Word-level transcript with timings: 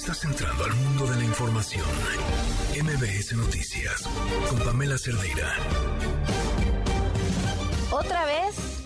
Estás 0.00 0.24
entrando 0.24 0.64
al 0.64 0.74
mundo 0.74 1.06
de 1.08 1.16
la 1.16 1.24
información. 1.24 1.84
MBS 2.80 3.36
Noticias 3.36 4.08
con 4.48 4.58
Pamela 4.60 4.96
Cerdeira. 4.96 5.52
Otra 7.90 8.24
vez, 8.24 8.84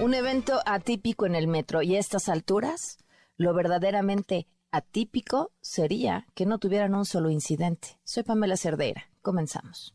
un 0.00 0.12
evento 0.12 0.60
atípico 0.66 1.24
en 1.24 1.36
el 1.36 1.46
metro 1.46 1.82
y 1.82 1.94
a 1.94 2.00
estas 2.00 2.28
alturas, 2.28 2.98
lo 3.36 3.54
verdaderamente 3.54 4.48
atípico 4.72 5.52
sería 5.60 6.26
que 6.34 6.46
no 6.46 6.58
tuvieran 6.58 6.96
un 6.96 7.04
solo 7.04 7.30
incidente. 7.30 8.00
Soy 8.02 8.24
Pamela 8.24 8.56
Cerdeira. 8.56 9.04
Comenzamos. 9.22 9.94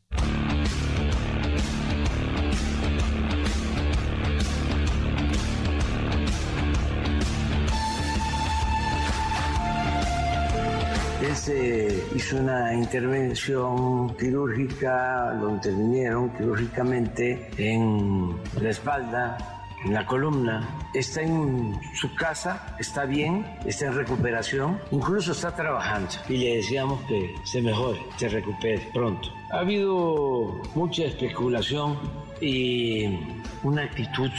Hizo 12.15 12.37
una 12.37 12.73
intervención 12.73 14.15
quirúrgica, 14.15 15.33
lo 15.33 15.49
intervinieron 15.49 16.29
quirúrgicamente 16.29 17.49
en 17.57 18.35
la 18.61 18.69
espalda, 18.69 19.37
en 19.83 19.93
la 19.93 20.05
columna. 20.05 20.67
Está 20.93 21.21
en 21.21 21.77
su 21.93 22.15
casa, 22.15 22.75
está 22.79 23.05
bien, 23.05 23.45
está 23.65 23.87
en 23.87 23.95
recuperación, 23.95 24.79
incluso 24.91 25.33
está 25.33 25.53
trabajando. 25.53 26.09
Y 26.29 26.37
le 26.37 26.55
decíamos 26.57 27.01
que 27.03 27.35
se 27.43 27.61
mejore, 27.61 27.99
se 28.17 28.29
recupere 28.29 28.87
pronto. 28.93 29.29
Ha 29.51 29.59
habido 29.59 30.61
mucha 30.73 31.03
especulación 31.03 31.99
y 32.39 33.19
una 33.63 33.83
actitud, 33.83 34.31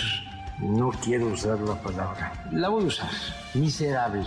no 0.60 0.90
quiero 1.04 1.26
usar 1.26 1.60
la 1.60 1.80
palabra, 1.82 2.32
la 2.52 2.70
voy 2.70 2.84
a 2.84 2.86
usar, 2.86 3.10
miserable 3.54 4.24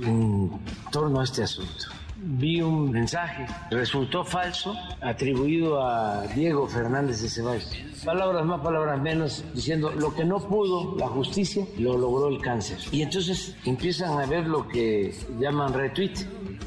en 0.00 0.50
torno 0.90 1.20
a 1.20 1.24
este 1.24 1.42
asunto. 1.42 1.86
Vi 2.24 2.62
un 2.62 2.90
mensaje, 2.92 3.46
resultó 3.70 4.24
falso, 4.24 4.76
atribuido 5.00 5.84
a 5.84 6.22
Diego 6.28 6.68
Fernández 6.68 7.20
de 7.20 7.28
Ceballos. 7.28 7.76
Palabras 8.04 8.44
más, 8.44 8.60
palabras 8.60 9.00
menos, 9.00 9.44
diciendo 9.54 9.90
lo 9.90 10.14
que 10.14 10.24
no 10.24 10.38
pudo 10.38 10.96
la 10.96 11.08
justicia, 11.08 11.66
lo 11.78 11.98
logró 11.98 12.28
el 12.28 12.40
cáncer. 12.40 12.78
Y 12.92 13.02
entonces 13.02 13.56
empiezan 13.64 14.20
a 14.20 14.26
ver 14.26 14.46
lo 14.46 14.68
que 14.68 15.12
llaman 15.40 15.72
retweet, 15.74 16.14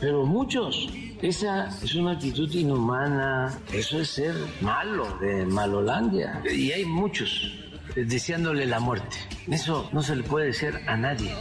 pero 0.01 0.25
muchos 0.25 0.89
esa 1.21 1.69
es 1.81 1.95
una 1.95 2.11
actitud 2.11 2.53
inhumana, 2.53 3.57
eso 3.71 3.99
es 3.99 4.09
ser 4.09 4.35
malo, 4.61 5.17
de 5.19 5.45
Malolandia. 5.45 6.41
Y 6.53 6.71
hay 6.71 6.85
muchos 6.85 7.51
deseándole 7.95 8.65
la 8.65 8.79
muerte. 8.79 9.17
Eso 9.47 9.89
no 9.93 10.01
se 10.01 10.15
le 10.17 10.23
puede 10.23 10.47
decir 10.47 10.77
a 10.85 10.97
nadie. 10.97 11.31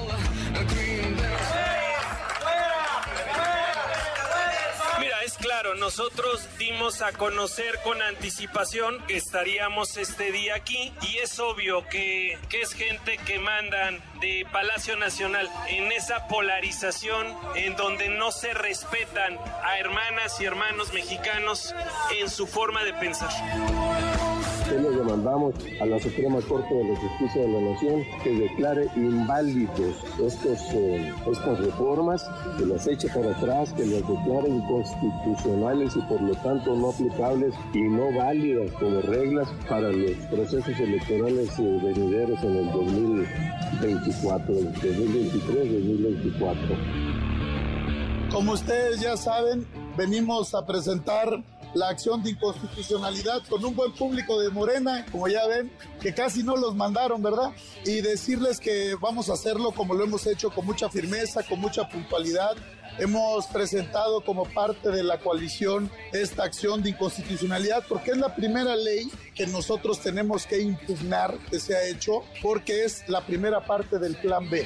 Claro, 5.36 5.74
nosotros 5.74 6.46
dimos 6.58 7.02
a 7.02 7.12
conocer 7.12 7.80
con 7.82 8.02
anticipación 8.02 9.02
que 9.06 9.16
estaríamos 9.16 9.96
este 9.96 10.32
día 10.32 10.54
aquí 10.54 10.92
y 11.02 11.18
es 11.18 11.38
obvio 11.38 11.86
que, 11.88 12.38
que 12.48 12.62
es 12.62 12.72
gente 12.72 13.18
que 13.18 13.38
mandan 13.38 14.02
de 14.20 14.46
Palacio 14.52 14.96
Nacional 14.96 15.50
en 15.68 15.92
esa 15.92 16.26
polarización 16.28 17.26
en 17.54 17.76
donde 17.76 18.08
no 18.08 18.32
se 18.32 18.54
respetan 18.54 19.38
a 19.62 19.78
hermanas 19.78 20.40
y 20.40 20.44
hermanos 20.44 20.92
mexicanos 20.92 21.74
en 22.18 22.28
su 22.28 22.46
forma 22.46 22.84
de 22.84 22.94
pensar 22.94 23.30
le 24.70 24.90
demandamos 24.90 25.54
a 25.80 25.86
la 25.86 25.98
Suprema 26.00 26.40
Corte 26.42 26.72
de 26.74 26.84
la 26.84 26.94
Justicia 26.96 27.42
de 27.42 27.48
la 27.48 27.60
Nación 27.72 28.04
que 28.22 28.30
declare 28.30 28.88
inválidos 28.96 29.96
estos, 30.18 30.60
eh, 30.72 31.12
estas 31.30 31.58
reformas, 31.58 32.24
que 32.58 32.66
las 32.66 32.86
eche 32.86 33.08
para 33.08 33.32
atrás, 33.36 33.72
que 33.74 33.84
las 33.84 34.08
declare 34.08 34.48
inconstitucionales 34.48 35.94
y 35.96 36.00
por 36.02 36.22
lo 36.22 36.34
tanto 36.36 36.76
no 36.76 36.90
aplicables 36.90 37.52
y 37.74 37.82
no 37.82 38.12
válidas 38.16 38.70
como 38.72 39.02
reglas 39.02 39.48
para 39.68 39.92
los 39.92 40.12
procesos 40.30 40.80
electorales 40.80 41.50
eh, 41.58 41.80
venideros 41.82 42.42
en 42.42 42.56
el 42.56 42.72
2024, 42.72 44.54
2023-2024. 44.54 46.54
Como 48.32 48.52
ustedes 48.52 49.00
ya 49.00 49.16
saben, 49.16 49.66
venimos 49.96 50.54
a 50.54 50.66
presentar 50.66 51.42
la 51.74 51.88
acción 51.88 52.22
de 52.22 52.30
inconstitucionalidad 52.30 53.42
con 53.48 53.64
un 53.64 53.74
buen 53.74 53.92
público 53.92 54.40
de 54.40 54.50
Morena, 54.50 55.04
como 55.10 55.28
ya 55.28 55.46
ven, 55.46 55.70
que 56.00 56.14
casi 56.14 56.42
no 56.42 56.56
los 56.56 56.74
mandaron, 56.74 57.22
¿verdad? 57.22 57.52
Y 57.84 58.00
decirles 58.00 58.60
que 58.60 58.94
vamos 59.00 59.28
a 59.28 59.34
hacerlo 59.34 59.72
como 59.72 59.94
lo 59.94 60.04
hemos 60.04 60.26
hecho, 60.26 60.50
con 60.50 60.64
mucha 60.64 60.88
firmeza, 60.88 61.42
con 61.42 61.60
mucha 61.60 61.88
puntualidad. 61.88 62.56
Hemos 62.98 63.46
presentado 63.48 64.20
como 64.24 64.44
parte 64.44 64.90
de 64.90 65.02
la 65.02 65.18
coalición 65.18 65.90
esta 66.12 66.44
acción 66.44 66.80
de 66.80 66.90
inconstitucionalidad 66.90 67.84
porque 67.88 68.12
es 68.12 68.18
la 68.18 68.36
primera 68.36 68.76
ley 68.76 69.10
que 69.34 69.48
nosotros 69.48 70.00
tenemos 70.00 70.46
que 70.46 70.60
impugnar 70.60 71.36
que 71.50 71.58
se 71.58 71.74
ha 71.76 71.88
hecho 71.88 72.22
porque 72.40 72.84
es 72.84 73.08
la 73.08 73.20
primera 73.22 73.64
parte 73.64 73.98
del 73.98 74.14
plan 74.16 74.48
B 74.48 74.64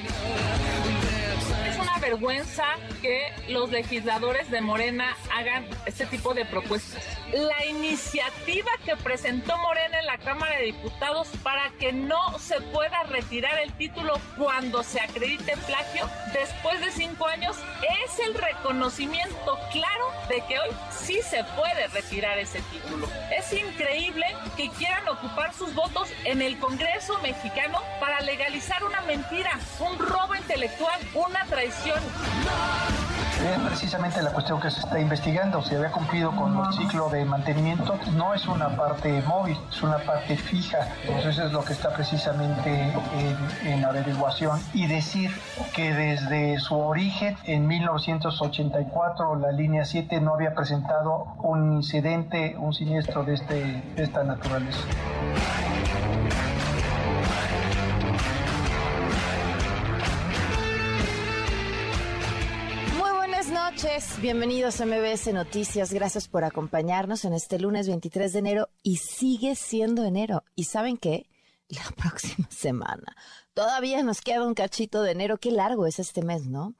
vergüenza 1.98 2.64
que 3.02 3.32
los 3.48 3.70
legisladores 3.70 4.50
de 4.50 4.60
Morena 4.60 5.16
hagan 5.34 5.66
este 5.86 6.06
tipo 6.06 6.34
de 6.34 6.44
propuestas. 6.44 7.02
La 7.32 7.64
iniciativa 7.66 8.70
que 8.84 8.96
presentó 8.96 9.56
Morena 9.58 10.00
en 10.00 10.06
la 10.06 10.18
Cámara 10.18 10.56
de 10.56 10.66
Diputados 10.66 11.28
para 11.42 11.70
que 11.78 11.92
no 11.92 12.38
se 12.38 12.60
pueda 12.60 13.02
retirar 13.04 13.58
el 13.58 13.72
título 13.74 14.14
cuando 14.36 14.82
se 14.82 15.00
acredite 15.00 15.56
plagio 15.66 16.08
después 16.32 16.80
de 16.80 16.90
cinco 16.90 17.26
años 17.26 17.56
es 18.04 18.18
el 18.20 18.34
reconocimiento 18.34 19.58
claro 19.72 20.12
de 20.28 20.42
que 20.46 20.58
hoy 20.58 20.70
sí 20.90 21.20
se 21.22 21.44
puede 21.56 21.86
retirar 21.88 22.38
ese 22.38 22.60
título. 22.72 23.08
Es 23.36 23.52
increíble 23.52 24.26
que 24.56 24.70
quieran 24.70 25.08
ocupar 25.08 25.54
sus 25.54 25.74
votos 25.74 26.08
en 26.24 26.42
el 26.42 26.58
Congreso 26.58 27.18
mexicano 27.18 27.80
para 28.00 28.20
legalizar 28.20 28.82
una 28.84 29.00
mentira, 29.02 29.58
un 29.80 29.98
robo 29.98 30.34
intelectual, 30.34 31.00
una 31.14 31.44
traición 31.46 31.87
es 31.88 33.58
precisamente 33.60 34.22
la 34.22 34.30
cuestión 34.30 34.60
que 34.60 34.70
se 34.70 34.80
está 34.80 34.98
investigando. 34.98 35.62
Si 35.62 35.74
había 35.74 35.90
cumplido 35.90 36.32
con 36.32 36.56
el 36.58 36.72
ciclo 36.74 37.08
de 37.08 37.24
mantenimiento, 37.24 37.98
no 38.16 38.34
es 38.34 38.46
una 38.46 38.76
parte 38.76 39.22
móvil, 39.22 39.56
es 39.70 39.82
una 39.82 39.98
parte 39.98 40.36
fija. 40.36 40.88
Entonces 41.06 41.38
es 41.38 41.52
lo 41.52 41.64
que 41.64 41.72
está 41.72 41.90
precisamente 41.90 42.92
en, 43.62 43.68
en 43.68 43.84
averiguación. 43.84 44.60
Y 44.74 44.86
decir 44.86 45.30
que 45.74 45.92
desde 45.94 46.58
su 46.58 46.76
origen, 46.78 47.36
en 47.44 47.66
1984, 47.66 49.36
la 49.36 49.52
línea 49.52 49.84
7 49.84 50.20
no 50.20 50.34
había 50.34 50.54
presentado 50.54 51.34
un 51.38 51.74
incidente, 51.74 52.56
un 52.58 52.74
siniestro 52.74 53.24
de, 53.24 53.34
este, 53.34 53.82
de 53.94 54.02
esta 54.02 54.24
naturaleza. 54.24 54.80
Noches, 63.82 64.20
bienvenidos 64.20 64.80
a 64.80 64.86
MBS 64.86 65.32
Noticias, 65.32 65.92
gracias 65.92 66.26
por 66.26 66.42
acompañarnos 66.42 67.24
en 67.24 67.32
este 67.32 67.60
lunes 67.60 67.86
23 67.86 68.32
de 68.32 68.38
enero 68.40 68.68
y 68.82 68.96
sigue 68.96 69.54
siendo 69.54 70.04
enero. 70.04 70.42
¿Y 70.56 70.64
saben 70.64 70.96
qué? 70.96 71.28
La 71.68 71.84
próxima 71.96 72.48
semana. 72.50 73.16
Todavía 73.54 74.02
nos 74.02 74.20
queda 74.20 74.44
un 74.44 74.54
cachito 74.54 75.02
de 75.02 75.12
enero, 75.12 75.38
qué 75.38 75.52
largo 75.52 75.86
es 75.86 76.00
este 76.00 76.22
mes, 76.22 76.46
¿no? 76.46 76.74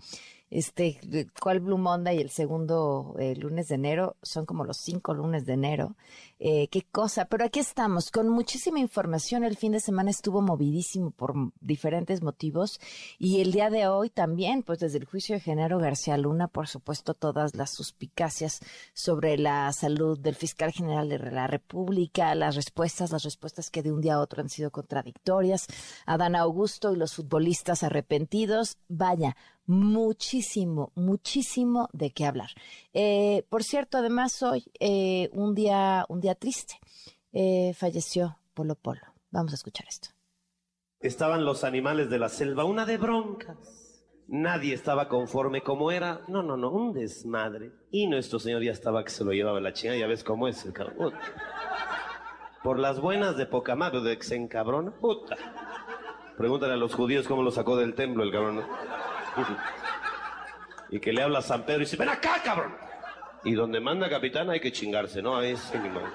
Este, 0.50 1.28
cuál 1.41 1.60
Blue 1.60 1.78
Monday 1.78 2.19
y 2.19 2.20
el 2.20 2.31
segundo 2.31 3.14
eh, 3.19 3.36
lunes 3.36 3.69
de 3.69 3.75
enero, 3.75 4.16
son 4.22 4.47
como 4.47 4.64
los 4.64 4.78
cinco 4.78 5.14
lunes 5.14 5.44
de 5.44 5.54
enero. 5.54 5.97
Eh, 6.41 6.69
qué 6.69 6.82
cosa, 6.82 7.25
pero 7.25 7.44
aquí 7.44 7.59
estamos 7.59 8.10
con 8.10 8.28
muchísima 8.28 8.78
información. 8.78 9.44
El 9.44 9.56
fin 9.56 9.72
de 9.72 9.81
semana 9.81 10.10
estuvo 10.10 10.41
movidísimo 10.41 11.10
por 11.10 11.34
diferentes 11.60 12.22
motivos 12.22 12.80
y 13.18 13.41
el 13.41 13.53
día 13.53 13.71
de 13.71 13.89
hoy 13.89 14.09
también, 14.09 14.62
pues 14.62 14.78
desde 14.78 14.98
el 14.98 15.04
juicio 15.04 15.34
de 15.34 15.41
Genaro 15.41 15.78
García 15.78 16.16
Luna, 16.16 16.48
por 16.48 16.68
supuesto, 16.68 17.15
todas 17.15 17.54
las 17.54 17.71
suspicacias 17.71 18.60
sobre 18.95 19.36
la 19.36 19.72
salud 19.72 20.18
del 20.18 20.34
fiscal 20.34 20.72
general 20.72 21.09
de 21.09 21.18
la 21.18 21.47
República, 21.47 22.34
las 22.34 22.54
respuestas, 22.54 23.10
las 23.10 23.24
respuestas 23.24 23.71
que 23.71 23.83
de 23.83 23.92
un 23.92 24.00
día 24.00 24.15
a 24.15 24.21
otro 24.21 24.41
han 24.41 24.48
sido 24.48 24.71
contradictorias, 24.71 25.66
Adán 26.06 26.36
Augusto 26.36 26.92
y 26.92 26.97
los 26.97 27.15
futbolistas 27.15 27.83
arrepentidos. 27.83 28.78
Vaya, 28.89 29.36
muchísimo, 29.68 30.92
muchísimo 30.97 31.88
de 31.92 32.10
qué 32.10 32.26
hablar. 32.26 32.50
Eh, 32.94 33.44
por 33.48 33.62
cierto, 33.62 33.98
además 33.98 34.42
hoy 34.42 34.65
eh, 34.80 35.28
un 35.32 35.54
día, 35.54 36.04
un 36.09 36.20
día 36.20 36.34
triste. 36.34 36.80
Eh, 37.32 37.74
falleció 37.74 38.38
Polo 38.54 38.74
Polo. 38.74 39.03
Vamos 39.30 39.53
a 39.53 39.56
escuchar 39.56 39.86
esto. 39.88 40.09
Estaban 41.00 41.44
los 41.44 41.62
animales 41.62 42.10
de 42.10 42.18
la 42.18 42.28
selva, 42.28 42.65
una 42.65 42.86
de 42.86 42.97
broncas. 42.97 44.03
Nadie 44.26 44.74
estaba 44.74 45.09
conforme 45.09 45.62
como 45.62 45.92
era. 45.92 46.22
No, 46.28 46.42
no, 46.42 46.56
no, 46.56 46.71
un 46.71 46.92
desmadre. 46.92 47.71
Y 47.91 48.06
nuestro 48.09 48.38
señor 48.38 48.62
ya 48.64 48.72
estaba 48.72 49.04
que 49.04 49.10
se 49.10 49.24
lo 49.24 49.32
llevaba 49.32 49.60
la 49.60 49.74
china, 49.74 49.97
ya 49.97 50.06
ves 50.06 50.24
cómo 50.24 50.48
es 50.48 50.64
el 50.64 50.72
cabrón. 50.72 51.12
Por 52.64 52.78
las 52.78 53.00
buenas 53.00 53.36
de 53.36 53.47
poca 53.47 53.76
madre, 53.76 54.00
de 54.00 54.18
que 54.18 54.24
se 54.24 54.36
encabrona. 54.36 54.92
Pregúntale 56.36 56.72
a 56.72 56.76
los 56.76 56.94
judíos 56.94 57.28
cómo 57.28 57.42
lo 57.42 57.50
sacó 57.50 57.76
del 57.76 57.94
templo 57.94 58.24
el 58.24 58.32
cabrón. 58.32 58.64
Y 60.90 61.00
que 61.00 61.12
le 61.12 61.22
habla 61.22 61.40
a 61.40 61.42
San 61.42 61.64
Pedro 61.64 61.82
y 61.82 61.84
dice, 61.84 61.98
ven 61.98 62.08
acá, 62.08 62.40
cabrón. 62.42 62.74
Y 63.44 63.52
donde 63.52 63.80
manda 63.80 64.08
capitán 64.08 64.50
hay 64.50 64.60
que 64.60 64.72
chingarse, 64.72 65.20
¿no? 65.20 65.36
Ahí 65.36 65.54
mi 65.74 65.90
madre. 65.90 66.12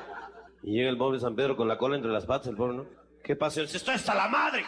Y 0.64 0.74
llega 0.74 0.90
el 0.90 0.98
pobre 0.98 1.20
San 1.20 1.36
Pedro 1.36 1.56
con 1.56 1.68
la 1.68 1.78
cola 1.78 1.96
entre 1.96 2.12
las 2.12 2.26
patas, 2.26 2.48
el 2.48 2.56
pobre, 2.56 2.78
¿no? 2.78 2.86
¿Qué 3.24 3.36
pasa? 3.36 3.62
Dice, 3.62 3.78
estoy 3.78 3.96
hasta 3.96 4.16
la 4.16 4.28
madre. 4.28 4.66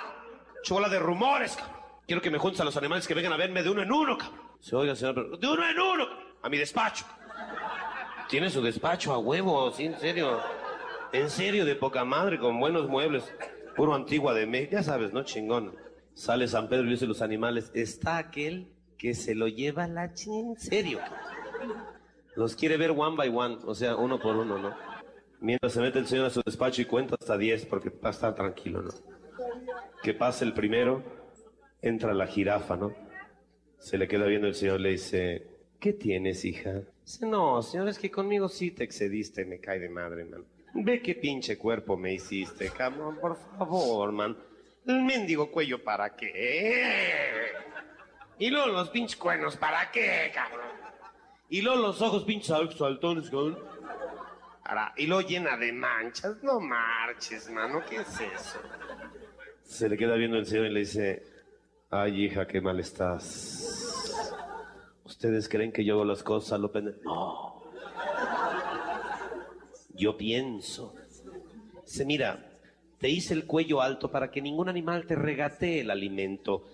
Chola 0.64 0.90
de 0.90 1.00
rumores, 1.00 1.56
cabrón. 1.56 1.76
Quiero 2.06 2.22
que 2.22 2.30
me 2.30 2.38
juntes 2.38 2.62
a 2.62 2.66
los 2.66 2.78
animales 2.78 3.08
que 3.08 3.14
vengan 3.14 3.34
a 3.34 3.38
verme 3.38 3.64
de 3.64 3.70
uno 3.70 3.82
en 3.82 3.92
uno, 3.92 4.18
cabrón. 4.18 4.40
Se 4.60 4.76
oiga, 4.76 4.96
señor, 4.96 5.16
pero 5.16 5.38
de 5.38 5.48
uno 5.48 5.68
en 5.68 5.80
uno, 5.80 6.08
a 6.42 6.50
mi 6.50 6.58
despacho. 6.58 7.06
Tiene 8.28 8.50
su 8.50 8.62
despacho 8.62 9.14
a 9.14 9.18
huevo, 9.18 9.72
sí, 9.72 9.86
en 9.86 10.00
serio. 10.00 10.40
En 11.12 11.30
serio, 11.30 11.66
de 11.66 11.76
poca 11.76 12.04
madre, 12.06 12.40
con 12.40 12.60
buenos 12.60 12.88
muebles. 12.88 13.24
Puro 13.76 13.94
antigua 13.94 14.34
de 14.34 14.46
México, 14.46 14.74
ya 14.74 14.84
sabes, 14.84 15.14
¿no? 15.14 15.24
Chingón. 15.24 15.76
Sale 16.16 16.48
San 16.48 16.70
Pedro 16.70 16.88
y 16.88 16.92
dice 16.92 17.06
los 17.06 17.22
animales, 17.22 17.70
está 17.74 18.18
aquel 18.18 18.72
que 18.98 19.14
se 19.14 19.36
lo 19.36 19.48
lleva 19.48 19.88
la 19.88 20.14
chingada, 20.14 20.54
en 20.54 20.60
serio. 20.60 21.00
Los 22.36 22.56
quiere 22.56 22.78
ver 22.78 22.92
one 22.92 23.18
by 23.18 23.30
one, 23.30 23.58
o 23.66 23.76
sea, 23.76 23.98
uno 23.98 24.18
por 24.18 24.38
uno, 24.38 24.58
¿no? 24.58 24.74
Mientras 25.42 25.74
se 25.74 25.82
mete 25.82 26.00
el 26.00 26.08
señor 26.08 26.26
a 26.26 26.30
su 26.30 26.42
despacho 26.46 26.82
y 26.82 26.86
cuenta 26.86 27.16
hasta 27.20 27.38
10 27.38 27.66
porque 27.66 27.90
va 27.90 28.10
estar 28.10 28.34
tranquilo, 28.34 28.82
¿no? 28.82 28.92
Que 30.02 30.14
pasa 30.14 30.46
el 30.46 30.54
primero, 30.54 31.04
entra 31.82 32.14
la 32.14 32.28
jirafa, 32.28 32.78
¿no? 32.78 32.94
Se 33.78 33.98
le 33.98 34.08
queda 34.08 34.26
viendo 34.26 34.48
el 34.48 34.56
señor, 34.56 34.80
le 34.80 34.92
dice, 34.92 35.48
¿qué 35.82 35.92
tienes, 35.92 36.46
hija? 36.46 36.82
Dice, 37.04 37.26
no, 37.26 37.62
señor, 37.62 37.90
es 37.90 38.00
que 38.00 38.10
conmigo 38.10 38.48
sí 38.48 38.72
te 38.72 38.86
excediste, 38.86 39.46
me 39.46 39.60
cae 39.60 39.80
de 39.80 39.90
madre, 39.90 40.24
man. 40.24 40.46
Ve 40.74 41.02
qué 41.02 41.16
pinche 41.16 41.58
cuerpo 41.58 41.98
me 41.98 42.14
hiciste, 42.14 42.70
cabrón, 42.70 43.18
por 43.20 43.36
favor, 43.36 44.14
man. 44.14 44.38
El 44.86 45.04
mendigo 45.04 45.50
cuello, 45.50 45.84
¿para 45.84 46.16
qué? 46.16 47.52
Y 48.38 48.50
luego 48.50 48.68
los 48.68 48.90
pinches 48.90 49.16
cuernos, 49.18 49.58
¿para 49.58 49.90
qué, 49.92 50.32
cabrón? 50.34 50.68
Y 51.50 51.62
luego 51.62 51.82
los 51.82 52.02
ojos 52.02 52.24
pinches 52.24 52.56
saltones, 52.78 53.30
cabrón. 53.30 53.58
Ahora, 54.64 54.94
y 54.98 55.08
luego 55.08 55.28
llena 55.28 55.58
de 55.58 55.72
manchas. 55.72 56.42
No 56.44 56.60
marches, 56.60 57.50
mano, 57.50 57.84
¿qué 57.88 57.98
es 57.98 58.20
eso? 58.20 58.60
Se 59.64 59.88
le 59.90 59.98
queda 59.98 60.16
viendo 60.16 60.38
el 60.38 60.46
señor 60.46 60.66
y 60.66 60.74
le 60.74 60.80
dice, 60.82 61.24
ay, 61.90 62.26
hija, 62.26 62.48
qué 62.48 62.62
mal 62.62 62.80
estás. 62.80 64.12
¿Ustedes 65.04 65.48
creen 65.48 65.72
que 65.72 65.86
yo 65.86 65.96
hago 65.96 66.06
las 66.06 66.24
cosas 66.24 66.54
a 66.54 66.58
lo 66.58 66.72
pendejo? 66.72 67.00
No. 67.04 67.64
Yo 69.94 70.18
pienso. 70.18 70.94
Dice, 71.86 72.06
mira, 72.06 72.45
te 73.06 73.12
hice 73.12 73.36
el 73.36 73.46
cuello 73.46 73.84
alto 73.84 74.10
para 74.10 74.32
que 74.32 74.42
ningún 74.42 74.68
animal 74.68 75.06
te 75.06 75.14
regatee 75.14 75.82
el 75.82 75.92
alimento. 75.92 76.66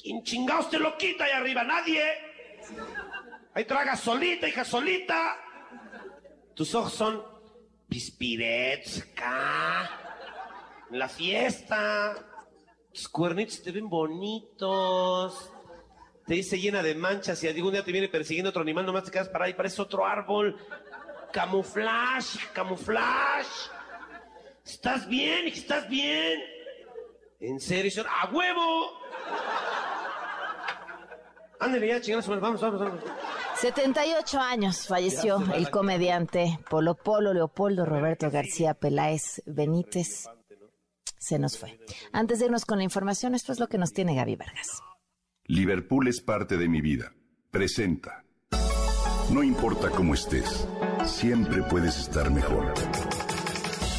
¿Quién 0.00 0.22
chingados 0.22 0.70
te 0.70 0.78
lo 0.78 0.96
quita 0.96 1.24
ahí 1.24 1.32
arriba? 1.32 1.62
Nadie. 1.62 2.02
Ahí 3.52 3.66
tragas 3.66 4.00
solita, 4.00 4.48
hija 4.48 4.64
solita. 4.64 5.36
Tus 6.54 6.74
ojos 6.74 6.94
son 6.94 7.22
pispirets 7.86 9.02
acá. 9.02 10.16
En 10.90 10.98
la 10.98 11.08
fiesta. 11.10 12.16
Tus 12.90 13.06
cuernitos 13.06 13.62
te 13.62 13.70
ven 13.70 13.86
bonitos. 13.86 15.52
Te 16.26 16.32
dice 16.32 16.58
llena 16.58 16.82
de 16.82 16.94
manchas 16.94 17.44
y 17.44 17.48
algún 17.48 17.72
día 17.72 17.84
te 17.84 17.92
viene 17.92 18.08
persiguiendo 18.08 18.48
otro 18.48 18.62
animal, 18.62 18.86
nomás 18.86 19.04
te 19.04 19.10
quedas 19.10 19.28
parado 19.28 19.50
y 19.50 19.54
parece 19.54 19.82
otro 19.82 20.06
árbol. 20.06 20.56
Camuflaje, 21.30 22.38
camuflaje. 22.54 23.68
¿Estás 24.64 25.06
bien? 25.08 25.46
¿Estás 25.48 25.88
bien? 25.88 26.40
¿En 27.40 27.60
serio, 27.60 27.90
señor? 27.90 28.06
¡A 28.10 28.30
huevo! 28.30 28.90
Ándale 31.60 31.88
ya, 31.88 32.00
chingados, 32.00 32.28
vamos, 32.28 32.60
vamos, 32.60 32.80
vamos. 32.80 33.00
78 33.56 34.40
años 34.40 34.86
falleció 34.86 35.42
el 35.54 35.70
comediante 35.70 36.58
Polo 36.68 36.94
Polo 36.94 37.32
Leopoldo 37.32 37.84
Roberto 37.84 38.30
García 38.30 38.74
Peláez 38.74 39.42
Benítez. 39.46 40.26
Se 41.18 41.38
nos 41.38 41.56
fue. 41.56 41.78
Antes 42.12 42.38
de 42.38 42.46
irnos 42.46 42.66
con 42.66 42.78
la 42.78 42.84
información, 42.84 43.34
esto 43.34 43.52
es 43.52 43.60
lo 43.60 43.68
que 43.68 43.78
nos 43.78 43.92
tiene 43.92 44.14
Gaby 44.14 44.36
Vargas. 44.36 44.82
Liverpool 45.44 46.08
es 46.08 46.20
parte 46.20 46.56
de 46.56 46.68
mi 46.68 46.80
vida. 46.80 47.14
Presenta. 47.50 48.24
No 49.30 49.42
importa 49.42 49.88
cómo 49.90 50.12
estés, 50.12 50.68
siempre 51.04 51.62
puedes 51.62 51.98
estar 51.98 52.30
mejor. 52.30 52.74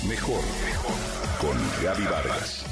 Mejor. 0.08 0.42
Con 1.42 1.58
Gaby 1.84 2.04
Vargas. 2.04 2.64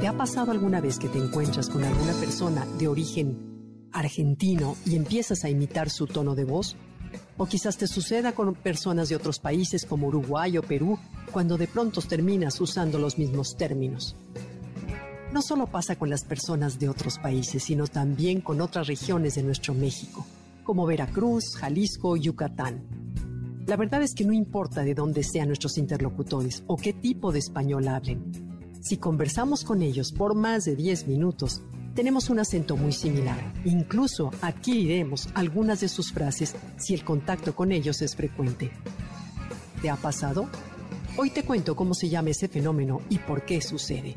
¿Te 0.00 0.06
ha 0.06 0.16
pasado 0.16 0.50
alguna 0.50 0.80
vez 0.80 0.98
que 0.98 1.08
te 1.08 1.18
encuentras 1.18 1.68
con 1.68 1.84
alguna 1.84 2.12
persona 2.14 2.64
de 2.78 2.88
origen 2.88 3.88
argentino 3.92 4.76
y 4.86 4.96
empiezas 4.96 5.44
a 5.44 5.50
imitar 5.50 5.90
su 5.90 6.06
tono 6.06 6.34
de 6.34 6.44
voz? 6.44 6.76
O 7.38 7.46
quizás 7.46 7.76
te 7.76 7.86
suceda 7.86 8.32
con 8.32 8.54
personas 8.54 9.08
de 9.08 9.16
otros 9.16 9.38
países 9.38 9.84
como 9.84 10.08
Uruguay 10.08 10.56
o 10.56 10.62
Perú, 10.62 10.98
cuando 11.32 11.58
de 11.58 11.68
pronto 11.68 12.00
terminas 12.00 12.60
usando 12.60 12.98
los 12.98 13.18
mismos 13.18 13.56
términos. 13.56 14.16
No 15.32 15.42
solo 15.42 15.66
pasa 15.66 15.96
con 15.96 16.08
las 16.08 16.24
personas 16.24 16.78
de 16.78 16.88
otros 16.88 17.18
países, 17.18 17.64
sino 17.64 17.86
también 17.86 18.40
con 18.40 18.60
otras 18.60 18.86
regiones 18.86 19.34
de 19.34 19.42
nuestro 19.42 19.74
México, 19.74 20.24
como 20.64 20.86
Veracruz, 20.86 21.56
Jalisco 21.56 22.10
o 22.10 22.16
Yucatán. 22.16 22.86
La 23.66 23.76
verdad 23.76 24.02
es 24.02 24.14
que 24.14 24.24
no 24.24 24.32
importa 24.32 24.82
de 24.82 24.94
dónde 24.94 25.24
sean 25.24 25.48
nuestros 25.48 25.76
interlocutores 25.76 26.62
o 26.68 26.76
qué 26.76 26.92
tipo 26.92 27.32
de 27.32 27.40
español 27.40 27.88
hablen. 27.88 28.46
Si 28.80 28.96
conversamos 28.96 29.64
con 29.64 29.82
ellos 29.82 30.12
por 30.12 30.36
más 30.36 30.64
de 30.64 30.76
10 30.76 31.08
minutos, 31.08 31.62
tenemos 31.96 32.28
un 32.28 32.38
acento 32.38 32.76
muy 32.76 32.92
similar. 32.92 33.38
Incluso 33.64 34.30
adquiriremos 34.42 35.30
algunas 35.34 35.80
de 35.80 35.88
sus 35.88 36.12
frases 36.12 36.54
si 36.76 36.92
el 36.92 37.02
contacto 37.02 37.56
con 37.56 37.72
ellos 37.72 38.02
es 38.02 38.14
frecuente. 38.14 38.70
¿Te 39.80 39.88
ha 39.88 39.96
pasado? 39.96 40.48
Hoy 41.16 41.30
te 41.30 41.42
cuento 41.42 41.74
cómo 41.74 41.94
se 41.94 42.10
llama 42.10 42.30
ese 42.30 42.48
fenómeno 42.48 43.00
y 43.08 43.18
por 43.18 43.46
qué 43.46 43.62
sucede. 43.62 44.14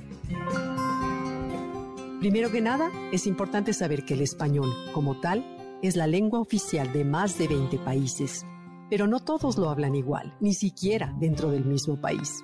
Primero 2.19 2.51
que 2.51 2.59
nada, 2.59 2.91
es 3.13 3.25
importante 3.25 3.73
saber 3.73 4.03
que 4.03 4.15
el 4.15 4.21
español, 4.21 4.69
como 4.93 5.21
tal, 5.21 5.79
es 5.81 5.95
la 5.95 6.05
lengua 6.05 6.41
oficial 6.41 6.91
de 6.91 7.05
más 7.05 7.38
de 7.38 7.48
20 7.48 7.77
países. 7.79 8.45
Pero 8.89 9.07
no 9.07 9.21
todos 9.21 9.57
lo 9.57 9.69
hablan 9.69 9.95
igual, 9.95 10.36
ni 10.41 10.53
siquiera 10.53 11.15
dentro 11.17 11.50
del 11.50 11.63
mismo 11.63 12.01
país. 12.01 12.43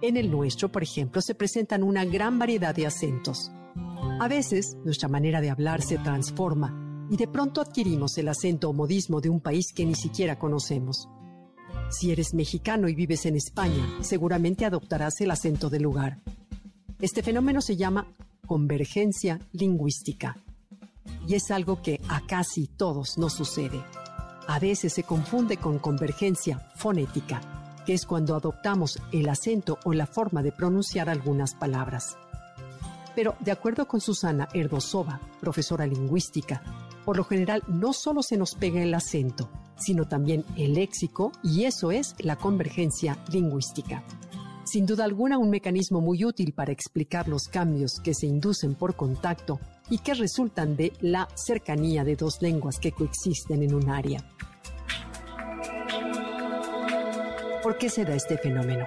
En 0.00 0.16
el 0.16 0.30
nuestro, 0.30 0.72
por 0.72 0.82
ejemplo, 0.82 1.20
se 1.20 1.34
presentan 1.34 1.82
una 1.82 2.06
gran 2.06 2.38
variedad 2.38 2.74
de 2.74 2.86
acentos. 2.86 3.52
A 4.22 4.28
veces, 4.28 4.76
nuestra 4.84 5.08
manera 5.08 5.40
de 5.40 5.50
hablar 5.50 5.82
se 5.82 5.98
transforma 5.98 7.08
y 7.10 7.16
de 7.16 7.26
pronto 7.26 7.60
adquirimos 7.60 8.16
el 8.18 8.28
acento 8.28 8.70
o 8.70 8.72
modismo 8.72 9.20
de 9.20 9.28
un 9.28 9.40
país 9.40 9.72
que 9.74 9.84
ni 9.84 9.96
siquiera 9.96 10.38
conocemos. 10.38 11.08
Si 11.90 12.12
eres 12.12 12.32
mexicano 12.32 12.88
y 12.88 12.94
vives 12.94 13.26
en 13.26 13.34
España, 13.34 13.84
seguramente 14.00 14.64
adoptarás 14.64 15.20
el 15.22 15.32
acento 15.32 15.68
del 15.68 15.82
lugar. 15.82 16.20
Este 17.00 17.24
fenómeno 17.24 17.60
se 17.60 17.76
llama 17.76 18.06
convergencia 18.46 19.40
lingüística 19.50 20.36
y 21.26 21.34
es 21.34 21.50
algo 21.50 21.82
que 21.82 22.00
a 22.08 22.24
casi 22.24 22.68
todos 22.68 23.18
nos 23.18 23.32
sucede. 23.32 23.82
A 24.46 24.60
veces 24.60 24.92
se 24.92 25.02
confunde 25.02 25.56
con 25.56 25.80
convergencia 25.80 26.70
fonética 26.76 27.40
que 27.84 27.94
es 27.94 28.06
cuando 28.06 28.36
adoptamos 28.36 29.00
el 29.10 29.28
acento 29.28 29.80
o 29.84 29.92
la 29.92 30.06
forma 30.06 30.44
de 30.44 30.52
pronunciar 30.52 31.08
algunas 31.08 31.56
palabras. 31.56 32.16
Pero, 33.14 33.36
de 33.40 33.52
acuerdo 33.52 33.86
con 33.86 34.00
Susana 34.00 34.48
Erdosova, 34.54 35.20
profesora 35.40 35.86
lingüística, 35.86 36.62
por 37.04 37.16
lo 37.16 37.24
general 37.24 37.62
no 37.68 37.92
solo 37.92 38.22
se 38.22 38.36
nos 38.36 38.54
pega 38.54 38.82
el 38.82 38.94
acento, 38.94 39.50
sino 39.76 40.06
también 40.06 40.44
el 40.56 40.74
léxico, 40.74 41.32
y 41.42 41.64
eso 41.64 41.90
es 41.90 42.14
la 42.18 42.36
convergencia 42.36 43.18
lingüística. 43.30 44.02
Sin 44.64 44.86
duda 44.86 45.04
alguna, 45.04 45.38
un 45.38 45.50
mecanismo 45.50 46.00
muy 46.00 46.24
útil 46.24 46.52
para 46.52 46.72
explicar 46.72 47.28
los 47.28 47.48
cambios 47.48 48.00
que 48.02 48.14
se 48.14 48.26
inducen 48.26 48.74
por 48.74 48.94
contacto 48.94 49.58
y 49.90 49.98
que 49.98 50.14
resultan 50.14 50.76
de 50.76 50.92
la 51.00 51.28
cercanía 51.34 52.04
de 52.04 52.16
dos 52.16 52.40
lenguas 52.40 52.78
que 52.78 52.92
coexisten 52.92 53.62
en 53.62 53.74
un 53.74 53.90
área. 53.90 54.24
¿Por 57.62 57.76
qué 57.76 57.90
se 57.90 58.04
da 58.04 58.14
este 58.14 58.38
fenómeno? 58.38 58.86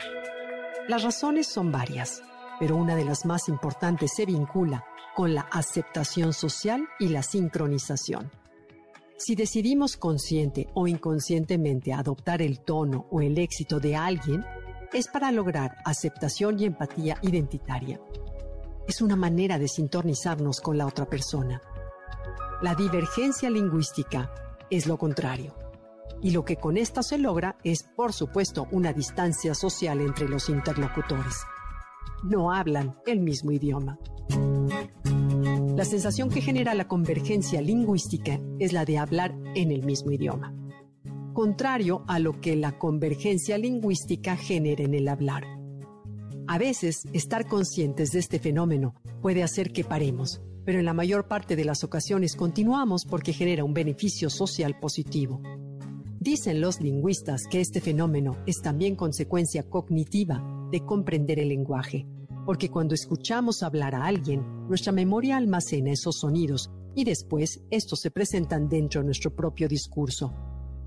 Las 0.88 1.04
razones 1.04 1.48
son 1.48 1.72
varias, 1.72 2.22
pero 2.60 2.76
una 2.76 2.96
de 2.96 3.06
las 3.06 3.26
más 3.26 3.50
importantes 3.50 4.14
se 4.16 4.26
vincula 4.26 4.86
con 5.16 5.34
la 5.34 5.42
aceptación 5.52 6.34
social 6.34 6.88
y 7.00 7.10
la 7.10 7.24
sincronización. 7.24 8.32
Si 9.18 9.36
decidimos 9.36 9.96
consciente 9.96 10.68
o 10.74 10.88
inconscientemente 10.88 11.94
adoptar 11.94 12.42
el 12.42 12.60
tono 12.60 13.08
o 13.12 13.22
el 13.22 13.38
éxito 13.38 13.80
de 13.80 13.96
alguien, 13.96 14.46
es 14.92 15.08
para 15.08 15.32
lograr 15.32 15.78
aceptación 15.86 16.60
y 16.60 16.66
empatía 16.66 17.18
identitaria. 17.22 18.00
Es 18.88 19.02
una 19.02 19.16
manera 19.16 19.58
de 19.58 19.68
sintonizarnos 19.68 20.60
con 20.60 20.78
la 20.78 20.86
otra 20.86 21.06
persona. 21.06 21.62
La 22.62 22.76
divergencia 22.76 23.50
lingüística 23.50 24.34
es 24.70 24.88
lo 24.88 24.98
contrario 24.98 25.54
Y 26.22 26.32
lo 26.32 26.46
que 26.46 26.56
con 26.56 26.78
esta 26.78 27.04
se 27.04 27.18
logra 27.18 27.58
es, 27.64 27.84
por 27.84 28.14
supuesto, 28.14 28.68
una 28.72 28.94
distancia 28.94 29.54
social 29.54 30.02
entre 30.02 30.28
los 30.28 30.50
interlocutores. 30.50 31.36
No 32.24 32.52
hablan 32.52 32.96
el 33.06 33.20
mismo 33.20 33.52
idioma. 33.52 34.00
La 35.76 35.84
sensación 35.84 36.30
que 36.30 36.42
genera 36.42 36.74
la 36.74 36.88
convergencia 36.88 37.62
lingüística 37.62 38.40
es 38.60 38.72
la 38.72 38.86
de 38.86 38.98
hablar 38.98 39.36
en 39.56 39.72
el 39.72 39.84
mismo 39.84 40.12
idioma, 40.12 40.56
contrario 41.34 42.06
a 42.08 42.18
lo 42.20 42.40
que 42.40 42.56
la 42.56 42.78
convergencia 42.78 43.58
lingüística 43.58 44.38
genera 44.38 44.86
en 44.86 44.94
el 44.94 45.10
hablar. 45.10 45.44
A 46.48 46.58
veces, 46.58 47.04
estar 47.12 47.46
conscientes 47.48 48.12
de 48.12 48.20
este 48.20 48.40
fenómeno 48.40 48.96
puede 49.22 49.44
hacer 49.44 49.74
que 49.74 49.84
paremos, 49.84 50.42
pero 50.64 50.80
en 50.80 50.86
la 50.86 50.94
mayor 50.94 51.28
parte 51.28 51.56
de 51.56 51.66
las 51.66 51.84
ocasiones 51.84 52.36
continuamos 52.36 53.04
porque 53.04 53.34
genera 53.34 53.66
un 53.66 53.74
beneficio 53.74 54.30
social 54.30 54.80
positivo. 54.80 55.42
Dicen 56.20 56.62
los 56.62 56.80
lingüistas 56.80 57.44
que 57.52 57.60
este 57.60 57.82
fenómeno 57.82 58.38
es 58.46 58.62
también 58.62 58.96
consecuencia 58.96 59.64
cognitiva 59.64 60.55
de 60.72 60.82
comprender 60.82 61.40
el 61.40 61.50
lenguaje, 61.50 62.06
porque 62.46 62.70
cuando 62.70 62.94
escuchamos 62.94 63.64
hablar 63.64 63.96
a 63.96 64.06
alguien, 64.06 64.68
nuestra 64.68 64.92
memoria 64.92 65.38
almacena 65.38 65.92
esos 65.92 66.20
sonidos 66.20 66.70
y 66.96 67.04
después 67.04 67.62
estos 67.70 68.00
se 68.00 68.12
presentan 68.12 68.70
dentro 68.70 69.02
de 69.02 69.06
nuestro 69.06 69.36
propio 69.36 69.68
discurso. 69.68 70.34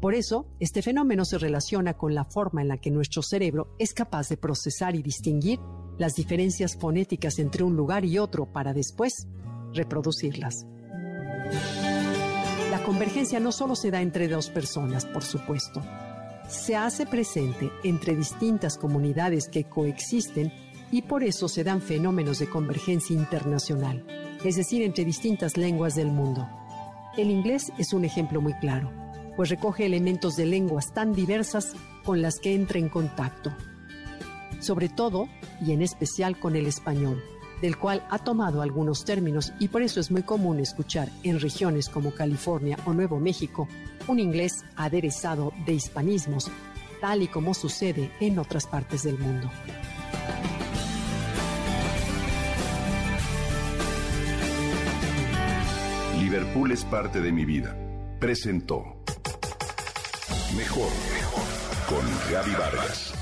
Por 0.00 0.14
eso, 0.14 0.46
este 0.60 0.80
fenómeno 0.80 1.24
se 1.24 1.38
relaciona 1.38 1.94
con 1.94 2.14
la 2.14 2.24
forma 2.24 2.62
en 2.62 2.68
la 2.68 2.78
que 2.78 2.90
nuestro 2.90 3.22
cerebro 3.22 3.74
es 3.78 3.92
capaz 3.92 4.28
de 4.28 4.36
procesar 4.36 4.94
y 4.94 5.02
distinguir 5.02 5.58
las 5.98 6.14
diferencias 6.14 6.76
fonéticas 6.76 7.38
entre 7.40 7.64
un 7.64 7.76
lugar 7.76 8.04
y 8.04 8.18
otro 8.18 8.52
para 8.52 8.72
después 8.72 9.26
reproducirlas. 9.74 10.66
La 12.70 12.82
convergencia 12.84 13.40
no 13.40 13.50
solo 13.50 13.74
se 13.74 13.90
da 13.90 14.00
entre 14.00 14.28
dos 14.28 14.50
personas, 14.50 15.04
por 15.06 15.24
supuesto. 15.24 15.82
Se 16.48 16.76
hace 16.76 17.04
presente 17.04 17.70
entre 17.84 18.16
distintas 18.16 18.78
comunidades 18.78 19.48
que 19.48 19.64
coexisten 19.64 20.50
y 20.90 21.02
por 21.02 21.22
eso 21.22 21.46
se 21.46 21.62
dan 21.62 21.82
fenómenos 21.82 22.38
de 22.38 22.48
convergencia 22.48 23.14
internacional, 23.14 24.06
es 24.42 24.56
decir, 24.56 24.80
entre 24.82 25.04
distintas 25.04 25.58
lenguas 25.58 25.94
del 25.94 26.08
mundo. 26.10 26.48
El 27.18 27.30
inglés 27.30 27.70
es 27.76 27.92
un 27.92 28.06
ejemplo 28.06 28.40
muy 28.40 28.54
claro, 28.54 28.90
pues 29.36 29.50
recoge 29.50 29.84
elementos 29.84 30.36
de 30.36 30.46
lenguas 30.46 30.94
tan 30.94 31.12
diversas 31.12 31.74
con 32.02 32.22
las 32.22 32.40
que 32.40 32.54
entra 32.54 32.78
en 32.78 32.88
contacto, 32.88 33.54
sobre 34.60 34.88
todo 34.88 35.28
y 35.60 35.72
en 35.72 35.82
especial 35.82 36.38
con 36.38 36.56
el 36.56 36.66
español 36.66 37.22
del 37.60 37.76
cual 37.76 38.06
ha 38.08 38.18
tomado 38.18 38.62
algunos 38.62 39.04
términos 39.04 39.52
y 39.58 39.68
por 39.68 39.82
eso 39.82 40.00
es 40.00 40.10
muy 40.10 40.22
común 40.22 40.60
escuchar 40.60 41.08
en 41.22 41.40
regiones 41.40 41.88
como 41.88 42.12
California 42.12 42.78
o 42.86 42.92
Nuevo 42.92 43.18
México 43.18 43.68
un 44.08 44.18
inglés 44.18 44.64
aderezado 44.76 45.52
de 45.64 45.74
hispanismos, 45.74 46.50
tal 47.00 47.22
y 47.22 47.28
como 47.28 47.54
sucede 47.54 48.10
en 48.20 48.38
otras 48.38 48.66
partes 48.66 49.04
del 49.04 49.18
mundo. 49.18 49.50
Liverpool 56.20 56.72
es 56.72 56.84
parte 56.84 57.20
de 57.20 57.32
mi 57.32 57.44
vida. 57.44 57.76
Presentó 58.18 58.84
Mejor 60.56 60.90
con 61.88 62.04
Gaby 62.32 62.52
Vargas. 62.52 63.14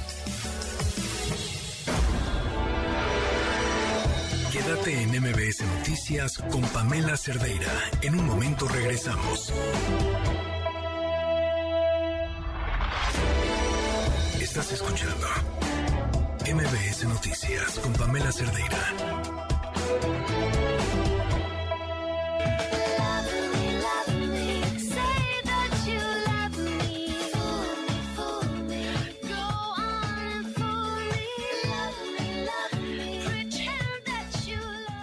Quédate 4.53 5.03
en 5.03 5.11
MBS 5.11 5.63
Noticias 5.77 6.39
con 6.51 6.63
Pamela 6.63 7.17
Cerdeira. 7.17 7.71
En 8.01 8.19
un 8.19 8.27
momento 8.27 8.67
regresamos. 8.67 9.53
Estás 14.59 14.73
escuchando 14.73 15.27
MBS 16.51 17.05
Noticias 17.05 17.79
con 17.79 17.93
Pamela 17.93 18.33
Cerdeira. 18.33 18.95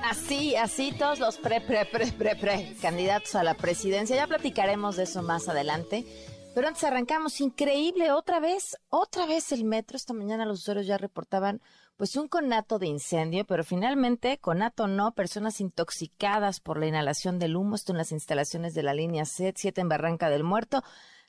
Así, 0.03 0.55
así 0.55 0.93
todos 0.97 1.19
los 1.19 1.37
pre, 1.37 1.61
pre, 1.61 1.85
pre, 1.85 2.11
pre, 2.11 2.35
pre 2.35 2.75
candidatos 2.81 3.35
a 3.35 3.43
la 3.43 3.53
presidencia. 3.53 4.15
Ya 4.15 4.25
platicaremos 4.25 4.95
de 4.95 5.03
eso 5.03 5.21
más 5.21 5.47
adelante. 5.47 6.07
Pero 6.53 6.67
antes 6.67 6.83
arrancamos, 6.83 7.41
increíble, 7.41 8.11
otra 8.11 8.39
vez, 8.39 8.77
otra 8.89 9.25
vez 9.25 9.51
el 9.51 9.65
metro. 9.65 9.97
Esta 9.97 10.13
mañana 10.13 10.45
los 10.45 10.59
usuarios 10.59 10.85
ya 10.85 10.99
reportaban 10.99 11.61
pues 11.97 12.15
un 12.15 12.27
conato 12.27 12.77
de 12.77 12.87
incendio, 12.87 13.45
pero 13.45 13.63
finalmente 13.63 14.37
conato 14.37 14.87
no, 14.87 15.13
personas 15.13 15.61
intoxicadas 15.61 16.59
por 16.59 16.77
la 16.79 16.85
inhalación 16.85 17.39
del 17.39 17.55
humo, 17.55 17.75
esto 17.75 17.91
en 17.91 17.97
las 17.97 18.11
instalaciones 18.11 18.75
de 18.75 18.83
la 18.83 18.93
línea 18.93 19.25
C, 19.25 19.53
7 19.55 19.81
en 19.81 19.89
Barranca 19.89 20.29
del 20.29 20.43
Muerto, 20.43 20.83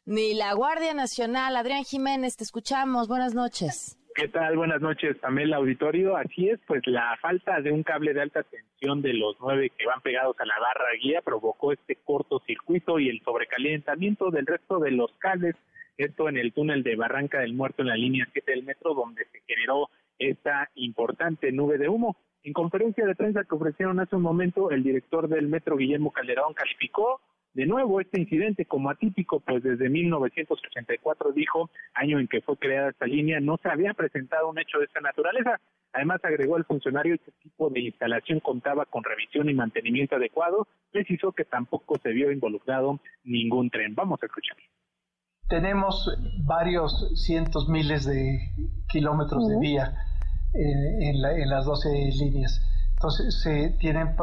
ni 0.04 0.34
la 0.34 0.52
Guardia 0.52 0.92
Nacional. 0.92 1.56
Adrián 1.56 1.84
Jiménez, 1.84 2.36
te 2.36 2.44
escuchamos, 2.44 3.08
buenas 3.08 3.34
noches. 3.34 3.96
¿Qué 4.14 4.28
tal? 4.28 4.56
Buenas 4.56 4.80
noches, 4.80 5.16
Pamela 5.16 5.56
Auditorio. 5.56 6.16
Así 6.16 6.48
es, 6.48 6.60
pues 6.68 6.86
la 6.86 7.18
falta 7.20 7.60
de 7.60 7.72
un 7.72 7.82
cable 7.82 8.14
de 8.14 8.22
alta 8.22 8.44
tensión 8.44 9.02
de 9.02 9.12
los 9.12 9.36
nueve 9.40 9.72
que 9.76 9.86
van 9.86 10.00
pegados 10.02 10.36
a 10.38 10.46
la 10.46 10.54
barra 10.60 10.92
guía 11.02 11.20
provocó 11.20 11.72
este 11.72 11.96
cortocircuito 11.96 13.00
y 13.00 13.08
el 13.08 13.20
sobrecalentamiento 13.24 14.30
del 14.30 14.46
resto 14.46 14.78
de 14.78 14.92
los 14.92 15.10
cables, 15.18 15.56
esto 15.98 16.28
en 16.28 16.36
el 16.36 16.52
túnel 16.52 16.84
de 16.84 16.94
Barranca 16.94 17.40
del 17.40 17.54
Muerto 17.54 17.82
en 17.82 17.88
la 17.88 17.96
línea 17.96 18.28
7 18.32 18.52
del 18.52 18.62
metro, 18.62 18.94
donde 18.94 19.24
se 19.32 19.40
generó 19.48 19.90
esta 20.20 20.70
importante 20.76 21.50
nube 21.50 21.76
de 21.76 21.88
humo. 21.88 22.16
En 22.44 22.52
conferencia 22.52 23.04
de 23.06 23.16
prensa 23.16 23.42
que 23.42 23.56
ofrecieron 23.56 23.98
hace 23.98 24.14
un 24.14 24.22
momento, 24.22 24.70
el 24.70 24.84
director 24.84 25.26
del 25.26 25.48
metro, 25.48 25.76
Guillermo 25.76 26.12
Calderón, 26.12 26.54
calificó 26.54 27.20
de 27.54 27.66
nuevo 27.66 28.00
este 28.00 28.20
incidente 28.20 28.66
como 28.66 28.90
atípico, 28.90 29.40
pues 29.40 29.62
desde 29.62 29.88
1984 29.88 31.32
dijo, 31.32 31.70
año 31.94 32.18
en 32.18 32.26
que 32.26 32.40
fue 32.40 32.56
creada 32.56 32.90
esta 32.90 33.06
línea, 33.06 33.38
no 33.40 33.58
se 33.62 33.68
había 33.68 33.94
presentado 33.94 34.50
un 34.50 34.58
hecho 34.58 34.78
de 34.78 34.86
esta 34.86 35.00
naturaleza. 35.00 35.60
Además, 35.92 36.20
agregó 36.24 36.56
el 36.56 36.64
funcionario, 36.64 37.14
este 37.14 37.30
tipo 37.40 37.70
de 37.70 37.80
instalación 37.80 38.40
contaba 38.40 38.84
con 38.86 39.04
revisión 39.04 39.48
y 39.48 39.54
mantenimiento 39.54 40.16
adecuado, 40.16 40.66
precisó 40.90 41.30
que 41.30 41.44
tampoco 41.44 41.96
se 42.02 42.10
vio 42.10 42.32
involucrado 42.32 42.98
ningún 43.22 43.70
tren. 43.70 43.94
Vamos 43.94 44.20
a 44.20 44.26
escuchar. 44.26 44.56
Tenemos 45.48 46.10
varios 46.44 47.12
cientos 47.24 47.68
miles 47.68 48.04
de 48.04 48.40
kilómetros 48.88 49.46
de 49.46 49.60
vía 49.60 49.92
en, 50.54 51.24
en 51.24 51.48
las 51.48 51.66
12 51.66 51.88
líneas. 52.18 52.60
Entonces, 52.94 53.40
se 53.42 53.76
tienen 53.78 54.16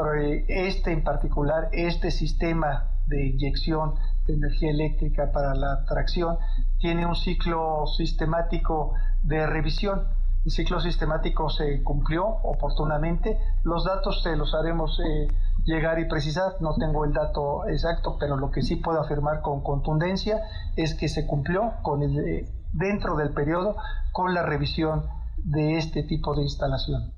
este 0.50 0.91
en 0.91 1.03
particular, 1.03 1.69
este 1.71 2.11
sistema 2.11 2.90
de 3.08 3.27
inyección 3.27 3.96
de 4.27 4.34
energía 4.34 4.72
eléctrica 4.72 5.31
para 5.31 5.53
la 5.55 5.86
tracción, 5.86 6.38
tiene 6.79 7.05
un 7.05 7.15
ciclo 7.15 7.86
sistemático 7.88 8.93
de 9.24 9.46
revisión. 9.48 10.08
El 10.43 10.51
ciclo 10.51 10.79
sistemático 10.79 11.50
se 11.50 11.84
cumplió 11.84 12.25
oportunamente. 12.25 13.38
Los 13.63 13.86
datos 13.86 14.24
se 14.24 14.36
los 14.36 14.55
haremos 14.55 15.00
eh, 15.00 15.27
llegar 15.65 16.00
y 16.00 16.05
precisar. 16.05 16.53
No 16.62 16.74
tengo 16.75 17.05
el 17.05 17.13
dato 17.13 17.67
exacto, 17.67 18.17
pero 18.20 18.38
lo 18.38 18.50
que 18.50 18.63
sí 18.63 18.77
puedo 18.77 19.00
afirmar 19.00 19.41
con 19.41 19.62
contundencia 19.62 20.41
es 20.75 20.96
que 20.96 21.08
se 21.08 21.27
cumplió 21.27 21.74
con 21.84 22.01
el, 22.01 22.17
eh, 22.20 22.46
dentro 22.74 23.15
del 23.15 23.34
periodo 23.34 23.75
con 24.12 24.34
la 24.34 24.43
revisión 24.43 25.03
de 25.38 25.77
este 25.77 26.03
tipo 26.03 26.36
de 26.36 26.43
instalación. 26.43 27.13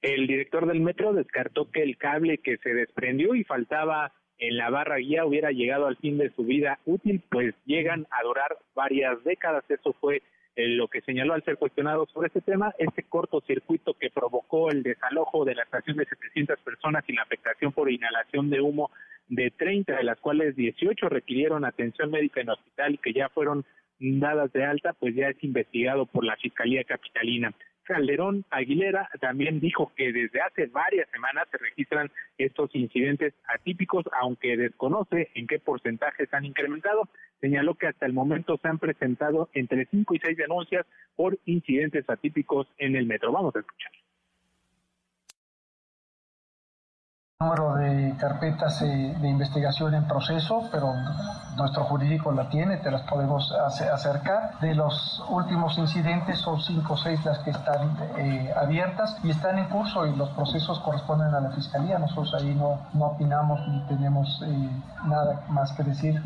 El 0.00 0.26
director 0.26 0.66
del 0.66 0.80
metro 0.80 1.14
descartó 1.14 1.70
que 1.70 1.82
el 1.82 1.96
cable 1.96 2.38
que 2.38 2.58
se 2.58 2.74
desprendió 2.74 3.34
y 3.34 3.44
faltaba 3.44 4.12
en 4.48 4.56
la 4.56 4.70
barra 4.70 4.96
guía 4.96 5.24
hubiera 5.24 5.50
llegado 5.50 5.86
al 5.86 5.96
fin 5.96 6.18
de 6.18 6.30
su 6.30 6.44
vida 6.44 6.78
útil, 6.84 7.22
pues 7.30 7.54
llegan 7.64 8.06
a 8.10 8.22
durar 8.22 8.56
varias 8.74 9.22
décadas. 9.24 9.64
Eso 9.68 9.92
fue 10.00 10.22
eh, 10.56 10.68
lo 10.68 10.88
que 10.88 11.00
señaló 11.00 11.34
al 11.34 11.44
ser 11.44 11.56
cuestionado 11.56 12.06
sobre 12.12 12.28
este 12.28 12.40
tema, 12.40 12.72
este 12.78 13.02
cortocircuito 13.02 13.94
que 13.94 14.10
provocó 14.10 14.70
el 14.70 14.82
desalojo 14.82 15.44
de 15.44 15.54
la 15.54 15.64
estación 15.64 15.96
de 15.96 16.06
700 16.06 16.60
personas 16.60 17.04
y 17.08 17.12
la 17.12 17.22
afectación 17.22 17.72
por 17.72 17.90
inhalación 17.90 18.50
de 18.50 18.60
humo 18.60 18.90
de 19.28 19.50
30, 19.50 19.96
de 19.96 20.04
las 20.04 20.20
cuales 20.20 20.54
18 20.54 21.08
requirieron 21.08 21.64
atención 21.64 22.10
médica 22.10 22.40
en 22.40 22.50
hospital 22.50 22.94
y 22.94 22.98
que 22.98 23.12
ya 23.12 23.28
fueron 23.30 23.64
dadas 23.98 24.52
de 24.52 24.64
alta, 24.64 24.92
pues 24.92 25.14
ya 25.14 25.28
es 25.28 25.42
investigado 25.42 26.06
por 26.06 26.24
la 26.24 26.36
Fiscalía 26.36 26.84
Capitalina. 26.84 27.52
Calderón 27.84 28.44
Aguilera 28.50 29.08
también 29.20 29.60
dijo 29.60 29.92
que 29.96 30.12
desde 30.12 30.40
hace 30.40 30.66
varias 30.66 31.08
semanas 31.10 31.46
se 31.50 31.58
registran 31.58 32.10
estos 32.38 32.74
incidentes 32.74 33.34
atípicos, 33.46 34.04
aunque 34.20 34.56
desconoce 34.56 35.30
en 35.34 35.46
qué 35.46 35.58
porcentaje 35.58 36.26
se 36.26 36.36
han 36.36 36.44
incrementado. 36.44 37.08
Señaló 37.40 37.74
que 37.74 37.86
hasta 37.86 38.06
el 38.06 38.12
momento 38.12 38.56
se 38.56 38.68
han 38.68 38.78
presentado 38.78 39.48
entre 39.54 39.86
cinco 39.86 40.14
y 40.14 40.18
seis 40.18 40.36
denuncias 40.36 40.86
por 41.14 41.38
incidentes 41.44 42.08
atípicos 42.08 42.66
en 42.78 42.96
el 42.96 43.06
metro. 43.06 43.32
Vamos 43.32 43.54
a 43.54 43.60
escuchar. 43.60 43.92
Número 47.44 47.74
de 47.74 48.16
carpetas 48.18 48.80
de 48.80 49.28
investigación 49.28 49.94
en 49.94 50.08
proceso, 50.08 50.68
pero 50.72 50.92
nuestro 51.56 51.84
jurídico 51.84 52.32
la 52.32 52.48
tiene, 52.48 52.78
te 52.78 52.90
las 52.90 53.02
podemos 53.02 53.52
acercar. 53.52 54.58
De 54.60 54.74
los 54.74 55.22
últimos 55.28 55.76
incidentes 55.78 56.38
son 56.38 56.60
cinco 56.60 56.94
o 56.94 56.96
seis 56.96 57.24
las 57.24 57.38
que 57.40 57.50
están 57.50 57.96
eh, 58.18 58.50
abiertas 58.56 59.18
y 59.22 59.30
están 59.30 59.58
en 59.58 59.66
curso 59.66 60.06
y 60.06 60.16
los 60.16 60.30
procesos 60.30 60.80
corresponden 60.80 61.34
a 61.34 61.40
la 61.40 61.50
Fiscalía. 61.52 61.98
Nosotros 61.98 62.34
ahí 62.34 62.54
no, 62.54 62.80
no 62.94 63.06
opinamos 63.06 63.60
ni 63.68 63.86
tenemos 63.86 64.42
eh, 64.46 64.68
nada 65.06 65.44
más 65.48 65.72
que 65.76 65.82
decir. 65.84 66.20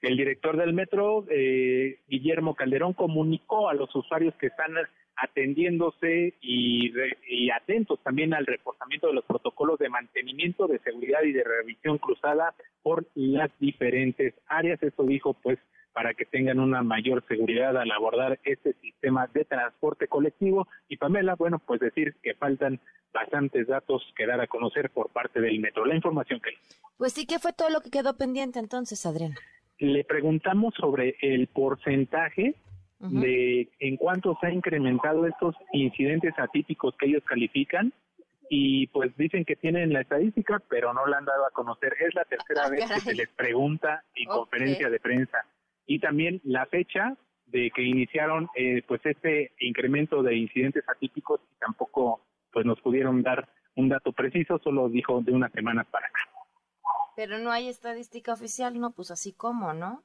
El 0.00 0.16
director 0.16 0.56
del 0.56 0.74
metro, 0.74 1.24
eh, 1.28 2.00
Guillermo 2.08 2.54
Calderón, 2.54 2.92
comunicó 2.92 3.68
a 3.68 3.74
los 3.74 3.94
usuarios 3.96 4.32
que 4.38 4.46
están 4.46 4.70
atendiéndose 5.18 6.34
y, 6.40 7.50
atentos 7.50 7.98
también 8.02 8.34
al 8.34 8.46
reforzamiento 8.46 9.08
de 9.08 9.14
los 9.14 9.24
protocolos 9.24 9.78
de 9.78 9.88
mantenimiento, 9.88 10.66
de 10.66 10.78
seguridad 10.80 11.22
y 11.24 11.32
de 11.32 11.44
revisión 11.44 11.98
cruzada 11.98 12.54
por 12.82 13.06
las 13.14 13.50
diferentes 13.58 14.34
áreas. 14.46 14.82
Eso 14.82 15.02
dijo, 15.04 15.34
pues, 15.34 15.58
para 15.92 16.14
que 16.14 16.24
tengan 16.24 16.60
una 16.60 16.82
mayor 16.82 17.24
seguridad 17.26 17.76
al 17.76 17.90
abordar 17.90 18.38
este 18.44 18.74
sistema 18.74 19.26
de 19.32 19.44
transporte 19.44 20.06
colectivo. 20.06 20.68
Y 20.88 20.96
Pamela, 20.96 21.34
bueno, 21.34 21.58
pues 21.58 21.80
decir 21.80 22.14
que 22.22 22.34
faltan 22.34 22.78
bastantes 23.12 23.66
datos 23.66 24.02
que 24.16 24.26
dar 24.26 24.40
a 24.40 24.46
conocer 24.46 24.90
por 24.90 25.10
parte 25.10 25.40
del 25.40 25.58
metro. 25.58 25.84
La 25.84 25.96
información 25.96 26.40
que... 26.40 26.50
Pues 26.96 27.12
sí, 27.12 27.26
¿qué 27.26 27.38
fue 27.38 27.52
todo 27.52 27.70
lo 27.70 27.80
que 27.80 27.90
quedó 27.90 28.16
pendiente 28.16 28.58
entonces, 28.60 29.04
Adrián? 29.06 29.34
Le 29.78 30.04
preguntamos 30.04 30.74
sobre 30.74 31.16
el 31.20 31.46
porcentaje 31.48 32.54
de 33.00 33.68
en 33.78 33.96
cuánto 33.96 34.36
se 34.40 34.48
ha 34.48 34.52
incrementado 34.52 35.26
estos 35.26 35.54
incidentes 35.72 36.34
atípicos 36.36 36.96
que 36.98 37.06
ellos 37.06 37.22
califican 37.24 37.92
y 38.50 38.86
pues 38.88 39.16
dicen 39.16 39.44
que 39.44 39.56
tienen 39.56 39.92
la 39.92 40.00
estadística, 40.00 40.60
pero 40.68 40.92
no 40.92 41.06
la 41.06 41.18
han 41.18 41.24
dado 41.24 41.46
a 41.46 41.50
conocer. 41.50 41.94
Es 42.00 42.14
la 42.14 42.24
tercera 42.24 42.62
ah, 42.64 42.70
vez 42.70 42.90
que 42.90 43.00
se 43.00 43.14
les 43.14 43.28
pregunta 43.28 44.02
en 44.14 44.28
conferencia 44.28 44.88
de 44.88 45.00
prensa. 45.00 45.44
Y 45.86 46.00
también 46.00 46.40
la 46.44 46.66
fecha 46.66 47.16
de 47.46 47.70
que 47.74 47.82
iniciaron 47.82 48.48
eh, 48.54 48.82
pues 48.86 49.00
este 49.04 49.52
incremento 49.60 50.22
de 50.22 50.36
incidentes 50.36 50.84
atípicos 50.88 51.40
y 51.54 51.58
tampoco 51.58 52.22
pues 52.52 52.66
nos 52.66 52.80
pudieron 52.80 53.22
dar 53.22 53.48
un 53.76 53.88
dato 53.88 54.12
preciso, 54.12 54.58
solo 54.58 54.88
dijo 54.88 55.20
de 55.20 55.32
una 55.32 55.48
semana 55.50 55.84
para 55.84 56.06
acá. 56.06 56.20
Pero 57.16 57.38
no 57.38 57.50
hay 57.50 57.68
estadística 57.68 58.32
oficial, 58.32 58.78
no, 58.78 58.92
pues 58.92 59.10
así 59.10 59.32
como, 59.32 59.72
¿no? 59.72 60.02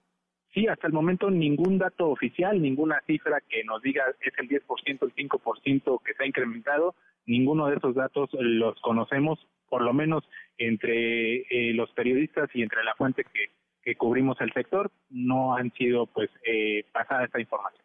Sí, 0.54 0.68
hasta 0.68 0.86
el 0.86 0.94
momento 0.94 1.32
ningún 1.32 1.80
dato 1.80 2.10
oficial, 2.10 2.62
ninguna 2.62 3.02
cifra 3.08 3.42
que 3.42 3.64
nos 3.64 3.82
diga 3.82 4.04
es 4.22 4.34
el 4.38 4.48
10%, 4.48 5.02
el 5.02 5.16
5% 5.16 6.02
que 6.04 6.14
se 6.14 6.24
ha 6.24 6.28
incrementado, 6.28 6.94
ninguno 7.26 7.68
de 7.68 7.78
esos 7.78 7.96
datos 7.96 8.30
los 8.34 8.80
conocemos, 8.82 9.40
por 9.68 9.82
lo 9.82 9.94
menos 9.94 10.24
entre 10.60 11.38
eh, 11.38 11.74
los 11.74 11.90
periodistas 11.94 12.50
y 12.54 12.62
entre 12.62 12.84
la 12.84 12.94
fuente 12.94 13.24
que, 13.24 13.50
que 13.82 13.96
cubrimos 13.96 14.40
el 14.42 14.54
sector, 14.54 14.92
no 15.10 15.56
han 15.56 15.74
sido 15.74 16.06
pues 16.06 16.30
eh, 16.46 16.86
pasada 16.92 17.26
esta 17.26 17.40
información. 17.40 17.84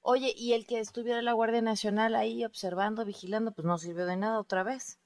Oye, 0.00 0.32
¿y 0.34 0.54
el 0.54 0.66
que 0.66 0.78
estuviera 0.78 1.20
la 1.20 1.34
Guardia 1.34 1.60
Nacional 1.60 2.14
ahí 2.14 2.44
observando, 2.44 3.04
vigilando, 3.04 3.52
pues 3.52 3.66
no 3.66 3.76
sirvió 3.76 4.06
de 4.06 4.16
nada 4.16 4.40
otra 4.40 4.62
vez? 4.62 4.98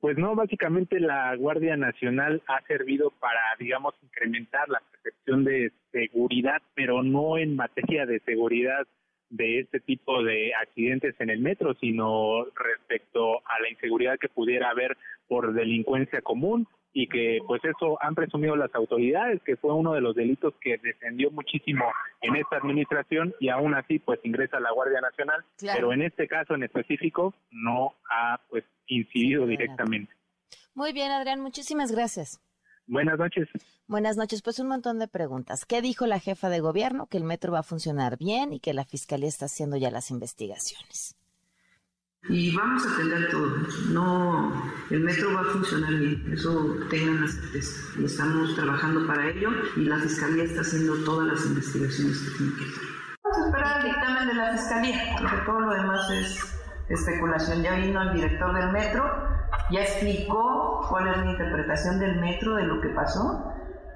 Pues 0.00 0.16
no, 0.16 0.34
básicamente 0.34 0.98
la 0.98 1.36
Guardia 1.36 1.76
Nacional 1.76 2.42
ha 2.46 2.62
servido 2.62 3.10
para, 3.20 3.40
digamos, 3.58 3.94
incrementar 4.02 4.66
la 4.70 4.80
percepción 4.90 5.44
de 5.44 5.72
seguridad, 5.92 6.62
pero 6.74 7.02
no 7.02 7.36
en 7.36 7.54
materia 7.54 8.06
de 8.06 8.20
seguridad 8.20 8.86
de 9.28 9.60
este 9.60 9.78
tipo 9.78 10.22
de 10.22 10.54
accidentes 10.54 11.14
en 11.20 11.28
el 11.28 11.40
metro, 11.40 11.74
sino 11.74 12.46
respecto 12.56 13.38
a 13.46 13.60
la 13.60 13.68
inseguridad 13.70 14.18
que 14.18 14.28
pudiera 14.28 14.70
haber 14.70 14.96
por 15.28 15.52
delincuencia 15.52 16.22
común 16.22 16.66
y 16.92 17.08
que 17.08 17.38
pues 17.46 17.64
eso 17.64 17.98
han 18.02 18.14
presumido 18.14 18.56
las 18.56 18.74
autoridades 18.74 19.40
que 19.42 19.56
fue 19.56 19.72
uno 19.74 19.92
de 19.92 20.00
los 20.00 20.14
delitos 20.14 20.54
que 20.60 20.78
descendió 20.78 21.30
muchísimo 21.30 21.84
en 22.20 22.36
esta 22.36 22.56
administración 22.56 23.34
y 23.38 23.48
aún 23.48 23.74
así 23.74 23.98
pues 23.98 24.18
ingresa 24.24 24.58
la 24.60 24.72
Guardia 24.72 25.00
Nacional, 25.00 25.44
pero 25.60 25.92
en 25.92 26.02
este 26.02 26.26
caso 26.26 26.54
en 26.54 26.64
específico 26.64 27.34
no 27.50 27.94
ha 28.10 28.40
pues 28.48 28.64
incidido 28.86 29.46
directamente. 29.46 30.12
Muy 30.74 30.92
bien, 30.92 31.10
Adrián, 31.12 31.40
muchísimas 31.40 31.92
gracias. 31.92 32.40
Buenas 32.86 33.18
noches. 33.18 33.48
Buenas 33.86 34.16
noches. 34.16 34.42
Pues 34.42 34.58
un 34.58 34.66
montón 34.66 34.98
de 34.98 35.06
preguntas. 35.06 35.64
¿Qué 35.64 35.80
dijo 35.80 36.06
la 36.06 36.18
jefa 36.18 36.48
de 36.48 36.58
gobierno? 36.58 37.06
Que 37.06 37.18
el 37.18 37.24
metro 37.24 37.52
va 37.52 37.60
a 37.60 37.62
funcionar 37.62 38.18
bien 38.18 38.52
y 38.52 38.58
que 38.58 38.74
la 38.74 38.84
fiscalía 38.84 39.28
está 39.28 39.46
haciendo 39.46 39.76
ya 39.76 39.92
las 39.92 40.10
investigaciones. 40.10 41.16
Y 42.28 42.54
vamos 42.54 42.86
a 42.86 42.94
atender 42.94 43.30
todo. 43.30 43.56
No, 43.90 44.52
el 44.90 45.00
metro 45.00 45.32
va 45.34 45.40
a 45.40 45.44
funcionar 45.44 45.94
bien, 45.94 46.30
eso 46.32 46.76
tengan 46.90 47.22
la 47.22 47.28
certeza. 47.28 47.98
Y 47.98 48.04
estamos 48.04 48.54
trabajando 48.54 49.06
para 49.06 49.30
ello 49.30 49.48
y 49.76 49.84
la 49.84 49.98
fiscalía 49.98 50.44
está 50.44 50.60
haciendo 50.60 50.96
todas 51.04 51.28
las 51.28 51.46
investigaciones 51.46 52.18
que 52.18 52.36
tiene 52.36 52.52
que 52.56 52.64
hacer. 52.64 52.84
Vamos 53.24 53.38
a 53.38 53.46
esperar 53.46 53.80
el 53.80 53.86
dictamen 53.86 54.28
de 54.28 54.34
la 54.34 54.52
fiscalía, 54.52 55.16
porque 55.18 55.36
todo 55.46 55.60
lo 55.60 55.72
demás 55.72 56.10
es 56.10 56.60
especulación. 56.90 57.62
Ya 57.62 57.76
vino 57.76 58.02
el 58.02 58.12
director 58.12 58.54
del 58.54 58.72
metro, 58.72 59.04
ya 59.70 59.80
explicó 59.80 60.86
cuál 60.90 61.08
es 61.08 61.16
la 61.16 61.30
interpretación 61.30 61.98
del 62.00 62.20
metro 62.20 62.54
de 62.56 62.64
lo 62.64 62.80
que 62.82 62.88
pasó 62.90 63.50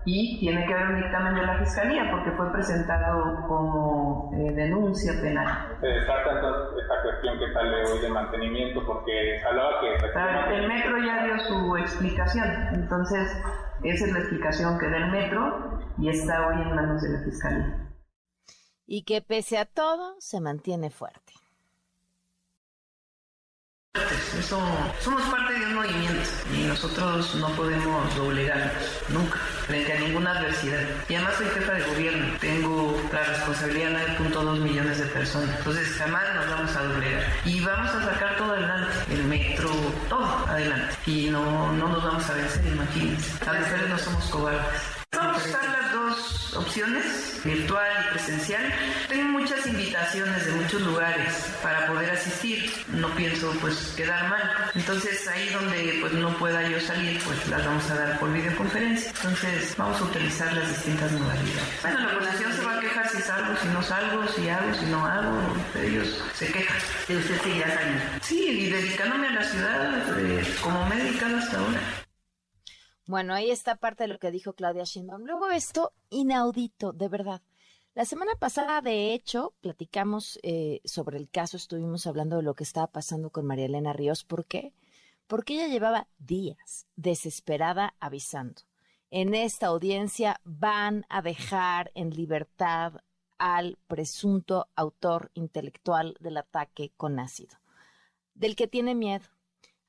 y 0.06 0.38
tiene 0.38 0.66
que 0.66 0.74
haber 0.74 0.88
un 0.88 1.02
dictamen 1.02 1.34
de 1.34 1.42
la 1.42 1.58
fiscalía 1.58 2.10
porque 2.10 2.30
fue 2.32 2.52
presentado 2.52 3.46
como 3.48 4.30
eh, 4.34 4.52
denuncia 4.52 5.12
penal. 5.20 5.76
Se 5.80 5.86
descarta 5.86 6.30
esta 6.32 7.02
cuestión 7.02 7.38
que 7.38 7.52
sale 7.52 7.84
hoy 7.86 8.00
de 8.00 8.08
mantenimiento 8.10 8.84
porque 8.86 9.42
hablaba 9.42 9.80
que... 9.80 10.56
el 10.56 10.68
metro 10.68 10.98
ya 10.98 11.24
dio 11.24 11.38
su 11.38 11.76
explicación, 11.76 12.48
entonces 12.74 13.30
esa 13.82 14.06
es 14.06 14.12
la 14.12 14.18
explicación 14.18 14.78
que 14.78 14.88
da 14.88 14.96
el 14.96 15.10
metro 15.10 15.80
y 15.98 16.08
está 16.08 16.48
hoy 16.48 16.62
en 16.62 16.74
manos 16.74 17.02
de 17.02 17.08
la 17.10 17.24
fiscalía. 17.24 17.90
Y 18.86 19.04
que 19.04 19.22
pese 19.22 19.56
a 19.56 19.64
todo 19.64 20.16
se 20.18 20.40
mantiene 20.40 20.90
fuerte. 20.90 21.43
Eso, 24.38 24.60
somos 25.00 25.22
parte 25.22 25.54
de 25.54 25.66
un 25.66 25.74
movimiento 25.74 26.28
y 26.52 26.64
nosotros 26.64 27.32
no 27.36 27.48
podemos 27.50 28.16
doblegarnos 28.16 28.72
nunca 29.08 29.38
frente 29.66 29.92
a 29.92 30.00
ninguna 30.00 30.32
adversidad. 30.32 30.80
Y 31.08 31.14
además 31.14 31.34
soy 31.36 31.46
jefa 31.50 31.72
de 31.74 31.82
gobierno, 31.82 32.26
tengo 32.40 33.00
la 33.12 33.22
responsabilidad 33.22 33.90
de 33.90 34.18
9.2 34.18 34.58
millones 34.58 34.98
de 34.98 35.06
personas, 35.06 35.56
entonces 35.58 35.88
jamás 35.96 36.24
nos 36.34 36.50
vamos 36.50 36.76
a 36.76 36.82
doblegar. 36.82 37.22
Y 37.44 37.60
vamos 37.60 37.90
a 37.94 38.04
sacar 38.04 38.36
todo 38.36 38.52
adelante, 38.52 38.92
el 39.10 39.24
metro, 39.24 39.70
todo 40.08 40.44
adelante. 40.48 40.96
Y 41.06 41.30
no, 41.30 41.72
no 41.72 41.88
nos 41.88 42.02
vamos 42.02 42.28
a 42.28 42.34
vencer, 42.34 42.66
imagínense. 42.66 43.44
Las 43.46 43.60
mujeres 43.60 43.88
no 43.88 43.98
somos 43.98 44.24
cobardes. 44.24 44.93
Vamos 45.16 45.42
a 45.42 45.48
usar 45.48 45.64
las 45.64 45.92
dos 45.92 46.56
opciones, 46.56 47.40
virtual 47.44 47.86
y 48.06 48.10
presencial. 48.14 48.72
Tengo 49.08 49.24
muchas 49.38 49.66
invitaciones 49.66 50.46
de 50.46 50.52
muchos 50.52 50.82
lugares 50.82 51.32
para 51.62 51.86
poder 51.86 52.10
asistir. 52.10 52.72
No 52.88 53.08
pienso 53.14 53.52
pues 53.60 53.94
quedar 53.96 54.28
mal. 54.28 54.42
Entonces 54.74 55.26
ahí 55.28 55.48
donde 55.50 55.98
pues 56.00 56.12
no 56.14 56.36
pueda 56.38 56.68
yo 56.68 56.80
salir, 56.80 57.20
pues 57.24 57.46
las 57.48 57.64
vamos 57.64 57.90
a 57.90 57.94
dar 57.94 58.18
por 58.18 58.32
videoconferencia. 58.32 59.10
Entonces 59.10 59.74
vamos 59.76 60.00
a 60.00 60.04
utilizar 60.04 60.52
las 60.52 60.68
distintas 60.68 61.12
modalidades. 61.12 61.82
Bueno, 61.82 62.00
la 62.00 62.14
población 62.14 62.52
se 62.52 62.64
va 62.64 62.76
a 62.76 62.80
quejar 62.80 63.08
si 63.08 63.22
salgo, 63.22 63.56
si 63.60 63.68
no 63.68 63.82
salgo, 63.82 64.28
si 64.28 64.48
hago, 64.48 64.74
si 64.74 64.86
no 64.86 65.06
hago. 65.06 65.54
Ellos 65.80 66.22
se 66.34 66.46
quejan. 66.46 66.78
¿Y 67.08 67.16
usted 67.16 67.40
seguirá 67.42 67.74
saliendo? 67.74 68.04
Sí, 68.22 68.48
y 68.48 68.70
dedicándome 68.70 69.28
a 69.28 69.32
la 69.32 69.44
ciudad 69.44 70.18
eh, 70.18 70.54
como 70.62 70.86
me 70.86 70.96
he 70.96 71.04
dedicado 71.04 71.36
hasta 71.36 71.58
ahora. 71.58 72.03
Bueno, 73.06 73.34
ahí 73.34 73.50
está 73.50 73.76
parte 73.76 74.04
de 74.04 74.08
lo 74.08 74.18
que 74.18 74.30
dijo 74.30 74.54
Claudia 74.54 74.84
Sheinbaum. 74.84 75.24
Luego 75.24 75.50
esto, 75.50 75.92
inaudito, 76.08 76.92
de 76.92 77.08
verdad. 77.08 77.42
La 77.92 78.06
semana 78.06 78.32
pasada, 78.38 78.80
de 78.80 79.12
hecho, 79.12 79.52
platicamos 79.60 80.38
eh, 80.42 80.80
sobre 80.86 81.18
el 81.18 81.28
caso, 81.28 81.58
estuvimos 81.58 82.06
hablando 82.06 82.38
de 82.38 82.42
lo 82.42 82.54
que 82.54 82.64
estaba 82.64 82.86
pasando 82.86 83.28
con 83.28 83.44
María 83.44 83.66
Elena 83.66 83.92
Ríos. 83.92 84.24
¿Por 84.24 84.46
qué? 84.46 84.72
Porque 85.26 85.54
ella 85.54 85.68
llevaba 85.68 86.08
días 86.18 86.86
desesperada 86.96 87.94
avisando. 88.00 88.62
En 89.10 89.34
esta 89.34 89.66
audiencia 89.66 90.40
van 90.42 91.04
a 91.10 91.20
dejar 91.20 91.92
en 91.94 92.08
libertad 92.08 93.02
al 93.36 93.76
presunto 93.86 94.68
autor 94.76 95.30
intelectual 95.34 96.16
del 96.20 96.38
ataque 96.38 96.92
con 96.96 97.20
ácido, 97.20 97.58
del 98.34 98.56
que 98.56 98.66
tiene 98.66 98.94
miedo, 98.94 99.26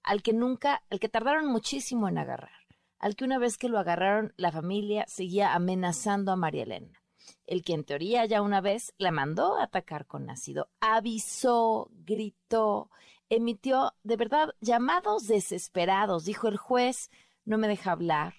al 0.04 0.21
que 0.21 0.34
nunca, 0.34 0.84
al 0.89 0.99
que 0.99 1.10
tardaron 1.10 1.47
muchísimo 1.47 2.10
en 2.10 2.17
agarrar 2.17 2.64
al 2.99 3.15
que 3.15 3.25
una 3.25 3.38
vez 3.38 3.58
que 3.58 3.69
lo 3.69 3.79
agarraron 3.79 4.34
la 4.38 4.51
familia 4.51 5.05
seguía 5.08 5.53
amenazando 5.53 6.31
a 6.31 6.36
María 6.36 6.63
Elena, 6.63 7.01
el 7.45 7.63
que 7.63 7.73
en 7.73 7.84
teoría 7.84 8.25
ya 8.25 8.41
una 8.41 8.62
vez 8.62 8.93
la 8.97 9.12
mandó 9.12 9.58
a 9.58 9.63
atacar 9.63 10.05
con 10.05 10.29
ácido, 10.29 10.69
avisó, 10.79 11.89
gritó, 11.91 12.89
emitió 13.29 13.93
de 14.03 14.17
verdad 14.17 14.49
llamados 14.62 15.27
desesperados, 15.27 16.25
dijo 16.25 16.47
el 16.47 16.58
juez 16.58 17.10
no 17.43 17.58
me 17.58 17.67
deja 17.67 17.91
hablar, 17.91 18.34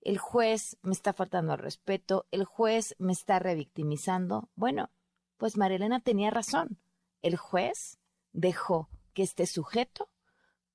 el 0.00 0.18
juez 0.18 0.78
me 0.82 0.92
está 0.92 1.12
faltando 1.12 1.52
al 1.52 1.58
respeto, 1.58 2.26
el 2.30 2.44
juez 2.44 2.94
me 2.98 3.12
está 3.12 3.38
revictimizando. 3.38 4.48
Bueno, 4.54 4.90
pues 5.36 5.56
María 5.56 5.76
Elena 5.76 6.00
tenía 6.00 6.30
razón. 6.30 6.78
El 7.22 7.36
juez 7.36 7.98
dejó 8.32 8.88
que 9.12 9.22
este 9.22 9.46
sujeto 9.46 10.10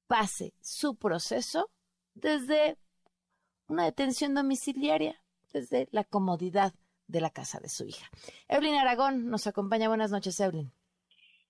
pase 0.08 0.54
su 0.62 0.96
proceso 0.96 1.72
desde 2.14 2.78
una 3.68 3.86
detención 3.86 4.34
domiciliaria, 4.34 5.22
desde 5.54 5.88
la 5.92 6.04
comodidad 6.04 6.74
de 7.08 7.22
la 7.22 7.30
casa 7.30 7.60
de 7.60 7.70
su 7.70 7.86
hija. 7.86 8.10
Evelyn 8.48 8.76
Aragón 8.76 9.30
nos 9.30 9.48
acompaña. 9.48 9.88
Buenas 9.88 10.12
noches, 10.12 10.40
Evelyn. 10.40 10.72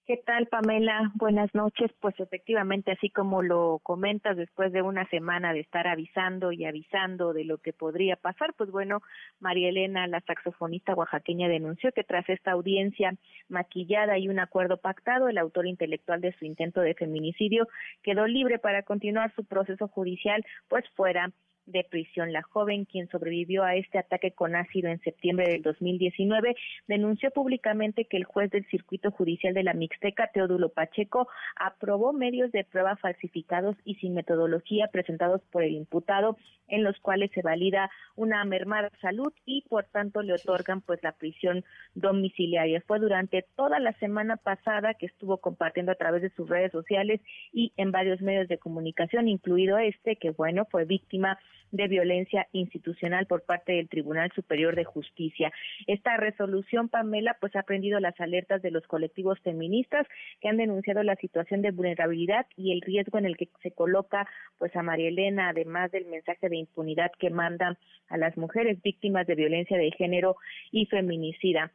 ¿Qué 0.07 0.17
tal, 0.17 0.45
Pamela? 0.45 1.11
Buenas 1.15 1.49
noches. 1.55 1.91
Pues 1.99 2.13
efectivamente, 2.19 2.91
así 2.91 3.09
como 3.09 3.41
lo 3.41 3.79
comentas, 3.81 4.37
después 4.37 4.71
de 4.71 4.83
una 4.83 5.09
semana 5.09 5.51
de 5.51 5.61
estar 5.61 5.87
avisando 5.87 6.51
y 6.51 6.65
avisando 6.65 7.33
de 7.33 7.43
lo 7.43 7.57
que 7.57 7.73
podría 7.73 8.15
pasar, 8.15 8.53
pues 8.55 8.69
bueno, 8.69 9.01
María 9.39 9.69
Elena, 9.69 10.05
la 10.05 10.21
saxofonista 10.21 10.93
oaxaqueña, 10.93 11.47
denunció 11.47 11.91
que 11.91 12.03
tras 12.03 12.29
esta 12.29 12.51
audiencia 12.51 13.15
maquillada 13.49 14.19
y 14.19 14.27
un 14.27 14.37
acuerdo 14.37 14.77
pactado, 14.77 15.27
el 15.27 15.39
autor 15.39 15.65
intelectual 15.65 16.21
de 16.21 16.33
su 16.37 16.45
intento 16.45 16.81
de 16.81 16.93
feminicidio 16.93 17.67
quedó 18.03 18.27
libre 18.27 18.59
para 18.59 18.83
continuar 18.83 19.33
su 19.33 19.43
proceso 19.43 19.87
judicial, 19.87 20.45
pues 20.67 20.85
fuera 20.95 21.31
de 21.65 21.83
prisión. 21.83 22.31
La 22.31 22.41
joven, 22.41 22.85
quien 22.85 23.07
sobrevivió 23.09 23.63
a 23.63 23.75
este 23.75 23.97
ataque 23.97 24.31
con 24.31 24.55
ácido 24.55 24.89
en 24.89 24.99
septiembre 25.01 25.49
del 25.49 25.61
2019, 25.61 26.55
denunció 26.87 27.31
públicamente 27.31 28.05
que 28.05 28.17
el 28.17 28.23
juez 28.23 28.51
del 28.51 28.65
circuito 28.67 29.11
judicial 29.11 29.53
de 29.53 29.63
la 29.63 29.73
Mixteca, 29.73 30.29
Teodulo 30.33 30.69
Pacheco, 30.69 31.27
aprobó 31.55 32.13
medios 32.13 32.51
de 32.51 32.63
prueba 32.63 32.95
falsificados 32.97 33.75
y 33.83 33.95
sin 33.95 34.13
metodología 34.13 34.87
presentados 34.87 35.41
por 35.51 35.63
el 35.63 35.73
imputado, 35.73 36.37
en 36.67 36.83
los 36.83 36.99
cuales 36.99 37.31
se 37.33 37.41
valida 37.41 37.89
una 38.15 38.43
mermada 38.45 38.91
salud 39.01 39.31
y 39.45 39.63
por 39.69 39.85
tanto 39.85 40.21
le 40.21 40.33
otorgan 40.33 40.81
pues 40.81 41.01
la 41.03 41.11
prisión 41.11 41.63
domiciliaria. 41.93 42.81
Fue 42.87 42.99
durante 42.99 43.45
toda 43.55 43.79
la 43.79 43.93
semana 43.93 44.37
pasada 44.37 44.93
que 44.93 45.05
estuvo 45.05 45.37
compartiendo 45.37 45.91
a 45.91 45.95
través 45.95 46.21
de 46.21 46.29
sus 46.31 46.49
redes 46.49 46.71
sociales 46.71 47.21
y 47.53 47.71
en 47.77 47.91
varios 47.91 48.21
medios 48.21 48.47
de 48.47 48.57
comunicación, 48.57 49.27
incluido 49.27 49.77
este, 49.77 50.15
que 50.15 50.31
bueno, 50.31 50.65
fue 50.65 50.85
víctima 50.85 51.37
de 51.75 51.87
violencia 51.87 52.47
institucional 52.51 53.25
por 53.25 53.43
parte 53.43 53.73
del 53.73 53.89
Tribunal 53.89 54.31
Superior 54.33 54.75
de 54.75 54.83
Justicia. 54.83 55.51
Esta 55.87 56.17
resolución, 56.17 56.89
Pamela, 56.89 57.37
pues 57.39 57.55
ha 57.55 57.63
prendido 57.63 57.99
las 57.99 58.19
alertas 58.19 58.61
de 58.61 58.71
los 58.71 58.85
colectivos 58.87 59.39
feministas 59.41 60.07
que 60.41 60.49
han 60.49 60.57
denunciado 60.57 61.03
la 61.03 61.15
situación 61.15 61.61
de 61.61 61.71
vulnerabilidad 61.71 62.45
y 62.55 62.71
el 62.71 62.81
riesgo 62.81 63.17
en 63.17 63.25
el 63.25 63.37
que 63.37 63.49
se 63.61 63.71
coloca 63.71 64.27
pues 64.57 64.75
a 64.75 64.83
María 64.83 65.09
Elena, 65.09 65.49
además 65.49 65.91
del 65.91 66.05
mensaje 66.05 66.49
de 66.49 66.57
impunidad 66.57 67.11
que 67.19 67.29
mandan 67.29 67.77
a 68.09 68.17
las 68.17 68.37
mujeres 68.37 68.81
víctimas 68.81 69.27
de 69.27 69.35
violencia 69.35 69.77
de 69.77 69.91
género 69.91 70.37
y 70.71 70.85
feminicida 70.85 71.71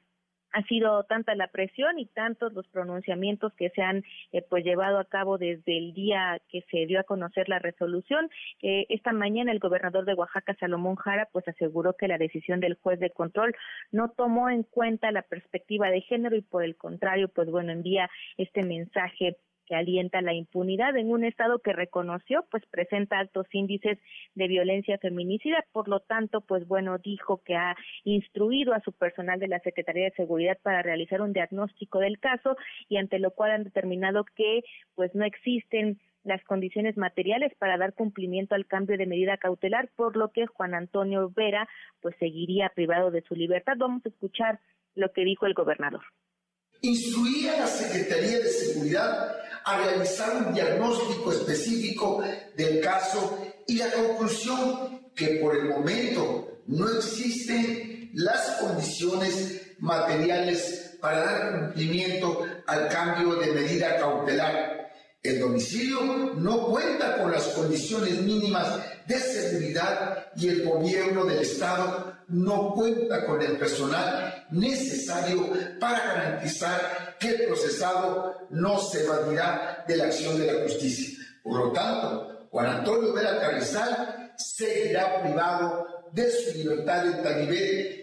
ha 0.53 0.63
sido 0.65 1.05
tanta 1.05 1.35
la 1.35 1.49
presión 1.49 1.99
y 1.99 2.07
tantos 2.07 2.53
los 2.53 2.67
pronunciamientos 2.69 3.53
que 3.55 3.71
se 3.71 3.83
han 3.83 4.05
eh, 4.33 4.43
pues 4.49 4.65
llevado 4.65 4.99
a 4.99 5.05
cabo 5.05 5.39
desde 5.39 5.77
el 5.77 5.95
día 5.95 6.41
que 6.49 6.63
se 6.71 6.87
dio 6.87 7.01
a 7.01 7.05
conocer 7.05 7.49
la 7.49 7.59
resolución. 7.59 8.31
que 8.59 8.87
esta 8.89 9.13
mañana 9.13 9.53
el 9.53 9.59
gobernador 9.59 10.05
de 10.05 10.15
Oaxaca, 10.15 10.57
Salomón 10.59 10.97
Jara, 10.97 11.29
pues 11.33 11.47
aseguró 11.49 11.95
que 11.97 12.09
la 12.09 12.19
decisión 12.19 12.61
del 12.61 12.75
juez 12.75 12.99
de 13.01 13.11
control 13.11 13.55
no 13.93 14.11
tomó 14.11 14.51
en 14.51 14.63
cuenta 14.63 15.13
la 15.13 15.23
perspectiva 15.23 15.91
de 15.91 16.01
género 16.03 16.37
y 16.37 16.43
por 16.43 16.65
el 16.65 16.77
contrario, 16.77 17.29
pues 17.29 17.51
bueno, 17.51 17.73
envía 17.73 18.11
este 18.37 18.63
mensaje 18.63 19.37
que 19.71 19.77
alienta 19.77 20.21
la 20.21 20.35
impunidad 20.35 20.97
en 20.97 21.13
un 21.13 21.23
estado 21.23 21.61
que 21.61 21.73
reconoció 21.73 22.45
pues 22.51 22.67
presenta 22.67 23.21
altos 23.21 23.47
índices 23.53 23.99
de 24.35 24.49
violencia 24.49 24.99
feminicida, 24.99 25.65
por 25.71 25.87
lo 25.87 26.01
tanto 26.01 26.41
pues 26.41 26.67
bueno 26.67 26.99
dijo 26.99 27.41
que 27.45 27.55
ha 27.55 27.77
instruido 28.03 28.75
a 28.75 28.81
su 28.81 28.93
personal 28.93 29.39
de 29.39 29.47
la 29.47 29.61
Secretaría 29.61 30.07
de 30.07 30.17
Seguridad 30.17 30.59
para 30.61 30.83
realizar 30.83 31.23
un 31.23 31.33
diagnóstico 31.33 32.01
del 32.01 32.19
caso 32.19 32.57
y 32.89 32.97
ante 32.97 33.21
lo 33.21 33.31
cual 33.31 33.53
han 33.53 33.63
determinado 33.63 34.25
que 34.25 34.63
pues 34.97 35.15
no 35.15 35.25
existen 35.25 36.01
las 36.25 36.43
condiciones 36.43 36.97
materiales 36.97 37.55
para 37.57 37.79
dar 37.79 37.95
cumplimiento 37.95 38.57
al 38.57 38.67
cambio 38.67 38.99
de 38.99 39.07
medida 39.07 39.37
cautelar, 39.37 39.89
por 39.95 40.17
lo 40.17 40.33
que 40.33 40.47
Juan 40.47 40.75
Antonio 40.75 41.31
Vera 41.31 41.69
pues 42.03 42.17
seguiría 42.19 42.71
privado 42.71 43.13
de 43.13 43.23
su 43.23 43.37
libertad. 43.37 43.75
Vamos 43.79 44.05
a 44.05 44.09
escuchar 44.09 44.59
lo 44.97 45.13
que 45.13 45.23
dijo 45.23 45.47
el 45.47 45.55
gobernador. 45.55 46.03
Instruía 46.83 47.55
a 47.55 47.61
la 47.61 47.67
Secretaría 47.67 48.39
de 48.39 48.51
Seguridad 48.51 49.37
a 49.65 49.79
realizar 49.79 50.47
un 50.47 50.55
diagnóstico 50.55 51.33
específico 51.33 52.23
del 52.57 52.81
caso 52.81 53.39
y 53.67 53.77
la 53.77 53.91
conclusión 53.91 55.11
que 55.15 55.39
por 55.43 55.57
el 55.57 55.69
momento 55.69 56.63
no 56.67 56.89
existen 56.89 58.11
las 58.15 58.57
condiciones 58.61 59.61
materiales 59.79 60.97
para 61.01 61.21
dar 61.21 61.59
cumplimiento 61.59 62.47
al 62.67 62.89
cambio 62.89 63.35
de 63.35 63.53
medida 63.53 63.99
cautelar. 63.99 64.91
El 65.23 65.41
domicilio 65.41 66.01
no 66.37 66.69
cuenta 66.69 67.19
con 67.19 67.31
las 67.31 67.45
condiciones 67.49 68.23
mínimas 68.23 68.81
de 69.07 69.19
seguridad 69.19 70.29
y 70.35 70.49
el 70.49 70.65
gobierno 70.65 71.25
del 71.25 71.41
Estado 71.41 72.20
no 72.31 72.73
cuenta 72.75 73.27
con 73.27 73.43
el 73.43 73.59
personal 73.59 74.47
necesario 74.51 75.51
para 75.79 75.99
garantizar 75.99 77.17
que 77.19 77.31
el 77.31 77.47
procesado 77.47 78.47
no 78.51 78.79
se 78.79 79.05
evadirá 79.05 79.85
de 79.87 79.97
la 79.97 80.05
acción 80.05 80.39
de 80.39 80.53
la 80.53 80.63
justicia. 80.63 81.19
Por 81.43 81.67
lo 81.67 81.73
tanto, 81.73 82.49
Juan 82.51 82.67
Antonio 82.67 83.13
Vera 83.13 83.41
Carrizal 83.41 84.33
seguirá 84.37 85.23
privado 85.23 85.87
de 86.13 86.31
su 86.31 86.59
libertad 86.59 87.07
en 87.07 87.23
tal 87.23 87.41
nivel 87.41 88.00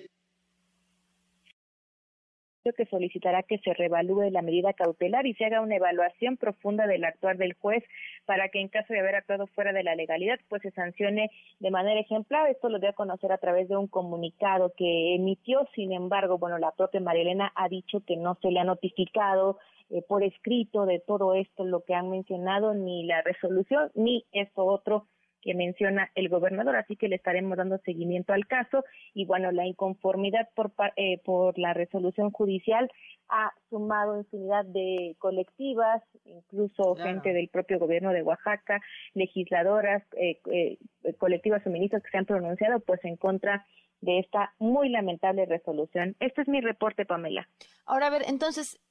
que 2.74 2.86
solicitará 2.86 3.44
que 3.44 3.58
se 3.60 3.74
revalúe 3.74 4.30
la 4.32 4.42
medida 4.42 4.74
cautelar 4.74 5.26
y 5.26 5.34
se 5.34 5.46
haga 5.46 5.62
una 5.62 5.76
evaluación 5.76 6.38
profunda 6.38 6.88
del 6.88 7.04
actuar 7.06 7.38
del 7.38 7.54
juez 7.54 7.84
para 8.26 8.50
que 8.50 8.60
en 8.60 8.68
caso 8.68 8.94
de 8.94 9.00
haber 9.00 9.16
actuado 9.16 9.48
fuera 9.48 9.74
de 9.74 9.84
la 9.84 9.96
legalidad, 9.96 10.40
pues 10.50 10.62
se 10.62 10.72
sancione 10.72 11.32
de 11.60 11.72
manera 11.72 12.00
ejemplar. 12.00 12.50
Esto 12.50 12.70
lo 12.70 12.80
dio 12.80 12.90
a 12.90 12.94
conocer 12.94 13.32
a 13.32 13.38
través 13.38 13.70
de 13.70 13.78
un 13.78 13.88
comunicado 13.88 14.74
que 14.76 15.16
emitió. 15.16 15.68
Sin 15.76 15.92
embargo, 15.92 16.38
bueno, 16.38 16.58
la 16.58 16.72
propia 16.72 17.02
Marilena 17.02 17.52
ha 17.56 17.70
dicho 17.70 18.02
que 18.06 18.18
no 18.18 18.38
se 18.42 18.52
le 18.52 18.60
ha 18.60 18.64
notificado 18.64 19.58
eh, 19.90 20.02
por 20.02 20.24
escrito 20.24 20.86
de 20.86 21.00
todo 21.00 21.34
esto 21.34 21.64
lo 21.64 21.84
que 21.84 21.94
han 21.94 22.10
mencionado, 22.10 22.74
ni 22.74 23.06
la 23.06 23.22
resolución, 23.22 23.90
ni 23.96 24.26
esto 24.34 24.66
otro 24.66 25.08
que 25.48 25.54
menciona 25.54 26.12
el 26.14 26.28
gobernador, 26.28 26.76
así 26.76 26.98
que 26.98 27.08
le 27.08 27.16
estaremos 27.16 27.58
dando 27.58 27.78
seguimiento 27.86 28.34
al 28.34 28.48
caso 28.48 28.84
y 29.14 29.24
bueno, 29.24 29.54
la 29.54 29.66
inconformidad 29.66 30.50
por, 30.54 30.74
eh, 30.98 31.22
por 31.24 31.58
la 31.58 31.74
resolución 31.74 32.32
judicial 32.32 32.92
ha 33.30 33.54
sumado 33.70 34.18
infinidad 34.18 34.66
de 34.66 35.16
colectivas, 35.20 36.04
incluso 36.26 36.96
gente 36.96 37.32
del 37.32 37.48
propio 37.48 37.80
gobierno 37.80 38.12
de 38.12 38.24
Oaxaca, 38.24 38.82
legisladoras, 39.14 40.04
eh, 40.18 40.42
eh, 40.52 40.78
colectivas 41.18 41.64
feministas 41.64 42.04
que 42.04 42.10
se 42.10 42.18
han 42.18 42.26
pronunciado 42.26 42.82
pues 42.82 43.00
en 43.06 43.16
contra 43.16 43.66
de 44.02 44.20
esta 44.20 44.54
muy 44.60 44.90
lamentable 44.90 45.46
resolución. 45.46 46.18
Este 46.20 46.42
es 46.42 46.50
mi 46.50 46.60
reporte, 46.60 47.06
Pamela. 47.06 47.48
Ahora, 47.86 48.08
a 48.08 48.10
ver, 48.10 48.24
entonces, 48.28 48.82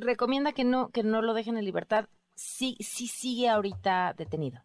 recomienda 0.00 0.52
que 0.52 0.62
no, 0.62 0.90
que 0.90 1.02
no 1.02 1.20
lo 1.20 1.34
dejen 1.34 1.56
en 1.56 1.64
libertad. 1.64 2.06
Sí, 2.36 2.76
sí 2.78 3.08
sigue 3.08 3.48
ahorita 3.48 4.14
detenido. 4.16 4.62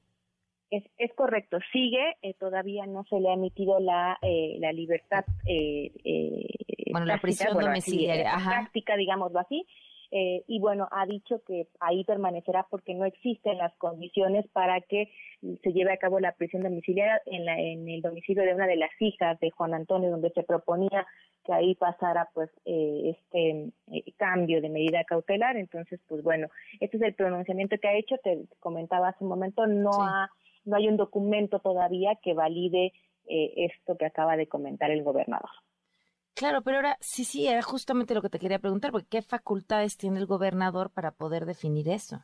Es, 0.71 0.83
es 0.97 1.13
correcto, 1.13 1.59
sigue, 1.71 2.17
eh, 2.21 2.33
todavía 2.33 2.87
no 2.87 3.03
se 3.03 3.19
le 3.19 3.29
ha 3.29 3.33
emitido 3.33 3.79
la, 3.79 4.17
eh, 4.21 4.57
la 4.59 4.71
libertad. 4.71 5.23
Eh, 5.45 5.91
eh 6.03 6.47
bueno, 6.91 7.05
la 7.05 7.19
prisión 7.19 7.57
domiciliaria, 7.57 8.33
práctica, 8.43 8.95
digámoslo 8.95 9.39
así. 9.39 9.65
y 10.11 10.59
bueno, 10.59 10.87
ha 10.91 11.05
dicho 11.05 11.41
que 11.45 11.67
ahí 11.81 12.05
permanecerá 12.05 12.65
porque 12.69 12.93
no 12.93 13.03
existen 13.03 13.57
las 13.57 13.73
condiciones 13.75 14.47
para 14.53 14.79
que 14.79 15.11
se 15.41 15.73
lleve 15.73 15.91
a 15.91 15.97
cabo 15.97 16.21
la 16.21 16.31
prisión 16.31 16.63
domiciliaria 16.63 17.21
en, 17.25 17.43
la, 17.43 17.59
en 17.59 17.89
el 17.89 18.01
domicilio 18.01 18.43
de 18.43 18.53
una 18.53 18.65
de 18.65 18.77
las 18.77 18.91
hijas 18.99 19.37
de 19.41 19.51
Juan 19.51 19.73
Antonio, 19.73 20.09
donde 20.09 20.29
se 20.29 20.43
proponía 20.43 21.05
que 21.43 21.53
ahí 21.53 21.75
pasara 21.75 22.29
pues 22.33 22.49
este 22.65 23.71
cambio 24.15 24.61
de 24.61 24.69
medida 24.69 25.03
cautelar. 25.03 25.57
Entonces, 25.57 25.99
pues 26.07 26.23
bueno, 26.23 26.47
este 26.79 26.95
es 26.95 27.03
el 27.03 27.13
pronunciamiento 27.13 27.77
que 27.77 27.87
ha 27.89 27.97
hecho, 27.97 28.15
te 28.23 28.45
comentaba 28.61 29.09
hace 29.09 29.23
un 29.23 29.29
momento, 29.29 29.67
no 29.67 30.01
ha 30.01 30.29
no 30.65 30.75
hay 30.75 30.87
un 30.87 30.97
documento 30.97 31.59
todavía 31.59 32.15
que 32.21 32.33
valide 32.33 32.93
eh, 33.27 33.53
esto 33.71 33.97
que 33.97 34.05
acaba 34.05 34.37
de 34.37 34.47
comentar 34.47 34.91
el 34.91 35.03
gobernador. 35.03 35.49
Claro, 36.33 36.61
pero 36.63 36.77
ahora 36.77 36.97
sí, 36.99 37.23
sí, 37.23 37.47
era 37.47 37.61
justamente 37.61 38.13
lo 38.13 38.21
que 38.21 38.29
te 38.29 38.39
quería 38.39 38.59
preguntar, 38.59 38.91
porque 38.91 39.07
¿qué 39.09 39.21
facultades 39.21 39.97
tiene 39.97 40.19
el 40.19 40.25
gobernador 40.25 40.91
para 40.91 41.11
poder 41.11 41.45
definir 41.45 41.87
eso? 41.87 42.23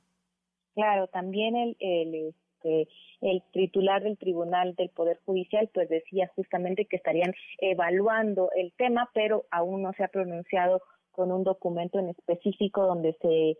Claro, 0.74 1.08
también 1.08 1.56
el, 1.56 1.78
el, 1.80 2.34
este, 2.62 2.90
el 3.22 3.44
titular 3.52 4.04
del 4.04 4.18
Tribunal 4.18 4.76
del 4.76 4.90
Poder 4.90 5.20
Judicial 5.26 5.70
pues 5.74 5.90
decía 5.90 6.32
justamente 6.36 6.86
que 6.86 6.98
estarían 6.98 7.34
evaluando 7.60 8.50
el 8.56 8.74
tema, 8.74 9.10
pero 9.14 9.46
aún 9.52 9.82
no 9.82 9.94
se 9.94 10.04
ha 10.04 10.08
pronunciado 10.08 10.82
con 11.12 11.32
un 11.32 11.44
documento 11.44 12.00
en 12.00 12.10
específico 12.10 12.86
donde 12.86 13.14
se 13.22 13.58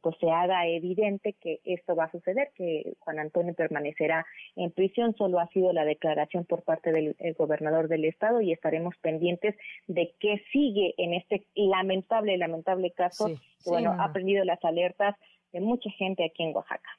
pues 0.00 0.16
se 0.20 0.30
haga 0.30 0.66
evidente 0.66 1.34
que 1.34 1.60
esto 1.64 1.96
va 1.96 2.04
a 2.04 2.10
suceder, 2.10 2.52
que 2.54 2.94
Juan 3.00 3.18
Antonio 3.18 3.54
permanecerá 3.54 4.24
en 4.56 4.70
prisión. 4.70 5.14
Solo 5.16 5.40
ha 5.40 5.48
sido 5.48 5.72
la 5.72 5.84
declaración 5.84 6.44
por 6.44 6.62
parte 6.62 6.92
del 6.92 7.16
gobernador 7.36 7.88
del 7.88 8.04
estado 8.04 8.40
y 8.40 8.52
estaremos 8.52 8.94
pendientes 9.00 9.56
de 9.88 10.14
qué 10.20 10.42
sigue 10.52 10.94
en 10.98 11.14
este 11.14 11.46
lamentable, 11.54 12.36
lamentable 12.38 12.92
caso 12.92 13.26
que 13.26 13.70
bueno, 13.70 13.96
ha 13.98 14.12
prendido 14.12 14.44
las 14.44 14.64
alertas 14.64 15.16
de 15.52 15.60
mucha 15.60 15.90
gente 15.90 16.24
aquí 16.24 16.42
en 16.42 16.54
Oaxaca. 16.54 16.90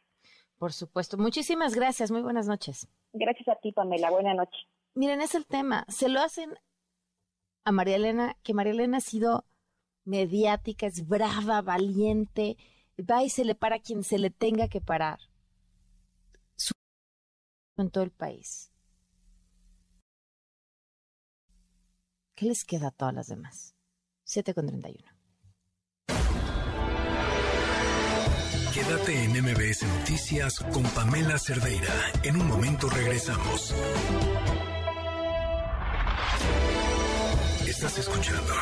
Por 0.57 0.71
supuesto. 0.71 1.17
Muchísimas 1.17 1.75
gracias. 1.75 2.11
Muy 2.11 2.21
buenas 2.21 2.47
noches. 2.47 2.87
Gracias 3.11 3.47
a 3.47 3.55
ti, 3.55 3.71
Pamela. 3.71 4.09
Buenas 4.11 4.35
noches. 4.35 4.61
Miren, 4.93 5.21
es 5.21 5.35
el 5.35 5.45
tema. 5.45 5.85
Se 5.87 6.07
lo 6.07 6.21
hacen 6.21 6.51
a 7.65 7.71
María 7.71 7.95
Elena, 7.95 8.37
que 8.43 8.53
María 8.53 8.73
Elena 8.73 8.97
ha 8.97 9.01
sido 9.01 9.45
mediática, 10.05 10.85
es 10.85 11.07
brava, 11.07 11.61
valiente, 11.61 12.57
va 12.99 13.23
y 13.23 13.29
se 13.29 13.45
le 13.45 13.56
para 13.56 13.79
quien 13.79 14.03
se 14.03 14.17
le 14.17 14.29
tenga 14.29 14.67
que 14.67 14.82
parar. 14.82 15.19
En 17.75 17.89
todo 17.89 18.03
el 18.03 18.12
país. 18.12 18.71
¿Qué 22.36 22.45
les 22.45 22.65
queda 22.65 22.89
a 22.89 22.91
todas 22.91 23.15
las 23.15 23.27
demás? 23.27 23.75
7 24.25 24.53
con 24.53 24.67
31. 24.67 25.10
Quédate 28.73 29.23
en 29.23 29.32
MBS 29.43 29.84
Noticias 29.84 30.60
con 30.60 30.84
Pamela 30.84 31.38
Cerdeira. 31.38 31.93
En 32.23 32.39
un 32.39 32.47
momento 32.47 32.89
regresamos. 32.89 33.73
Estás 37.67 37.97
escuchando 37.99 38.53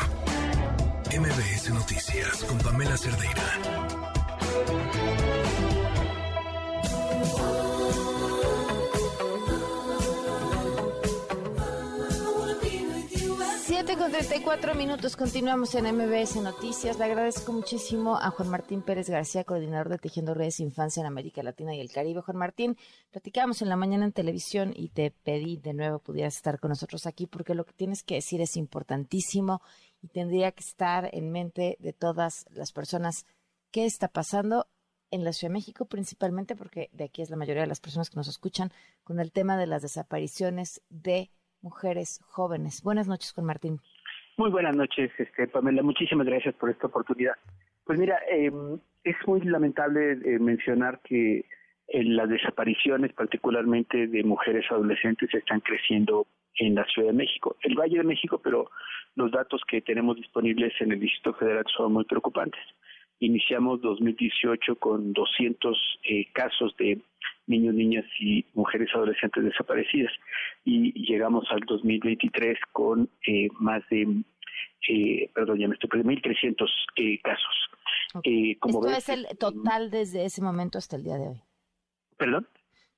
MBS 1.18 1.70
Noticias 1.70 2.44
con 2.44 2.58
Pamela 2.58 2.96
Cerdeira. 2.96 4.21
7 13.84 13.96
con 13.96 14.12
34 14.12 14.76
minutos, 14.76 15.16
continuamos 15.16 15.74
en 15.74 15.86
MBS 15.86 16.36
Noticias. 16.36 17.00
Le 17.00 17.04
agradezco 17.06 17.52
muchísimo 17.52 18.16
a 18.16 18.30
Juan 18.30 18.48
Martín 18.48 18.80
Pérez 18.82 19.10
García, 19.10 19.42
coordinador 19.42 19.88
de 19.88 19.98
Tejiendo 19.98 20.34
Redes 20.34 20.60
Infancia 20.60 21.00
en 21.00 21.08
América 21.08 21.42
Latina 21.42 21.74
y 21.74 21.80
el 21.80 21.90
Caribe. 21.90 22.20
Juan 22.20 22.36
Martín, 22.36 22.76
platicamos 23.10 23.60
en 23.60 23.68
la 23.68 23.74
mañana 23.74 24.04
en 24.04 24.12
televisión 24.12 24.72
y 24.76 24.90
te 24.90 25.10
pedí 25.10 25.56
de 25.56 25.74
nuevo 25.74 25.98
pudieras 25.98 26.36
estar 26.36 26.60
con 26.60 26.68
nosotros 26.68 27.06
aquí 27.06 27.26
porque 27.26 27.56
lo 27.56 27.64
que 27.64 27.72
tienes 27.72 28.04
que 28.04 28.14
decir 28.14 28.40
es 28.40 28.56
importantísimo 28.56 29.62
y 30.00 30.06
tendría 30.06 30.52
que 30.52 30.62
estar 30.62 31.10
en 31.12 31.32
mente 31.32 31.76
de 31.80 31.92
todas 31.92 32.46
las 32.50 32.70
personas 32.70 33.26
qué 33.72 33.86
está 33.86 34.08
pasando 34.08 34.66
en 35.10 35.24
la 35.24 35.32
Ciudad 35.32 35.50
de 35.50 35.58
México, 35.58 35.86
principalmente 35.86 36.54
porque 36.54 36.88
de 36.92 37.04
aquí 37.04 37.22
es 37.22 37.30
la 37.30 37.36
mayoría 37.36 37.62
de 37.62 37.68
las 37.68 37.80
personas 37.80 38.10
que 38.10 38.16
nos 38.16 38.28
escuchan 38.28 38.70
con 39.02 39.18
el 39.18 39.32
tema 39.32 39.56
de 39.58 39.66
las 39.66 39.82
desapariciones 39.82 40.82
de 40.88 41.30
mujeres 41.60 42.20
jóvenes. 42.24 42.82
Buenas 42.82 43.08
noches, 43.08 43.32
con 43.32 43.44
Martín. 43.44 43.80
Muy 44.36 44.50
buenas 44.50 44.76
noches, 44.76 45.10
este, 45.18 45.48
Pamela. 45.48 45.82
Muchísimas 45.82 46.26
gracias 46.26 46.54
por 46.54 46.70
esta 46.70 46.86
oportunidad. 46.86 47.34
Pues 47.84 47.98
mira, 47.98 48.18
em, 48.30 48.78
es 49.04 49.16
muy 49.26 49.40
lamentable 49.40 50.12
eh, 50.12 50.38
mencionar 50.38 51.00
que 51.02 51.44
las 51.92 52.28
desapariciones, 52.28 53.12
particularmente 53.12 54.06
de 54.06 54.22
mujeres 54.22 54.64
adolescentes, 54.70 55.32
están 55.34 55.60
creciendo 55.60 56.26
en 56.56 56.74
la 56.74 56.86
Ciudad 56.86 57.08
de 57.08 57.14
México, 57.14 57.56
el 57.62 57.74
Valle 57.74 57.98
de 57.98 58.04
México, 58.04 58.40
pero 58.42 58.70
los 59.14 59.30
datos 59.30 59.60
que 59.68 59.82
tenemos 59.82 60.16
disponibles 60.16 60.72
en 60.80 60.92
el 60.92 61.00
Distrito 61.00 61.34
Federal 61.34 61.64
son 61.74 61.92
muy 61.92 62.04
preocupantes. 62.04 62.62
Iniciamos 63.22 63.80
2018 63.82 64.74
con 64.80 65.12
200 65.12 65.78
eh, 66.02 66.26
casos 66.32 66.76
de 66.76 66.98
niños, 67.46 67.72
niñas 67.72 68.04
y 68.18 68.44
mujeres 68.54 68.88
adolescentes 68.92 69.44
desaparecidas 69.44 70.12
y 70.64 70.92
llegamos 71.06 71.44
al 71.50 71.60
2023 71.60 72.58
con 72.72 73.08
eh, 73.24 73.48
más 73.60 73.88
de, 73.90 74.24
eh, 74.88 75.30
perdón, 75.32 75.60
ya 75.60 75.68
me 75.68 75.74
estoy 75.74 75.88
1.300 75.88 76.68
eh, 76.96 77.20
casos. 77.22 77.70
Eh, 78.24 78.56
como 78.58 78.84
Esto 78.84 78.98
es 78.98 79.08
el 79.08 79.38
total 79.38 79.92
desde 79.92 80.24
ese 80.24 80.42
momento 80.42 80.78
hasta 80.78 80.96
el 80.96 81.04
día 81.04 81.16
de 81.16 81.28
hoy. 81.28 81.42
¿Perdón? 82.16 82.48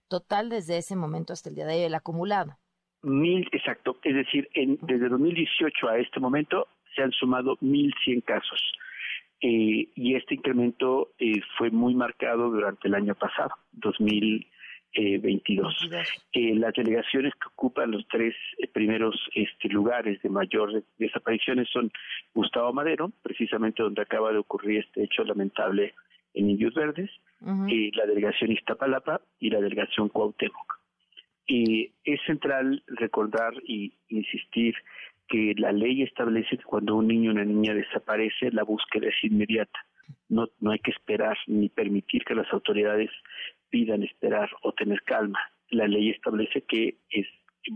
Total 0.09 0.49
desde 0.49 0.79
ese 0.79 0.97
momento 0.97 1.35
hasta 1.35 1.51
el 1.51 1.55
día 1.55 1.67
de 1.67 1.75
hoy, 1.75 1.83
el 1.83 1.95
acumulado. 1.95 2.57
Mil, 3.03 3.47
exacto. 3.53 3.99
Es 4.03 4.15
decir, 4.15 4.49
en, 4.55 4.79
desde 4.81 5.11
2018 5.11 5.87
a 5.87 5.99
este 5.99 6.19
momento 6.19 6.67
se 6.97 7.03
han 7.03 7.13
sumado 7.13 7.59
1.100 7.59 8.25
casos. 8.25 8.73
Eh, 9.41 9.89
y 9.95 10.15
este 10.15 10.35
incremento 10.35 11.13
eh, 11.19 11.41
fue 11.59 11.71
muy 11.71 11.95
marcado 11.95 12.51
durante 12.51 12.89
el 12.89 12.95
año 12.95 13.15
pasado, 13.15 13.55
2022. 13.73 15.91
Eh, 16.33 16.55
las 16.55 16.73
delegaciones 16.73 17.35
que 17.35 17.49
ocupan 17.49 17.91
los 17.91 18.09
tres 18.09 18.35
primeros 18.73 19.15
este, 19.35 19.69
lugares 19.69 20.23
de 20.23 20.31
mayor 20.31 20.83
desapariciones 20.99 21.69
son 21.71 21.93
Gustavo 22.33 22.73
Madero, 22.73 23.13
precisamente 23.23 23.83
donde 23.83 24.01
acaba 24.03 24.33
de 24.33 24.39
ocurrir 24.39 24.79
este 24.81 25.05
hecho 25.05 25.25
lamentable 25.25 25.93
en 26.33 26.49
Indios 26.51 26.75
Verdes, 26.75 27.11
la 27.41 28.07
delegación 28.07 28.53
Iztapalapa 28.53 29.21
y 29.39 29.51
la 29.51 29.61
delegación 29.61 30.09
Cuauhtémoc. 30.09 30.81
Y 31.47 31.93
es 32.05 32.21
central 32.27 32.83
recordar 32.87 33.53
y 33.67 33.93
insistir 34.09 34.75
que 35.29 35.55
la 35.57 35.73
ley 35.73 36.03
establece 36.03 36.59
que 36.59 36.65
cuando 36.65 36.97
un 36.97 37.09
niño 37.09 37.31
o 37.31 37.35
una 37.35 37.45
niña 37.45 37.75
desaparece, 37.75 38.51
la 38.53 38.65
búsqueda 38.65 39.09
es 39.09 39.25
inmediata. 39.25 39.79
No, 40.29 40.49
no 40.61 40.71
hay 40.71 40.79
que 40.79 40.91
esperar 40.91 41.37
ni 41.47 41.69
permitir 41.69 42.25
que 42.25 42.35
las 42.35 42.53
autoridades 42.53 43.11
pidan 43.71 44.03
esperar 44.03 44.51
o 44.63 44.73
tener 44.73 45.03
calma. 45.03 45.39
La 45.71 45.89
ley 45.89 46.11
establece 46.11 46.63
que 46.63 46.99
es 47.11 47.27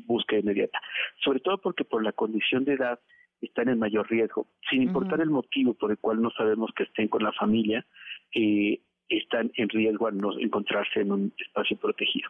búsqueda 0.06 0.40
inmediata, 0.40 0.78
sobre 1.24 1.40
todo 1.40 1.58
porque 1.58 1.84
por 1.84 2.04
la 2.04 2.12
condición 2.12 2.64
de 2.64 2.74
edad 2.74 3.00
están 3.40 3.68
en 3.68 3.78
mayor 3.78 4.11
riesgo, 4.11 4.48
sin 4.68 4.82
importar 4.82 5.20
el 5.20 5.30
motivo 5.30 5.74
por 5.74 5.90
el 5.90 5.98
cual 5.98 6.20
no 6.20 6.30
sabemos 6.30 6.70
que 6.76 6.82
estén 6.82 7.08
con 7.08 7.22
la 7.22 7.32
familia, 7.32 7.87
eh, 8.34 8.80
están 9.09 9.51
en 9.57 9.68
riesgo 9.68 10.07
al 10.07 10.18
no 10.18 10.38
encontrarse 10.38 11.01
en 11.01 11.12
un 11.12 11.33
espacio 11.38 11.77
protegido. 11.77 12.29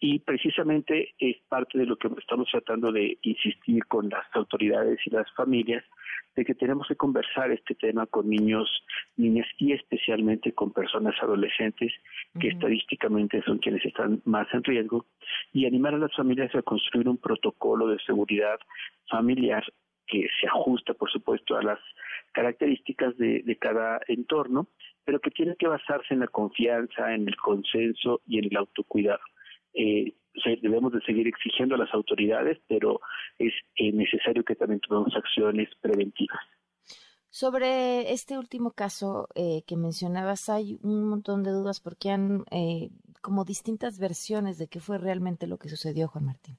Y 0.00 0.18
precisamente 0.20 1.14
es 1.18 1.36
parte 1.48 1.78
de 1.78 1.86
lo 1.86 1.96
que 1.96 2.08
estamos 2.18 2.48
tratando 2.50 2.92
de 2.92 3.18
insistir 3.22 3.84
con 3.86 4.08
las 4.08 4.24
autoridades 4.34 4.98
y 5.06 5.10
las 5.10 5.30
familias, 5.34 5.84
de 6.36 6.44
que 6.44 6.54
tenemos 6.54 6.88
que 6.88 6.96
conversar 6.96 7.50
este 7.52 7.74
tema 7.74 8.06
con 8.06 8.28
niños, 8.28 8.68
niñas 9.16 9.46
y 9.58 9.72
especialmente 9.72 10.52
con 10.52 10.72
personas 10.72 11.14
adolescentes 11.22 11.92
que 12.40 12.48
estadísticamente 12.48 13.40
son 13.42 13.58
quienes 13.58 13.84
están 13.84 14.20
más 14.24 14.48
en 14.52 14.64
riesgo 14.64 15.06
y 15.52 15.66
animar 15.66 15.94
a 15.94 15.98
las 15.98 16.14
familias 16.14 16.52
a 16.54 16.62
construir 16.62 17.08
un 17.08 17.18
protocolo 17.18 17.86
de 17.86 17.98
seguridad 18.00 18.58
familiar 19.08 19.64
que 20.06 20.28
se 20.40 20.46
ajusta, 20.48 20.92
por 20.94 21.10
supuesto, 21.10 21.56
a 21.56 21.62
las 21.62 21.78
características 22.32 23.16
de, 23.16 23.42
de 23.42 23.56
cada 23.56 24.00
entorno 24.08 24.68
pero 25.04 25.20
que 25.20 25.30
tiene 25.30 25.56
que 25.56 25.68
basarse 25.68 26.14
en 26.14 26.20
la 26.20 26.28
confianza, 26.28 27.14
en 27.14 27.28
el 27.28 27.36
consenso 27.36 28.20
y 28.26 28.38
en 28.38 28.46
el 28.46 28.56
autocuidado. 28.56 29.20
Eh, 29.74 30.14
debemos 30.62 30.92
de 30.92 31.00
seguir 31.02 31.26
exigiendo 31.28 31.74
a 31.74 31.78
las 31.78 31.92
autoridades, 31.92 32.58
pero 32.66 33.00
es 33.38 33.52
eh, 33.76 33.92
necesario 33.92 34.44
que 34.44 34.56
también 34.56 34.80
tomemos 34.80 35.14
acciones 35.14 35.68
preventivas. 35.80 36.40
Sobre 37.30 38.12
este 38.12 38.38
último 38.38 38.72
caso 38.72 39.28
eh, 39.34 39.62
que 39.66 39.76
mencionabas, 39.76 40.48
hay 40.48 40.78
un 40.82 41.08
montón 41.08 41.42
de 41.42 41.50
dudas 41.50 41.80
porque 41.80 42.10
han 42.10 42.44
como 43.20 43.44
distintas 43.44 43.98
versiones 43.98 44.58
de 44.58 44.68
qué 44.68 44.80
fue 44.80 44.98
realmente 44.98 45.46
lo 45.46 45.56
que 45.56 45.70
sucedió, 45.70 46.08
Juan 46.08 46.26
Martín. 46.26 46.58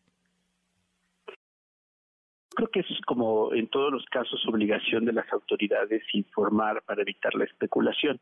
Creo 2.55 2.69
que 2.69 2.79
es 2.79 2.87
como 3.05 3.53
en 3.53 3.67
todos 3.67 3.91
los 3.91 4.05
casos 4.05 4.45
obligación 4.47 5.05
de 5.05 5.13
las 5.13 5.31
autoridades 5.33 6.01
informar 6.13 6.81
para 6.83 7.01
evitar 7.01 7.35
la 7.35 7.45
especulación. 7.45 8.19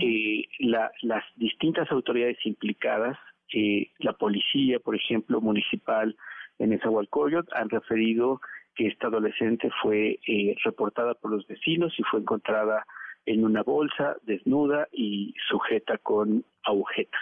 eh, 0.00 0.44
la, 0.58 0.90
las 1.02 1.24
distintas 1.36 1.90
autoridades 1.92 2.38
implicadas, 2.44 3.16
eh, 3.54 3.90
la 3.98 4.12
policía, 4.14 4.80
por 4.80 4.96
ejemplo, 4.96 5.40
municipal 5.40 6.16
en 6.58 6.72
Esahualcoyot, 6.72 7.52
han 7.52 7.68
referido 7.70 8.40
que 8.74 8.88
esta 8.88 9.06
adolescente 9.06 9.70
fue 9.82 10.18
eh, 10.26 10.56
reportada 10.64 11.14
por 11.14 11.30
los 11.30 11.46
vecinos 11.46 11.92
y 11.98 12.02
fue 12.04 12.20
encontrada 12.20 12.84
en 13.26 13.44
una 13.44 13.62
bolsa, 13.62 14.16
desnuda 14.22 14.88
y 14.92 15.34
sujeta 15.48 15.98
con 15.98 16.44
agujetas. 16.64 17.20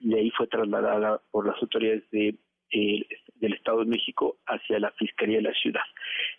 Y 0.00 0.14
ahí 0.14 0.30
fue 0.30 0.46
trasladada 0.46 1.20
por 1.30 1.46
las 1.46 1.60
autoridades 1.62 2.08
de 2.10 2.34
eh, 2.70 3.06
del 3.36 3.54
Estado 3.54 3.80
de 3.80 3.90
México 3.90 4.38
hacia 4.46 4.78
la 4.78 4.90
Fiscalía 4.92 5.36
de 5.36 5.42
la 5.42 5.54
Ciudad. 5.54 5.82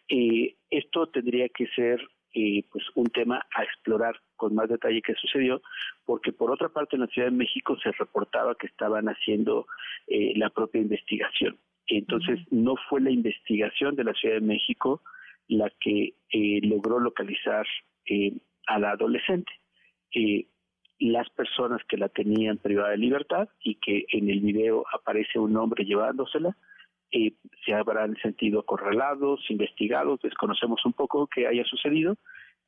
Eh, 0.08 0.56
esto 0.70 1.08
tendría 1.08 1.50
que 1.50 1.68
ser 1.68 2.02
eh, 2.34 2.64
pues 2.72 2.86
un 2.96 3.08
tema 3.08 3.46
a 3.54 3.64
explorar 3.64 4.16
con 4.38 4.56
más 4.56 4.70
detalle 4.70 5.02
qué 5.02 5.14
sucedió, 5.16 5.62
porque 6.06 6.32
por 6.32 6.50
otra 6.50 6.70
parte 6.70 6.96
en 6.96 7.02
la 7.02 7.08
Ciudad 7.08 7.28
de 7.28 7.38
México 7.38 7.78
se 7.84 7.92
reportaba 7.92 8.56
que 8.56 8.68
estaban 8.68 9.08
haciendo 9.08 9.68
eh, 10.08 10.34
la 10.36 10.50
propia 10.50 10.82
investigación. 10.82 11.58
Entonces 11.88 12.40
no 12.52 12.76
fue 12.90 13.02
la 13.02 13.12
investigación 13.12 13.96
de 13.96 14.06
la 14.06 14.14
Ciudad 14.14 14.36
de 14.36 14.42
México 14.42 15.02
la 15.48 15.70
que 15.82 16.14
eh, 16.32 16.62
logró 16.64 17.00
localizar 17.00 17.68
eh, 18.06 18.34
a 18.68 18.80
la 18.80 18.92
adolescente. 18.92 19.52
Las 21.02 21.30
personas 21.32 21.82
que 21.88 21.98
la 21.98 22.10
tenían 22.10 22.58
privada 22.58 22.92
de 22.92 22.98
libertad 22.98 23.50
y 23.64 23.76
que 23.76 24.06
en 24.10 24.30
el 24.30 24.40
video 24.40 24.86
aparece 24.94 25.40
un 25.40 25.58
hombre 25.58 25.84
llevándosela, 25.84 26.56
eh, 27.12 27.34
se 27.66 27.74
habrán 27.74 28.16
sentido 28.18 28.60
acorralados, 28.60 29.42
investigados, 29.50 30.22
desconocemos 30.22 30.86
un 30.86 30.94
poco 30.94 31.28
qué 31.28 31.48
haya 31.48 31.66
sucedido 31.66 32.14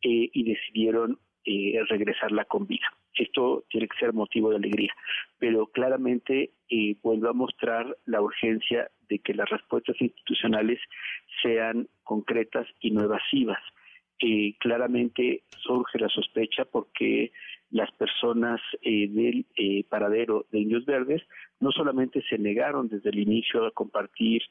eh, 0.01 0.29
y 0.33 0.43
decidieron 0.43 1.19
eh, 1.45 1.77
regresarla 1.89 2.45
con 2.45 2.65
vida. 2.67 2.87
esto 3.15 3.65
tiene 3.69 3.89
que 3.89 3.99
ser 3.99 4.13
motivo 4.13 4.49
de 4.49 4.55
alegría. 4.55 4.93
Pero 5.39 5.67
claramente 5.67 6.51
eh, 6.69 6.95
vuelve 7.03 7.27
a 7.27 7.33
mostrar 7.33 7.97
la 8.05 8.21
urgencia 8.21 8.89
de 9.09 9.19
que 9.19 9.33
las 9.33 9.49
respuestas 9.49 9.99
institucionales 9.99 10.79
sean 11.41 11.89
concretas 12.03 12.65
y 12.79 12.91
no 12.91 13.03
evasivas. 13.03 13.59
Eh, 14.19 14.55
claramente 14.57 15.43
surge 15.57 15.99
la 15.99 16.07
sospecha 16.07 16.63
porque 16.63 17.33
las 17.73 17.91
personas 17.93 18.61
eh, 18.83 19.07
del 19.09 19.47
eh, 19.55 19.83
paradero 19.89 20.45
de 20.51 20.59
Indios 20.59 20.85
Verdes 20.85 21.23
no 21.59 21.71
solamente 21.71 22.21
se 22.29 22.37
negaron 22.37 22.87
desde 22.87 23.09
el 23.09 23.17
inicio 23.17 23.65
a 23.65 23.71
compartir 23.71 24.43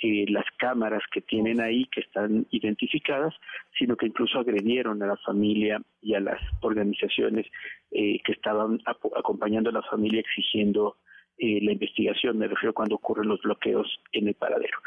eh, 0.00 0.26
las 0.28 0.44
cámaras 0.58 1.02
que 1.10 1.20
tienen 1.20 1.60
ahí, 1.60 1.86
que 1.86 2.02
están 2.02 2.46
identificadas, 2.50 3.34
sino 3.76 3.96
que 3.96 4.06
incluso 4.06 4.38
agredieron 4.38 5.02
a 5.02 5.08
la 5.08 5.16
familia 5.16 5.82
y 6.00 6.14
a 6.14 6.20
las 6.20 6.40
organizaciones 6.60 7.46
que 7.90 8.32
estaban 8.32 8.80
acompañando 8.86 9.70
a 9.70 9.72
la 9.72 9.82
familia 9.82 10.20
exigiendo 10.20 10.98
la 11.38 11.72
investigación, 11.72 12.36
me 12.36 12.48
refiero 12.48 12.74
cuando 12.74 12.96
ocurren 12.96 13.28
los 13.28 13.40
bloqueos 13.40 13.88
en 14.12 14.28
el 14.28 14.34
paradero. 14.34 14.78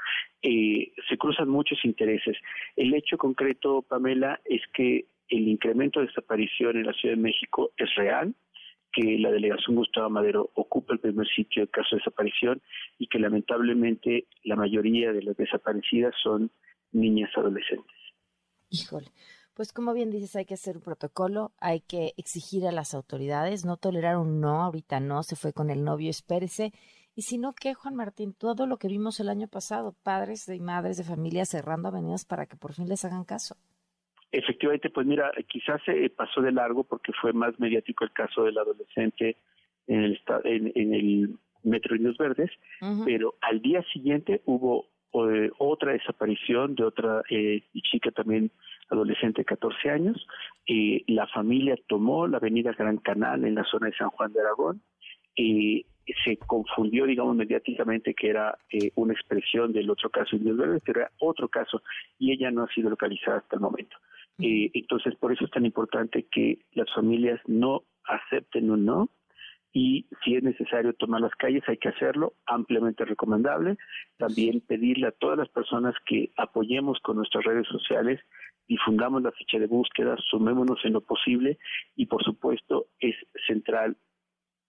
se 0.42 1.18
cruzan 1.18 1.50
muchos 1.50 1.84
intereses. 1.84 2.38
El 2.76 2.94
hecho 2.94 3.18
concreto, 3.18 3.82
Pamela, 3.82 4.40
es 4.46 4.62
que 4.74 5.06
el 5.32 5.48
incremento 5.48 6.00
de 6.00 6.08
desaparición 6.08 6.78
en 6.78 6.86
la 6.86 6.94
Ciudad 6.94 7.16
de 7.16 7.22
México 7.22 7.72
es 7.78 7.90
real, 7.96 8.36
que 8.92 9.18
la 9.18 9.32
delegación 9.32 9.78
Gustavo 9.78 10.10
Madero 10.10 10.52
ocupa 10.56 10.94
el 10.94 11.00
primer 11.00 11.26
sitio 11.28 11.64
de 11.64 11.70
caso 11.70 11.96
de 11.96 12.00
desaparición 12.00 12.62
y 13.00 13.08
que 13.08 13.20
lamentablemente 13.20 14.28
la 14.44 14.58
mayoría 14.58 15.14
de 15.14 15.24
las 15.24 15.38
desaparecidas 15.38 16.14
son 16.22 16.52
niñas 16.92 17.32
adolescentes. 17.36 17.96
Híjole. 18.70 19.08
Pues 19.54 19.74
como 19.74 19.94
bien 19.94 20.12
dices, 20.12 20.36
hay 20.36 20.46
que 20.46 20.54
hacer 20.54 20.78
un 20.78 20.84
protocolo, 20.84 21.52
hay 21.60 21.82
que 21.82 22.14
exigir 22.18 22.66
a 22.68 22.72
las 22.72 22.94
autoridades, 22.94 23.66
no 23.66 23.78
tolerar 23.78 24.18
un 24.18 24.40
no, 24.40 24.64
ahorita 24.64 25.00
no, 25.00 25.24
se 25.24 25.36
fue 25.36 25.54
con 25.54 25.70
el 25.70 25.84
novio, 25.84 26.10
espérese. 26.10 26.74
Y 27.16 27.24
si 27.24 27.38
no, 27.38 27.54
¿qué, 27.54 27.74
Juan 27.74 27.96
Martín? 27.96 28.34
Todo 28.34 28.66
lo 28.66 28.78
que 28.78 28.88
vimos 28.88 29.20
el 29.20 29.30
año 29.30 29.48
pasado, 29.48 29.94
padres 30.04 30.48
y 30.48 30.60
madres 30.62 30.98
de 30.98 31.04
familia 31.04 31.46
cerrando 31.46 31.90
avenidas 31.90 32.26
para 32.26 32.46
que 32.46 32.56
por 32.56 32.74
fin 32.74 32.88
les 32.88 33.04
hagan 33.04 33.26
caso. 33.26 33.58
Efectivamente, 34.32 34.90
pues 34.90 35.06
mira, 35.06 35.32
quizás 35.48 35.82
se 35.84 36.10
pasó 36.10 36.42
de 36.42 36.52
largo 36.52 36.84
porque 36.84 37.12
fue 37.14 37.34
más 37.34 37.60
mediático 37.60 38.04
el 38.04 38.12
caso 38.12 38.44
del 38.44 38.58
adolescente 38.58 39.36
en 39.88 40.04
el, 40.04 40.22
en, 40.46 40.94
el 40.94 41.36
Metro 41.64 41.96
Indios 41.96 42.18
Verdes, 42.18 42.50
pero 43.06 43.36
al 43.42 43.62
día 43.62 43.84
siguiente 43.92 44.42
hubo 44.46 44.88
eh, 45.14 45.52
otra 45.58 45.92
desaparición 45.92 46.76
de 46.76 46.84
otra 46.86 47.22
eh, 47.30 47.62
chica 47.92 48.12
también 48.12 48.52
adolescente 48.90 49.42
de 49.42 49.46
14 49.46 49.90
años. 49.90 50.28
y 50.66 51.04
la 51.12 51.28
familia 51.28 51.76
tomó 51.88 52.28
la 52.28 52.38
avenida 52.38 52.72
Gran 52.72 52.98
Canal 52.98 53.44
en 53.46 53.56
la 53.56 53.66
zona 53.66 53.88
de 53.88 53.98
San 53.98 54.10
Juan 54.10 54.32
de 54.32 54.40
Aragón 54.40 54.82
y 55.36 55.86
se 56.24 56.38
confundió, 56.38 57.06
digamos, 57.06 57.36
mediáticamente 57.36 58.14
que 58.14 58.30
era 58.30 58.58
eh, 58.70 58.92
una 58.96 59.14
expresión 59.14 59.72
del 59.72 59.90
otro 59.90 60.10
caso 60.10 60.36
Indios 60.36 60.58
Verdes, 60.58 60.82
pero 60.86 61.02
era 61.02 61.12
otro 61.20 61.48
caso 61.48 61.82
y 62.20 62.32
ella 62.32 62.52
no 62.52 62.64
ha 62.64 62.74
sido 62.74 62.90
localizada 62.90 63.38
hasta 63.38 63.56
el 63.56 63.62
momento. 63.62 63.98
Eh, 64.42 64.72
entonces, 64.74 65.16
por 65.16 65.32
eso 65.32 65.46
es 65.46 65.52
tan 65.52 65.66
importante 65.66 66.28
que 66.32 66.60
las 66.74 66.92
familias 66.94 67.40
no 67.48 67.84
acepten 68.04 68.72
un 68.72 68.86
no 68.86 69.10
y 69.74 70.06
si 70.24 70.36
es 70.36 70.44
necesario 70.44 70.94
tomar 70.94 71.22
las 71.22 71.34
calles 71.36 71.64
hay 71.68 71.78
que 71.78 71.90
hacerlo, 71.90 72.34
ampliamente 72.46 73.06
recomendable. 73.06 73.78
También 74.18 74.62
pedirle 74.62 75.08
a 75.08 75.12
todas 75.12 75.38
las 75.38 75.50
personas 75.50 75.96
que 76.06 76.32
apoyemos 76.38 77.00
con 77.02 77.18
nuestras 77.18 77.46
redes 77.46 77.68
sociales, 77.68 78.20
difundamos 78.68 79.22
la 79.22 79.32
ficha 79.32 79.60
de 79.60 79.68
búsqueda, 79.68 80.18
sumémonos 80.30 80.80
en 80.84 80.94
lo 80.94 81.02
posible 81.02 81.58
y 81.96 82.06
por 82.06 82.24
supuesto 82.24 82.88
es 83.00 83.16
central 83.48 83.98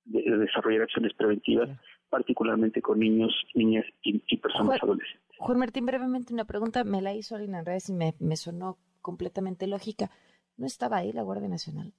desarrollar 0.04 0.82
acciones 0.82 1.14
preventivas, 1.14 1.70
particularmente 2.08 2.82
con 2.82 2.98
niños, 2.98 3.32
niñas 3.54 3.84
y, 4.02 4.36
personas 4.38 4.82
adolescentes. 4.82 5.20
Juan 5.38 5.58
Martín, 5.58 5.86
brevemente 5.86 6.34
una 6.34 6.44
pregunta, 6.44 6.84
me 6.84 7.00
la 7.00 7.14
hizo 7.14 7.36
Alina 7.36 7.60
en 7.60 7.66
redes 7.66 7.88
y 7.88 7.92
me, 7.92 8.14
me 8.18 8.36
sonó 8.36 8.78
completamente 9.02 9.66
lógica. 9.66 10.10
¿No 10.56 10.66
estaba 10.66 10.98
ahí 10.98 11.12
la 11.12 11.22
Guardia 11.22 11.48
Nacional? 11.48 11.92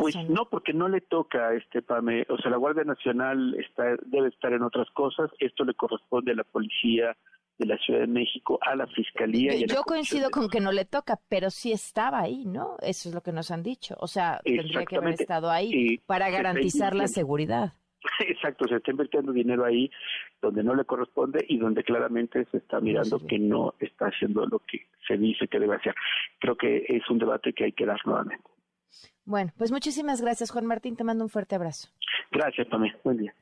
pues 0.00 0.16
no, 0.28 0.48
porque 0.48 0.72
no 0.72 0.88
le 0.88 1.00
toca 1.00 1.48
a 1.48 1.54
este 1.54 1.82
PAME, 1.82 2.26
o 2.28 2.36
sea, 2.38 2.50
la 2.50 2.56
Guardia 2.56 2.84
Nacional 2.84 3.54
está, 3.58 3.96
debe 4.06 4.28
estar 4.28 4.52
en 4.52 4.62
otras 4.62 4.88
cosas, 4.90 5.30
esto 5.38 5.64
le 5.64 5.74
corresponde 5.74 6.32
a 6.32 6.36
la 6.36 6.44
policía 6.44 7.16
de 7.58 7.66
la 7.66 7.78
Ciudad 7.78 8.00
de 8.00 8.06
México, 8.06 8.58
a 8.62 8.76
la 8.76 8.86
Fiscalía. 8.86 9.54
y 9.54 9.66
Yo 9.66 9.82
coincido 9.82 10.30
con 10.30 10.48
que 10.48 10.60
no 10.60 10.72
le 10.72 10.84
toca, 10.84 11.18
pero 11.28 11.50
sí 11.50 11.72
estaba 11.72 12.20
ahí, 12.20 12.44
¿no? 12.44 12.76
Eso 12.80 13.08
es 13.08 13.14
lo 13.14 13.22
que 13.22 13.32
nos 13.32 13.50
han 13.50 13.62
dicho. 13.62 13.96
O 13.98 14.06
sea, 14.06 14.40
tendría 14.44 14.84
que 14.84 14.96
haber 14.96 15.14
estado 15.14 15.50
ahí 15.50 15.98
para 16.06 16.30
garantizar 16.30 16.94
la 16.94 17.08
seguridad. 17.08 17.72
Exacto, 18.26 18.66
se 18.68 18.76
está 18.76 18.90
invirtiendo 18.90 19.32
dinero 19.32 19.64
ahí 19.64 19.90
donde 20.40 20.62
no 20.62 20.74
le 20.74 20.84
corresponde 20.84 21.44
y 21.48 21.58
donde 21.58 21.82
claramente 21.84 22.44
se 22.50 22.58
está 22.58 22.80
mirando 22.80 23.18
que 23.26 23.38
no 23.38 23.74
está 23.80 24.06
haciendo 24.06 24.46
lo 24.46 24.60
que 24.60 24.86
se 25.06 25.16
dice 25.16 25.48
que 25.48 25.58
debe 25.58 25.76
hacer. 25.76 25.94
Creo 26.38 26.56
que 26.56 26.84
es 26.88 27.08
un 27.10 27.18
debate 27.18 27.52
que 27.52 27.64
hay 27.64 27.72
que 27.72 27.86
dar 27.86 28.00
nuevamente. 28.04 28.44
Bueno, 29.24 29.52
pues 29.58 29.72
muchísimas 29.72 30.20
gracias, 30.20 30.50
Juan 30.50 30.66
Martín. 30.66 30.96
Te 30.96 31.04
mando 31.04 31.24
un 31.24 31.30
fuerte 31.30 31.56
abrazo. 31.56 31.88
Gracias, 32.30 32.66
Pamela. 32.68 32.96
Buen 33.02 33.18
día. 33.18 33.34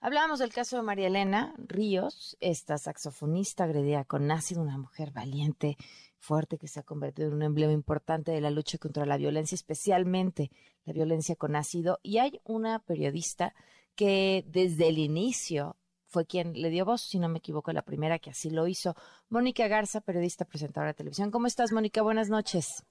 Hablábamos 0.00 0.38
del 0.38 0.52
caso 0.52 0.76
de 0.76 0.82
María 0.82 1.08
Elena 1.08 1.54
Ríos, 1.58 2.36
esta 2.40 2.78
saxofonista 2.78 3.64
agredida 3.64 4.04
con 4.04 4.30
ácido, 4.30 4.62
una 4.62 4.78
mujer 4.78 5.10
valiente, 5.10 5.76
fuerte, 6.18 6.58
que 6.58 6.68
se 6.68 6.80
ha 6.80 6.82
convertido 6.82 7.28
en 7.28 7.34
un 7.34 7.42
emblema 7.42 7.72
importante 7.72 8.30
de 8.30 8.40
la 8.40 8.50
lucha 8.50 8.78
contra 8.78 9.06
la 9.06 9.16
violencia, 9.16 9.54
especialmente 9.54 10.50
la 10.84 10.92
violencia 10.92 11.34
con 11.34 11.56
ácido. 11.56 11.98
Y 12.02 12.18
hay 12.18 12.40
una 12.44 12.78
periodista 12.78 13.54
que 13.96 14.44
desde 14.46 14.88
el 14.88 14.98
inicio 14.98 15.76
fue 16.06 16.26
quien 16.26 16.52
le 16.54 16.70
dio 16.70 16.84
voz, 16.84 17.02
si 17.02 17.18
no 17.18 17.28
me 17.28 17.38
equivoco, 17.38 17.72
la 17.72 17.82
primera 17.82 18.18
que 18.18 18.30
así 18.30 18.50
lo 18.50 18.66
hizo. 18.66 18.94
Mónica 19.28 19.66
Garza, 19.68 20.00
periodista, 20.00 20.44
presentadora 20.44 20.92
de 20.92 20.94
televisión. 20.94 21.30
¿Cómo 21.30 21.46
estás, 21.46 21.72
Mónica? 21.72 22.02
Buenas 22.02 22.30
noches. 22.30 22.86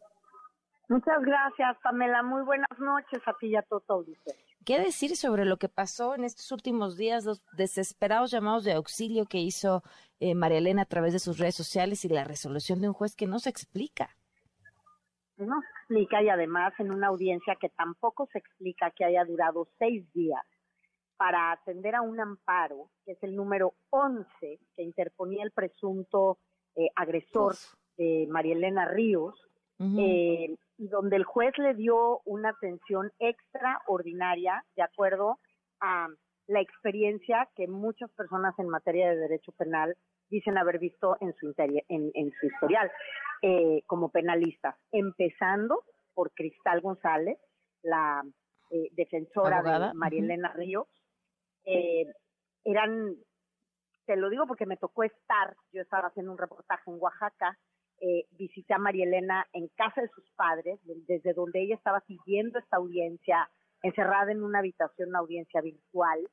Muchas 0.90 1.22
gracias, 1.22 1.78
Pamela. 1.82 2.22
Muy 2.22 2.44
buenas 2.44 2.78
noches 2.78 3.22
a 3.26 3.34
ti 3.40 3.48
y 3.48 3.56
a 3.56 3.64
todo 3.64 3.84
auditorio. 3.88 4.42
¿Qué 4.66 4.80
decir 4.80 5.16
sobre 5.16 5.46
lo 5.46 5.58
que 5.58 5.70
pasó 5.70 6.16
en 6.16 6.24
estos 6.24 6.52
últimos 6.52 6.98
días, 6.98 7.26
los 7.26 7.44
desesperados 7.54 8.32
llamados 8.32 8.64
de 8.64 8.74
auxilio 8.74 9.26
que 9.26 9.38
hizo 9.38 9.84
eh, 10.20 10.36
María 10.36 10.58
Elena 10.58 10.84
a 10.84 10.86
través 10.86 11.14
de 11.14 11.20
sus 11.20 11.38
redes 11.38 11.56
sociales 11.56 12.04
y 12.04 12.10
la 12.10 12.24
resolución 12.24 12.82
de 12.82 12.88
un 12.88 12.94
juez 12.94 13.16
que 13.16 13.28
no 13.28 13.40
se 13.40 13.50
explica? 13.50 14.10
No 15.38 15.60
se 15.62 15.68
explica 15.80 16.22
y 16.24 16.30
además 16.30 16.74
en 16.80 16.92
una 16.92 17.08
audiencia 17.08 17.56
que 17.60 17.70
tampoco 17.70 18.28
se 18.32 18.40
explica 18.40 18.92
que 18.92 19.06
haya 19.06 19.24
durado 19.26 19.68
seis 19.78 20.12
días 20.14 20.42
para 21.18 21.52
atender 21.52 21.96
a 21.96 22.02
un 22.02 22.20
amparo, 22.20 22.90
que 23.06 23.14
es 23.14 23.24
el 23.24 23.36
número 23.36 23.74
11 23.90 24.26
que 24.76 24.84
interponía 24.84 25.44
el 25.44 25.52
presunto 25.52 26.40
eh, 26.76 26.90
agresor 26.96 27.56
de 27.98 28.28
María 28.30 28.56
Elena 28.56 28.86
Ríos, 28.86 29.36
eh, 29.78 30.56
y 30.78 30.88
donde 30.88 31.18
el 31.18 31.26
juez 31.26 31.54
le 31.58 31.74
dio 31.74 32.22
una 32.24 32.50
atención 32.50 33.12
extraordinaria 33.20 34.64
de 34.78 34.84
acuerdo 34.84 35.38
a 35.82 36.08
la 36.48 36.62
experiencia 36.62 37.50
que 37.56 37.68
muchas 37.68 38.10
personas 38.12 38.58
en 38.58 38.70
materia 38.70 39.10
de 39.10 39.18
derecho 39.18 39.52
penal 39.52 39.98
dicen 40.30 40.58
haber 40.58 40.80
visto 40.80 41.18
en 41.20 41.34
su, 41.36 41.54
en, 41.58 42.32
su 42.40 42.46
historial 42.48 42.90
eh, 43.42 43.84
como 43.86 44.10
penalistas, 44.10 44.76
empezando 44.94 45.84
por 46.14 46.32
Cristal 46.32 46.80
González, 46.80 47.38
la 47.84 48.24
defensora 48.92 49.62
de 49.62 49.94
María 49.94 50.22
Elena 50.22 50.54
Ríos, 50.54 50.88
eh, 51.66 52.06
eran, 52.64 53.16
te 54.06 54.16
lo 54.16 54.30
digo 54.30 54.48
porque 54.48 54.66
me 54.66 54.78
tocó 54.78 55.04
estar, 55.04 55.56
yo 55.72 55.82
estaba 55.82 56.08
haciendo 56.08 56.32
un 56.32 56.38
reportaje 56.38 56.90
en 56.90 56.98
Oaxaca, 57.00 57.58
eh, 58.02 58.28
visité 58.32 58.74
a 58.74 58.80
María 58.80 59.06
Elena 59.06 59.48
en 59.54 59.68
casa 59.70 60.02
de 60.02 60.10
sus 60.10 60.30
padres, 60.32 60.80
desde 60.84 61.34
donde 61.34 61.62
ella 61.62 61.76
estaba 61.76 62.02
siguiendo 62.02 62.60
esta 62.60 62.78
audiencia, 62.78 63.50
encerrada 63.82 64.32
en 64.32 64.44
una 64.44 64.60
habitación, 64.60 65.10
una 65.10 65.20
audiencia 65.20 65.62
virtual, 65.62 66.28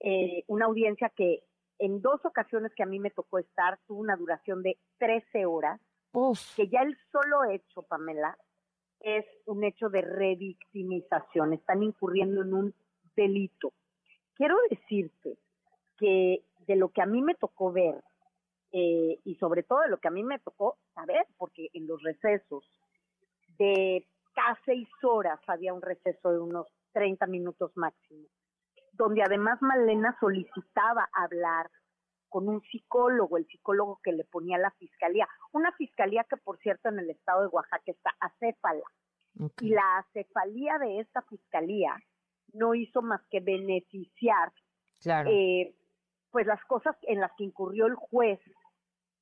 eh, 0.00 0.44
una 0.48 0.66
audiencia 0.66 1.10
que 1.10 1.44
en 1.78 2.00
dos 2.00 2.24
ocasiones 2.24 2.72
que 2.74 2.82
a 2.82 2.86
mí 2.86 2.98
me 2.98 3.10
tocó 3.10 3.38
estar 3.38 3.78
tuvo 3.86 4.00
una 4.00 4.16
duración 4.16 4.62
de 4.62 4.78
13 4.98 5.46
horas, 5.46 5.80
que 6.56 6.68
ya 6.68 6.80
el 6.80 6.96
solo 7.12 7.44
hecho, 7.44 7.82
Pamela, 7.82 8.38
es 9.00 9.26
un 9.44 9.62
hecho 9.64 9.90
de 9.90 10.00
revictimización, 10.00 11.52
están 11.52 11.82
incurriendo 11.82 12.42
en 12.42 12.54
un 12.54 12.74
delito 13.14 13.72
quiero 14.36 14.56
decirte 14.70 15.38
que 15.98 16.44
de 16.66 16.76
lo 16.76 16.90
que 16.90 17.02
a 17.02 17.06
mí 17.06 17.22
me 17.22 17.34
tocó 17.34 17.72
ver, 17.72 18.02
eh, 18.72 19.18
y 19.24 19.34
sobre 19.36 19.62
todo 19.62 19.80
de 19.80 19.88
lo 19.88 19.98
que 19.98 20.08
a 20.08 20.12
mí 20.12 20.22
me 20.22 20.38
tocó 20.38 20.78
saber, 20.94 21.26
porque 21.38 21.68
en 21.72 21.86
los 21.86 22.02
recesos 22.02 22.64
de 23.58 24.06
casi 24.34 24.60
seis 24.66 24.88
horas 25.02 25.40
había 25.46 25.72
un 25.72 25.82
receso 25.82 26.30
de 26.30 26.38
unos 26.38 26.66
30 26.92 27.26
minutos 27.26 27.72
máximo, 27.76 28.26
donde 28.92 29.22
además 29.22 29.60
Malena 29.62 30.16
solicitaba 30.20 31.08
hablar 31.12 31.70
con 32.28 32.48
un 32.48 32.60
psicólogo, 32.62 33.38
el 33.38 33.46
psicólogo 33.46 34.00
que 34.02 34.12
le 34.12 34.24
ponía 34.24 34.58
la 34.58 34.70
fiscalía, 34.72 35.26
una 35.52 35.72
fiscalía 35.72 36.24
que 36.24 36.36
por 36.36 36.58
cierto 36.58 36.88
en 36.88 36.98
el 36.98 37.10
estado 37.10 37.42
de 37.42 37.48
Oaxaca 37.48 37.90
está 37.90 38.14
acéfala, 38.20 38.84
Y 39.60 39.70
la 39.70 40.06
cefalía 40.12 40.78
de 40.78 41.00
esta 41.00 41.22
fiscalía 41.22 41.96
no 42.56 42.74
hizo 42.74 43.02
más 43.02 43.20
que 43.30 43.40
beneficiar 43.40 44.52
Claro. 45.00 45.30
eh, 45.30 45.74
pues 46.30 46.46
las 46.46 46.62
cosas 46.64 46.96
en 47.02 47.20
las 47.20 47.30
que 47.36 47.44
incurrió 47.44 47.86
el 47.86 47.94
juez, 47.94 48.40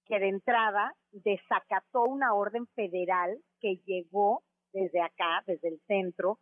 que 0.07 0.19
de 0.19 0.29
entrada 0.29 0.95
desacató 1.13 2.05
una 2.05 2.35
orden 2.35 2.67
federal 2.75 3.39
que 3.61 3.77
llegó 3.87 4.43
desde 4.73 5.01
acá, 5.01 5.43
desde 5.47 5.69
el 5.69 5.81
centro, 5.87 6.39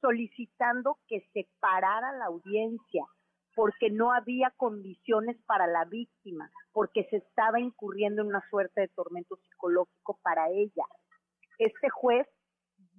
solicitando 0.00 0.98
que 1.06 1.20
se 1.32 1.48
parara 1.60 2.12
la 2.16 2.26
audiencia 2.26 3.04
porque 3.54 3.90
no 3.90 4.12
había 4.12 4.50
condiciones 4.56 5.36
para 5.46 5.66
la 5.66 5.84
víctima, 5.84 6.50
porque 6.72 7.04
se 7.10 7.16
estaba 7.16 7.60
incurriendo 7.60 8.22
en 8.22 8.28
una 8.28 8.42
suerte 8.48 8.82
de 8.82 8.88
tormento 8.88 9.36
psicológico 9.36 10.18
para 10.22 10.48
ella. 10.50 10.84
Este 11.58 11.90
juez 11.90 12.26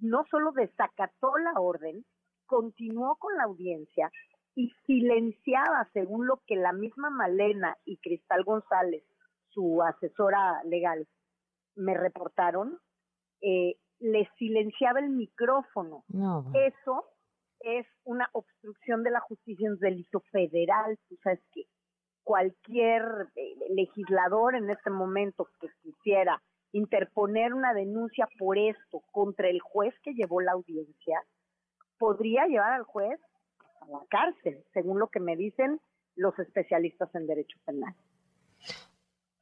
no 0.00 0.24
solo 0.30 0.52
desacató 0.52 1.36
la 1.38 1.60
orden, 1.60 2.04
continuó 2.46 3.16
con 3.16 3.36
la 3.36 3.44
audiencia 3.44 4.10
y 4.54 4.70
silenciaba, 4.86 5.88
según 5.92 6.26
lo 6.26 6.40
que 6.46 6.56
la 6.56 6.72
misma 6.72 7.10
Malena 7.10 7.76
y 7.84 7.96
Cristal 7.98 8.44
González, 8.44 9.02
su 9.48 9.82
asesora 9.82 10.62
legal, 10.64 11.06
me 11.76 11.94
reportaron, 11.94 12.78
eh, 13.40 13.76
le 13.98 14.28
silenciaba 14.38 15.00
el 15.00 15.10
micrófono. 15.10 16.04
No, 16.08 16.44
Eso 16.54 17.04
es 17.60 17.86
una 18.04 18.28
obstrucción 18.32 19.02
de 19.02 19.10
la 19.10 19.20
justicia, 19.20 19.70
un 19.70 19.78
delito 19.78 20.20
federal. 20.30 20.98
Tú 21.08 21.16
sabes 21.22 21.40
que 21.52 21.64
cualquier 22.22 23.02
eh, 23.36 23.54
legislador 23.70 24.54
en 24.54 24.70
este 24.70 24.90
momento 24.90 25.48
que 25.60 25.68
quisiera 25.82 26.42
interponer 26.72 27.54
una 27.54 27.72
denuncia 27.72 28.28
por 28.38 28.58
esto 28.58 29.02
contra 29.12 29.48
el 29.48 29.60
juez 29.60 29.94
que 30.02 30.14
llevó 30.14 30.40
la 30.40 30.52
audiencia, 30.52 31.22
podría 31.98 32.46
llevar 32.46 32.72
al 32.72 32.84
juez 32.84 33.20
a 33.80 33.86
la 33.88 34.00
cárcel, 34.08 34.64
según 34.72 34.98
lo 34.98 35.08
que 35.08 35.20
me 35.20 35.36
dicen 35.36 35.80
los 36.16 36.38
especialistas 36.38 37.14
en 37.14 37.26
derecho 37.26 37.58
penal. 37.64 37.94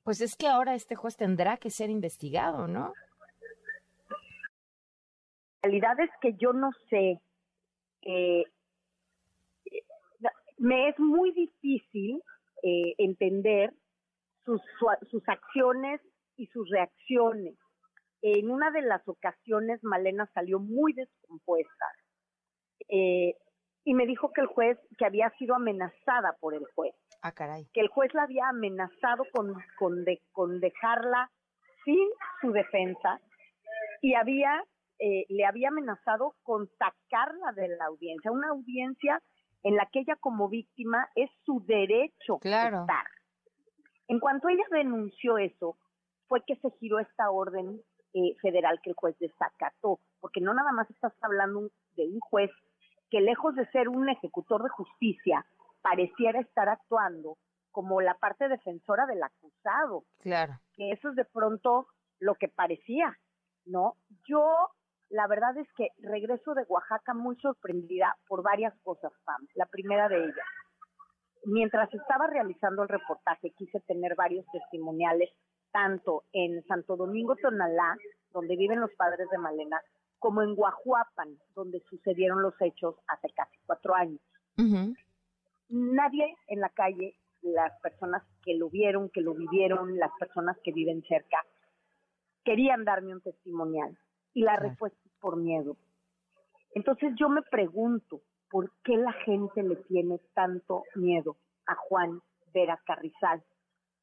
Pues 0.03 0.21
es 0.21 0.35
que 0.37 0.49
ahora 0.49 0.75
este 0.75 0.97
juez 0.97 1.17
tendrá 1.17 1.57
que 1.59 1.71
ser 1.71 1.91
investigado, 1.91 2.67
¿no? 2.67 2.93
La 5.63 5.69
realidad 5.69 6.01
es 6.01 6.11
que 6.21 6.35
yo 6.35 6.53
no 6.53 6.71
sé, 6.91 7.21
eh, 8.03 8.45
me 10.59 10.89
es 10.89 10.99
muy 10.99 11.31
difícil 11.33 12.21
eh, 12.65 12.95
entender 12.99 13.73
sus, 14.45 14.61
su- 14.79 15.07
sus 15.09 15.29
acciones 15.29 16.01
y 16.37 16.47
sus 16.49 16.69
reacciones. 16.69 17.57
En 18.23 18.51
una 18.51 18.71
de 18.73 18.83
las 18.83 19.07
ocasiones, 19.09 19.83
Malena 19.85 20.29
salió 20.35 20.59
muy 20.59 20.93
descompuesta 20.95 21.85
eh, 22.93 23.35
y 23.85 23.95
me 23.95 24.07
dijo 24.07 24.33
que 24.33 24.43
el 24.43 24.47
juez, 24.47 24.79
que 24.99 25.05
había 25.07 25.31
sido 25.39 25.55
amenazada 25.57 26.37
por 26.41 26.55
el 26.55 26.65
juez, 26.75 26.95
Ah, 27.23 27.33
caray. 27.33 27.67
que 27.73 27.81
el 27.81 27.89
juez 27.89 28.13
la 28.15 28.23
había 28.25 28.49
amenazado 28.49 29.25
con, 29.33 29.55
con, 29.79 30.05
de- 30.05 30.23
con 30.33 30.61
dejarla 30.61 31.31
sin 31.85 32.09
su 32.41 32.53
defensa 32.53 33.21
y 34.03 34.15
había 34.15 34.63
eh, 35.01 35.25
le 35.29 35.45
había 35.45 35.69
amenazado 35.69 36.35
con 36.45 36.69
sacarla 36.79 37.51
de 37.57 37.69
la 37.77 37.87
audiencia, 37.87 38.31
una 38.31 38.51
audiencia 38.51 39.21
en 39.65 39.75
la 39.75 39.87
que 39.87 40.01
ella 40.01 40.15
como 40.17 40.49
víctima 40.49 41.09
es 41.17 41.29
su 41.45 41.65
derecho 41.67 42.39
Claro. 42.39 42.83
estar. 42.83 43.07
En 44.07 44.21
cuanto 44.21 44.49
ella 44.49 44.63
denunció 44.71 45.39
eso, 45.39 45.77
fue 46.29 46.45
que 46.47 46.55
se 46.57 46.71
giró 46.79 47.01
esta 47.01 47.31
orden 47.31 47.81
eh, 48.15 48.37
federal 48.43 48.81
que 48.83 48.91
el 48.91 48.97
juez 48.97 49.19
desacató, 49.19 49.99
porque 50.21 50.41
no 50.41 50.55
nada 50.55 50.71
más 50.73 50.89
estás 50.91 51.15
hablando 51.23 51.63
de 51.97 52.07
un 52.07 52.21
juez 52.21 52.51
que 53.13 53.21
lejos 53.21 53.55
de 53.55 53.67
ser 53.73 53.91
un 53.91 54.09
ejecutor 54.09 54.63
de 54.63 54.71
justicia, 54.71 55.45
pareciera 55.83 56.41
estar 56.41 56.71
actuando 56.71 57.37
como 57.71 58.01
la 58.01 58.15
parte 58.15 58.49
defensora 58.49 59.05
del 59.05 59.23
acusado, 59.23 60.05
Claro. 60.21 60.55
que 60.73 60.93
eso 60.93 61.11
es 61.11 61.17
de 61.17 61.27
pronto 61.27 61.89
lo 62.21 62.37
que 62.37 62.49
parecía, 62.49 63.15
¿no? 63.67 63.97
Yo, 64.27 64.43
la 65.11 65.27
verdad 65.27 65.55
es 65.59 65.69
que 65.77 65.89
regreso 65.99 66.55
de 66.55 66.65
Oaxaca 66.69 67.13
muy 67.13 67.37
sorprendida 67.37 68.17
por 68.29 68.43
varias 68.43 68.73
cosas, 68.83 69.13
Pam. 69.25 69.47
La 69.57 69.67
primera 69.67 70.09
de 70.09 70.25
ellas, 70.25 70.47
mientras 71.45 71.93
estaba 71.93 72.29
realizando 72.29 72.83
el 72.83 72.89
reportaje, 72.89 73.51
quise 73.51 73.81
tener 73.81 74.15
varios 74.15 74.47
testimoniales, 74.53 75.29
tanto 75.71 76.25
en 76.33 76.65
Santo 76.65 76.97
Domingo, 76.97 77.37
Tonalá, 77.37 77.95
donde 78.31 78.57
viven 78.57 78.81
los 78.81 78.93
padres 78.95 79.29
de 79.31 79.37
Malena, 79.39 79.83
como 80.23 80.41
en 80.41 80.55
Guajuapan, 80.55 81.37
donde 81.55 81.81
sucedieron 81.91 82.41
los 82.41 82.55
hechos 82.63 82.95
hace 83.09 83.29
casi 83.35 83.59
cuatro 83.67 83.95
años 83.95 84.21
nadie 85.73 86.37
en 86.49 86.61
la 86.61 86.69
calle, 86.69 87.17
las 87.41 87.73
personas 87.81 88.23
que 88.45 88.55
lo 88.55 88.69
vieron, 88.71 89.11
que 89.11 89.21
lo 89.21 89.35
vivieron, 89.35 89.99
las 89.99 90.13
personas 90.19 90.57
que 90.63 90.73
viven 90.73 91.03
cerca, 91.09 91.39
querían 92.45 92.85
darme 92.85 93.15
un 93.15 93.21
testimonial. 93.21 93.99
Y 94.35 94.43
la 94.43 94.57
respuesta 94.57 94.99
es 95.05 95.13
por 95.21 95.37
miedo. 95.37 95.77
Entonces 96.75 97.13
yo 97.17 97.29
me 97.29 97.43
pregunto, 97.43 98.23
¿por 98.51 98.71
qué 98.85 98.97
la 98.97 99.13
gente 99.13 99.63
le 99.63 99.77
tiene 99.77 100.21
tanto 100.35 100.85
miedo 100.95 101.37
a 101.67 101.75
Juan 101.75 102.21
Vera 102.55 102.81
Carrizal? 102.87 103.43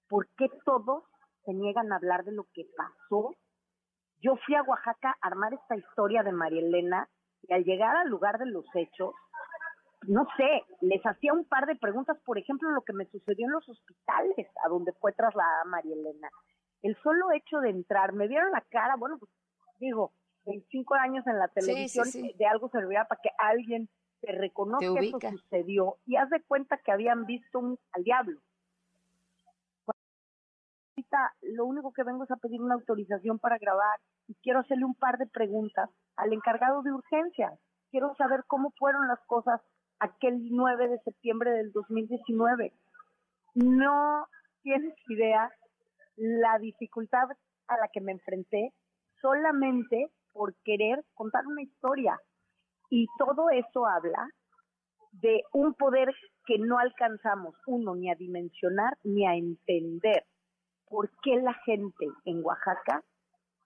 ¿Por 0.08 0.28
qué 0.38 0.48
todos 0.66 1.04
se 1.46 1.54
niegan 1.54 1.92
a 1.92 1.96
hablar 1.96 2.26
de 2.26 2.32
lo 2.32 2.46
que 2.54 2.68
pasó? 2.76 3.36
Yo 4.22 4.36
fui 4.46 4.56
a 4.56 4.64
Oaxaca 4.64 5.16
a 5.22 5.28
armar 5.28 5.54
esta 5.54 5.76
historia 5.76 6.24
de 6.24 6.32
María 6.32 6.62
Elena 6.62 7.08
y 7.44 7.54
al 7.54 7.64
llegar 7.64 7.96
al 7.96 8.10
lugar 8.10 8.38
de 8.38 8.48
los 8.48 8.66
hechos, 8.76 9.14
no 10.08 10.28
sé, 10.38 10.64
les 10.82 11.02
hacía 11.06 11.34
un 11.34 11.46
par 11.46 11.66
de 11.66 11.76
preguntas, 11.76 12.18
por 12.26 12.38
ejemplo, 12.38 12.70
lo 12.72 12.82
que 12.82 12.94
me 12.94 13.06
sucedió 13.06 13.46
en 13.48 13.54
los 13.54 13.68
hospitales 13.68 14.48
a 14.66 14.70
donde 14.70 14.94
fue 14.94 15.14
trasladada 15.14 15.66
María 15.66 15.96
Elena. 15.96 16.30
El 16.82 16.96
solo 17.02 17.32
hecho 17.32 17.60
de 17.60 17.70
entrar, 17.70 18.14
me 18.14 18.28
vieron 18.28 18.52
la 18.52 18.62
cara, 18.70 18.96
bueno, 18.98 19.18
pues 19.20 19.32
digo, 19.80 20.14
25 20.46 20.96
años 20.96 21.26
en 21.28 21.38
la 21.38 21.48
Sí, 21.48 21.62
sí, 21.62 21.66
televisión, 21.66 22.06
sí. 22.06 22.34
de 22.38 22.46
algo 22.46 22.70
servirá 22.70 23.06
para 23.06 23.22
que 23.22 23.30
alguien 23.38 23.90
te 24.22 24.32
reconozca 24.34 25.00
Te 25.00 25.08
eso 25.08 25.20
sucedió 25.20 25.96
y 26.06 26.16
haz 26.18 26.30
de 26.30 26.42
cuenta 26.44 26.78
que 26.78 26.92
habían 26.92 27.26
visto 27.26 27.60
un, 27.60 27.78
al 27.94 28.04
diablo. 28.04 28.40
Ahorita 31.00 31.34
lo 31.56 31.66
único 31.66 31.94
que 31.94 32.04
vengo 32.04 32.26
es 32.26 32.32
a 32.32 32.36
pedir 32.36 32.62
una 32.62 32.74
autorización 32.74 33.40
para 33.40 33.58
grabar 33.58 34.00
y 34.28 34.36
quiero 34.44 34.60
hacerle 34.60 34.84
un 34.84 34.96
par 34.96 35.18
de 35.18 35.28
preguntas 35.28 35.90
al 36.18 36.34
encargado 36.34 36.82
de 36.82 36.92
urgencias. 36.92 37.58
Quiero 37.90 38.14
saber 38.16 38.44
cómo 38.48 38.74
fueron 38.78 39.08
las 39.08 39.20
cosas 39.26 39.62
aquel 40.00 40.50
9 40.52 40.90
de 40.90 41.00
septiembre 41.00 41.52
del 41.52 41.72
2019. 41.72 42.74
No 43.56 44.28
tienes 44.62 44.94
idea 45.08 45.50
la 46.18 46.60
dificultad 46.60 47.30
a 47.70 47.78
la 47.78 47.88
que 47.94 48.02
me 48.02 48.12
enfrenté 48.12 48.74
solamente 49.22 50.12
por 50.34 50.54
querer 50.66 51.06
contar 51.14 51.48
una 51.48 51.62
historia. 51.62 52.20
Y 52.90 53.08
todo 53.18 53.50
eso 53.52 53.86
habla 53.88 54.28
de 55.14 55.44
un 55.54 55.76
poder 55.76 56.14
que 56.46 56.58
no 56.60 56.78
alcanzamos, 56.78 57.56
uno, 57.68 57.96
ni 57.96 58.12
a 58.12 58.16
dimensionar 58.16 58.98
ni 59.06 59.26
a 59.26 59.36
entender. 59.36 60.26
¿Por 60.90 61.12
qué 61.22 61.36
la 61.38 61.54
gente 61.66 62.08
en 62.26 62.44
Oaxaca 62.44 63.04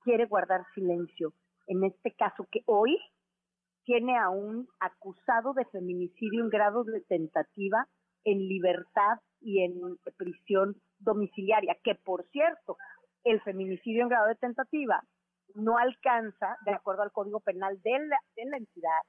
quiere 0.02 0.26
guardar 0.26 0.66
silencio? 0.76 1.34
En 1.68 1.84
este 1.86 2.14
caso 2.14 2.46
que 2.52 2.62
hoy 2.66 3.00
tiene 3.86 4.18
a 4.18 4.30
un 4.30 4.68
acusado 4.80 5.54
de 5.54 5.66
feminicidio 5.66 6.44
en 6.44 6.50
grado 6.50 6.84
de 6.84 7.02
tentativa 7.02 7.88
en 8.26 8.48
libertad 8.48 9.20
y 9.42 9.64
en 9.64 9.98
prisión 10.18 10.76
domiciliaria, 11.00 11.78
que 11.84 11.96
por 11.96 12.26
cierto, 12.30 12.78
el 13.24 13.42
feminicidio 13.42 14.04
en 14.04 14.10
grado 14.10 14.28
de 14.28 14.36
tentativa 14.36 15.02
no 15.56 15.78
alcanza, 15.78 16.58
de 16.66 16.74
acuerdo 16.74 17.04
al 17.04 17.12
Código 17.12 17.40
Penal 17.40 17.82
de 17.82 18.00
la, 18.00 18.18
de 18.36 18.46
la 18.46 18.58
entidad, 18.58 19.02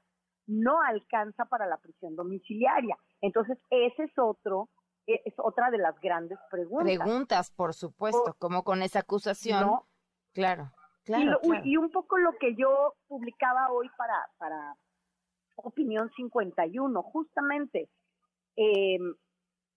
no 0.47 0.81
alcanza 0.83 1.47
para 1.47 1.67
la 1.67 1.79
prisión 1.79 2.17
domiciliaria. 2.17 2.97
Entonces, 3.21 3.59
ese 3.71 4.05
es 4.05 4.19
otro, 4.19 4.69
es 5.07 5.35
otra 5.39 5.71
de 5.71 5.79
las 5.79 5.99
grandes 6.01 6.39
preguntas. 6.51 6.97
Preguntas, 6.99 7.51
por 7.51 7.75
supuesto, 7.75 8.35
como 8.39 8.63
con 8.65 8.83
esa 8.83 9.01
acusación. 9.01 9.67
No. 9.67 9.87
Claro, 10.33 10.71
y, 11.03 11.07
claro, 11.07 11.25
lo- 11.33 11.39
uy, 11.43 11.49
claro. 11.51 11.63
y 11.67 11.77
un 11.77 11.91
poco 11.91 12.19
lo 12.19 12.33
que 12.41 12.55
yo 12.57 12.95
publicaba 13.07 13.71
hoy 13.71 13.89
para, 13.97 14.27
para 14.39 14.77
Opinión 15.57 16.11
51, 16.17 17.03
justamente, 17.03 17.89
eh, 18.57 18.99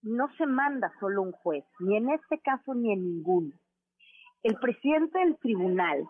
no 0.02 0.30
se 0.38 0.46
manda 0.46 0.92
solo 1.00 1.22
un 1.22 1.32
juez, 1.34 1.66
ni 1.80 1.98
en 1.98 2.10
este 2.10 2.40
caso 2.40 2.74
ni 2.74 2.94
en 2.94 3.04
ninguno. 3.04 3.52
El 4.44 4.56
presidente 4.60 5.20
del 5.20 5.38
Tribunal 5.38 6.08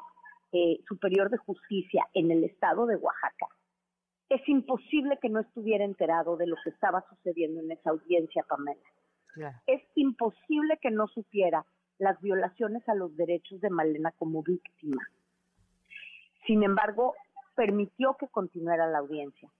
eh, 0.51 0.77
Superior 0.87 1.29
de 1.29 1.37
Justicia 1.37 2.07
en 2.13 2.31
el 2.31 2.43
estado 2.43 2.85
de 2.85 2.95
Oaxaca, 2.95 3.47
es 4.29 4.47
imposible 4.47 5.17
que 5.21 5.29
no 5.29 5.39
estuviera 5.39 5.83
enterado 5.85 6.35
de 6.37 6.47
lo 6.47 6.55
que 6.63 6.69
estaba 6.69 7.03
sucediendo 7.09 7.61
en 7.61 7.71
esa 7.71 7.89
audiencia, 7.91 8.43
Pamela 8.47 8.79
Claro. 9.37 9.57
es 9.67 9.83
imposible 9.93 10.79
que 10.81 10.89
no 10.89 11.07
supiera 11.07 11.63
las 11.99 12.19
violaciones 12.21 12.87
a 12.89 12.95
los 12.95 13.15
derechos 13.15 13.61
de 13.61 13.69
Malena 13.69 14.11
como 14.17 14.41
víctima. 14.41 15.07
Sin 16.47 16.63
embargo, 16.63 17.13
permitió 17.55 18.15
que 18.17 18.27
continuara 18.29 18.87
la 18.87 18.97
audiencia. 18.97 19.51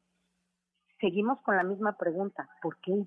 Seguimos 1.00 1.40
con 1.42 1.58
la 1.58 1.64
misma 1.64 1.96
pregunta, 1.96 2.50
¿por 2.60 2.78
qué? 2.78 3.06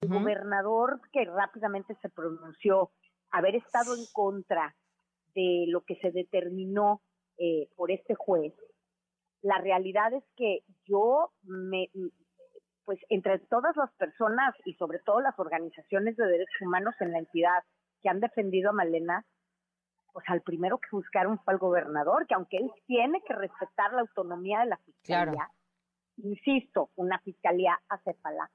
El 0.00 0.08
gobernador 0.08 1.00
que 1.12 1.24
rápidamente 1.24 1.96
se 2.02 2.08
pronunció, 2.08 2.90
haber 3.30 3.54
estado 3.54 3.94
en 3.94 4.04
contra 4.12 4.74
de 5.36 5.66
lo 5.68 5.82
que 5.82 5.94
se 5.96 6.10
determinó 6.10 7.00
eh, 7.38 7.68
por 7.76 7.92
este 7.92 8.16
juez, 8.16 8.52
la 9.42 9.58
realidad 9.58 10.12
es 10.14 10.24
que 10.36 10.62
yo 10.86 11.30
me, 11.42 11.90
pues 12.84 12.98
entre 13.08 13.38
todas 13.38 13.76
las 13.76 13.92
personas 13.94 14.54
y 14.64 14.74
sobre 14.74 14.98
todo 15.00 15.20
las 15.20 15.38
organizaciones 15.38 16.16
de 16.16 16.26
derechos 16.26 16.60
humanos 16.60 16.94
en 17.00 17.12
la 17.12 17.18
entidad 17.18 17.62
que 18.02 18.08
han 18.08 18.20
defendido 18.20 18.70
a 18.70 18.74
Malena, 18.74 19.24
pues 20.12 20.24
al 20.28 20.42
primero 20.42 20.78
que 20.78 20.88
buscaron 20.92 21.38
fue 21.40 21.54
al 21.54 21.58
gobernador, 21.58 22.26
que 22.26 22.34
aunque 22.34 22.58
él 22.58 22.70
tiene 22.86 23.20
que 23.26 23.34
respetar 23.34 23.92
la 23.92 24.02
autonomía 24.02 24.60
de 24.60 24.66
la 24.66 24.76
fiscalía, 24.78 25.48
insisto, 26.18 26.90
una 26.94 27.18
fiscalía 27.20 27.80
acépala, 27.88 28.50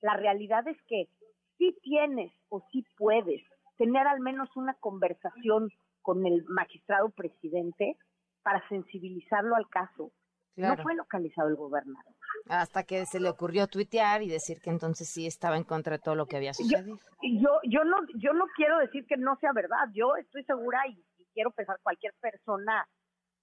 la 0.00 0.14
realidad 0.14 0.66
es 0.66 0.76
que 0.86 1.08
si 1.56 1.72
tienes 1.82 2.32
o 2.48 2.64
si 2.72 2.84
puedes 2.96 3.42
tener 3.76 4.06
al 4.06 4.20
menos 4.20 4.48
una 4.56 4.74
conversación 4.74 5.70
con 6.02 6.26
el 6.26 6.44
magistrado 6.48 7.10
presidente 7.10 7.96
para 8.42 8.66
sensibilizarlo 8.68 9.54
al 9.56 9.68
caso. 9.68 10.10
No 10.58 10.76
fue 10.82 10.94
localizado 10.94 11.48
el 11.48 11.56
gobernador. 11.56 12.12
Hasta 12.48 12.82
que 12.82 13.06
se 13.06 13.20
le 13.20 13.28
ocurrió 13.28 13.68
tuitear 13.68 14.22
y 14.22 14.28
decir 14.28 14.60
que 14.60 14.70
entonces 14.70 15.08
sí 15.08 15.26
estaba 15.26 15.56
en 15.56 15.64
contra 15.64 15.96
de 15.96 16.02
todo 16.02 16.14
lo 16.14 16.26
que 16.26 16.36
había 16.36 16.52
sucedido. 16.52 16.98
Yo, 17.22 17.50
yo, 17.64 17.84
no, 17.84 17.96
yo 18.16 18.32
no 18.32 18.46
quiero 18.56 18.78
decir 18.78 19.06
que 19.06 19.16
no 19.16 19.36
sea 19.36 19.52
verdad. 19.52 19.88
Yo 19.92 20.16
estoy 20.16 20.42
segura 20.44 20.80
y, 20.88 21.04
quiero 21.34 21.52
pensar 21.52 21.78
cualquier 21.84 22.12
persona 22.20 22.88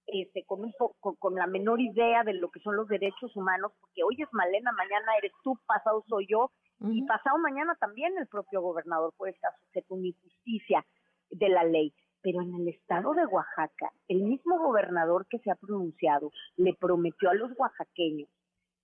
este, 0.06 0.44
con, 0.44 0.60
un 0.62 0.72
con, 1.00 1.34
la 1.34 1.46
menor 1.46 1.80
idea 1.80 2.24
de 2.24 2.34
lo 2.34 2.50
que 2.50 2.60
son 2.60 2.76
los 2.76 2.88
derechos 2.88 3.34
humanos, 3.34 3.72
porque 3.80 4.02
hoy 4.02 4.16
es 4.20 4.28
Malena, 4.32 4.70
mañana 4.72 5.16
eres 5.16 5.32
tú, 5.42 5.58
pasado 5.66 6.04
soy 6.06 6.26
yo, 6.28 6.50
y 6.80 7.06
pasado 7.06 7.38
mañana 7.38 7.74
también 7.80 8.12
el 8.18 8.26
propio 8.26 8.60
gobernador 8.60 9.14
puede 9.16 9.32
estar 9.32 9.50
sujeto 9.64 9.94
a 9.94 9.96
una 9.96 10.08
injusticia 10.08 10.84
de 11.30 11.48
la 11.48 11.64
ley 11.64 11.94
pero 12.26 12.42
en 12.42 12.52
el 12.56 12.66
estado 12.66 13.14
de 13.14 13.24
Oaxaca, 13.24 13.92
el 14.08 14.24
mismo 14.24 14.58
gobernador 14.58 15.28
que 15.28 15.38
se 15.38 15.48
ha 15.52 15.54
pronunciado 15.54 16.32
le 16.56 16.74
prometió 16.74 17.30
a 17.30 17.34
los 17.34 17.52
oaxaqueños 17.56 18.28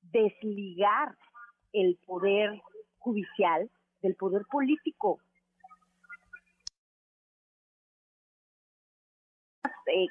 desligar 0.01 1.16
el 1.72 1.99
poder 2.07 2.62
judicial 2.99 3.68
del 4.01 4.14
poder 4.14 4.43
político. 4.49 5.18
Eh, 9.86 10.07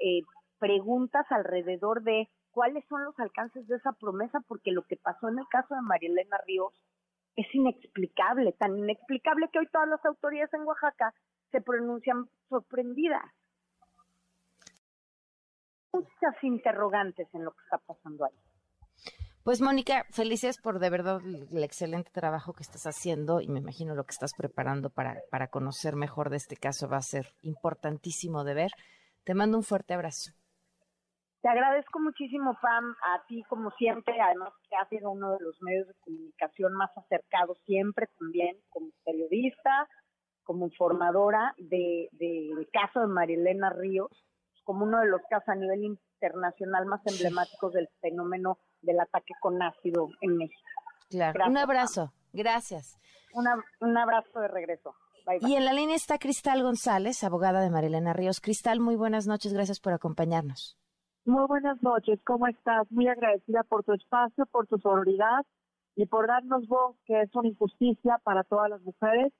eh, 0.00 0.22
preguntas 0.58 1.26
alrededor 1.28 2.02
de 2.02 2.26
cuáles 2.52 2.86
son 2.88 3.04
los 3.04 3.20
alcances 3.20 3.68
de 3.68 3.76
esa 3.76 3.92
promesa, 3.92 4.40
porque 4.48 4.72
lo 4.72 4.86
que 4.86 4.96
pasó 4.96 5.28
en 5.28 5.40
el 5.40 5.46
caso 5.48 5.74
de 5.74 5.82
María 5.82 6.08
Elena 6.08 6.38
Ríos 6.46 6.72
es 7.36 7.54
inexplicable, 7.54 8.52
tan 8.52 8.78
inexplicable 8.78 9.50
que 9.52 9.58
hoy 9.58 9.68
todas 9.70 9.88
las 9.88 10.02
autoridades 10.06 10.54
en 10.54 10.62
Oaxaca 10.62 11.12
se 11.50 11.60
pronuncian 11.60 12.28
sorprendidas. 12.48 13.24
Muchas 15.92 16.42
interrogantes 16.42 17.28
en 17.34 17.44
lo 17.44 17.52
que 17.52 17.62
está 17.64 17.78
pasando 17.78 18.24
ahí. 18.24 18.34
Pues 19.42 19.62
Mónica, 19.62 20.04
felices 20.12 20.58
por 20.60 20.78
de 20.78 20.90
verdad 20.90 21.20
el 21.24 21.64
excelente 21.64 22.10
trabajo 22.10 22.52
que 22.52 22.62
estás 22.62 22.86
haciendo 22.86 23.40
y 23.40 23.48
me 23.48 23.60
imagino 23.60 23.94
lo 23.94 24.04
que 24.04 24.12
estás 24.12 24.34
preparando 24.36 24.90
para, 24.90 25.16
para 25.30 25.48
conocer 25.48 25.96
mejor 25.96 26.28
de 26.28 26.36
este 26.36 26.56
caso 26.56 26.88
va 26.88 26.98
a 26.98 27.02
ser 27.02 27.26
importantísimo 27.42 28.44
de 28.44 28.54
ver. 28.54 28.70
Te 29.24 29.34
mando 29.34 29.56
un 29.56 29.64
fuerte 29.64 29.94
abrazo. 29.94 30.32
Te 31.40 31.48
agradezco 31.48 32.00
muchísimo, 32.00 32.54
Pam, 32.60 32.94
a 33.02 33.24
ti 33.26 33.42
como 33.48 33.70
siempre, 33.72 34.20
además 34.20 34.52
que 34.68 34.76
has 34.76 34.86
sido 34.90 35.10
uno 35.10 35.32
de 35.32 35.38
los 35.40 35.56
medios 35.62 35.88
de 35.88 35.94
comunicación 36.04 36.74
más 36.74 36.90
acercados 36.98 37.58
siempre 37.64 38.08
también 38.18 38.58
como 38.68 38.90
periodista, 39.06 39.88
como 40.50 40.66
informadora 40.66 41.54
de, 41.58 42.08
del 42.10 42.68
caso 42.72 42.98
de 42.98 43.06
Marilena 43.06 43.70
Ríos, 43.70 44.10
como 44.64 44.84
uno 44.84 44.98
de 44.98 45.06
los 45.06 45.20
casos 45.30 45.48
a 45.48 45.54
nivel 45.54 45.84
internacional 45.84 46.86
más 46.86 47.00
emblemáticos 47.06 47.72
del 47.72 47.88
fenómeno 48.00 48.58
del 48.82 48.98
ataque 48.98 49.32
con 49.40 49.62
ácido 49.62 50.08
en 50.20 50.38
México. 50.38 50.68
Claro, 51.08 51.44
un 51.46 51.56
abrazo, 51.56 52.12
gracias. 52.32 52.98
un 53.32 53.96
abrazo 53.96 54.40
de 54.40 54.48
regreso. 54.48 54.92
Y 55.42 55.54
en 55.54 55.64
la 55.64 55.72
línea 55.72 55.94
está 55.94 56.18
Cristal 56.18 56.64
González, 56.64 57.22
abogada 57.22 57.60
de 57.60 57.70
Marilena 57.70 58.12
Ríos. 58.12 58.40
Cristal, 58.40 58.80
muy 58.80 58.96
buenas 58.96 59.28
noches, 59.28 59.52
gracias 59.52 59.78
por 59.78 59.92
acompañarnos. 59.92 60.76
Muy 61.26 61.46
buenas 61.46 61.80
noches, 61.80 62.18
¿cómo 62.24 62.48
estás? 62.48 62.90
Muy 62.90 63.06
agradecida 63.06 63.62
por 63.62 63.84
tu 63.84 63.92
espacio, 63.92 64.46
por 64.46 64.66
tu 64.66 64.78
sororidad 64.78 65.46
y 65.94 66.06
por 66.06 66.26
darnos 66.26 66.66
voz, 66.66 66.96
que 67.06 67.20
es 67.20 67.32
una 67.36 67.46
injusticia 67.46 68.18
para 68.24 68.42
todas 68.42 68.68
las 68.68 68.80
mujeres 68.82 69.32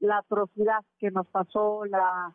la 0.00 0.18
atrocidad 0.18 0.84
que 0.98 1.10
nos 1.10 1.26
pasó 1.28 1.84
la, 1.84 2.34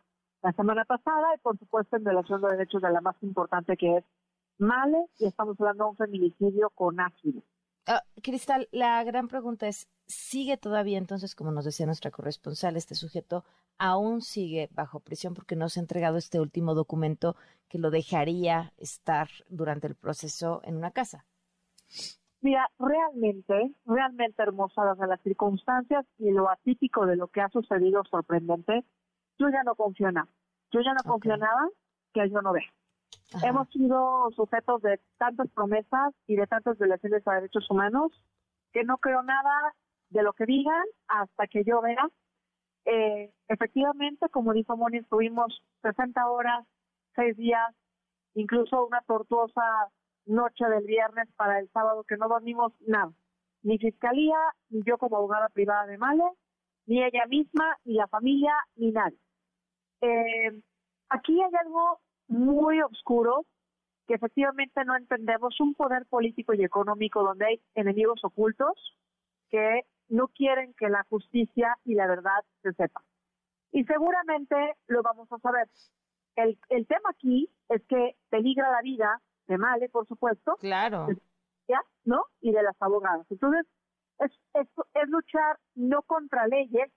semana 0.56 0.86
pasada 0.86 1.34
y 1.36 1.40
por 1.40 1.58
supuesto 1.58 1.96
en 1.98 2.06
relación 2.06 2.46
a 2.46 2.50
derechos 2.50 2.80
de 2.80 2.92
la 2.92 3.02
más 3.02 3.16
importante 3.24 3.76
que 3.76 3.98
es 3.98 4.04
Male 4.60 5.08
y 5.18 5.26
estamos 5.26 5.60
hablando 5.60 5.84
de 5.86 5.90
un 5.90 5.98
feminicidio 5.98 6.70
con 6.70 7.00
ácido. 7.00 7.42
Ah, 7.88 8.04
Cristal, 8.22 8.70
la 8.72 9.04
gran 9.04 9.28
pregunta 9.28 9.68
es, 9.68 9.90
¿sigue 10.06 10.56
todavía 10.58 10.98
entonces, 10.98 11.36
como 11.36 11.52
nos 11.52 11.66
decía 11.66 11.86
nuestra 11.86 12.12
corresponsal, 12.12 12.78
este 12.78 12.96
sujeto 12.96 13.44
aún 13.78 14.22
sigue 14.22 14.70
bajo 14.72 15.00
prisión 15.00 15.34
porque 15.34 15.56
no 15.56 15.68
se 15.68 15.80
ha 15.80 15.84
entregado 15.84 16.18
este 16.18 16.40
último 16.40 16.74
documento 16.74 17.36
que 17.68 17.80
lo 17.80 17.90
dejaría 17.92 18.72
estar 18.78 19.30
durante 19.50 19.88
el 19.88 19.96
proceso 19.96 20.62
en 20.64 20.78
una 20.78 20.92
casa? 20.92 21.26
Mira, 22.46 22.70
realmente, 22.78 23.74
realmente 23.88 24.44
hermosas 24.44 25.00
de 25.00 25.08
las 25.08 25.20
circunstancias 25.22 26.06
y 26.20 26.30
lo 26.30 26.48
atípico 26.48 27.08
de 27.08 27.16
lo 27.16 27.28
que 27.30 27.42
ha 27.42 27.50
sucedido 27.50 28.04
sorprendente, 28.04 28.86
yo 29.40 29.50
ya 29.50 29.64
no 29.64 29.74
confío 29.74 30.12
nada. 30.12 30.28
Yo 30.72 30.82
ya 30.82 30.94
no 30.94 31.02
confío 31.04 31.38
nada 31.38 31.68
que 32.14 32.30
yo 32.30 32.44
no 32.44 32.54
vea. 32.54 32.72
Hemos 33.44 33.68
sido 33.70 34.30
sujetos 34.36 34.84
de 34.84 35.00
tantas 35.18 35.50
promesas 35.56 36.14
y 36.28 36.36
de 36.36 36.46
tantas 36.46 36.78
violaciones 36.78 37.28
a 37.28 37.34
derechos 37.34 37.68
humanos 37.68 38.12
que 38.74 38.84
no 38.84 39.00
creo 39.00 39.24
nada 39.24 39.74
de 40.12 40.22
lo 40.22 40.34
que 40.34 40.46
digan 40.46 40.86
hasta 41.08 41.48
que 41.48 41.64
yo 41.64 41.82
vea. 41.82 42.08
Eh, 42.86 43.34
efectivamente, 43.48 44.30
como 44.30 44.54
dijo 44.54 44.78
Moni, 44.78 45.00
estuvimos 45.00 45.64
60 45.82 46.30
horas, 46.30 46.64
6 47.16 47.38
días, 47.38 47.74
incluso 48.36 48.86
una 48.86 49.02
tortuosa 49.02 49.90
noche 50.26 50.66
del 50.66 50.86
viernes 50.86 51.28
para 51.36 51.60
el 51.60 51.70
sábado 51.70 52.04
que 52.04 52.18
no 52.18 52.28
dormimos 52.28 52.74
nada. 52.82 53.12
Ni 53.64 53.78
fiscalía, 53.78 54.38
ni 54.70 54.84
yo 54.84 54.98
como 54.98 55.18
abogada 55.18 55.50
privada 55.50 55.86
de 55.88 55.98
Male, 55.98 56.24
ni 56.86 57.04
ella 57.04 57.26
misma, 57.28 57.78
ni 57.84 57.96
la 57.96 58.08
familia, 58.08 58.54
ni 58.76 58.92
nadie. 58.92 59.18
Eh, 60.02 60.62
aquí 61.10 61.42
hay 61.42 61.52
algo 61.60 62.00
muy 62.28 62.82
oscuro 62.82 63.46
que 64.08 64.16
efectivamente 64.16 64.86
no 64.86 64.96
entendemos, 64.96 65.60
un 65.60 65.74
poder 65.74 66.06
político 66.06 66.54
y 66.54 66.64
económico 66.64 67.24
donde 67.24 67.46
hay 67.46 67.62
enemigos 67.74 68.24
ocultos 68.24 68.96
que 69.50 69.86
no 70.10 70.28
quieren 70.28 70.74
que 70.76 70.90
la 70.90 71.04
justicia 71.10 71.76
y 71.84 71.96
la 71.96 72.08
verdad 72.08 72.44
se 72.62 72.74
sepan. 72.74 73.04
Y 73.72 73.84
seguramente 73.86 74.56
lo 74.88 75.02
vamos 75.02 75.32
a 75.32 75.40
saber. 75.40 75.68
El, 76.36 76.58
el 76.70 76.86
tema 76.86 77.10
aquí 77.10 77.50
es 77.70 77.82
que 77.88 78.16
peligra 78.30 78.72
la 78.72 78.82
vida 78.82 79.22
de 79.48 79.58
Male, 79.58 79.90
por 79.90 80.08
supuesto. 80.08 80.56
Claro. 80.60 81.08
¿Ya? 81.68 81.82
¿No? 82.04 82.26
Y 82.42 82.52
de 82.52 82.64
las 82.64 82.76
abogadas. 82.82 83.26
Entonces, 83.30 83.66
es, 84.20 84.32
es, 84.54 84.68
es 84.94 85.10
luchar 85.10 85.60
no 85.76 86.02
contra 86.04 86.48
leyes, 86.48 86.92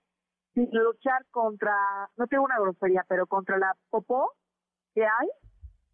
sino 0.53 0.83
luchar 0.83 1.25
contra, 1.31 1.75
no 2.17 2.27
tengo 2.27 2.43
una 2.43 2.59
grosería, 2.59 3.05
pero 3.07 3.27
contra 3.27 3.57
la 3.57 3.75
popó 3.89 4.33
que 4.93 5.03
hay 5.03 5.29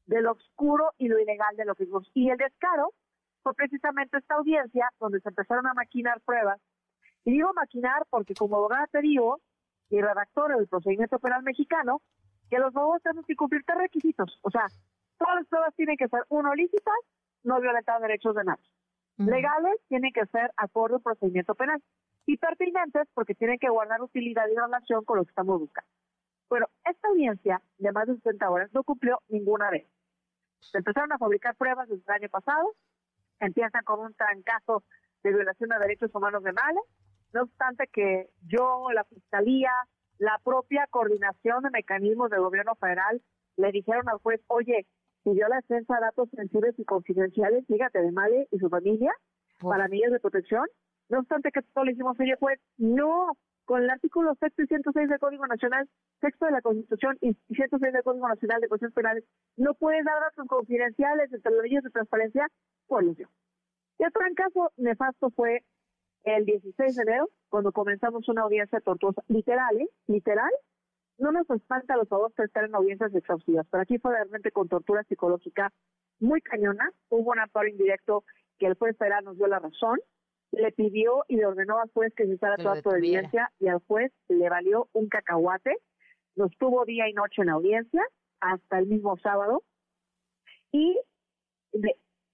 de 0.06 0.22
lo 0.22 0.34
oscuro 0.34 0.94
y 0.98 1.08
lo 1.08 1.20
ilegal 1.20 1.56
de 1.56 1.66
lo 1.66 1.76
que. 1.76 1.88
Y 2.14 2.30
el 2.30 2.38
descaro 2.38 2.94
fue 3.44 3.54
precisamente 3.54 4.18
esta 4.18 4.36
audiencia 4.36 4.90
donde 5.00 5.20
se 5.20 5.30
empezaron 5.30 5.68
a 5.68 5.74
maquinar 5.74 6.22
pruebas. 6.22 6.60
Y 7.24 7.32
digo 7.32 7.52
maquinar 7.54 8.06
porque 8.10 8.36
como 8.36 8.58
abogada 8.58 8.88
te 8.88 9.02
digo, 9.02 9.42
y 9.90 10.02
redactor 10.02 10.56
del 10.56 10.68
procedimiento 10.68 11.20
penal 11.20 11.44
mexicano, 11.44 12.02
que 12.50 12.60
los 12.60 12.76
abogados 12.76 13.04
tienen 13.04 13.24
que 13.24 13.36
cumplir 13.36 13.64
tres 13.66 13.78
requisitos. 13.80 14.40
O 14.42 14.52
sea, 14.52 14.68
Todas 15.18 15.36
las 15.36 15.48
pruebas 15.48 15.76
tienen 15.76 15.98
que 15.98 16.08
ser, 16.08 16.24
uno, 16.30 16.54
lícitas, 16.56 16.94
no 17.44 17.60
violentar 17.62 18.02
derechos 18.02 18.36
de 18.36 18.44
nadie. 18.44 18.66
Legales, 19.18 19.80
tienen 19.88 20.12
que 20.12 20.26
ser 20.26 20.52
acorde 20.58 20.96
al 20.96 21.02
procedimiento 21.02 21.56
penal. 21.56 21.82
Y 22.26 22.38
pertinentes, 22.38 23.08
porque 23.14 23.36
tienen 23.36 23.60
que 23.60 23.70
guardar 23.70 24.02
utilidad 24.02 24.48
y 24.52 24.56
relación 24.56 25.06
con 25.06 25.18
lo 25.18 25.24
que 25.24 25.30
estamos 25.30 25.60
buscando. 25.60 25.90
Pero 26.50 26.70
esta 26.84 27.08
audiencia 27.08 27.62
de 27.78 27.92
más 27.92 28.08
de 28.08 28.16
60 28.16 28.50
horas 28.50 28.74
no 28.74 28.84
cumplió 28.84 29.22
ninguna 29.30 29.70
vez. 29.70 29.88
Se 30.60 30.80
empezaron 30.80 31.12
a 31.14 31.18
fabricar 31.18 31.56
pruebas 31.56 31.88
desde 31.88 32.04
el 32.08 32.14
año 32.14 32.30
pasado, 32.30 32.74
empiezan 33.40 33.84
con 33.84 34.00
un 34.00 34.14
trancazo 34.14 34.84
de 35.24 35.32
violación 35.32 35.70
de 35.70 35.80
derechos 35.80 36.14
humanos 36.14 36.44
de 36.44 36.52
Male, 36.54 36.80
no 37.34 37.44
obstante 37.44 37.88
que 37.92 38.30
yo, 38.48 38.92
la 38.92 39.04
Fiscalía, 39.04 39.72
la 40.18 40.40
propia 40.44 40.88
coordinación 40.88 41.64
de 41.64 41.70
mecanismos 41.70 42.30
del 42.30 42.42
gobierno 42.42 42.76
federal 42.76 43.22
le 43.58 43.72
dijeron 43.72 44.08
al 44.10 44.20
juez, 44.20 44.42
oye, 44.48 44.88
pidió 45.26 45.48
la 45.50 45.58
defensa 45.58 46.00
datos 46.00 46.30
sensibles 46.30 46.78
y 46.78 46.86
confidenciales, 46.86 47.66
fíjate, 47.66 48.00
de 48.00 48.12
Male 48.12 48.48
y 48.52 48.60
su 48.60 48.70
familia, 48.70 49.12
para 49.60 49.88
medidas 49.88 50.12
de 50.12 50.20
protección. 50.20 50.66
No 51.10 51.20
obstante 51.20 51.52
que 51.52 51.62
todo 51.74 51.84
le 51.84 51.92
dijimos, 51.92 52.16
oye, 52.20 52.36
juez, 52.40 52.60
no, 52.78 53.36
con 53.66 53.82
el 53.82 53.90
artículo 53.90 54.36
sexto 54.40 54.62
y 54.62 54.68
106 54.68 55.10
del 55.10 55.20
Código 55.20 55.48
Nacional, 55.48 55.90
sexto 56.22 56.46
de 56.46 56.52
la 56.52 56.62
Constitución 56.62 57.18
y 57.22 57.34
106 57.56 57.92
del 57.94 58.04
Código 58.04 58.28
Nacional 58.28 58.62
de 58.62 58.70
Cuestiones 58.70 58.94
Penales, 58.94 59.24
no 59.58 59.74
puede 59.74 60.04
dar 60.04 60.22
datos 60.22 60.46
confidenciales 60.48 61.34
entre 61.34 61.52
las 61.52 61.64
leyes 61.64 61.84
de 61.84 61.90
transparencia 61.90 62.48
por 62.88 63.04
ello. 63.04 63.28
Y 63.98 64.06
otro 64.06 64.22
caso 64.36 64.72
nefasto 64.78 65.32
fue 65.32 65.64
el 66.24 66.46
16 66.46 66.96
de 66.96 67.02
enero, 67.02 67.30
cuando 67.50 67.72
comenzamos 67.72 68.28
una 68.30 68.44
audiencia 68.44 68.80
tortuosa, 68.80 69.24
literal, 69.28 69.80
¿eh? 69.80 69.90
Literal. 70.08 70.52
No 71.18 71.32
nos 71.32 71.50
espanta 71.50 71.96
los 71.96 72.10
favores 72.10 72.38
estar 72.38 72.66
en 72.66 72.76
audiencias 72.76 73.14
exhaustivas, 73.16 73.66
pero 73.72 73.84
aquí 73.84 73.98
fue 73.98 74.12
realmente 74.14 74.52
con 74.52 74.68
tortura 74.68 75.04
psicológica 75.04 75.72
muy 76.20 76.42
cañona. 76.42 76.92
Hubo 77.10 77.32
un 77.32 77.40
amparo 77.40 77.68
indirecto 77.68 78.24
que 78.60 78.68
el 78.68 78.76
juez 78.76 78.98
federal 78.98 79.24
nos 79.24 79.38
dio 79.38 79.48
la 79.48 79.60
razón, 79.60 80.00
le 80.52 80.72
pidió 80.72 81.24
y 81.28 81.38
le 81.38 81.46
ordenó 81.46 81.80
al 81.80 81.90
juez 81.92 82.14
que 82.16 82.26
cesara 82.26 82.58
toda 82.58 82.82
su 82.82 82.92
evidencia 82.92 83.52
y 83.60 83.68
al 83.68 83.80
juez 83.88 84.12
le 84.28 84.50
valió 84.50 84.90
un 84.94 85.08
cacahuate. 85.08 85.78
Nos 86.36 86.52
tuvo 86.58 86.86
día 86.86 87.10
y 87.10 87.14
noche 87.14 87.42
en 87.42 87.50
audiencia 87.50 88.04
hasta 88.40 88.80
el 88.80 88.88
mismo 88.88 89.18
sábado. 89.18 89.64
Y 90.72 91.00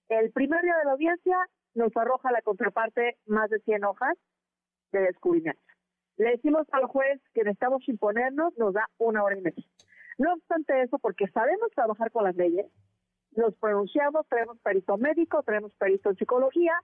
el 0.08 0.32
primer 0.32 0.62
día 0.62 0.76
de 0.78 0.84
la 0.84 0.92
audiencia 0.92 1.36
nos 1.74 1.96
arroja 1.96 2.32
la 2.32 2.42
contraparte 2.42 3.16
más 3.26 3.48
de 3.50 3.60
100 3.60 3.84
hojas 3.84 4.18
de 4.92 5.00
descubrimiento. 5.02 5.71
Le 6.16 6.30
decimos 6.30 6.66
al 6.72 6.86
juez 6.86 7.20
que 7.34 7.42
necesitamos 7.42 7.88
imponernos, 7.88 8.56
nos 8.58 8.74
da 8.74 8.88
una 8.98 9.22
hora 9.24 9.38
y 9.38 9.42
media. 9.42 9.64
No 10.18 10.34
obstante 10.34 10.82
eso, 10.82 10.98
porque 10.98 11.26
sabemos 11.28 11.70
trabajar 11.74 12.10
con 12.10 12.24
las 12.24 12.36
leyes, 12.36 12.66
nos 13.32 13.54
pronunciamos, 13.56 14.26
traemos 14.28 14.58
perito 14.60 14.96
médico, 14.98 15.42
traemos 15.42 15.72
perito 15.74 16.10
en 16.10 16.16
psicología, 16.16 16.74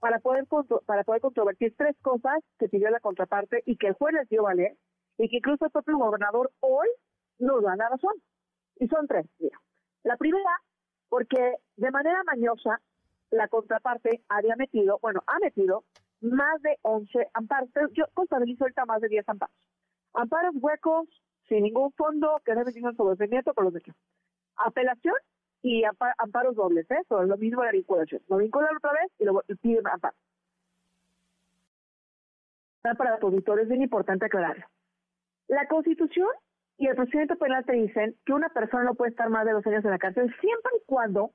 para 0.00 0.20
poder, 0.20 0.46
para 0.86 1.04
poder 1.04 1.20
controvertir 1.20 1.74
tres 1.76 1.96
cosas 2.02 2.38
que 2.58 2.68
pidió 2.68 2.88
la 2.90 3.00
contraparte 3.00 3.62
y 3.66 3.76
que 3.76 3.88
el 3.88 3.94
juez 3.94 4.14
les 4.14 4.28
dio 4.28 4.44
valer, 4.44 4.76
y 5.18 5.28
que 5.28 5.38
incluso 5.38 5.64
el 5.64 5.70
propio 5.70 5.98
gobernador 5.98 6.50
hoy 6.60 6.88
nos 7.38 7.62
da 7.62 7.76
la 7.76 7.88
razón. 7.88 8.14
Y 8.76 8.86
son 8.88 9.06
tres. 9.06 9.26
Mira. 9.38 9.58
La 10.04 10.16
primera, 10.16 10.62
porque 11.08 11.56
de 11.76 11.90
manera 11.90 12.22
mañosa 12.24 12.80
la 13.30 13.48
contraparte 13.48 14.22
había 14.28 14.56
metido, 14.56 14.98
bueno, 15.02 15.22
ha 15.26 15.38
metido 15.40 15.84
más 16.20 16.60
de 16.62 16.78
11 16.82 17.28
amparos. 17.34 17.68
Yo 17.92 18.04
contabilizo 18.14 18.64
ahorita 18.64 18.84
más 18.86 19.00
de 19.00 19.08
10 19.08 19.28
amparos. 19.28 19.54
Amparos 20.14 20.54
huecos, 20.60 21.08
sin 21.48 21.62
ningún 21.62 21.92
fondo, 21.92 22.40
que 22.44 22.54
deben 22.54 22.72
tener 22.72 22.94
sobre 22.96 23.12
defendimiento 23.12 23.54
por 23.54 23.64
los 23.64 23.76
hechos. 23.76 23.94
Apelación 24.56 25.14
y 25.62 25.84
amparos 25.84 26.56
dobles, 26.56 26.90
¿eh? 26.90 27.02
Sobre 27.08 27.26
lo 27.26 27.36
mismo 27.36 27.60
de 27.62 27.66
la 27.66 27.72
vinculación. 27.72 28.22
Lo 28.28 28.36
vinculan 28.38 28.76
otra 28.76 28.92
vez 28.92 29.12
y 29.18 29.24
lo 29.24 29.42
piden 29.60 29.86
amparo. 29.86 30.16
Para 32.82 33.12
los 33.12 33.22
auditores 33.22 33.64
es 33.64 33.68
bien 33.68 33.82
importante 33.82 34.26
aclararlo. 34.26 34.64
La 35.48 35.66
Constitución 35.66 36.28
y 36.78 36.86
el 36.86 36.94
procedimiento 36.94 37.36
penal 37.36 37.64
te 37.64 37.72
dicen 37.72 38.16
que 38.24 38.32
una 38.32 38.48
persona 38.48 38.84
no 38.84 38.94
puede 38.94 39.10
estar 39.10 39.28
más 39.30 39.44
de 39.44 39.52
dos 39.52 39.66
años 39.66 39.84
en 39.84 39.90
la 39.90 39.98
cárcel 39.98 40.34
siempre 40.40 40.72
y 40.80 40.84
cuando 40.86 41.32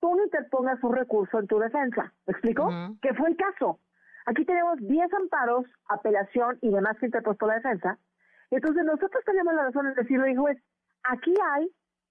tú 0.00 0.14
no 0.14 0.24
interpongas 0.24 0.82
un 0.84 0.94
recurso 0.94 1.38
en 1.38 1.46
tu 1.46 1.58
defensa. 1.58 2.12
¿Me 2.26 2.32
explico? 2.32 2.70
Que 3.02 3.14
fue 3.14 3.28
el 3.30 3.36
caso. 3.36 3.80
Aquí 4.26 4.44
tenemos 4.44 4.78
10 4.80 5.14
amparos, 5.14 5.66
apelación 5.88 6.58
y 6.60 6.70
demás 6.70 6.98
que 6.98 7.06
interpuesto 7.06 7.46
la 7.46 7.54
defensa. 7.54 7.98
Entonces 8.50 8.84
nosotros 8.84 9.24
tenemos 9.24 9.54
la 9.54 9.64
razón 9.64 9.86
en 9.86 9.94
decirle, 9.94 10.36
juez, 10.36 10.58
aquí 11.04 11.32
hay 11.54 11.70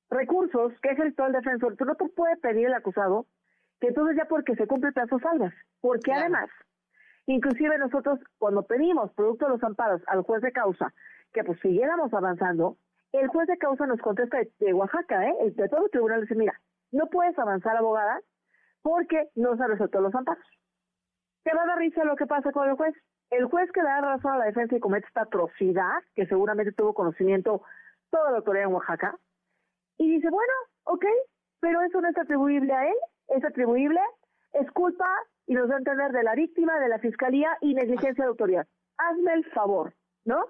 recursos 0.10 0.74
que 0.82 0.92
ejerció 0.92 1.26
el 1.26 1.34
defensor. 1.34 1.76
Tú 1.76 1.86
no 1.86 1.96
te 1.96 2.08
puedes 2.10 2.40
pedir 2.40 2.68
el 2.68 2.74
acusado 2.74 3.28
que 3.80 3.88
entonces 3.88 4.16
ya 4.18 4.26
porque 4.26 4.56
se 4.56 4.68
cumple 4.68 4.90
el 4.90 4.94
plazo 4.94 5.20
salgas. 5.20 5.54
Porque 5.82 6.14
además, 6.14 6.50
inclusive 7.26 7.78
nosotros 7.78 8.20
cuando 8.38 8.64
pedimos 8.64 9.12
producto 9.14 9.46
de 9.46 9.52
los 9.52 9.64
amparos 9.64 10.02
al 10.08 10.22
juez 10.22 10.42
de 10.42 10.52
causa 10.52 10.94
que 11.34 11.44
pues 11.44 11.60
siguiéramos 11.60 12.14
avanzando, 12.14 12.78
el 13.12 13.28
juez 13.28 13.48
de 13.48 13.58
causa 13.58 13.86
nos 13.86 14.00
contesta 14.00 14.38
de, 14.60 14.74
Oaxaca, 14.74 15.28
¿eh? 15.28 15.36
El 15.42 15.56
de 15.56 15.68
todo 15.68 15.86
el 15.86 15.92
tribunal 15.92 16.22
dice, 16.22 16.36
mira, 16.36 16.54
no 16.92 17.08
puedes 17.08 17.38
avanzar 17.38 17.76
abogada 17.76 18.22
porque 18.82 19.28
no 19.36 19.58
se 19.58 19.68
resuelto 19.68 20.00
los 20.00 20.16
amparos. 20.16 20.46
Te 21.46 21.54
va 21.54 21.62
a 21.62 21.68
dar 21.68 21.78
risa 21.78 22.04
lo 22.04 22.16
que 22.16 22.26
pasa 22.26 22.52
con 22.52 22.68
el 22.68 22.76
juez. 22.76 22.96
El 23.30 23.46
juez 23.46 23.72
que 23.72 23.84
da 23.84 24.02
razón 24.02 24.34
a 24.34 24.38
la 24.40 24.46
defensa 24.46 24.76
y 24.76 24.80
comete 24.80 25.06
esta 25.08 25.22
atrocidad, 25.22 26.02
que 26.16 26.26
seguramente 26.26 26.72
tuvo 26.72 26.96
conocimiento 26.96 27.62
toda 28.10 28.32
la 28.32 28.38
autoridad 28.38 28.66
en 28.66 28.74
Oaxaca, 28.74 29.16
y 29.98 30.10
dice, 30.16 30.30
bueno, 30.32 30.54
ok, 30.86 31.06
pero 31.60 31.82
eso 31.82 32.02
no 32.02 32.10
es 32.10 32.18
atribuible 32.18 32.74
a 32.74 32.88
él, 32.88 32.96
es 33.28 33.46
atribuible, 33.46 34.00
es 34.54 34.70
culpa, 34.72 35.08
y 35.46 35.54
nos 35.54 35.70
da 35.70 35.76
a 35.76 35.78
entender, 35.78 36.12
de 36.12 36.24
la 36.24 36.34
víctima, 36.34 36.80
de 36.80 36.90
la 36.90 36.98
fiscalía 36.98 37.56
y 37.62 37.76
negligencia 37.76 38.24
de 38.24 38.30
autoridad. 38.30 38.68
Hazme 38.98 39.34
el 39.34 39.46
favor, 39.52 39.94
¿no? 40.24 40.48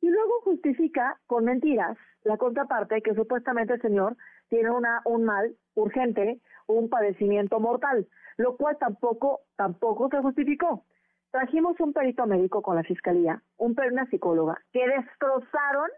Y 0.00 0.10
luego 0.10 0.42
justifica 0.42 1.18
con 1.26 1.44
mentiras 1.44 1.98
la 2.22 2.36
contraparte 2.36 3.02
que 3.02 3.14
supuestamente 3.14 3.74
el 3.74 3.82
señor 3.82 4.16
tiene 4.50 4.70
una, 4.70 5.00
un 5.06 5.24
mal 5.24 5.56
urgente, 5.74 6.40
un 6.66 6.90
padecimiento 6.90 7.58
mortal 7.58 8.06
lo 8.40 8.56
cual 8.56 8.78
tampoco, 8.78 9.40
tampoco 9.54 10.08
se 10.08 10.18
justificó. 10.22 10.84
Trajimos 11.30 11.78
un 11.78 11.92
perito 11.92 12.26
médico 12.26 12.62
con 12.62 12.74
la 12.74 12.82
fiscalía, 12.82 13.42
un 13.58 13.76
una 13.78 14.06
psicóloga, 14.06 14.58
que 14.72 14.80
destrozaron 14.88 15.90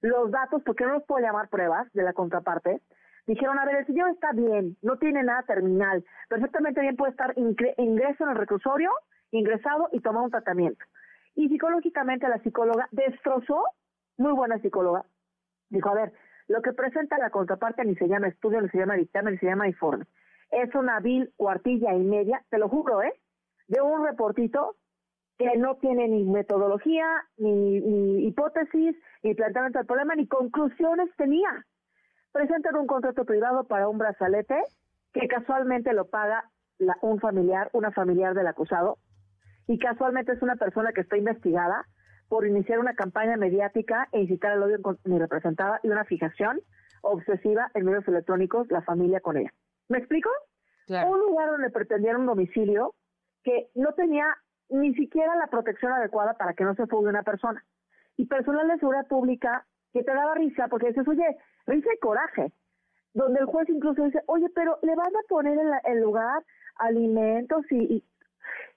los 0.00 0.30
datos, 0.30 0.62
porque 0.64 0.84
no 0.84 0.94
los 0.94 1.04
puedo 1.04 1.24
llamar 1.24 1.50
pruebas 1.50 1.92
de 1.92 2.02
la 2.02 2.14
contraparte. 2.14 2.80
Dijeron, 3.26 3.58
a 3.58 3.66
ver, 3.66 3.76
el 3.76 3.86
señor 3.86 4.10
está 4.10 4.32
bien, 4.32 4.78
no 4.80 4.96
tiene 4.96 5.22
nada 5.22 5.42
terminal, 5.42 6.02
perfectamente 6.28 6.80
bien 6.80 6.96
puede 6.96 7.12
estar 7.12 7.34
ingreso 7.36 8.24
en 8.24 8.30
el 8.30 8.36
reclusorio, 8.36 8.90
ingresado 9.30 9.88
y 9.92 10.00
tomar 10.00 10.24
un 10.24 10.30
tratamiento. 10.30 10.82
Y 11.34 11.48
psicológicamente 11.50 12.28
la 12.28 12.42
psicóloga 12.42 12.88
destrozó, 12.92 13.62
muy 14.16 14.32
buena 14.32 14.58
psicóloga, 14.58 15.04
dijo, 15.68 15.90
a 15.90 15.94
ver, 15.94 16.12
lo 16.48 16.62
que 16.62 16.72
presenta 16.72 17.18
la 17.18 17.30
contraparte 17.30 17.84
ni 17.84 17.94
se 17.96 18.08
llama 18.08 18.28
estudio, 18.28 18.60
ni 18.60 18.68
se 18.68 18.78
llama 18.78 18.96
dictamen, 18.96 19.34
ni 19.34 19.38
se 19.38 19.46
llama 19.46 19.68
informe 19.68 20.04
es 20.54 20.74
una 20.74 21.00
vil 21.00 21.32
cuartilla 21.36 21.94
y 21.94 22.00
media, 22.00 22.42
te 22.50 22.58
lo 22.58 22.68
juro, 22.68 23.02
¿eh? 23.02 23.12
De 23.68 23.80
un 23.80 24.04
reportito 24.04 24.76
que 25.38 25.56
no 25.56 25.76
tiene 25.76 26.06
ni 26.08 26.24
metodología, 26.24 27.06
ni, 27.38 28.26
hipótesis, 28.26 28.96
ni 29.22 29.34
planteamiento 29.34 29.78
del 29.78 29.86
problema, 29.86 30.14
ni 30.14 30.28
conclusiones 30.28 31.10
tenía. 31.16 31.66
Presentan 32.32 32.76
un 32.76 32.86
contrato 32.86 33.24
privado 33.24 33.64
para 33.64 33.88
un 33.88 33.98
brazalete 33.98 34.62
que 35.12 35.26
casualmente 35.28 35.92
lo 35.92 36.06
paga 36.06 36.50
un 37.02 37.20
familiar, 37.20 37.70
una 37.72 37.90
familiar 37.90 38.34
del 38.34 38.46
acusado, 38.46 38.98
y 39.66 39.78
casualmente 39.78 40.32
es 40.32 40.42
una 40.42 40.56
persona 40.56 40.92
que 40.92 41.00
está 41.00 41.16
investigada 41.16 41.86
por 42.28 42.46
iniciar 42.46 42.78
una 42.78 42.94
campaña 42.94 43.36
mediática 43.36 44.08
e 44.12 44.20
incitar 44.20 44.52
al 44.52 44.62
odio 44.62 44.78
ni 45.04 45.18
representada 45.18 45.80
y 45.82 45.88
una 45.88 46.04
fijación 46.04 46.60
obsesiva 47.02 47.70
en 47.74 47.84
medios 47.84 48.06
electrónicos, 48.08 48.70
la 48.70 48.82
familia 48.82 49.20
con 49.20 49.36
ella. 49.36 49.52
¿Me 49.88 49.98
explico? 49.98 50.30
Un 50.88 51.18
lugar 51.20 51.50
donde 51.50 51.70
pretendían 51.70 52.16
un 52.16 52.26
domicilio 52.26 52.94
que 53.42 53.68
no 53.74 53.92
tenía 53.92 54.26
ni 54.68 54.94
siquiera 54.94 55.36
la 55.36 55.46
protección 55.46 55.92
adecuada 55.92 56.34
para 56.34 56.54
que 56.54 56.64
no 56.64 56.74
se 56.74 56.86
fugue 56.86 57.08
una 57.08 57.22
persona. 57.22 57.64
Y 58.16 58.26
personal 58.26 58.68
de 58.68 58.78
seguridad 58.78 59.06
pública 59.06 59.66
que 59.92 60.02
te 60.02 60.12
daba 60.12 60.34
risa 60.34 60.68
porque 60.68 60.88
dices, 60.88 61.06
oye, 61.06 61.36
risa 61.66 61.88
y 61.94 61.98
coraje. 61.98 62.52
Donde 63.12 63.40
el 63.40 63.46
juez 63.46 63.68
incluso 63.68 64.02
dice, 64.04 64.22
oye, 64.26 64.48
pero 64.54 64.78
le 64.82 64.94
van 64.96 65.14
a 65.14 65.28
poner 65.28 65.58
en 65.58 65.68
el 65.84 66.00
lugar 66.00 66.42
alimentos 66.76 67.64
y, 67.70 68.04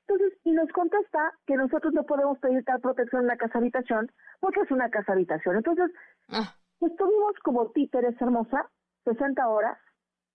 entonces, 0.07 0.39
y 0.45 0.53
nos 0.53 0.71
contesta 0.71 1.33
que 1.45 1.57
nosotros 1.57 1.93
no 1.93 2.03
podemos 2.05 2.39
pedir 2.39 2.63
tal 2.63 2.79
protección 2.79 3.23
en 3.23 3.27
la 3.27 3.35
casa 3.35 3.59
habitación 3.59 4.09
porque 4.39 4.61
es 4.61 4.71
una 4.71 4.89
casa 4.89 5.11
habitación. 5.11 5.57
Entonces, 5.57 5.91
ah. 6.29 6.55
estuvimos 6.79 7.33
como 7.43 7.71
títeres 7.71 8.19
hermosa, 8.21 8.69
60 9.03 9.45
horas, 9.49 9.77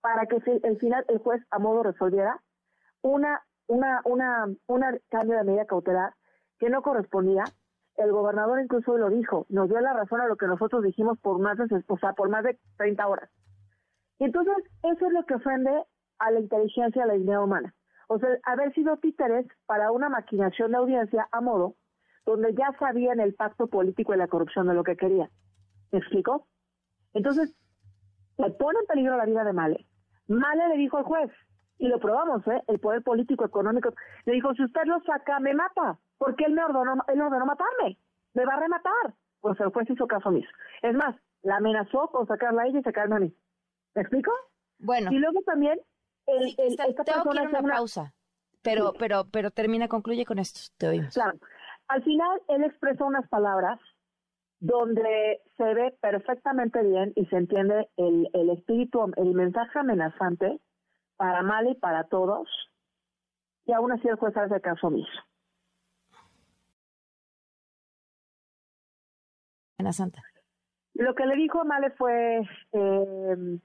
para 0.01 0.27
que 0.27 0.35
el 0.35 0.77
final 0.77 1.05
el 1.07 1.17
juez 1.19 1.41
a 1.49 1.57
modo 1.57 1.81
resolviera 1.81 2.39
una, 3.01 3.41
una, 3.67 4.01
una, 4.05 4.47
una 4.67 4.99
cambio 5.09 5.37
de 5.37 5.43
medida 5.43 5.65
cautelar 5.65 6.13
que 6.59 6.69
no 6.69 6.83
correspondía. 6.83 7.43
El 7.95 8.11
gobernador 8.11 8.61
incluso 8.61 8.97
lo 8.97 9.09
dijo, 9.09 9.47
nos 9.49 9.69
dio 9.69 9.79
la 9.79 9.93
razón 9.93 10.21
a 10.21 10.27
lo 10.27 10.35
que 10.35 10.45
nosotros 10.45 10.83
dijimos 10.83 11.17
por 11.19 11.39
más 11.39 11.57
de, 11.57 11.83
o 11.87 11.97
sea, 11.97 12.13
por 12.13 12.29
más 12.29 12.43
de 12.43 12.59
30 12.77 13.07
horas. 13.07 13.29
Y 14.19 14.25
entonces, 14.25 14.55
eso 14.83 15.07
es 15.07 15.13
lo 15.13 15.25
que 15.25 15.35
ofende 15.35 15.83
a 16.19 16.31
la 16.31 16.39
inteligencia 16.39 17.03
de 17.03 17.07
la 17.07 17.13
dignidad 17.15 17.43
humana. 17.43 17.73
O 18.07 18.19
sea, 18.19 18.29
haber 18.43 18.73
sido 18.73 18.97
títeres 18.97 19.45
para 19.65 19.91
una 19.91 20.09
maquinación 20.09 20.71
de 20.71 20.77
audiencia 20.77 21.27
a 21.31 21.41
modo 21.41 21.75
donde 22.25 22.53
ya 22.53 22.71
sabían 22.79 23.19
el 23.19 23.35
pacto 23.35 23.67
político 23.67 24.13
y 24.13 24.17
la 24.17 24.27
corrupción 24.27 24.67
de 24.67 24.73
lo 24.73 24.83
que 24.83 24.95
querían. 24.95 25.29
¿Me 25.91 25.99
explico? 25.99 26.47
Entonces, 27.13 27.55
le 28.37 28.49
pone 28.51 28.79
en 28.79 28.85
peligro 28.87 29.17
la 29.17 29.25
vida 29.25 29.43
de 29.43 29.53
Male, 29.53 29.85
Male 30.27 30.69
le 30.69 30.77
dijo 30.77 30.97
al 30.97 31.03
juez, 31.03 31.31
y 31.77 31.87
lo 31.87 31.99
probamos, 31.99 32.47
¿eh? 32.47 32.63
el 32.67 32.79
poder 32.79 33.03
político 33.03 33.45
económico, 33.45 33.93
le 34.25 34.33
dijo, 34.33 34.53
si 34.53 34.63
usted 34.63 34.83
lo 34.85 34.99
saca, 35.01 35.39
me 35.39 35.53
mata, 35.53 35.99
porque 36.17 36.45
él 36.45 36.53
me 36.53 36.63
ordenó, 36.63 37.03
él 37.07 37.21
ordenó 37.21 37.45
matarme, 37.45 37.97
me 38.33 38.45
va 38.45 38.53
a 38.53 38.59
rematar, 38.59 39.13
pues 39.41 39.59
el 39.59 39.69
juez 39.69 39.89
hizo 39.89 40.07
caso 40.07 40.29
omiso. 40.29 40.49
Es 40.81 40.95
más, 40.95 41.15
la 41.41 41.57
amenazó 41.57 42.07
con 42.07 42.25
sacarla 42.25 42.63
a 42.63 42.67
ella 42.67 42.79
y 42.79 42.83
sacarme 42.83 43.15
a 43.15 43.19
mí. 43.19 43.33
¿Me 43.95 44.01
explico? 44.01 44.31
Bueno. 44.79 45.11
Y 45.11 45.19
luego 45.19 45.41
también, 45.45 45.79
el, 46.27 46.49
Sí, 46.49 46.55
el- 46.57 46.73
esta 46.73 47.03
tengo 47.03 47.03
que 47.03 47.11
ir 47.13 47.23
persona 47.23 47.41
a 47.41 47.43
una 47.43 47.57
hace 47.57 47.63
una- 47.65 47.75
pausa. 47.75 48.13
Pero, 48.61 48.93
pero, 48.97 49.25
pero 49.29 49.51
termina, 49.51 49.87
concluye 49.89 50.25
con 50.25 50.39
esto. 50.39 50.59
Te 50.77 50.87
oímos. 50.87 51.13
Claro. 51.13 51.37
Al 51.89 52.01
final, 52.03 52.41
él 52.47 52.63
expresa 52.63 53.03
unas 53.03 53.27
palabras 53.27 53.79
donde 54.59 55.41
se 55.57 55.73
ve 55.73 55.91
perfectamente 55.99 56.81
bien 56.81 57.11
y 57.17 57.25
se 57.25 57.35
entiende 57.35 57.89
el, 57.97 58.29
el 58.33 58.49
espíritu, 58.51 59.11
el 59.17 59.33
mensaje 59.33 59.79
amenazante 59.79 60.61
para 61.17 61.41
mal 61.43 61.67
y 61.67 61.75
para 61.75 62.05
todos, 62.05 62.47
y 63.65 63.73
aún 63.73 63.91
así 63.91 64.07
el 64.07 64.15
juez 64.15 64.35
hace 64.37 64.61
caso 64.61 64.87
omiso. 64.87 65.11
Amenazante. 69.77 70.19
Lo 70.93 71.15
que 71.15 71.25
le 71.25 71.35
dijo 71.35 71.59
a 71.59 71.63
Male 71.65 71.91
fue, 71.91 72.39
eh, 72.71 73.59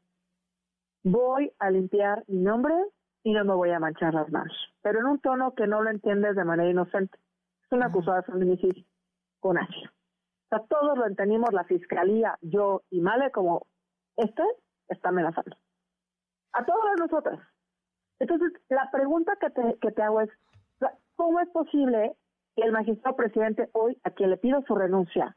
voy 1.04 1.52
a 1.58 1.70
limpiar 1.70 2.24
mi 2.28 2.40
nombre 2.40 2.74
y 3.22 3.32
no 3.32 3.44
me 3.44 3.54
voy 3.54 3.70
a 3.70 3.78
manchar 3.78 4.14
las 4.14 4.30
manos, 4.30 4.56
pero 4.82 5.00
en 5.00 5.06
un 5.06 5.20
tono 5.20 5.54
que 5.54 5.66
no 5.66 5.82
lo 5.82 5.90
entiendes 5.90 6.36
de 6.36 6.44
manera 6.44 6.70
inocente. 6.70 7.18
Es 7.64 7.72
una 7.72 7.86
acusada 7.86 8.18
de 8.18 8.32
feminicidio 8.32 8.84
con 9.40 9.58
H. 9.58 9.74
O 9.76 10.48
sea, 10.48 10.64
todos 10.66 10.96
lo 10.96 11.06
entendimos, 11.06 11.52
la 11.52 11.64
fiscalía, 11.64 12.38
yo 12.40 12.82
y 12.90 13.00
Male, 13.00 13.30
como 13.30 13.66
este 14.16 14.42
está 14.88 15.10
amenazando. 15.10 15.56
A 16.52 16.64
todas 16.64 16.98
nosotras. 16.98 17.38
Entonces, 18.18 18.52
la 18.68 18.90
pregunta 18.90 19.36
que 19.40 19.50
te, 19.50 19.76
que 19.80 19.92
te 19.92 20.02
hago 20.02 20.22
es, 20.22 20.30
¿cómo 21.16 21.40
es 21.40 21.48
posible 21.50 22.16
que 22.56 22.62
el 22.62 22.72
magistrado 22.72 23.16
presidente 23.16 23.68
hoy, 23.72 23.98
a 24.04 24.10
quien 24.10 24.30
le 24.30 24.38
pido 24.38 24.62
su 24.62 24.74
renuncia, 24.74 25.36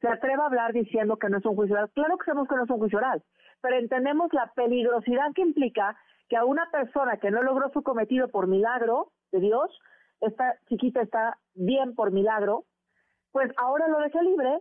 se 0.00 0.08
atreva 0.08 0.44
a 0.44 0.46
hablar 0.46 0.72
diciendo 0.72 1.16
que 1.16 1.28
no 1.28 1.38
es 1.38 1.44
un 1.46 1.56
juicio 1.56 1.76
oral? 1.76 1.90
Claro 1.94 2.18
que 2.18 2.26
sabemos 2.26 2.48
que 2.48 2.56
no 2.56 2.64
es 2.64 2.70
un 2.70 2.78
juicio 2.78 2.98
oral, 2.98 3.22
pero 3.60 3.76
entendemos 3.76 4.32
la 4.32 4.52
peligrosidad 4.54 5.32
que 5.34 5.42
implica 5.42 5.96
que 6.28 6.36
a 6.36 6.44
una 6.44 6.70
persona 6.70 7.18
que 7.18 7.30
no 7.30 7.42
logró 7.42 7.70
su 7.72 7.82
cometido 7.82 8.28
por 8.28 8.46
milagro 8.46 9.12
de 9.32 9.40
Dios, 9.40 9.70
esta 10.20 10.58
chiquita 10.68 11.02
está 11.02 11.38
bien 11.54 11.94
por 11.94 12.12
milagro, 12.12 12.64
pues 13.32 13.50
ahora 13.56 13.88
lo 13.88 13.98
deje 13.98 14.22
libre, 14.22 14.60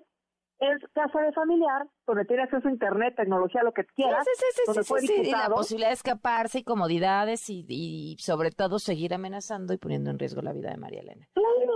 es 0.59 0.77
casa 0.93 1.21
de 1.21 1.31
familiar, 1.31 1.87
donde 2.05 2.25
tiene 2.25 2.43
acceso 2.43 2.67
a 2.67 2.71
internet, 2.71 3.13
tecnología, 3.15 3.63
lo 3.63 3.71
que 3.71 3.85
quieras, 3.85 4.25
Sí, 4.25 4.45
sí, 4.65 4.83
sí, 4.83 5.07
sí, 5.07 5.13
y 5.29 5.31
la 5.31 5.49
posibilidad 5.49 5.89
de 5.89 5.93
escaparse 5.93 6.59
y 6.59 6.63
comodidades 6.63 7.49
y, 7.49 7.65
y 7.69 8.17
sobre 8.19 8.51
todo 8.51 8.77
seguir 8.77 9.13
amenazando 9.13 9.73
y 9.73 9.77
poniendo 9.77 10.09
en 10.09 10.19
riesgo 10.19 10.41
la 10.41 10.51
vida 10.51 10.69
de 10.71 10.77
María 10.77 10.99
Elena. 11.01 11.27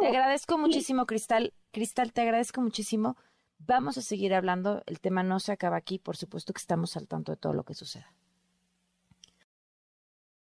Te 0.01 0.07
agradezco 0.07 0.57
muchísimo, 0.57 1.05
Cristal. 1.05 1.53
Cristal, 1.71 2.11
te 2.11 2.21
agradezco 2.21 2.61
muchísimo. 2.61 3.15
Vamos 3.66 3.97
a 3.97 4.01
seguir 4.01 4.34
hablando. 4.34 4.84
El 4.86 4.99
tema 4.99 5.24
no 5.24 5.39
se 5.39 5.51
acaba 5.51 5.78
aquí. 5.78 5.99
Por 5.99 6.18
supuesto 6.18 6.53
que 6.53 6.59
estamos 6.59 6.97
al 6.97 7.07
tanto 7.07 7.32
de 7.32 7.38
todo 7.38 7.53
lo 7.53 7.64
que 7.64 7.74
suceda. 7.74 8.14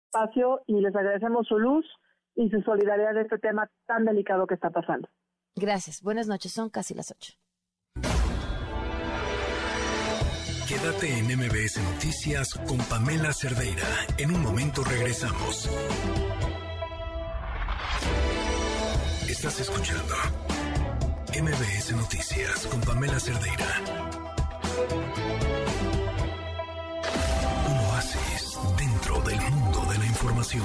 espacio 0.09 0.63
y 0.67 0.81
les 0.81 0.95
agradecemos 0.95 1.47
su 1.47 1.59
luz 1.59 1.85
y 2.35 2.49
su 2.51 2.61
solidaridad 2.63 3.15
de 3.15 3.23
este 3.23 3.39
tema 3.39 3.69
tan 3.87 4.05
delicado 4.05 4.47
que 4.47 4.55
está 4.55 4.71
pasando. 4.71 5.09
Gracias. 5.57 6.03
Buenas 6.03 6.29
noches. 6.29 6.53
Son 6.53 6.71
casi 6.71 6.95
las 6.95 7.11
ocho. 7.11 7.35
Quédate 10.69 11.19
en 11.19 11.27
MBS 11.27 11.83
Noticias 11.83 12.55
con 12.55 12.79
Pamela 12.91 13.33
Cerdeira. 13.33 13.87
En 14.19 14.31
un 14.31 14.43
momento 14.43 14.83
regresamos. 14.85 15.67
Estás 19.29 19.61
escuchando 19.61 20.15
MBS 21.41 21.93
Noticias 21.95 22.67
con 22.67 22.81
Pamela 22.81 23.21
Cerdeira. 23.21 23.67
Un 27.69 27.79
oasis 27.91 28.59
dentro 28.77 29.21
del 29.23 29.39
mundo 29.53 29.81
de 29.93 29.99
la 29.99 30.07
información. 30.07 30.65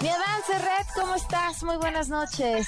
Mi 0.00 0.08
avance, 0.08 0.52
Red, 0.58 0.86
¿cómo 0.94 1.14
estás? 1.16 1.62
Muy 1.64 1.76
buenas 1.78 2.08
noches. 2.08 2.66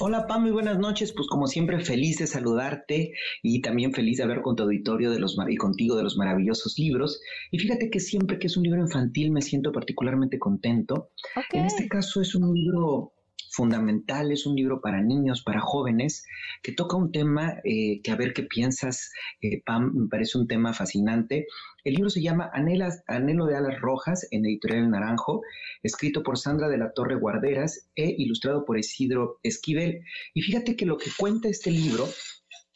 Hola 0.00 0.26
Pam, 0.26 0.42
muy 0.42 0.52
buenas 0.52 0.78
noches. 0.78 1.12
Pues 1.12 1.26
como 1.28 1.46
siempre 1.46 1.80
feliz 1.84 2.18
de 2.18 2.26
saludarte 2.26 3.12
y 3.42 3.60
también 3.60 3.92
feliz 3.92 4.18
de 4.18 4.22
hablar 4.22 4.40
con 4.42 4.56
tu 4.56 4.62
auditorio 4.62 5.10
de 5.10 5.18
los 5.18 5.36
mar- 5.36 5.50
y 5.50 5.56
contigo 5.56 5.96
de 5.96 6.04
los 6.04 6.16
maravillosos 6.16 6.78
libros. 6.78 7.20
Y 7.50 7.58
fíjate 7.58 7.90
que 7.90 8.00
siempre 8.00 8.38
que 8.38 8.46
es 8.46 8.56
un 8.56 8.62
libro 8.62 8.80
infantil 8.80 9.30
me 9.32 9.42
siento 9.42 9.72
particularmente 9.72 10.38
contento. 10.38 11.10
En 11.52 11.64
este 11.66 11.88
caso 11.88 12.20
es 12.22 12.34
un 12.34 12.54
libro 12.54 13.13
fundamental, 13.54 14.32
es 14.32 14.46
un 14.46 14.56
libro 14.56 14.80
para 14.80 15.00
niños, 15.00 15.42
para 15.42 15.60
jóvenes, 15.60 16.24
que 16.62 16.72
toca 16.72 16.96
un 16.96 17.12
tema 17.12 17.60
eh, 17.64 18.00
que 18.02 18.10
a 18.10 18.16
ver 18.16 18.32
qué 18.32 18.42
piensas, 18.42 19.10
eh, 19.40 19.62
Pam, 19.64 19.92
me 19.94 20.08
parece 20.08 20.38
un 20.38 20.46
tema 20.46 20.72
fascinante. 20.72 21.46
El 21.84 21.94
libro 21.94 22.10
se 22.10 22.22
llama 22.22 22.50
Anelas- 22.52 23.04
Anhelo 23.06 23.46
de 23.46 23.56
Alas 23.56 23.80
Rojas, 23.80 24.26
en 24.30 24.44
Editorial 24.44 24.90
Naranjo, 24.90 25.42
escrito 25.82 26.22
por 26.22 26.38
Sandra 26.38 26.68
de 26.68 26.78
la 26.78 26.92
Torre 26.92 27.14
Guarderas 27.16 27.88
e 27.94 28.14
ilustrado 28.18 28.64
por 28.64 28.78
Isidro 28.78 29.38
Esquivel. 29.42 30.00
Y 30.34 30.42
fíjate 30.42 30.76
que 30.76 30.86
lo 30.86 30.96
que 30.96 31.10
cuenta 31.16 31.48
este 31.48 31.70
libro 31.70 32.08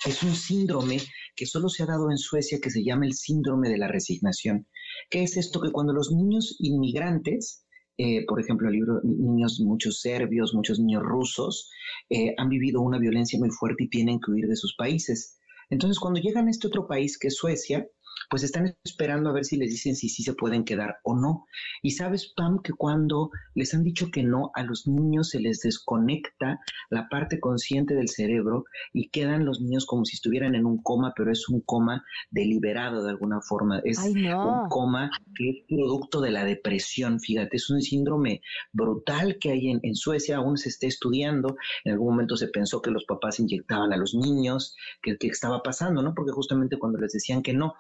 es 0.06 0.22
un 0.22 0.34
síndrome 0.34 0.98
que 1.34 1.46
solo 1.46 1.68
se 1.68 1.82
ha 1.82 1.86
dado 1.86 2.10
en 2.10 2.18
Suecia 2.18 2.60
que 2.60 2.70
se 2.70 2.84
llama 2.84 3.06
el 3.06 3.14
síndrome 3.14 3.68
de 3.68 3.78
la 3.78 3.88
resignación. 3.88 4.66
¿Qué 5.10 5.22
es 5.22 5.36
esto? 5.36 5.60
Que 5.60 5.72
cuando 5.72 5.92
los 5.92 6.12
niños 6.12 6.56
inmigrantes, 6.60 7.64
eh, 7.99 8.24
por 8.26 8.40
ejemplo, 8.40 8.68
el 8.68 8.74
libro, 8.74 9.01
niños, 9.03 9.61
muchos 9.61 10.01
serbios, 10.01 10.55
muchos 10.55 10.78
niños 10.78 11.03
rusos, 11.03 11.68
eh, 12.09 12.32
han 12.38 12.49
vivido 12.49 12.80
una 12.80 12.99
violencia 12.99 13.38
muy 13.40 13.51
fuerte 13.51 13.84
y 13.84 13.88
tienen 13.88 14.20
que 14.20 14.30
huir 14.30 14.46
de 14.46 14.55
sus 14.55 14.76
países. 14.76 15.36
Entonces, 15.68 15.99
cuando 15.99 16.20
llegan 16.20 16.46
a 16.46 16.51
este 16.51 16.68
otro 16.68 16.86
país 16.86 17.18
que 17.18 17.26
es 17.26 17.36
Suecia, 17.36 17.88
pues 18.28 18.42
están 18.42 18.74
esperando 18.84 19.30
a 19.30 19.32
ver 19.32 19.44
si 19.44 19.56
les 19.56 19.70
dicen 19.70 19.96
si 19.96 20.08
sí 20.08 20.22
se 20.22 20.34
pueden 20.34 20.64
quedar 20.64 20.98
o 21.02 21.16
no. 21.16 21.46
Y 21.82 21.92
sabes, 21.92 22.32
Pam, 22.36 22.60
que 22.62 22.72
cuando 22.72 23.30
les 23.54 23.74
han 23.74 23.82
dicho 23.82 24.10
que 24.10 24.22
no, 24.22 24.50
a 24.54 24.62
los 24.62 24.86
niños 24.86 25.30
se 25.30 25.40
les 25.40 25.60
desconecta 25.60 26.60
la 26.90 27.08
parte 27.08 27.40
consciente 27.40 27.94
del 27.94 28.08
cerebro 28.08 28.64
y 28.92 29.08
quedan 29.10 29.44
los 29.44 29.60
niños 29.60 29.86
como 29.86 30.04
si 30.04 30.16
estuvieran 30.16 30.54
en 30.54 30.66
un 30.66 30.82
coma, 30.82 31.12
pero 31.16 31.32
es 31.32 31.48
un 31.48 31.60
coma 31.62 32.04
deliberado 32.30 33.02
de 33.02 33.10
alguna 33.10 33.40
forma. 33.40 33.80
Es 33.84 33.98
Ay, 33.98 34.14
no. 34.14 34.62
un 34.62 34.68
coma 34.68 35.10
que 35.34 35.50
es 35.50 35.56
producto 35.68 36.20
de 36.20 36.30
la 36.30 36.44
depresión, 36.44 37.20
fíjate, 37.20 37.56
es 37.56 37.70
un 37.70 37.80
síndrome 37.80 38.42
brutal 38.72 39.38
que 39.38 39.50
hay 39.50 39.70
en, 39.70 39.80
en 39.82 39.94
Suecia, 39.94 40.36
aún 40.36 40.56
se 40.56 40.68
está 40.68 40.86
estudiando, 40.86 41.56
en 41.84 41.92
algún 41.92 42.10
momento 42.10 42.36
se 42.36 42.48
pensó 42.48 42.82
que 42.82 42.90
los 42.90 43.04
papás 43.04 43.40
inyectaban 43.40 43.92
a 43.92 43.96
los 43.96 44.14
niños, 44.14 44.76
que, 45.02 45.16
que 45.16 45.28
estaba 45.28 45.62
pasando, 45.62 46.02
¿no? 46.02 46.14
Porque 46.14 46.32
justamente 46.32 46.78
cuando 46.78 46.98
les 46.98 47.12
decían 47.12 47.42
que 47.42 47.54
no, 47.54 47.74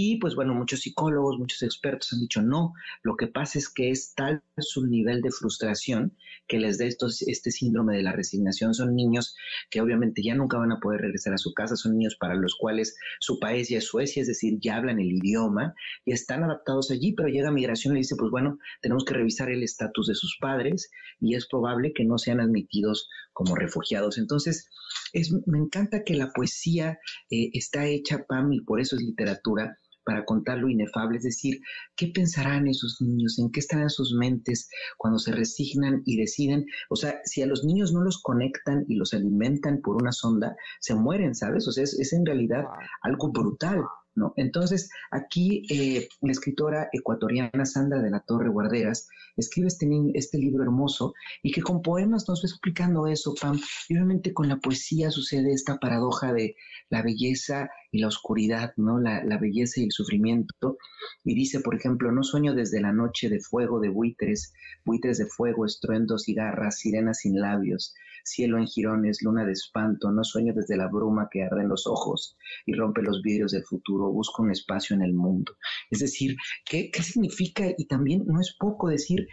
y 0.00 0.16
pues 0.18 0.36
bueno, 0.36 0.54
muchos 0.54 0.82
psicólogos, 0.82 1.40
muchos 1.40 1.60
expertos 1.64 2.12
han 2.12 2.20
dicho 2.20 2.40
no, 2.40 2.72
lo 3.02 3.16
que 3.16 3.26
pasa 3.26 3.58
es 3.58 3.68
que 3.68 3.90
es 3.90 4.14
tal 4.14 4.44
su 4.58 4.86
nivel 4.86 5.22
de 5.22 5.32
frustración 5.32 6.16
que 6.46 6.60
les 6.60 6.78
da 6.78 6.84
este 6.86 7.50
síndrome 7.50 7.96
de 7.96 8.04
la 8.04 8.12
resignación. 8.12 8.74
Son 8.74 8.94
niños 8.94 9.34
que 9.70 9.80
obviamente 9.80 10.22
ya 10.22 10.36
nunca 10.36 10.56
van 10.56 10.70
a 10.70 10.78
poder 10.78 11.00
regresar 11.00 11.34
a 11.34 11.38
su 11.38 11.52
casa, 11.52 11.74
son 11.74 11.98
niños 11.98 12.14
para 12.14 12.36
los 12.36 12.54
cuales 12.54 12.96
su 13.18 13.40
país 13.40 13.70
ya 13.70 13.78
es 13.78 13.86
Suecia, 13.86 14.22
es 14.22 14.28
decir, 14.28 14.60
ya 14.60 14.76
hablan 14.76 15.00
el 15.00 15.10
idioma 15.10 15.74
y 16.04 16.12
están 16.12 16.44
adaptados 16.44 16.92
allí, 16.92 17.14
pero 17.14 17.28
llega 17.28 17.50
migración 17.50 17.96
y 17.96 18.00
dice, 18.00 18.14
pues 18.16 18.30
bueno, 18.30 18.56
tenemos 18.80 19.04
que 19.04 19.14
revisar 19.14 19.50
el 19.50 19.64
estatus 19.64 20.06
de 20.06 20.14
sus 20.14 20.38
padres 20.40 20.92
y 21.18 21.34
es 21.34 21.48
probable 21.48 21.92
que 21.92 22.04
no 22.04 22.18
sean 22.18 22.38
admitidos 22.38 23.08
como 23.32 23.56
refugiados. 23.56 24.16
Entonces, 24.16 24.68
es, 25.12 25.32
me 25.46 25.58
encanta 25.58 26.04
que 26.04 26.14
la 26.14 26.30
poesía 26.30 26.98
eh, 27.30 27.50
está 27.52 27.86
hecha, 27.86 28.24
Pam, 28.28 28.52
y 28.52 28.60
por 28.60 28.80
eso 28.80 28.94
es 28.94 29.02
literatura, 29.02 29.76
para 30.08 30.24
contar 30.24 30.56
lo 30.56 30.70
inefable, 30.70 31.18
es 31.18 31.24
decir, 31.24 31.60
¿qué 31.94 32.06
pensarán 32.06 32.66
esos 32.66 32.96
niños? 33.02 33.38
¿En 33.38 33.50
qué 33.52 33.60
estarán 33.60 33.90
sus 33.90 34.14
mentes 34.14 34.70
cuando 34.96 35.18
se 35.18 35.32
resignan 35.32 36.00
y 36.06 36.16
deciden? 36.16 36.64
O 36.88 36.96
sea, 36.96 37.20
si 37.24 37.42
a 37.42 37.46
los 37.46 37.62
niños 37.62 37.92
no 37.92 38.00
los 38.00 38.22
conectan 38.22 38.86
y 38.88 38.94
los 38.94 39.12
alimentan 39.12 39.82
por 39.82 40.00
una 40.00 40.12
sonda, 40.12 40.56
se 40.80 40.94
mueren, 40.94 41.34
¿sabes? 41.34 41.68
O 41.68 41.72
sea, 41.72 41.84
es, 41.84 41.92
es 41.92 42.14
en 42.14 42.24
realidad 42.24 42.64
algo 43.02 43.30
brutal. 43.30 43.84
¿No? 44.18 44.34
Entonces, 44.36 44.90
aquí 45.12 45.62
eh, 45.70 46.08
la 46.22 46.32
escritora 46.32 46.88
ecuatoriana 46.92 47.64
Sandra 47.64 48.02
de 48.02 48.10
la 48.10 48.18
Torre 48.18 48.48
Guarderas 48.48 49.06
escribe 49.36 49.68
este, 49.68 49.86
este 50.14 50.38
libro 50.38 50.64
hermoso 50.64 51.14
y 51.40 51.52
que 51.52 51.62
con 51.62 51.82
poemas 51.82 52.28
nos 52.28 52.40
va 52.42 52.48
explicando 52.48 53.06
eso, 53.06 53.32
Pam. 53.40 53.60
Y 53.88 53.94
obviamente 53.94 54.34
con 54.34 54.48
la 54.48 54.56
poesía 54.56 55.12
sucede 55.12 55.52
esta 55.52 55.78
paradoja 55.78 56.32
de 56.32 56.56
la 56.90 57.02
belleza 57.02 57.70
y 57.92 58.00
la 58.00 58.08
oscuridad, 58.08 58.72
¿no? 58.76 58.98
La, 58.98 59.22
la 59.22 59.38
belleza 59.38 59.80
y 59.80 59.84
el 59.84 59.92
sufrimiento. 59.92 60.78
Y 61.24 61.36
dice, 61.36 61.60
por 61.60 61.76
ejemplo, 61.76 62.10
no 62.10 62.24
sueño 62.24 62.54
desde 62.54 62.80
la 62.80 62.92
noche 62.92 63.28
de 63.28 63.38
fuego 63.38 63.78
de 63.78 63.88
buitres, 63.88 64.52
buitres 64.84 65.18
de 65.18 65.26
fuego, 65.26 65.64
estruendos 65.64 66.28
y 66.28 66.34
garras, 66.34 66.80
sirenas 66.80 67.18
sin 67.18 67.40
labios, 67.40 67.94
cielo 68.24 68.58
en 68.58 68.66
jirones, 68.66 69.22
luna 69.22 69.44
de 69.44 69.52
espanto, 69.52 70.10
no 70.10 70.24
sueño 70.24 70.52
desde 70.54 70.76
la 70.76 70.88
bruma 70.88 71.28
que 71.30 71.42
arde 71.42 71.62
en 71.62 71.68
los 71.68 71.86
ojos 71.86 72.36
y 72.66 72.74
rompe 72.74 73.02
los 73.02 73.22
vidrios 73.22 73.52
del 73.52 73.64
futuro, 73.64 74.07
busco 74.10 74.42
un 74.42 74.50
espacio 74.50 74.94
en 74.96 75.02
el 75.02 75.14
mundo. 75.14 75.56
Es 75.90 76.00
decir, 76.00 76.36
¿qué, 76.64 76.90
qué 76.90 77.02
significa? 77.02 77.66
Y 77.76 77.86
también 77.86 78.24
no 78.26 78.40
es 78.40 78.56
poco 78.58 78.88
decir, 78.88 79.26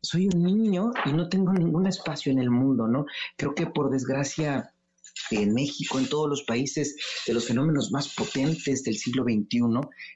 soy 0.00 0.28
un 0.28 0.42
niño 0.42 0.90
y 1.06 1.12
no 1.12 1.28
tengo 1.28 1.52
ningún 1.52 1.86
espacio 1.86 2.32
en 2.32 2.38
el 2.38 2.50
mundo, 2.50 2.88
¿no? 2.88 3.06
Creo 3.36 3.54
que 3.54 3.66
por 3.66 3.90
desgracia 3.90 4.74
en 5.30 5.52
México, 5.54 5.98
en 5.98 6.08
todos 6.08 6.28
los 6.28 6.42
países, 6.42 6.96
de 7.26 7.34
los 7.34 7.46
fenómenos 7.46 7.92
más 7.92 8.14
potentes 8.14 8.82
del 8.82 8.96
siglo 8.96 9.24
XXI 9.24 9.60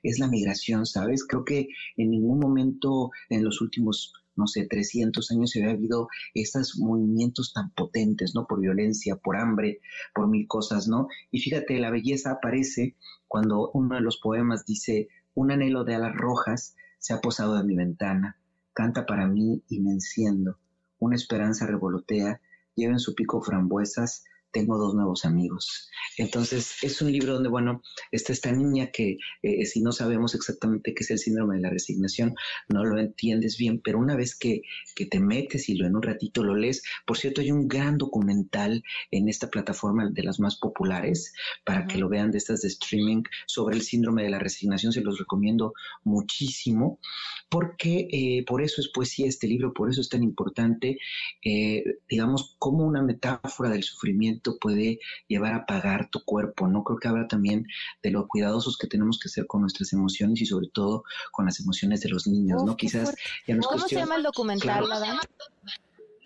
es 0.03 0.19
la 0.19 0.29
migración, 0.29 0.87
¿sabes? 0.87 1.25
Creo 1.25 1.45
que 1.45 1.69
en 1.97 2.11
ningún 2.11 2.41
momento 2.41 3.11
en 3.29 3.45
los 3.45 3.61
últimos 3.61 4.13
no 4.37 4.47
sé, 4.47 4.67
300 4.67 5.31
años 5.31 5.55
había 5.57 5.71
habido 5.71 6.09
estos 6.35 6.79
movimientos 6.79 7.53
tan 7.53 7.71
potentes, 7.71 8.35
¿no? 8.35 8.47
Por 8.47 8.61
violencia, 8.61 9.17
por 9.17 9.37
hambre, 9.37 9.81
por 10.15 10.29
mil 10.29 10.47
cosas, 10.47 10.89
¿no? 10.89 11.09
Y 11.31 11.41
fíjate, 11.41 11.79
la 11.79 11.91
belleza 11.91 12.33
aparece 12.33 12.97
cuando 13.29 13.71
uno 13.73 13.97
de 13.97 14.01
los 14.01 14.19
poemas 14.19 14.65
dice, 14.65 15.09
un 15.35 15.51
anhelo 15.51 15.85
de 15.85 15.95
alas 15.95 16.15
rojas 16.15 16.77
se 16.99 17.13
ha 17.13 17.21
posado 17.21 17.59
en 17.61 17.67
mi 17.67 17.77
ventana, 17.77 18.39
canta 18.73 19.07
para 19.07 19.27
mí 19.27 19.63
y 19.69 19.81
me 19.81 19.93
enciendo, 19.93 20.59
una 20.99 21.17
esperanza 21.17 21.67
revolotea, 21.67 22.41
lleva 22.75 22.93
en 22.93 23.01
su 23.01 23.15
pico 23.15 23.43
frambuesas, 23.43 24.25
tengo 24.57 24.79
dos 24.79 24.95
nuevos 24.95 25.27
amigos. 25.27 25.91
Entonces, 26.17 26.77
es 26.83 27.03
un 27.03 27.13
libro 27.13 27.35
donde, 27.35 27.51
bueno, 27.51 27.83
está 28.11 28.33
esta 28.33 28.51
niña 28.53 28.87
que 28.87 29.19
eh, 29.43 29.67
si 29.67 29.83
no 29.83 29.93
sabemos 29.93 30.35
exactamente 30.35 30.95
qué 30.95 31.05
es 31.05 31.11
el 31.11 31.19
síndrome 31.19 31.57
de 31.57 31.61
la 31.61 31.69
resignación, 31.69 32.35
no 32.71 32.83
lo 32.83 32.99
entiendes 32.99 33.59
bien, 33.59 33.83
pero 33.85 33.99
una 33.99 34.17
vez 34.17 34.35
que, 34.35 34.63
que 34.95 35.05
te 35.05 35.21
metes 35.21 35.69
y 35.69 35.75
lo 35.75 35.87
en 35.87 35.95
un 35.95 36.01
ratito 36.01 36.43
lo 36.43 36.57
lees, 36.57 36.83
por 37.05 37.19
cierto, 37.19 37.43
hay 37.43 37.53
un 37.53 37.69
gran 37.69 37.99
documental 37.99 38.83
en 39.11 39.29
esta 39.29 39.51
plataforma 39.51 40.09
de 40.11 40.23
las 40.23 40.41
más 40.41 40.57
populares 40.57 41.35
para 41.67 41.87
que 41.87 41.99
lo 41.99 42.09
vean 42.09 42.31
de 42.31 42.39
estas 42.39 42.63
de 42.63 42.69
streaming 42.69 43.25
sobre 43.47 43.77
el 43.77 43.83
síndrome 43.83 44.23
de 44.23 44.31
la 44.31 44.39
resignación, 44.39 44.91
se 44.91 45.03
los 45.03 45.19
recomiendo 45.19 45.75
muchísimo, 46.03 46.99
porque 47.51 48.09
eh, 48.11 48.45
por 48.47 48.63
eso 48.63 48.81
es 48.81 48.89
poesía 48.89 49.27
este 49.27 49.49
libro, 49.49 49.75
por 49.75 49.91
eso 49.91 50.01
es 50.01 50.09
tan 50.09 50.23
importante, 50.23 50.97
eh, 51.45 51.85
digamos, 52.09 52.57
como 52.59 52.87
una 52.87 53.03
metáfora 53.03 53.69
del 53.69 53.83
sufrimiento 53.83 54.46
puede 54.55 55.01
llevar 55.29 55.55
a 55.55 55.67
pagar 55.67 56.09
tu 56.11 56.25
cuerpo, 56.25 56.69
¿no? 56.69 56.85
Creo 56.85 56.99
que 56.99 57.09
habla 57.09 57.29
también 57.29 57.67
de 58.03 58.11
lo 58.11 58.27
cuidadosos 58.29 58.79
que 58.79 58.87
tenemos 58.87 59.19
que 59.19 59.29
ser 59.29 59.47
con 59.47 59.63
nuestras 59.63 59.93
emociones 59.93 60.41
y 60.41 60.47
sobre 60.47 60.69
todo 60.69 61.05
con 61.33 61.47
las 61.47 61.61
emociones 61.61 62.01
de 62.01 62.09
los 62.09 62.27
niños, 62.27 62.63
¿no? 62.65 62.77
Quizás 62.77 63.15
¿Cómo 63.69 63.89
se 63.89 63.97
llama 63.97 64.17
el 64.17 64.23
documental, 64.23 64.85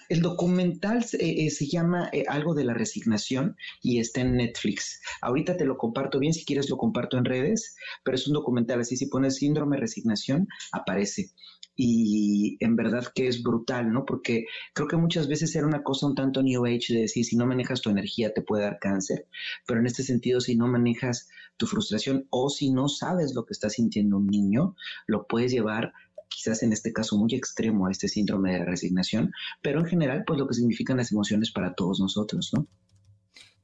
El 0.08 0.22
documental 0.22 1.04
eh, 1.12 1.46
eh, 1.46 1.50
se 1.50 1.66
llama 1.66 2.10
eh, 2.12 2.24
algo 2.28 2.54
de 2.54 2.64
la 2.64 2.74
resignación 2.74 3.56
y 3.82 4.00
está 4.00 4.20
en 4.20 4.36
Netflix. 4.36 5.00
Ahorita 5.20 5.56
te 5.56 5.64
lo 5.64 5.76
comparto 5.76 6.18
bien, 6.18 6.34
si 6.34 6.44
quieres 6.44 6.68
lo 6.68 6.76
comparto 6.76 7.16
en 7.16 7.24
redes, 7.24 7.76
pero 8.04 8.16
es 8.16 8.26
un 8.26 8.34
documental 8.34 8.80
así, 8.80 8.96
si 8.96 9.06
pones 9.06 9.36
síndrome 9.36 9.76
resignación, 9.76 10.48
aparece 10.72 11.30
y 11.82 12.58
en 12.60 12.76
verdad 12.76 13.06
que 13.14 13.26
es 13.26 13.42
brutal, 13.42 13.90
¿no? 13.90 14.04
Porque 14.04 14.44
creo 14.74 14.86
que 14.86 14.98
muchas 14.98 15.28
veces 15.28 15.56
era 15.56 15.66
una 15.66 15.82
cosa 15.82 16.06
un 16.06 16.14
tanto 16.14 16.42
New 16.42 16.66
Age 16.66 16.92
de 16.92 17.00
decir, 17.00 17.24
si 17.24 17.36
no 17.36 17.46
manejas 17.46 17.80
tu 17.80 17.88
energía 17.88 18.34
te 18.34 18.42
puede 18.42 18.64
dar 18.64 18.78
cáncer, 18.78 19.26
pero 19.66 19.80
en 19.80 19.86
este 19.86 20.02
sentido, 20.02 20.42
si 20.42 20.56
no 20.56 20.68
manejas 20.68 21.30
tu 21.56 21.66
frustración 21.66 22.26
o 22.28 22.50
si 22.50 22.70
no 22.70 22.88
sabes 22.88 23.34
lo 23.34 23.46
que 23.46 23.54
está 23.54 23.70
sintiendo 23.70 24.18
un 24.18 24.26
niño, 24.26 24.76
lo 25.06 25.26
puedes 25.26 25.52
llevar 25.52 25.94
quizás 26.28 26.62
en 26.62 26.74
este 26.74 26.92
caso 26.92 27.16
muy 27.16 27.34
extremo 27.34 27.86
a 27.86 27.90
este 27.90 28.08
síndrome 28.08 28.52
de 28.52 28.64
resignación, 28.66 29.32
pero 29.62 29.80
en 29.80 29.86
general, 29.86 30.24
pues 30.26 30.38
lo 30.38 30.46
que 30.46 30.54
significan 30.54 30.98
las 30.98 31.12
emociones 31.12 31.50
para 31.50 31.72
todos 31.72 31.98
nosotros, 31.98 32.50
¿no? 32.52 32.66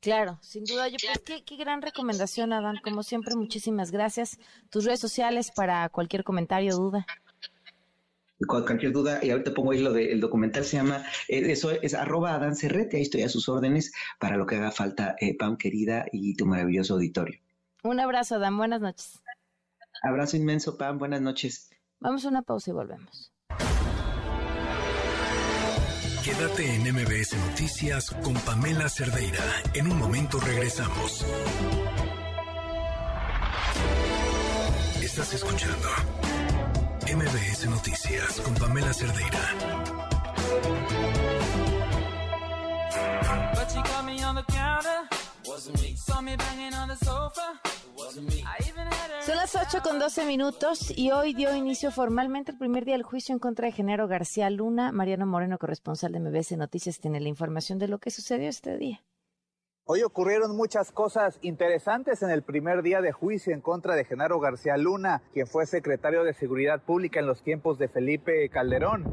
Claro, 0.00 0.38
sin 0.40 0.64
duda. 0.64 0.88
Yo, 0.88 0.96
pues, 1.02 1.20
qué, 1.22 1.44
qué 1.44 1.56
gran 1.56 1.82
recomendación, 1.82 2.54
Adán. 2.54 2.76
Como 2.82 3.02
siempre, 3.02 3.34
muchísimas 3.36 3.90
gracias. 3.90 4.38
Tus 4.70 4.84
redes 4.84 5.00
sociales 5.00 5.50
para 5.54 5.86
cualquier 5.90 6.24
comentario 6.24 6.76
o 6.76 6.78
duda 6.78 7.06
cualquier 8.44 8.92
duda, 8.92 9.20
y 9.22 9.30
ahorita 9.30 9.54
pongo 9.54 9.72
ahí 9.72 9.80
lo 9.80 9.92
del 9.92 10.20
documental, 10.20 10.64
se 10.64 10.76
llama, 10.76 11.04
eh, 11.28 11.50
eso 11.50 11.70
es 11.70 11.94
arroba 11.94 12.34
Adán 12.34 12.56
Cerrete, 12.56 12.96
ahí 12.96 13.02
estoy 13.02 13.22
a 13.22 13.28
sus 13.28 13.48
órdenes 13.48 13.92
para 14.18 14.36
lo 14.36 14.46
que 14.46 14.56
haga 14.56 14.70
falta, 14.70 15.16
eh, 15.20 15.36
Pam 15.36 15.56
querida, 15.56 16.06
y 16.12 16.34
tu 16.36 16.46
maravilloso 16.46 16.94
auditorio. 16.94 17.40
Un 17.82 18.00
abrazo, 18.00 18.36
Adán, 18.36 18.56
buenas 18.58 18.80
noches. 18.80 19.22
Abrazo 20.02 20.36
inmenso, 20.36 20.76
Pam, 20.76 20.98
buenas 20.98 21.20
noches. 21.20 21.70
Vamos 22.00 22.24
a 22.24 22.28
una 22.28 22.42
pausa 22.42 22.70
y 22.70 22.74
volvemos. 22.74 23.32
Quédate 26.26 26.74
en 26.74 26.82
MBS 26.92 27.36
Noticias 27.50 28.10
con 28.24 28.34
Pamela 28.34 28.88
Cerdeira. 28.88 29.44
En 29.74 29.86
un 29.86 29.96
momento 29.96 30.40
regresamos. 30.40 31.24
Estás 35.00 35.34
escuchando 35.34 35.88
MBS 37.14 37.68
Noticias 37.70 38.40
con 38.40 38.52
Pamela 38.54 38.92
Cerdeira. 38.92 39.38
Son 49.24 49.36
las 49.36 49.54
8 49.54 49.82
con 49.84 50.00
12 50.00 50.24
minutos 50.24 50.92
y 50.96 51.12
hoy 51.12 51.32
dio 51.32 51.54
inicio 51.54 51.92
formalmente 51.92 52.50
el 52.50 52.58
primer 52.58 52.84
día 52.84 52.94
del 52.94 53.04
juicio 53.04 53.32
en 53.32 53.38
contra 53.38 53.66
de 53.66 53.72
Genaro 53.72 54.08
García 54.08 54.50
Luna. 54.50 54.90
Mariano 54.90 55.26
Moreno, 55.26 55.58
corresponsal 55.58 56.10
de 56.10 56.18
MBS 56.18 56.56
Noticias, 56.56 56.98
tiene 56.98 57.20
la 57.20 57.28
información 57.28 57.78
de 57.78 57.86
lo 57.86 57.98
que 58.00 58.10
sucedió 58.10 58.48
este 58.48 58.78
día. 58.78 59.04
Hoy 59.88 60.02
ocurrieron 60.02 60.56
muchas 60.56 60.90
cosas 60.90 61.38
interesantes 61.42 62.20
en 62.24 62.30
el 62.30 62.42
primer 62.42 62.82
día 62.82 63.00
de 63.00 63.12
juicio 63.12 63.54
en 63.54 63.60
contra 63.60 63.94
de 63.94 64.04
Genaro 64.04 64.40
García 64.40 64.76
Luna, 64.76 65.22
quien 65.32 65.46
fue 65.46 65.64
secretario 65.64 66.24
de 66.24 66.32
Seguridad 66.32 66.82
Pública 66.82 67.20
en 67.20 67.26
los 67.28 67.44
tiempos 67.44 67.78
de 67.78 67.86
Felipe 67.86 68.48
Calderón. 68.48 69.04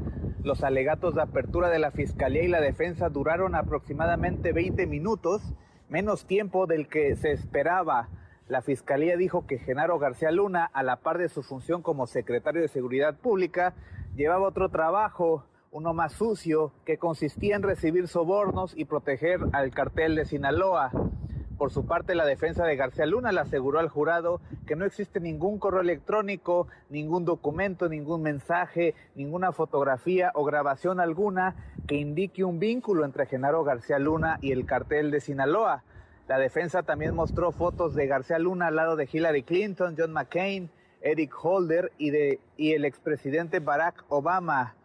Los 0.44 0.64
alegatos 0.64 1.14
de 1.14 1.22
apertura 1.22 1.70
de 1.70 1.78
la 1.78 1.92
Fiscalía 1.92 2.42
y 2.42 2.48
la 2.48 2.60
Defensa 2.60 3.10
duraron 3.10 3.54
aproximadamente 3.54 4.52
20 4.52 4.88
minutos, 4.88 5.44
menos 5.90 6.26
tiempo 6.26 6.66
del 6.66 6.88
que 6.88 7.16
se 7.18 7.30
esperaba. 7.30 8.10
La 8.48 8.64
Fiscalía 8.64 9.16
dijo 9.16 9.46
que 9.46 9.60
Genaro 9.60 10.00
García 10.00 10.32
Luna, 10.32 10.66
a 10.74 10.82
la 10.82 10.96
par 10.96 11.20
de 11.20 11.30
su 11.30 11.44
función 11.44 11.84
como 11.84 12.08
secretario 12.08 12.64
de 12.64 12.68
Seguridad 12.68 13.14
Pública, 13.14 13.76
llevaba 14.16 14.48
otro 14.48 14.70
trabajo 14.70 15.46
uno 15.74 15.94
más 15.94 16.14
sucio, 16.14 16.72
que 16.86 16.98
consistía 16.98 17.56
en 17.56 17.64
recibir 17.64 18.08
sobornos 18.08 18.78
y 18.78 18.86
proteger 18.86 19.40
al 19.54 19.72
cartel 19.72 20.16
de 20.16 20.26
Sinaloa. 20.26 20.92
Por 21.58 21.72
su 21.72 21.86
parte, 21.86 22.14
la 22.14 22.26
defensa 22.26 22.64
de 22.66 22.76
García 22.76 23.08
Luna 23.08 23.32
le 23.32 23.40
aseguró 23.40 23.80
al 23.80 23.90
jurado 23.90 24.40
que 24.68 24.76
no 24.76 24.86
existe 24.86 25.20
ningún 25.20 25.58
correo 25.58 25.82
electrónico, 25.82 26.68
ningún 26.90 27.26
documento, 27.26 27.90
ningún 27.90 28.22
mensaje, 28.22 28.94
ninguna 29.16 29.52
fotografía 29.52 30.32
o 30.36 30.44
grabación 30.44 31.00
alguna 31.00 31.56
que 31.88 31.96
indique 31.96 32.44
un 32.44 32.60
vínculo 32.60 33.04
entre 33.04 33.26
Genaro 33.26 33.64
García 33.64 33.98
Luna 33.98 34.38
y 34.42 34.52
el 34.52 34.66
cartel 34.66 35.10
de 35.10 35.22
Sinaloa. 35.22 35.84
La 36.28 36.38
defensa 36.38 36.84
también 36.84 37.16
mostró 37.16 37.52
fotos 37.52 37.96
de 37.96 38.06
García 38.08 38.38
Luna 38.40 38.68
al 38.68 38.76
lado 38.76 38.96
de 38.96 39.10
Hillary 39.12 39.42
Clinton, 39.42 39.96
John 39.98 40.14
McCain, 40.14 40.70
Eric 41.02 41.34
Holder 41.42 41.92
y, 41.98 42.12
y 42.58 42.74
el 42.74 42.86
expresidente 42.86 43.60
Barack 43.60 44.06
Obama. 44.10 44.76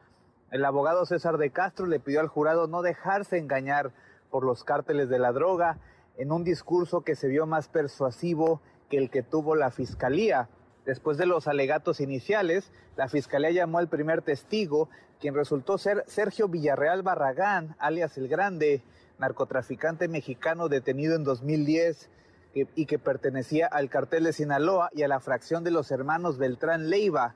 El 0.50 0.64
abogado 0.64 1.04
César 1.04 1.36
de 1.36 1.50
Castro 1.50 1.86
le 1.86 2.00
pidió 2.00 2.20
al 2.20 2.28
jurado 2.28 2.68
no 2.68 2.82
dejarse 2.82 3.38
engañar 3.38 3.92
por 4.30 4.44
los 4.44 4.64
cárteles 4.64 5.08
de 5.08 5.18
la 5.18 5.32
droga 5.32 5.78
en 6.16 6.32
un 6.32 6.42
discurso 6.42 7.02
que 7.02 7.16
se 7.16 7.28
vio 7.28 7.46
más 7.46 7.68
persuasivo 7.68 8.60
que 8.88 8.98
el 8.98 9.10
que 9.10 9.22
tuvo 9.22 9.54
la 9.54 9.70
fiscalía. 9.70 10.48
Después 10.86 11.18
de 11.18 11.26
los 11.26 11.48
alegatos 11.48 12.00
iniciales, 12.00 12.72
la 12.96 13.08
fiscalía 13.08 13.50
llamó 13.50 13.78
al 13.78 13.88
primer 13.88 14.22
testigo, 14.22 14.88
quien 15.20 15.34
resultó 15.34 15.76
ser 15.76 16.02
Sergio 16.06 16.48
Villarreal 16.48 17.02
Barragán, 17.02 17.76
alias 17.78 18.16
El 18.16 18.28
Grande, 18.28 18.82
narcotraficante 19.18 20.08
mexicano 20.08 20.68
detenido 20.68 21.14
en 21.14 21.24
2010 21.24 22.08
y 22.54 22.86
que 22.86 22.98
pertenecía 22.98 23.66
al 23.66 23.90
cartel 23.90 24.24
de 24.24 24.32
Sinaloa 24.32 24.90
y 24.94 25.02
a 25.02 25.08
la 25.08 25.20
fracción 25.20 25.62
de 25.62 25.70
los 25.70 25.90
hermanos 25.90 26.38
Beltrán 26.38 26.88
Leiva. 26.88 27.34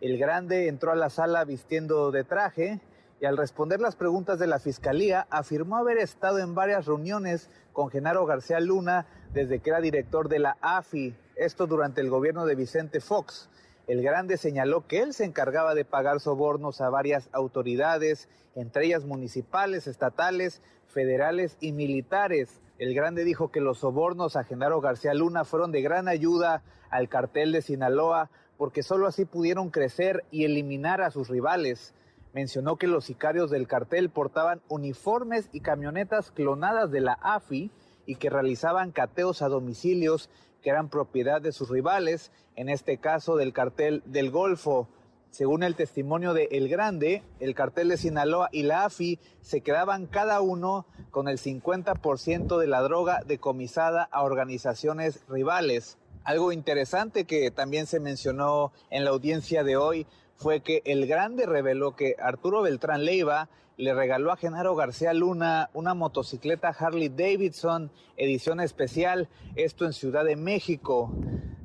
El 0.00 0.18
grande 0.18 0.68
entró 0.68 0.92
a 0.92 0.96
la 0.96 1.08
sala 1.08 1.44
vistiendo 1.44 2.10
de 2.10 2.24
traje 2.24 2.80
y 3.20 3.26
al 3.26 3.36
responder 3.36 3.80
las 3.80 3.96
preguntas 3.96 4.38
de 4.38 4.46
la 4.46 4.58
fiscalía 4.58 5.26
afirmó 5.30 5.76
haber 5.76 5.98
estado 5.98 6.38
en 6.40 6.54
varias 6.54 6.86
reuniones 6.86 7.48
con 7.72 7.90
Genaro 7.90 8.26
García 8.26 8.60
Luna 8.60 9.06
desde 9.32 9.60
que 9.60 9.70
era 9.70 9.80
director 9.80 10.28
de 10.28 10.40
la 10.40 10.58
AFI, 10.60 11.14
esto 11.36 11.66
durante 11.66 12.00
el 12.00 12.10
gobierno 12.10 12.44
de 12.44 12.54
Vicente 12.54 13.00
Fox. 13.00 13.48
El 13.86 14.02
grande 14.02 14.36
señaló 14.36 14.86
que 14.86 15.00
él 15.00 15.14
se 15.14 15.24
encargaba 15.24 15.74
de 15.74 15.84
pagar 15.84 16.20
sobornos 16.20 16.80
a 16.80 16.90
varias 16.90 17.28
autoridades, 17.32 18.28
entre 18.54 18.86
ellas 18.86 19.04
municipales, 19.04 19.86
estatales, 19.86 20.60
federales 20.86 21.56
y 21.60 21.72
militares. 21.72 22.60
El 22.78 22.94
grande 22.94 23.24
dijo 23.24 23.50
que 23.50 23.60
los 23.60 23.78
sobornos 23.78 24.36
a 24.36 24.44
Genaro 24.44 24.80
García 24.80 25.14
Luna 25.14 25.44
fueron 25.44 25.70
de 25.70 25.82
gran 25.82 26.08
ayuda 26.08 26.62
al 26.90 27.08
cartel 27.08 27.52
de 27.52 27.62
Sinaloa 27.62 28.30
porque 28.56 28.82
sólo 28.82 29.06
así 29.06 29.24
pudieron 29.24 29.70
crecer 29.70 30.24
y 30.30 30.44
eliminar 30.44 31.02
a 31.02 31.10
sus 31.10 31.28
rivales. 31.28 31.94
Mencionó 32.32 32.76
que 32.76 32.86
los 32.86 33.04
sicarios 33.04 33.50
del 33.50 33.68
cartel 33.68 34.10
portaban 34.10 34.60
uniformes 34.68 35.48
y 35.52 35.60
camionetas 35.60 36.30
clonadas 36.30 36.90
de 36.90 37.00
la 37.00 37.18
AFI 37.22 37.70
y 38.06 38.16
que 38.16 38.30
realizaban 38.30 38.90
cateos 38.90 39.42
a 39.42 39.48
domicilios 39.48 40.28
que 40.62 40.70
eran 40.70 40.88
propiedad 40.88 41.40
de 41.40 41.52
sus 41.52 41.68
rivales, 41.68 42.32
en 42.56 42.68
este 42.68 42.98
caso 42.98 43.36
del 43.36 43.52
cartel 43.52 44.02
del 44.06 44.30
Golfo. 44.30 44.88
Según 45.30 45.62
el 45.62 45.74
testimonio 45.74 46.32
de 46.32 46.48
El 46.52 46.68
Grande, 46.68 47.22
el 47.40 47.54
cartel 47.54 47.88
de 47.88 47.96
Sinaloa 47.96 48.48
y 48.52 48.62
la 48.62 48.84
AFI 48.84 49.18
se 49.40 49.60
quedaban 49.60 50.06
cada 50.06 50.40
uno 50.40 50.86
con 51.10 51.28
el 51.28 51.38
50% 51.38 52.56
de 52.58 52.66
la 52.66 52.80
droga 52.82 53.20
decomisada 53.26 54.08
a 54.10 54.22
organizaciones 54.22 55.24
rivales. 55.28 55.98
Algo 56.24 56.52
interesante 56.52 57.26
que 57.26 57.50
también 57.50 57.86
se 57.86 58.00
mencionó 58.00 58.72
en 58.88 59.04
la 59.04 59.10
audiencia 59.10 59.62
de 59.62 59.76
hoy 59.76 60.06
fue 60.36 60.60
que 60.60 60.80
El 60.86 61.06
Grande 61.06 61.44
reveló 61.44 61.94
que 61.96 62.16
Arturo 62.18 62.62
Beltrán 62.62 63.04
Leiva 63.04 63.50
le 63.76 63.92
regaló 63.92 64.32
a 64.32 64.36
Genaro 64.36 64.74
García 64.74 65.12
Luna 65.12 65.68
una 65.74 65.92
motocicleta 65.92 66.68
Harley 66.68 67.10
Davidson 67.10 67.90
edición 68.16 68.60
especial, 68.60 69.28
esto 69.54 69.84
en 69.84 69.92
Ciudad 69.92 70.24
de 70.24 70.36
México. 70.36 71.12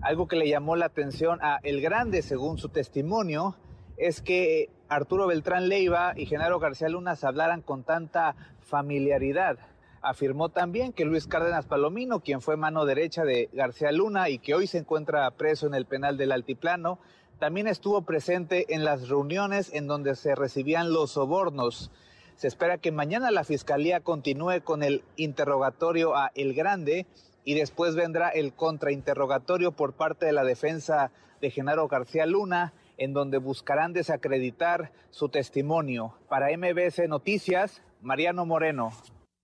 Algo 0.01 0.27
que 0.27 0.35
le 0.35 0.49
llamó 0.49 0.75
la 0.75 0.87
atención 0.87 1.39
a 1.41 1.59
El 1.63 1.79
Grande, 1.79 2.21
según 2.21 2.57
su 2.57 2.67
testimonio, 2.67 3.55
es 3.95 4.21
que 4.21 4.69
Arturo 4.89 5.27
Beltrán 5.27 5.69
Leiva 5.69 6.13
y 6.17 6.25
Genaro 6.25 6.59
García 6.59 6.89
Luna 6.89 7.15
se 7.15 7.27
hablaran 7.27 7.61
con 7.61 7.83
tanta 7.83 8.35
familiaridad. 8.59 9.57
Afirmó 10.01 10.49
también 10.49 10.93
que 10.93 11.03
Luis 11.03 11.27
Cárdenas 11.27 11.65
Palomino, 11.65 12.21
quien 12.21 12.39
fue 12.41 12.55
mano 12.55 12.85
derecha 12.85 13.25
de 13.25 13.49
García 13.51 13.91
Luna 13.91 14.29
y 14.29 14.39
que 14.39 14.55
hoy 14.55 14.65
se 14.65 14.77
encuentra 14.77 15.29
preso 15.31 15.67
en 15.67 15.73
el 15.73 15.85
penal 15.85 16.15
del 16.15 16.31
Altiplano, 16.31 16.99
también 17.37 17.67
estuvo 17.67 18.01
presente 18.03 18.73
en 18.73 18.85
las 18.85 19.09
reuniones 19.09 19.73
en 19.73 19.87
donde 19.87 20.15
se 20.15 20.35
recibían 20.35 20.93
los 20.93 21.11
sobornos. 21.11 21.91
Se 22.35 22.47
espera 22.47 22.77
que 22.77 22.93
mañana 22.93 23.31
la 23.31 23.43
Fiscalía 23.43 23.99
continúe 23.99 24.61
con 24.63 24.83
el 24.83 25.03
interrogatorio 25.17 26.15
a 26.15 26.31
El 26.33 26.53
Grande 26.53 27.05
y 27.43 27.55
después 27.55 27.95
vendrá 27.95 28.29
el 28.29 28.53
contrainterrogatorio 28.53 29.73
por 29.73 29.93
parte 29.93 30.25
de 30.25 30.33
la 30.33 30.45
defensa 30.45 31.11
de 31.41 31.51
Genaro 31.51 31.89
García 31.89 32.25
Luna, 32.25 32.73
en 32.97 33.11
donde 33.13 33.37
buscarán 33.37 33.91
desacreditar 33.91 34.91
su 35.09 35.27
testimonio. 35.27 36.15
Para 36.29 36.55
MBS 36.57 37.07
Noticias, 37.09 37.81
Mariano 38.01 38.45
Moreno. 38.45 38.91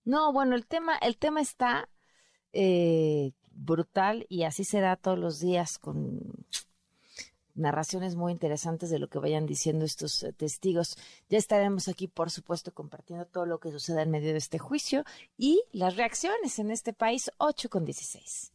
No, 0.06 0.32
bueno, 0.32 0.54
el 0.54 0.66
tema, 0.66 0.96
el 0.98 1.18
tema 1.18 1.40
está 1.40 1.90
eh, 2.52 3.32
brutal 3.50 4.24
y 4.28 4.44
así 4.44 4.62
será 4.62 4.94
todos 4.94 5.18
los 5.18 5.40
días 5.40 5.78
con 5.78 6.46
narraciones 7.56 8.14
muy 8.14 8.30
interesantes 8.30 8.88
de 8.88 9.00
lo 9.00 9.08
que 9.08 9.18
vayan 9.18 9.46
diciendo 9.46 9.84
estos 9.84 10.22
eh, 10.22 10.32
testigos. 10.32 10.96
Ya 11.28 11.38
estaremos 11.38 11.88
aquí, 11.88 12.06
por 12.06 12.30
supuesto, 12.30 12.72
compartiendo 12.72 13.26
todo 13.26 13.46
lo 13.46 13.58
que 13.58 13.72
suceda 13.72 14.02
en 14.02 14.12
medio 14.12 14.30
de 14.30 14.38
este 14.38 14.60
juicio 14.60 15.04
y 15.36 15.60
las 15.72 15.96
reacciones 15.96 16.60
en 16.60 16.70
este 16.70 16.92
país 16.92 17.32
8 17.38 17.68
con 17.68 17.84
16. 17.84 18.52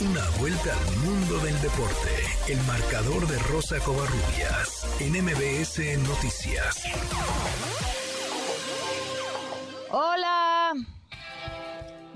Una 0.00 0.30
vuelta 0.40 0.72
al 0.72 0.96
mundo 0.96 1.38
del 1.44 1.60
deporte. 1.60 2.08
El 2.48 2.58
marcador 2.62 3.28
de 3.28 3.38
Rosa 3.40 3.78
Covarrubias 3.80 4.86
en 5.00 5.22
MBS 5.22 5.98
Noticias. 6.08 7.69
Hola. 9.92 10.72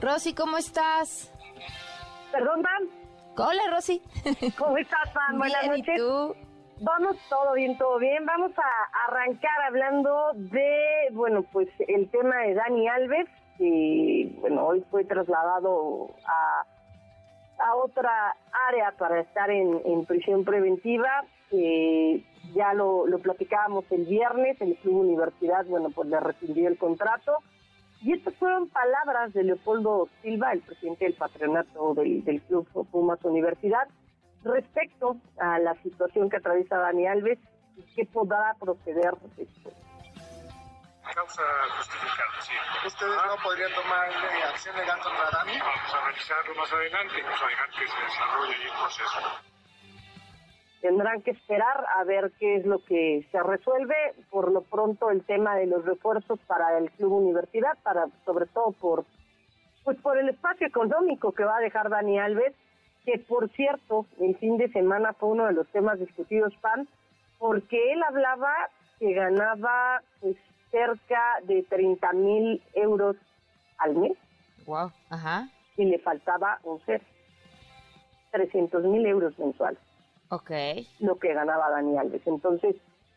Rosy, 0.01 0.35
¿cómo 0.35 0.59
estás? 0.59 1.33
Perdón, 2.31 2.62
Van. 2.62 2.89
Hola, 3.37 3.62
Rosy. 3.70 4.03
¿Cómo 4.59 4.77
estás, 4.79 5.12
Van? 5.14 5.39
Buenas 5.39 5.62
Bien, 5.62 5.75
¿y 5.77 5.79
noches. 5.81 5.97
tú? 5.99 6.35
Vamos 6.81 7.16
todo 7.29 7.53
bien, 7.55 7.77
todo 7.79 7.99
bien. 7.99 8.25
Vamos 8.27 8.53
a 8.59 9.07
arrancar 9.09 9.62
hablando 9.66 10.33
de, 10.35 11.09
bueno, 11.12 11.43
pues 11.53 11.68
el 11.89 12.09
tema 12.11 12.37
de 12.39 12.55
Dani 12.55 12.89
Alves, 12.89 13.29
que, 13.59 14.33
bueno, 14.41 14.66
hoy 14.66 14.85
fue 14.91 15.05
trasladado 15.05 16.09
a, 16.27 17.64
a 17.64 17.75
otra 17.77 18.37
área 18.68 18.93
para 18.99 19.20
estar 19.20 19.51
en, 19.51 19.81
en 19.85 20.05
prisión 20.07 20.45
preventiva. 20.45 21.25
Eh, 21.51 22.25
ya 22.55 22.72
lo, 22.75 23.07
lo 23.07 23.18
platicábamos 23.20 23.85
el 23.91 24.05
viernes, 24.07 24.61
el 24.61 24.77
Club 24.77 24.97
Universidad, 25.01 25.64
bueno, 25.66 25.91
pues 25.91 26.09
le 26.09 26.20
rescindió 26.20 26.68
el 26.68 26.79
contrato. 26.79 27.39
Y 28.05 28.13
estas 28.13 28.35
fueron 28.35 28.69
palabras 28.69 29.33
de 29.33 29.45
Leopoldo 29.45 30.11
Silva, 30.21 30.53
el 30.53 30.61
presidente 30.61 31.07
del 31.07 31.15
patronato 31.15 31.95
del, 31.95 32.23
del 32.23 32.43
Club 32.43 32.69
Pumas 32.91 33.19
Universidad, 33.25 33.89
respecto 34.45 35.17
a 35.39 35.59
la 35.59 35.75
situación 35.77 36.29
que 36.29 36.37
atraviesa 36.37 36.77
Dani 36.77 37.07
Alves 37.07 37.39
y 37.79 37.83
qué 37.95 38.05
podrá 38.05 38.53
proceder 38.61 39.15
después. 39.37 39.75
Causa 41.15 41.43
justificada, 41.79 42.41
sí. 42.41 42.53
¿Ustedes 42.87 43.17
no 43.27 43.37
podrían 43.43 43.73
tomar 43.73 44.09
acción 44.51 44.77
legal 44.77 45.01
contra 45.01 45.31
Dani? 45.39 45.59
Vamos 45.59 45.95
a 45.95 46.07
revisarlo 46.07 46.55
más 46.57 46.73
adelante, 46.75 47.23
vamos 47.23 47.43
a 47.43 47.47
dejar 47.47 47.71
que 47.71 47.89
se 47.89 48.03
desarrolle 48.03 48.65
el 48.65 48.71
proceso. 48.71 49.54
Tendrán 50.85 51.22
que 51.22 51.30
esperar 51.30 51.87
a 51.97 52.05
ver 52.05 52.30
qué 52.39 52.57
es 52.57 52.66
lo 52.66 52.78
que 52.85 53.26
se 53.32 53.43
resuelve. 53.43 53.95
Por 54.28 54.53
lo 54.53 54.61
pronto 54.61 55.11
el 55.11 55.24
tema 55.24 55.57
de 55.57 55.64
los 55.64 55.82
refuerzos 55.87 56.39
para 56.41 56.76
el 56.76 56.91
Club 56.91 57.12
Universidad, 57.12 57.78
para 57.82 58.05
sobre 58.26 58.45
todo 58.45 58.72
por 58.72 59.07
pues 59.82 59.97
por 60.03 60.18
el 60.18 60.28
espacio 60.28 60.66
económico 60.66 61.32
que 61.32 61.43
va 61.45 61.57
a 61.57 61.61
dejar 61.61 61.89
Dani 61.89 62.18
Alves, 62.18 62.53
que 63.07 63.18
por 63.18 63.49
cierto, 63.53 64.05
el 64.20 64.37
fin 64.37 64.59
de 64.59 64.68
semana 64.72 65.14
fue 65.14 65.30
uno 65.30 65.47
de 65.47 65.55
los 65.55 65.66
temas 65.68 65.99
discutidos, 65.99 66.55
PAN, 66.61 66.87
porque 67.39 67.93
él 67.95 68.03
hablaba 68.03 68.53
que 68.99 69.14
ganaba 69.14 70.03
pues 70.20 70.37
cerca 70.70 71.22
de 71.45 71.62
30 71.62 72.12
mil 72.12 72.62
euros 72.74 73.16
al 73.78 73.95
mes 73.95 74.18
Wow. 74.66 74.93
Ajá. 75.09 75.49
y 75.78 75.87
le 75.87 75.99
faltaba 75.99 76.59
un 76.62 76.78
ser, 76.85 77.01
300 78.32 78.85
mil 78.85 79.07
euros 79.07 79.39
mensuales, 79.39 79.78
Ok. 80.31 80.51
lo 81.01 81.18
que 81.18 81.33
ganaba 81.35 81.70
Dani 81.70 81.97
Alves. 81.99 82.27
Entonces, 82.27 82.77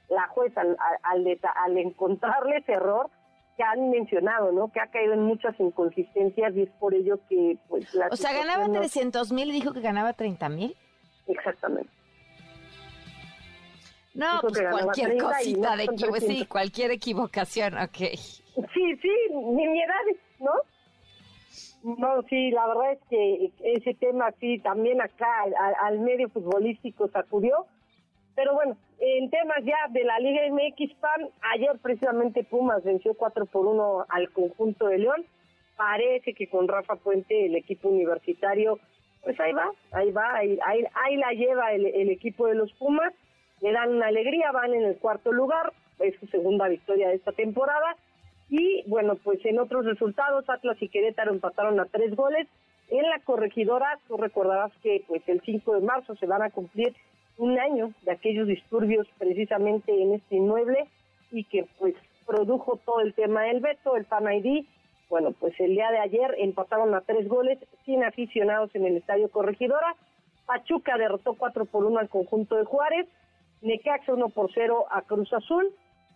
la 0.09 0.27
jueza, 0.27 0.61
al, 0.61 0.77
al, 1.03 1.39
al 1.55 1.77
encontrarle 1.77 2.57
ese 2.57 2.73
error, 2.73 3.09
que 3.57 3.63
han 3.63 3.89
mencionado, 3.89 4.51
¿no? 4.51 4.71
Que 4.71 4.79
ha 4.79 4.87
caído 4.91 5.13
en 5.13 5.23
muchas 5.23 5.59
inconsistencias 5.59 6.55
y 6.55 6.61
es 6.63 6.69
por 6.79 6.93
ello 6.93 7.19
que, 7.27 7.57
pues, 7.69 7.91
la 7.95 8.07
O 8.11 8.15
sea, 8.15 8.31
ganaba 8.31 8.65
situación 8.65 8.73
no- 8.73 8.79
300 8.79 9.31
mil 9.31 9.49
y 9.49 9.53
dijo 9.53 9.73
que 9.73 9.81
ganaba 9.81 10.13
30 10.13 10.47
mil. 10.49 10.75
Exactamente. 11.27 11.89
No, 14.13 14.39
pues 14.41 14.53
cualquier 14.71 15.07
30 15.09 15.25
y 15.25 15.53
cosita 15.53 15.69
no 15.71 15.77
de 15.77 15.85
son 15.85 15.95
equivo- 15.95 16.13
sí, 16.15 16.25
300. 16.25 16.47
cualquier 16.47 16.91
equivocación, 16.91 17.77
ok. 17.77 17.97
Sí, 17.97 18.95
sí, 19.01 19.11
nimiedades, 19.33 20.17
¿no? 20.39 20.51
No, 21.83 22.21
sí, 22.23 22.51
la 22.51 22.67
verdad 22.67 22.93
es 22.93 22.99
que 23.09 23.51
ese 23.63 23.93
tema 23.93 24.31
sí 24.39 24.59
también 24.59 25.01
acá 25.01 25.45
al, 25.81 25.99
medio 25.99 26.29
futbolístico 26.29 27.07
sacudió. 27.09 27.65
Pero 28.35 28.53
bueno, 28.53 28.77
en 28.99 29.29
temas 29.29 29.63
ya 29.63 29.87
de 29.89 30.03
la 30.03 30.19
Liga 30.19 30.41
MX 30.51 30.93
PAN, 30.95 31.29
ayer 31.55 31.77
precisamente 31.81 32.43
Pumas 32.43 32.83
venció 32.83 33.13
4 33.15 33.45
por 33.47 33.65
1 33.65 34.05
al 34.09 34.31
conjunto 34.31 34.87
de 34.87 34.99
León. 34.99 35.25
Parece 35.75 36.33
que 36.33 36.47
con 36.47 36.67
Rafa 36.67 36.95
Puente 36.95 37.45
el 37.45 37.55
equipo 37.55 37.89
universitario, 37.89 38.79
pues 39.23 39.39
ahí 39.39 39.53
va, 39.53 39.71
ahí 39.91 40.11
va, 40.11 40.35
ahí, 40.35 40.59
ahí, 40.65 40.83
ahí 40.93 41.15
la 41.17 41.31
lleva 41.31 41.73
el, 41.73 41.85
el 41.85 42.09
equipo 42.09 42.47
de 42.47 42.55
los 42.55 42.71
Pumas. 42.73 43.13
Le 43.61 43.71
dan 43.71 43.95
una 43.95 44.07
alegría, 44.07 44.51
van 44.51 44.73
en 44.73 44.83
el 44.83 44.97
cuarto 44.97 45.31
lugar, 45.31 45.73
es 45.99 46.15
su 46.19 46.27
segunda 46.27 46.67
victoria 46.67 47.09
de 47.09 47.15
esta 47.15 47.31
temporada. 47.31 47.95
Y 48.49 48.83
bueno, 48.87 49.15
pues 49.15 49.43
en 49.45 49.59
otros 49.59 49.85
resultados, 49.85 50.49
Atlas 50.49 50.77
y 50.81 50.89
Querétaro 50.89 51.31
empataron 51.31 51.79
a 51.79 51.85
tres 51.85 52.15
goles. 52.15 52.47
En 52.89 53.09
la 53.09 53.19
corregidora, 53.19 53.99
tú 54.07 54.15
recordarás 54.17 54.71
que 54.81 55.03
pues 55.07 55.21
el 55.27 55.41
5 55.41 55.73
de 55.75 55.81
marzo 55.81 56.15
se 56.15 56.25
van 56.25 56.41
a 56.41 56.49
cumplir 56.49 56.95
un 57.37 57.59
año 57.59 57.93
de 58.03 58.11
aquellos 58.11 58.47
disturbios 58.47 59.07
precisamente 59.17 59.91
en 60.01 60.13
este 60.13 60.37
inmueble 60.37 60.87
y 61.31 61.43
que 61.43 61.65
pues 61.77 61.95
produjo 62.25 62.79
todo 62.85 63.01
el 63.01 63.13
tema 63.13 63.43
del 63.43 63.59
veto, 63.59 63.95
el 63.95 64.05
Fan 64.05 64.31
ID. 64.31 64.65
Bueno, 65.09 65.31
pues 65.31 65.57
el 65.59 65.71
día 65.71 65.91
de 65.91 65.99
ayer 65.99 66.35
empataron 66.37 66.93
a 66.95 67.01
tres 67.01 67.27
goles 67.27 67.59
sin 67.85 68.03
aficionados 68.03 68.73
en 68.75 68.85
el 68.85 68.97
Estadio 68.97 69.29
Corregidora. 69.29 69.95
Pachuca 70.45 70.97
derrotó 70.97 71.35
4 71.35 71.65
por 71.65 71.85
1 71.85 71.99
al 71.99 72.09
conjunto 72.09 72.55
de 72.55 72.65
Juárez. 72.65 73.07
Necaxa 73.61 74.13
1 74.13 74.29
por 74.29 74.51
0 74.53 74.85
a 74.89 75.01
Cruz 75.01 75.31
Azul. 75.33 75.73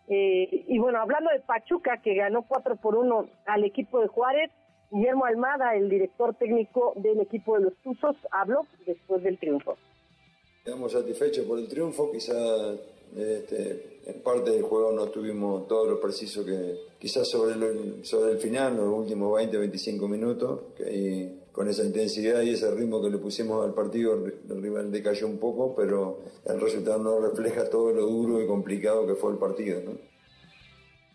Eh, 0.07 0.65
y 0.67 0.77
bueno, 0.79 0.99
hablando 0.99 1.29
de 1.31 1.39
Pachuca, 1.39 2.01
que 2.01 2.15
ganó 2.15 2.43
4 2.43 2.75
por 2.77 2.95
1 2.95 3.29
al 3.45 3.63
equipo 3.63 4.01
de 4.01 4.07
Juárez, 4.07 4.51
Guillermo 4.91 5.25
Almada, 5.25 5.75
el 5.75 5.89
director 5.89 6.35
técnico 6.35 6.93
del 6.97 7.21
equipo 7.21 7.57
de 7.57 7.65
los 7.65 7.77
Tuzos, 7.77 8.15
habló 8.31 8.65
después 8.85 9.23
del 9.23 9.37
triunfo. 9.37 9.77
Estamos 10.57 10.91
satisfechos 10.91 11.45
por 11.45 11.57
el 11.59 11.67
triunfo, 11.67 12.11
quizá 12.11 12.33
este, 13.15 13.99
en 14.05 14.21
parte 14.21 14.51
del 14.51 14.63
juego 14.63 14.91
no 14.91 15.07
tuvimos 15.07 15.67
todo 15.67 15.85
lo 15.85 15.99
preciso 15.99 16.45
que 16.45 16.75
quizás 16.99 17.27
sobre 17.29 17.53
el, 17.53 18.05
sobre 18.05 18.31
el 18.31 18.37
final, 18.37 18.77
los 18.77 18.87
últimos 18.87 19.35
20, 19.35 19.57
25 19.57 20.07
minutos, 20.07 20.59
que 20.77 21.41
con 21.51 21.67
esa 21.67 21.83
intensidad 21.83 22.41
y 22.41 22.51
ese 22.51 22.73
ritmo 22.73 23.01
que 23.01 23.09
le 23.09 23.17
pusimos 23.17 23.65
al 23.65 23.73
partido, 23.73 24.13
el, 24.13 24.33
el 24.49 24.61
rival 24.61 24.91
decayó 24.91 25.27
un 25.27 25.37
poco, 25.37 25.75
pero 25.75 26.19
el 26.45 26.59
resultado 26.61 26.99
no 26.99 27.19
refleja 27.19 27.69
todo 27.69 27.91
lo 27.91 28.05
duro 28.05 28.41
y 28.41 28.47
complicado 28.47 29.05
que 29.05 29.15
fue 29.15 29.31
el 29.31 29.37
partido. 29.37 29.81
¿no? 29.81 29.91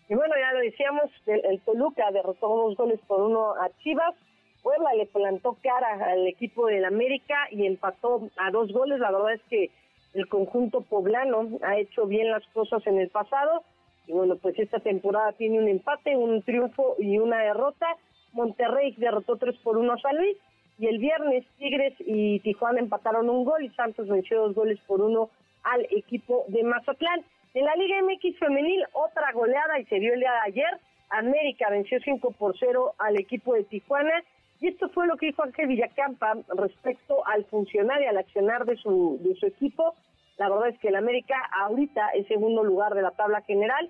Y 0.09 0.15
bueno, 0.15 0.35
ya 0.39 0.53
lo 0.53 0.59
decíamos, 0.59 1.05
el, 1.25 1.45
el 1.45 1.61
Toluca 1.61 2.11
derrotó 2.11 2.47
dos 2.47 2.77
goles 2.77 2.99
por 3.07 3.21
uno 3.21 3.51
a 3.55 3.69
Chivas. 3.79 4.15
Puebla 4.63 4.93
le 4.93 5.05
plantó 5.05 5.57
cara 5.61 6.11
al 6.11 6.27
equipo 6.27 6.67
del 6.67 6.85
América 6.85 7.35
y 7.51 7.65
empató 7.65 8.29
a 8.37 8.51
dos 8.51 8.71
goles. 8.71 8.99
La 8.99 9.11
verdad 9.11 9.33
es 9.33 9.41
que 9.49 9.71
el 10.17 10.27
conjunto 10.27 10.81
poblano 10.81 11.47
ha 11.61 11.77
hecho 11.77 12.07
bien 12.07 12.31
las 12.31 12.45
cosas 12.47 12.85
en 12.87 12.99
el 12.99 13.09
pasado 13.09 13.63
y 14.07 14.13
bueno, 14.13 14.35
pues 14.37 14.57
esta 14.57 14.79
temporada 14.79 15.33
tiene 15.33 15.59
un 15.59 15.67
empate, 15.67 16.17
un 16.17 16.41
triunfo 16.41 16.95
y 16.97 17.19
una 17.19 17.39
derrota. 17.39 17.85
Monterrey 18.33 18.95
derrotó 18.97 19.37
3 19.37 19.57
por 19.59 19.77
1 19.77 19.93
a 19.93 19.97
San 19.99 20.17
Luis 20.17 20.37
y 20.79 20.87
el 20.87 20.97
viernes 20.97 21.45
Tigres 21.59 21.93
y 21.99 22.39
Tijuana 22.39 22.79
empataron 22.79 23.29
un 23.29 23.45
gol 23.45 23.63
y 23.63 23.69
Santos 23.69 24.07
venció 24.07 24.41
dos 24.41 24.55
goles 24.55 24.79
por 24.87 25.01
uno 25.01 25.29
al 25.63 25.85
equipo 25.91 26.45
de 26.47 26.63
Mazatlán. 26.63 27.23
En 27.53 27.65
la 27.65 27.75
Liga 27.75 28.01
MX 28.01 28.39
femenil 28.39 28.85
otra 28.93 29.31
goleada 29.33 29.79
y 29.79 29.85
se 29.85 29.99
dio 29.99 30.13
el 30.13 30.19
día 30.19 30.31
de 30.31 30.51
ayer. 30.51 30.79
América 31.09 31.69
venció 31.69 31.99
5 31.99 32.31
por 32.31 32.57
0 32.57 32.95
al 32.97 33.19
equipo 33.19 33.53
de 33.53 33.65
Tijuana 33.65 34.23
y 34.59 34.67
esto 34.67 34.89
fue 34.89 35.07
lo 35.07 35.17
que 35.17 35.27
dijo 35.27 35.43
Ángel 35.43 35.67
Villacampa 35.67 36.35
respecto 36.55 37.25
al 37.27 37.45
funcionar 37.45 38.01
y 38.01 38.05
al 38.05 38.17
accionar 38.17 38.65
de 38.65 38.75
su, 38.77 39.19
de 39.21 39.35
su 39.35 39.45
equipo. 39.45 39.93
La 40.37 40.49
verdad 40.49 40.69
es 40.69 40.79
que 40.79 40.87
el 40.87 40.95
América 40.95 41.35
ahorita 41.61 42.09
es 42.09 42.27
segundo 42.27 42.63
lugar 42.63 42.93
de 42.95 43.01
la 43.01 43.11
tabla 43.11 43.41
general, 43.41 43.89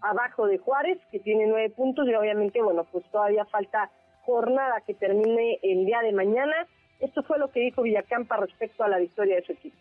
abajo 0.00 0.46
de 0.46 0.58
Juárez, 0.58 0.98
que 1.10 1.20
tiene 1.20 1.46
nueve 1.46 1.70
puntos, 1.70 2.08
y 2.08 2.14
obviamente, 2.14 2.62
bueno, 2.62 2.84
pues 2.90 3.04
todavía 3.10 3.44
falta 3.44 3.90
jornada 4.24 4.80
que 4.86 4.94
termine 4.94 5.58
el 5.62 5.84
día 5.86 6.00
de 6.00 6.12
mañana. 6.12 6.66
Esto 7.00 7.22
fue 7.22 7.38
lo 7.38 7.50
que 7.50 7.60
dijo 7.60 7.82
Villacampa 7.82 8.36
respecto 8.36 8.84
a 8.84 8.88
la 8.88 8.98
victoria 8.98 9.36
de 9.36 9.42
su 9.42 9.52
equipo. 9.52 9.76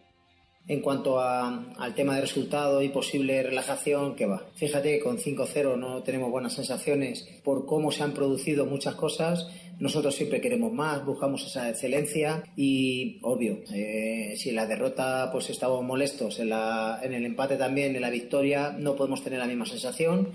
En 0.70 0.82
cuanto 0.82 1.20
al 1.20 1.96
tema 1.96 2.14
de 2.14 2.22
resultado 2.22 2.84
y 2.84 2.90
posible 2.90 3.42
relajación, 3.42 4.16
que 4.16 4.28
va. 4.28 4.44
Fíjate 4.54 4.92
que 4.92 5.04
con 5.04 5.18
5-0 5.18 5.76
no 5.76 6.04
tenemos 6.04 6.30
buenas 6.30 6.54
sensaciones 6.54 7.28
por 7.44 7.66
cómo 7.66 7.92
se 7.92 8.04
han 8.04 8.14
producido 8.14 8.68
muchas 8.68 8.94
cosas. 8.94 9.50
Nosotros 9.80 10.14
siempre 10.14 10.42
queremos 10.42 10.72
más, 10.72 11.04
buscamos 11.04 11.44
esa 11.44 11.70
excelencia 11.70 12.44
y, 12.56 13.20
obvio, 13.24 13.62
eh, 13.74 14.36
si 14.38 14.50
en 14.50 14.58
la 14.58 14.68
derrota 14.68 15.30
pues 15.32 15.50
estamos 15.50 15.84
molestos, 15.84 16.40
en, 16.40 16.50
la, 16.50 17.00
en 17.02 17.14
el 17.14 17.26
empate 17.26 17.58
también, 17.58 17.96
en 17.96 18.02
la 18.04 18.12
victoria, 18.12 18.70
no 18.78 18.96
podemos 18.96 19.24
tener 19.24 19.40
la 19.40 19.48
misma 19.48 19.66
sensación, 19.66 20.30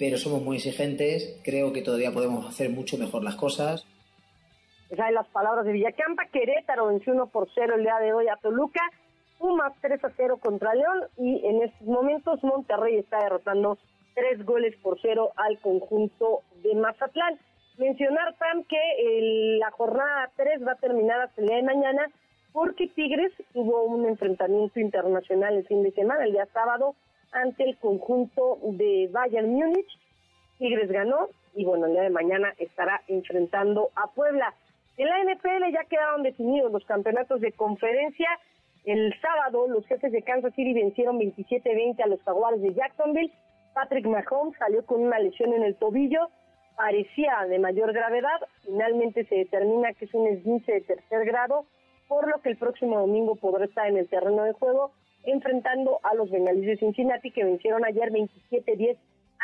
pero 0.00 0.18
somos 0.18 0.42
muy 0.42 0.56
exigentes. 0.56 1.38
Creo 1.44 1.72
que 1.72 1.82
todavía 1.82 2.10
podemos 2.10 2.44
hacer 2.44 2.70
mucho 2.70 2.98
mejor 2.98 3.22
las 3.22 3.36
cosas. 3.36 3.86
Ya 4.90 5.06
en 5.06 5.14
las 5.14 5.28
palabras 5.28 5.64
de 5.64 5.70
Villacampa, 5.70 6.26
Querétaro 6.32 6.88
venció 6.88 7.12
1 7.12 7.28
por 7.28 7.48
0 7.54 7.76
el 7.76 7.82
día 7.84 7.98
de 8.00 8.12
hoy 8.12 8.26
a 8.26 8.36
Toluca 8.38 8.82
Pumas 9.38 9.72
3 9.80 10.02
a 10.04 10.10
0 10.16 10.38
contra 10.42 10.74
León 10.74 11.04
y 11.18 11.46
en 11.46 11.62
estos 11.62 11.86
momentos 11.86 12.42
Monterrey 12.42 12.96
está 12.96 13.18
derrotando 13.18 13.78
3 14.14 14.44
goles 14.44 14.74
por 14.82 14.98
0 15.00 15.32
al 15.36 15.58
conjunto 15.60 16.42
de 16.62 16.74
Mazatlán. 16.74 17.38
Mencionar, 17.78 18.34
Tam, 18.38 18.64
que 18.64 19.58
la 19.60 19.70
jornada 19.72 20.30
3 20.36 20.66
va 20.66 20.72
a 20.72 20.76
terminar 20.76 21.20
hasta 21.20 21.40
el 21.42 21.48
día 21.48 21.56
de 21.56 21.62
mañana 21.62 22.10
porque 22.52 22.88
Tigres 22.88 23.32
tuvo 23.52 23.82
un 23.84 24.06
enfrentamiento 24.06 24.80
internacional 24.80 25.58
el 25.58 25.66
fin 25.66 25.82
de 25.82 25.90
semana, 25.90 26.24
el 26.24 26.32
día 26.32 26.46
sábado, 26.54 26.94
ante 27.32 27.64
el 27.64 27.76
conjunto 27.76 28.58
de 28.62 29.10
Bayern 29.12 29.50
Múnich. 29.50 29.98
Tigres 30.58 30.90
ganó 30.90 31.28
y 31.54 31.66
bueno, 31.66 31.84
el 31.84 31.92
día 31.92 32.02
de 32.02 32.10
mañana 32.10 32.54
estará 32.58 33.02
enfrentando 33.08 33.90
a 33.94 34.06
Puebla. 34.06 34.54
En 34.96 35.08
la 35.08 35.22
NFL 35.22 35.70
ya 35.70 35.84
quedaron 35.84 36.22
definidos 36.22 36.72
los 36.72 36.86
campeonatos 36.86 37.42
de 37.42 37.52
conferencia 37.52 38.28
el 38.86 39.12
sábado, 39.20 39.66
los 39.66 39.84
jefes 39.86 40.12
de 40.12 40.22
Kansas 40.22 40.54
City 40.54 40.72
vencieron 40.72 41.18
27-20 41.18 42.02
a 42.02 42.06
los 42.06 42.22
Jaguares 42.22 42.62
de 42.62 42.72
Jacksonville. 42.72 43.32
Patrick 43.74 44.06
Mahomes 44.06 44.56
salió 44.58 44.86
con 44.86 45.02
una 45.02 45.18
lesión 45.18 45.52
en 45.52 45.64
el 45.64 45.74
tobillo, 45.74 46.30
parecía 46.76 47.44
de 47.48 47.58
mayor 47.58 47.92
gravedad. 47.92 48.40
Finalmente 48.64 49.24
se 49.24 49.34
determina 49.34 49.92
que 49.92 50.04
es 50.04 50.14
un 50.14 50.28
esguince 50.28 50.72
de 50.72 50.80
tercer 50.82 51.24
grado, 51.26 51.66
por 52.06 52.28
lo 52.28 52.40
que 52.40 52.50
el 52.50 52.56
próximo 52.56 53.00
domingo 53.00 53.34
podrá 53.34 53.64
estar 53.64 53.88
en 53.88 53.96
el 53.96 54.08
terreno 54.08 54.44
de 54.44 54.52
juego 54.52 54.92
enfrentando 55.24 55.98
a 56.04 56.14
los 56.14 56.30
Bengalíes 56.30 56.66
de 56.66 56.76
Cincinnati 56.76 57.32
que 57.32 57.44
vencieron 57.44 57.84
ayer 57.84 58.12
27-10 58.12 58.96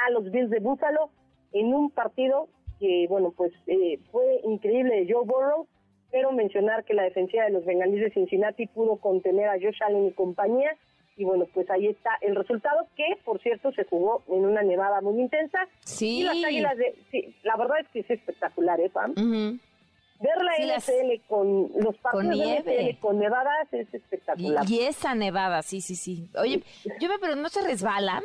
a 0.06 0.10
los 0.10 0.30
Bills 0.30 0.50
de 0.50 0.60
Buffalo 0.60 1.10
en 1.52 1.74
un 1.74 1.90
partido 1.90 2.48
que, 2.78 3.06
bueno, 3.08 3.32
pues 3.36 3.52
eh, 3.66 3.98
fue 4.12 4.40
increíble 4.44 5.04
de 5.04 5.12
Joe 5.12 5.26
Burrow 5.26 5.66
pero 6.12 6.30
mencionar 6.30 6.84
que 6.84 6.94
la 6.94 7.04
defensiva 7.04 7.44
de 7.44 7.50
los 7.50 7.64
bengalíes 7.64 8.02
de 8.02 8.10
Cincinnati 8.10 8.66
pudo 8.66 8.96
contener 8.96 9.48
a 9.48 9.54
Josh 9.54 9.82
Allen 9.82 10.06
y 10.06 10.12
compañía. 10.12 10.76
Y 11.16 11.24
bueno, 11.24 11.46
pues 11.52 11.68
ahí 11.70 11.88
está 11.88 12.10
el 12.20 12.36
resultado, 12.36 12.86
que 12.96 13.04
por 13.24 13.40
cierto 13.40 13.72
se 13.72 13.84
jugó 13.84 14.22
en 14.28 14.44
una 14.44 14.62
nevada 14.62 15.00
muy 15.00 15.20
intensa. 15.20 15.66
Sí. 15.80 16.20
Y 16.20 16.22
las 16.24 16.44
águilas 16.44 16.76
de. 16.76 16.94
Sí, 17.10 17.34
la 17.42 17.56
verdad 17.56 17.80
es 17.80 17.88
que 17.88 18.00
es 18.00 18.10
espectacular, 18.10 18.78
¿eh, 18.80 18.90
Pam? 18.90 19.14
Ver 19.14 20.36
la 20.40 20.78
NFL 20.78 21.26
con 21.26 21.70
los 21.80 21.96
partidos 21.98 22.64
de 22.64 22.96
con 23.00 23.18
nevadas 23.18 23.72
es 23.72 23.92
espectacular. 23.92 24.64
Y, 24.68 24.80
esa 24.80 25.14
nevada, 25.14 25.62
sí, 25.62 25.80
sí, 25.80 25.96
sí. 25.96 26.28
Oye, 26.38 26.62
yo 27.00 27.08
me 27.08 27.18
pregunto, 27.18 27.42
¿no 27.42 27.48
se 27.48 27.62
resbalan? 27.62 28.22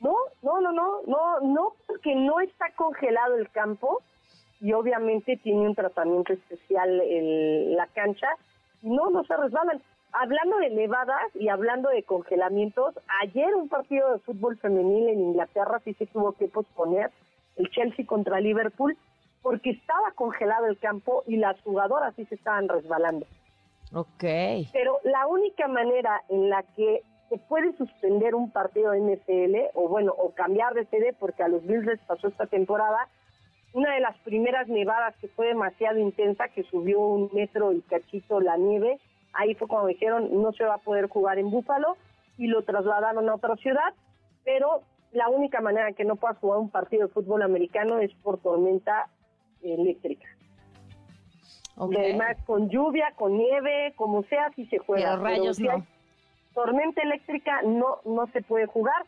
No, 0.00 0.14
no, 0.42 0.60
no, 0.60 0.72
no, 0.72 1.02
no, 1.06 1.40
no, 1.40 1.74
porque 1.86 2.14
no 2.14 2.40
está 2.40 2.70
congelado 2.76 3.36
el 3.36 3.50
campo 3.50 4.00
y 4.60 4.72
obviamente 4.72 5.36
tiene 5.36 5.68
un 5.68 5.74
tratamiento 5.74 6.32
especial 6.32 7.00
en 7.00 7.76
la 7.76 7.86
cancha. 7.88 8.28
No, 8.82 9.10
no 9.10 9.24
se 9.24 9.36
resbalan. 9.36 9.80
Hablando 10.12 10.58
de 10.58 10.70
nevadas 10.70 11.34
y 11.34 11.48
hablando 11.48 11.90
de 11.90 12.02
congelamientos, 12.02 12.94
ayer 13.22 13.54
un 13.54 13.68
partido 13.68 14.12
de 14.12 14.18
fútbol 14.20 14.56
femenil 14.58 15.08
en 15.08 15.20
Inglaterra 15.20 15.80
sí 15.84 15.94
se 15.94 16.06
tuvo 16.06 16.32
que 16.32 16.48
posponer, 16.48 17.10
el 17.56 17.68
Chelsea 17.70 18.06
contra 18.06 18.40
Liverpool, 18.40 18.96
porque 19.42 19.70
estaba 19.70 20.12
congelado 20.12 20.66
el 20.66 20.78
campo 20.78 21.24
y 21.26 21.36
las 21.36 21.60
jugadoras 21.62 22.14
sí 22.16 22.24
se 22.26 22.36
estaban 22.36 22.68
resbalando. 22.68 23.26
Ok. 23.94 24.24
Pero 24.72 24.98
la 25.04 25.26
única 25.26 25.68
manera 25.68 26.22
en 26.28 26.48
la 26.50 26.62
que 26.62 27.02
se 27.28 27.38
puede 27.38 27.76
suspender 27.76 28.34
un 28.34 28.50
partido 28.50 28.94
NFL, 28.94 29.70
o 29.74 29.88
bueno, 29.88 30.14
o 30.16 30.30
cambiar 30.30 30.74
de 30.74 30.86
sede, 30.86 31.14
porque 31.18 31.42
a 31.42 31.48
los 31.48 31.64
Bills 31.66 31.84
les 31.84 32.00
pasó 32.00 32.28
esta 32.28 32.46
temporada, 32.46 33.08
una 33.72 33.94
de 33.94 34.00
las 34.00 34.16
primeras 34.18 34.68
nevadas 34.68 35.14
que 35.20 35.28
fue 35.28 35.48
demasiado 35.48 35.98
intensa, 35.98 36.48
que 36.48 36.64
subió 36.64 37.00
un 37.00 37.30
metro 37.32 37.72
y 37.72 37.80
cachito 37.82 38.40
la 38.40 38.56
nieve, 38.56 38.98
ahí 39.32 39.54
fue 39.54 39.68
cuando 39.68 39.88
dijeron 39.88 40.42
no 40.42 40.52
se 40.52 40.64
va 40.64 40.74
a 40.74 40.78
poder 40.78 41.08
jugar 41.08 41.38
en 41.38 41.50
Búfalo 41.50 41.96
y 42.38 42.46
lo 42.46 42.62
trasladaron 42.62 43.28
a 43.28 43.34
otra 43.34 43.56
ciudad, 43.56 43.94
pero 44.44 44.82
la 45.12 45.28
única 45.28 45.60
manera 45.60 45.92
que 45.92 46.04
no 46.04 46.16
puedas 46.16 46.38
jugar 46.38 46.58
un 46.58 46.70
partido 46.70 47.06
de 47.06 47.12
fútbol 47.12 47.42
americano 47.42 47.98
es 47.98 48.12
por 48.22 48.38
tormenta 48.38 49.08
eléctrica. 49.62 50.26
Además, 51.76 52.36
con 52.44 52.68
lluvia, 52.68 53.12
con 53.14 53.36
nieve, 53.38 53.92
como 53.96 54.24
sea, 54.24 54.50
si 54.56 54.66
se 54.66 54.78
juega. 54.78 55.12
Pero 55.12 55.22
rayos 55.22 55.60
no. 55.60 55.86
tormenta 56.52 57.02
eléctrica 57.02 57.62
no, 57.62 57.98
no 58.04 58.26
se 58.32 58.42
puede 58.42 58.66
jugar 58.66 59.06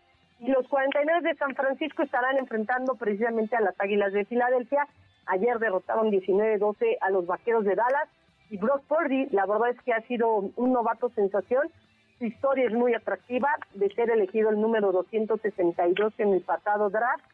los 0.48 0.66
49 0.68 1.28
de 1.28 1.34
San 1.36 1.54
Francisco 1.54 2.02
estarán 2.02 2.38
enfrentando 2.38 2.94
precisamente 2.94 3.56
a 3.56 3.60
las 3.60 3.78
Águilas 3.78 4.12
de 4.12 4.24
Filadelfia. 4.24 4.86
Ayer 5.26 5.58
derrotaron 5.58 6.10
19-12 6.10 6.96
a 7.00 7.10
los 7.10 7.26
Vaqueros 7.26 7.64
de 7.64 7.74
Dallas 7.74 8.08
y 8.48 8.56
Brock 8.56 8.82
Purdy, 8.88 9.26
la 9.30 9.46
verdad 9.46 9.70
es 9.70 9.80
que 9.82 9.92
ha 9.92 10.00
sido 10.02 10.28
un 10.56 10.72
novato 10.72 11.10
sensación. 11.10 11.70
Su 12.18 12.24
historia 12.24 12.66
es 12.66 12.72
muy 12.72 12.94
atractiva 12.94 13.48
de 13.74 13.88
ser 13.94 14.10
elegido 14.10 14.50
el 14.50 14.60
número 14.60 14.92
262 14.92 16.14
en 16.18 16.32
el 16.34 16.40
pasado 16.42 16.90
draft. 16.90 17.24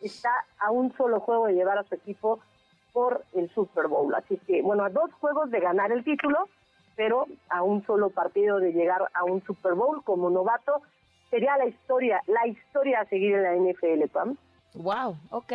Está 0.00 0.30
a 0.58 0.70
un 0.70 0.94
solo 0.96 1.20
juego 1.20 1.46
de 1.46 1.54
llevar 1.54 1.78
a 1.78 1.84
su 1.84 1.94
equipo 1.94 2.40
por 2.92 3.24
el 3.34 3.48
Super 3.50 3.88
Bowl. 3.88 4.14
Así 4.14 4.36
que, 4.46 4.62
bueno, 4.62 4.84
a 4.84 4.90
dos 4.90 5.12
juegos 5.14 5.50
de 5.50 5.60
ganar 5.60 5.92
el 5.92 6.02
título, 6.02 6.48
pero 6.96 7.26
a 7.48 7.62
un 7.62 7.84
solo 7.86 8.10
partido 8.10 8.58
de 8.58 8.72
llegar 8.72 9.02
a 9.14 9.24
un 9.24 9.42
Super 9.44 9.74
Bowl 9.74 10.02
como 10.02 10.28
novato 10.28 10.82
sería 11.34 11.56
la 11.56 11.66
historia, 11.66 12.22
la 12.28 12.46
historia 12.46 13.00
a 13.00 13.06
seguir 13.06 13.34
en 13.34 13.42
la 13.42 13.56
NFL, 13.56 14.08
Pam. 14.12 14.36
Wow, 14.74 15.16
ok. 15.30 15.52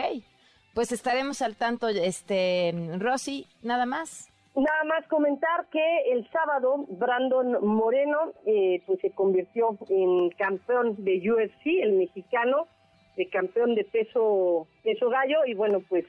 Pues 0.74 0.92
estaremos 0.92 1.42
al 1.42 1.56
tanto, 1.56 1.88
este, 1.88 2.74
Rosy, 2.98 3.48
nada 3.64 3.86
más. 3.86 4.30
Nada 4.56 4.84
más 4.84 5.08
comentar 5.08 5.68
que 5.72 6.12
el 6.12 6.30
sábado 6.32 6.86
Brandon 6.90 7.66
Moreno 7.66 8.34
eh, 8.46 8.84
pues 8.86 9.00
se 9.00 9.12
convirtió 9.12 9.78
en 9.88 10.32
campeón 10.32 10.96
de 10.98 11.22
UFC, 11.32 11.82
el 11.82 11.94
mexicano, 11.94 12.68
de 13.16 13.30
campeón 13.30 13.76
de 13.76 13.86
peso 13.86 14.68
peso 14.84 15.10
gallo 15.10 15.46
y 15.46 15.54
bueno 15.54 15.82
pues 15.88 16.06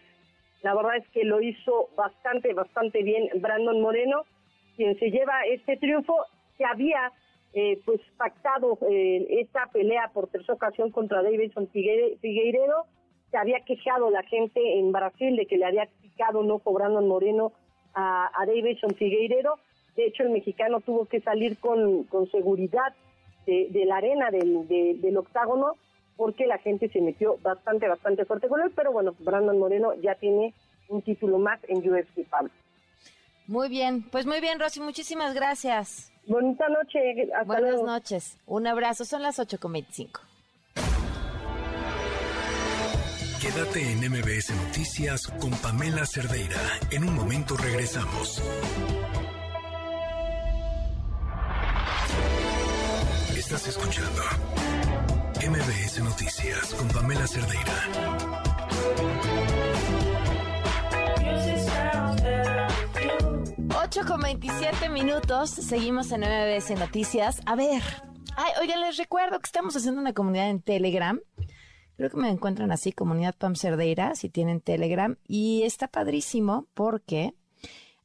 la 0.62 0.74
verdad 0.74 0.96
es 0.96 1.08
que 1.08 1.24
lo 1.24 1.40
hizo 1.40 1.90
bastante 1.96 2.54
bastante 2.54 3.02
bien 3.02 3.28
Brandon 3.40 3.80
Moreno, 3.80 4.24
quien 4.76 4.98
se 4.98 5.10
lleva 5.10 5.44
este 5.44 5.76
triunfo 5.76 6.16
que 6.56 6.64
había 6.64 7.12
eh, 7.52 7.80
pues 7.84 8.00
pactado 8.16 8.78
eh, 8.88 9.26
esta 9.40 9.66
pelea 9.72 10.10
por 10.14 10.28
tercera 10.28 10.54
ocasión 10.54 10.90
contra 10.90 11.22
Davidson 11.22 11.68
Figueiredo. 11.68 12.86
Se 13.30 13.36
había 13.36 13.60
quejado 13.60 14.10
la 14.10 14.22
gente 14.22 14.78
en 14.78 14.92
Brasil 14.92 15.36
de 15.36 15.46
que 15.46 15.56
le 15.56 15.64
había 15.64 15.88
picado 16.00 16.42
no 16.42 16.58
cobrando 16.58 17.00
en 17.00 17.08
Moreno 17.08 17.52
a, 17.94 18.30
Davidson 18.46 18.94
Figueiredo. 18.94 19.58
De 19.96 20.06
hecho, 20.06 20.22
el 20.22 20.30
mexicano 20.30 20.80
tuvo 20.80 21.06
que 21.06 21.20
salir 21.20 21.58
con, 21.58 22.04
con 22.04 22.30
seguridad 22.30 22.94
de, 23.46 23.84
la 23.84 23.96
arena 23.96 24.30
del, 24.30 24.68
del 24.68 25.16
octágono 25.16 25.74
porque 26.16 26.46
la 26.46 26.58
gente 26.58 26.88
se 26.90 27.00
metió 27.00 27.38
bastante, 27.42 27.88
bastante 27.88 28.24
fuerte 28.26 28.46
con 28.46 28.60
él. 28.60 28.70
Pero 28.76 28.92
bueno, 28.92 29.14
Brandon 29.20 29.58
Moreno 29.58 29.94
ya 29.94 30.14
tiene 30.14 30.54
un 30.88 31.02
título 31.02 31.38
más 31.38 31.58
en 31.66 31.78
UFC 31.78 32.28
Pablo. 32.28 32.50
Muy 33.50 33.68
bien, 33.68 34.08
pues 34.12 34.26
muy 34.26 34.40
bien, 34.40 34.60
Rosy, 34.60 34.78
muchísimas 34.78 35.34
gracias. 35.34 36.12
Bonita 36.28 36.68
noche. 36.68 37.00
Hasta 37.34 37.42
Buenas 37.42 37.82
noches. 37.82 38.38
Un 38.46 38.68
abrazo. 38.68 39.04
Son 39.04 39.22
las 39.22 39.40
8.25. 39.40 40.20
Quédate 43.42 43.90
en 43.90 44.08
MBS 44.08 44.54
Noticias 44.54 45.26
con 45.26 45.50
Pamela 45.50 46.06
Cerdeira. 46.06 46.60
En 46.92 47.02
un 47.02 47.12
momento 47.12 47.56
regresamos. 47.56 48.40
Estás 53.36 53.66
escuchando 53.66 54.22
MBS 55.44 56.04
Noticias 56.04 56.72
con 56.74 56.86
Pamela 56.86 57.26
Cerdeira. 57.26 59.49
8 63.76 64.00
con 64.06 64.20
27 64.20 64.88
minutos, 64.88 65.50
seguimos 65.50 66.10
en 66.12 66.22
MBS 66.22 66.70
Noticias. 66.78 67.40
A 67.46 67.54
ver, 67.54 67.82
ay, 68.36 68.52
oigan, 68.60 68.80
les 68.80 68.96
recuerdo 68.96 69.38
que 69.38 69.46
estamos 69.46 69.76
haciendo 69.76 70.00
una 70.00 70.12
comunidad 70.12 70.50
en 70.50 70.60
Telegram. 70.60 71.20
Creo 71.96 72.10
que 72.10 72.16
me 72.16 72.28
encuentran 72.28 72.72
así, 72.72 72.92
comunidad 72.92 73.36
Pam 73.36 73.54
Cerdeira, 73.54 74.14
si 74.16 74.28
tienen 74.28 74.60
Telegram. 74.60 75.16
Y 75.26 75.62
está 75.62 75.88
padrísimo 75.88 76.66
porque, 76.74 77.34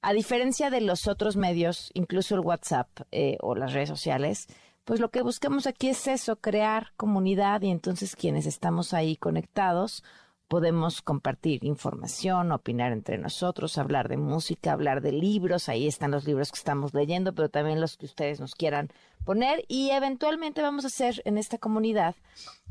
a 0.02 0.14
diferencia 0.14 0.70
de 0.70 0.82
los 0.82 1.08
otros 1.08 1.36
medios, 1.36 1.90
incluso 1.94 2.36
el 2.36 2.42
WhatsApp 2.42 2.90
eh, 3.12 3.38
o 3.42 3.56
las 3.56 3.74
redes 3.74 3.90
sociales, 3.90 4.48
pues 4.84 5.00
lo 5.00 5.10
que 5.10 5.24
buscamos 5.24 5.66
aquí 5.66 5.90
es 5.90 6.08
eso, 6.08 6.36
crear 6.36 6.92
comunidad 6.96 7.64
y 7.64 7.72
entonces 7.72 8.16
quienes 8.16 8.46
estamos 8.46 8.94
ahí 8.94 9.18
conectados 9.18 10.04
podemos 10.48 11.02
compartir 11.02 11.64
información, 11.64 12.52
opinar 12.52 12.92
entre 12.92 13.18
nosotros, 13.18 13.78
hablar 13.78 14.10
de 14.10 14.18
música, 14.18 14.74
hablar 14.74 15.02
de 15.02 15.12
libros, 15.12 15.70
ahí 15.70 15.88
están 15.88 16.12
los 16.12 16.26
libros 16.26 16.52
que 16.52 16.60
estamos 16.60 16.94
leyendo, 16.94 17.34
pero 17.34 17.50
también 17.50 17.82
los 17.82 17.98
que 17.98 18.06
ustedes 18.06 18.40
nos 18.40 18.56
quieran 18.56 18.90
poner 19.24 19.66
y 19.68 19.90
eventualmente 19.90 20.62
vamos 20.62 20.84
a 20.84 20.88
hacer 20.88 21.22
en 21.26 21.38
esta 21.38 21.58
comunidad, 21.58 22.16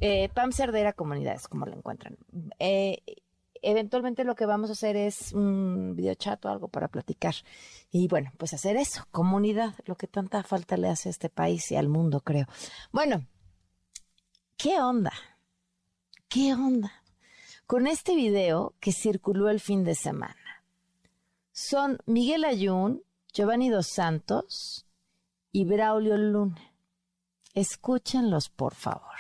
eh, 0.01 0.29
Pam 0.35 0.53
Cerdera 0.53 0.93
Comunidades, 0.93 1.49
como 1.49 1.67
lo 1.67 1.75
encuentran. 1.75 2.17
Eh, 2.59 3.03
eventualmente 3.63 4.25
lo 4.25 4.35
que 4.35 4.47
vamos 4.47 4.71
a 4.71 4.75
hacer 4.75 4.97
es 4.97 5.33
un 5.33 5.95
videochat 5.97 6.45
o 6.45 6.49
algo 6.49 6.69
para 6.69 6.89
platicar. 6.89 7.35
Y 7.91 8.07
bueno, 8.09 8.31
pues 8.39 8.55
hacer 8.55 8.77
eso, 8.77 9.05
comunidad, 9.11 9.75
lo 9.87 9.97
que 9.97 10.07
tanta 10.07 10.43
falta 10.43 10.77
le 10.77 10.89
hace 10.89 11.09
a 11.09 11.11
este 11.11 11.29
país 11.29 11.71
y 11.73 11.77
al 11.77 11.89
mundo, 11.89 12.21
creo. 12.21 12.47
Bueno, 12.93 13.27
¿qué 14.57 14.81
onda? 14.81 15.13
¿Qué 16.29 16.53
onda? 16.55 17.04
Con 17.67 17.87
este 17.87 18.15
video 18.15 18.75
que 18.81 18.93
circuló 18.93 19.49
el 19.49 19.61
fin 19.61 19.85
de 19.85 19.95
semana. 19.95 20.63
Son 21.53 21.99
Miguel 22.07 22.45
Ayun, 22.45 23.03
Giovanni 23.33 23.71
Dos 23.71 23.87
Santos 23.87 24.87
y 25.53 25.65
Braulio 25.65 26.17
Luna. 26.17 26.73
Escúchenlos, 27.55 28.49
por 28.49 28.75
favor. 28.75 29.15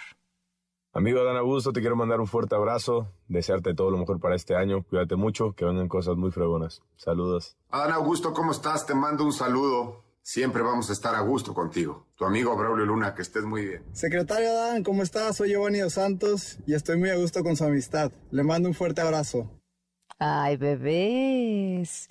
Amigo 0.92 1.24
Dan 1.24 1.36
Augusto, 1.36 1.72
te 1.72 1.80
quiero 1.80 1.96
mandar 1.96 2.20
un 2.20 2.28
fuerte 2.28 2.54
abrazo, 2.54 3.08
desearte 3.26 3.74
todo 3.74 3.90
lo 3.90 3.98
mejor 3.98 4.20
para 4.20 4.36
este 4.36 4.54
año, 4.54 4.84
cuídate 4.84 5.16
mucho, 5.16 5.52
que 5.52 5.64
vengan 5.64 5.88
cosas 5.88 6.16
muy 6.16 6.30
fregonas. 6.30 6.82
Saludos. 6.96 7.56
Adán 7.70 7.92
Augusto, 7.92 8.32
¿cómo 8.32 8.52
estás? 8.52 8.86
Te 8.86 8.94
mando 8.94 9.24
un 9.24 9.32
saludo. 9.32 10.03
Siempre 10.26 10.62
vamos 10.62 10.88
a 10.88 10.94
estar 10.94 11.14
a 11.14 11.20
gusto 11.20 11.52
contigo. 11.52 12.06
Tu 12.16 12.24
amigo 12.24 12.56
Braulio 12.56 12.86
Luna, 12.86 13.14
que 13.14 13.20
estés 13.20 13.44
muy 13.44 13.66
bien. 13.66 13.84
Secretario 13.92 14.52
Adán, 14.52 14.82
¿cómo 14.82 15.02
estás? 15.02 15.36
Soy 15.36 15.50
Giovanni 15.50 15.80
Dos 15.80 15.92
Santos 15.92 16.56
y 16.66 16.72
estoy 16.72 16.96
muy 16.96 17.10
a 17.10 17.16
gusto 17.16 17.44
con 17.44 17.56
su 17.56 17.64
amistad. 17.64 18.10
Le 18.30 18.42
mando 18.42 18.70
un 18.70 18.74
fuerte 18.74 19.02
abrazo. 19.02 19.50
Ay, 20.18 20.56
bebés. 20.56 22.08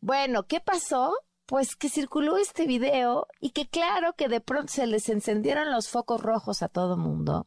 Bueno, 0.00 0.46
¿qué 0.46 0.60
pasó? 0.60 1.12
Pues 1.44 1.76
que 1.76 1.90
circuló 1.90 2.38
este 2.38 2.66
video 2.66 3.26
y 3.38 3.50
que 3.50 3.68
claro 3.68 4.14
que 4.16 4.28
de 4.28 4.40
pronto 4.40 4.72
se 4.72 4.86
les 4.86 5.10
encendieron 5.10 5.70
los 5.70 5.90
focos 5.90 6.22
rojos 6.22 6.62
a 6.62 6.68
todo 6.68 6.96
mundo 6.96 7.46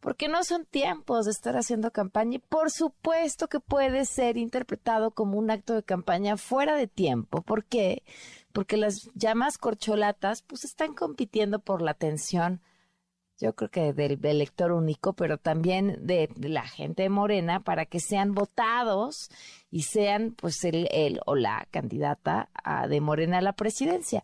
porque 0.00 0.28
no 0.28 0.42
son 0.44 0.64
tiempos 0.64 1.26
de 1.26 1.30
estar 1.30 1.56
haciendo 1.56 1.90
campaña 1.90 2.36
y 2.36 2.38
por 2.38 2.70
supuesto 2.70 3.48
que 3.48 3.60
puede 3.60 4.06
ser 4.06 4.38
interpretado 4.38 5.10
como 5.12 5.38
un 5.38 5.50
acto 5.50 5.74
de 5.74 5.82
campaña 5.82 6.36
fuera 6.36 6.74
de 6.74 6.86
tiempo. 6.86 7.42
¿Por 7.42 7.64
qué? 7.64 8.02
Porque 8.02 8.02
las 8.76 9.10
llamas 9.14 9.58
corcholatas 9.58 10.42
pues 10.42 10.64
están 10.64 10.94
compitiendo 10.94 11.58
por 11.60 11.82
la 11.82 11.92
atención, 11.92 12.60
yo 13.38 13.54
creo 13.54 13.70
que 13.70 13.92
del, 13.92 14.18
elector 14.22 14.72
único, 14.72 15.14
pero 15.14 15.38
también 15.38 15.98
de, 16.06 16.28
la 16.36 16.66
gente 16.66 17.08
morena 17.08 17.60
para 17.60 17.86
que 17.86 18.00
sean 18.00 18.34
votados 18.34 19.30
y 19.70 19.82
sean 19.82 20.32
pues 20.32 20.62
el, 20.64 20.88
el 20.90 21.20
o 21.26 21.34
la 21.36 21.66
candidata 21.70 22.50
a, 22.52 22.86
de 22.86 23.00
Morena 23.00 23.38
a 23.38 23.42
la 23.42 23.54
presidencia 23.54 24.22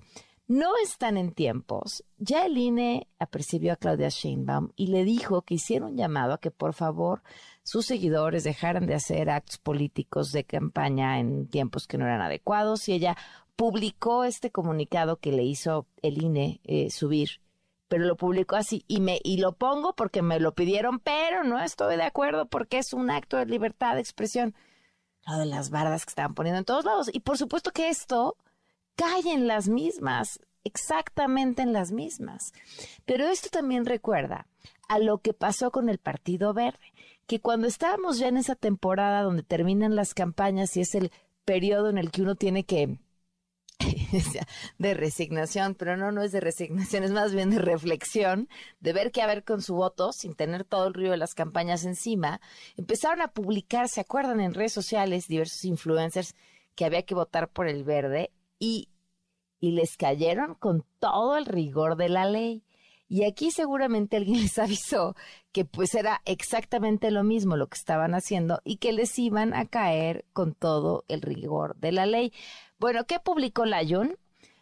no 0.48 0.70
están 0.82 1.16
en 1.16 1.32
tiempos. 1.32 2.04
Ya 2.18 2.46
el 2.46 2.56
INE 2.56 3.08
apercibió 3.18 3.72
a 3.72 3.76
Claudia 3.76 4.08
Sheinbaum 4.08 4.70
y 4.76 4.88
le 4.88 5.04
dijo 5.04 5.42
que 5.42 5.54
hiciera 5.54 5.86
un 5.86 5.96
llamado 5.96 6.34
a 6.34 6.40
que 6.40 6.50
por 6.50 6.72
favor 6.72 7.22
sus 7.62 7.86
seguidores 7.86 8.44
dejaran 8.44 8.86
de 8.86 8.94
hacer 8.94 9.28
actos 9.28 9.58
políticos 9.58 10.30
de 10.30 10.44
campaña 10.44 11.18
en 11.18 11.48
tiempos 11.48 11.88
que 11.88 11.98
no 11.98 12.04
eran 12.04 12.20
adecuados 12.20 12.88
y 12.88 12.92
ella 12.92 13.16
publicó 13.56 14.24
este 14.24 14.50
comunicado 14.50 15.16
que 15.16 15.32
le 15.32 15.42
hizo 15.42 15.86
el 16.02 16.22
INE 16.22 16.60
eh, 16.64 16.90
subir 16.90 17.40
pero 17.88 18.04
lo 18.04 18.16
publicó 18.16 18.56
así 18.56 18.84
y 18.88 19.00
me 19.00 19.20
y 19.22 19.38
lo 19.38 19.52
pongo 19.52 19.94
porque 19.94 20.22
me 20.22 20.40
lo 20.40 20.54
pidieron, 20.54 20.98
pero 20.98 21.44
no 21.44 21.62
estoy 21.62 21.96
de 21.96 22.02
acuerdo 22.02 22.46
porque 22.46 22.78
es 22.78 22.92
un 22.92 23.10
acto 23.10 23.36
de 23.36 23.46
libertad 23.46 23.94
de 23.94 24.00
expresión. 24.00 24.54
Lo 25.26 25.38
de 25.38 25.46
las 25.46 25.70
bardas 25.70 26.04
que 26.04 26.10
estaban 26.10 26.34
poniendo 26.34 26.58
en 26.58 26.64
todos 26.64 26.84
lados 26.84 27.10
y 27.12 27.20
por 27.20 27.38
supuesto 27.38 27.72
que 27.72 27.88
esto 27.88 28.36
cae 28.96 29.32
en 29.32 29.46
las 29.46 29.68
mismas, 29.68 30.40
exactamente 30.64 31.62
en 31.62 31.72
las 31.72 31.92
mismas. 31.92 32.52
Pero 33.04 33.26
esto 33.28 33.48
también 33.50 33.86
recuerda 33.86 34.46
a 34.88 34.98
lo 34.98 35.18
que 35.18 35.34
pasó 35.34 35.70
con 35.70 35.88
el 35.88 35.98
Partido 35.98 36.54
Verde, 36.54 36.92
que 37.26 37.40
cuando 37.40 37.66
estábamos 37.66 38.18
ya 38.18 38.28
en 38.28 38.36
esa 38.36 38.54
temporada 38.54 39.22
donde 39.22 39.42
terminan 39.42 39.96
las 39.96 40.14
campañas 40.14 40.76
y 40.76 40.80
es 40.80 40.94
el 40.94 41.10
periodo 41.44 41.90
en 41.90 41.98
el 41.98 42.10
que 42.10 42.22
uno 42.22 42.36
tiene 42.36 42.64
que 42.64 42.98
de 44.78 44.94
resignación, 44.94 45.74
pero 45.74 45.96
no, 45.96 46.12
no 46.12 46.22
es 46.22 46.32
de 46.32 46.40
resignación, 46.40 47.04
es 47.04 47.12
más 47.12 47.34
bien 47.34 47.50
de 47.50 47.58
reflexión, 47.58 48.48
de 48.80 48.92
ver 48.92 49.12
qué 49.12 49.22
haber 49.22 49.44
con 49.44 49.62
su 49.62 49.74
voto, 49.74 50.12
sin 50.12 50.34
tener 50.34 50.64
todo 50.64 50.86
el 50.86 50.94
río 50.94 51.10
de 51.10 51.16
las 51.16 51.34
campañas 51.34 51.84
encima, 51.84 52.40
empezaron 52.76 53.20
a 53.20 53.28
publicar, 53.28 53.88
¿se 53.88 54.00
acuerdan? 54.00 54.40
En 54.40 54.54
redes 54.54 54.72
sociales, 54.72 55.28
diversos 55.28 55.64
influencers 55.64 56.34
que 56.74 56.84
había 56.84 57.02
que 57.02 57.14
votar 57.14 57.48
por 57.48 57.68
el 57.68 57.84
verde 57.84 58.30
y, 58.58 58.88
y 59.60 59.72
les 59.72 59.96
cayeron 59.96 60.54
con 60.54 60.84
todo 60.98 61.36
el 61.36 61.46
rigor 61.46 61.96
de 61.96 62.08
la 62.08 62.26
ley. 62.26 62.62
Y 63.08 63.24
aquí 63.24 63.50
seguramente 63.52 64.16
alguien 64.16 64.40
les 64.42 64.58
avisó 64.58 65.14
que 65.52 65.64
pues 65.64 65.94
era 65.94 66.22
exactamente 66.24 67.10
lo 67.10 67.24
mismo 67.24 67.56
lo 67.56 67.68
que 67.68 67.78
estaban 67.78 68.14
haciendo 68.14 68.60
y 68.64 68.76
que 68.76 68.92
les 68.92 69.18
iban 69.18 69.54
a 69.54 69.66
caer 69.66 70.24
con 70.32 70.54
todo 70.54 71.04
el 71.08 71.22
rigor 71.22 71.76
de 71.76 71.92
la 71.92 72.06
ley. 72.06 72.32
Bueno, 72.78 73.06
¿qué 73.06 73.18
publicó 73.20 73.64
Layun? 73.64 74.18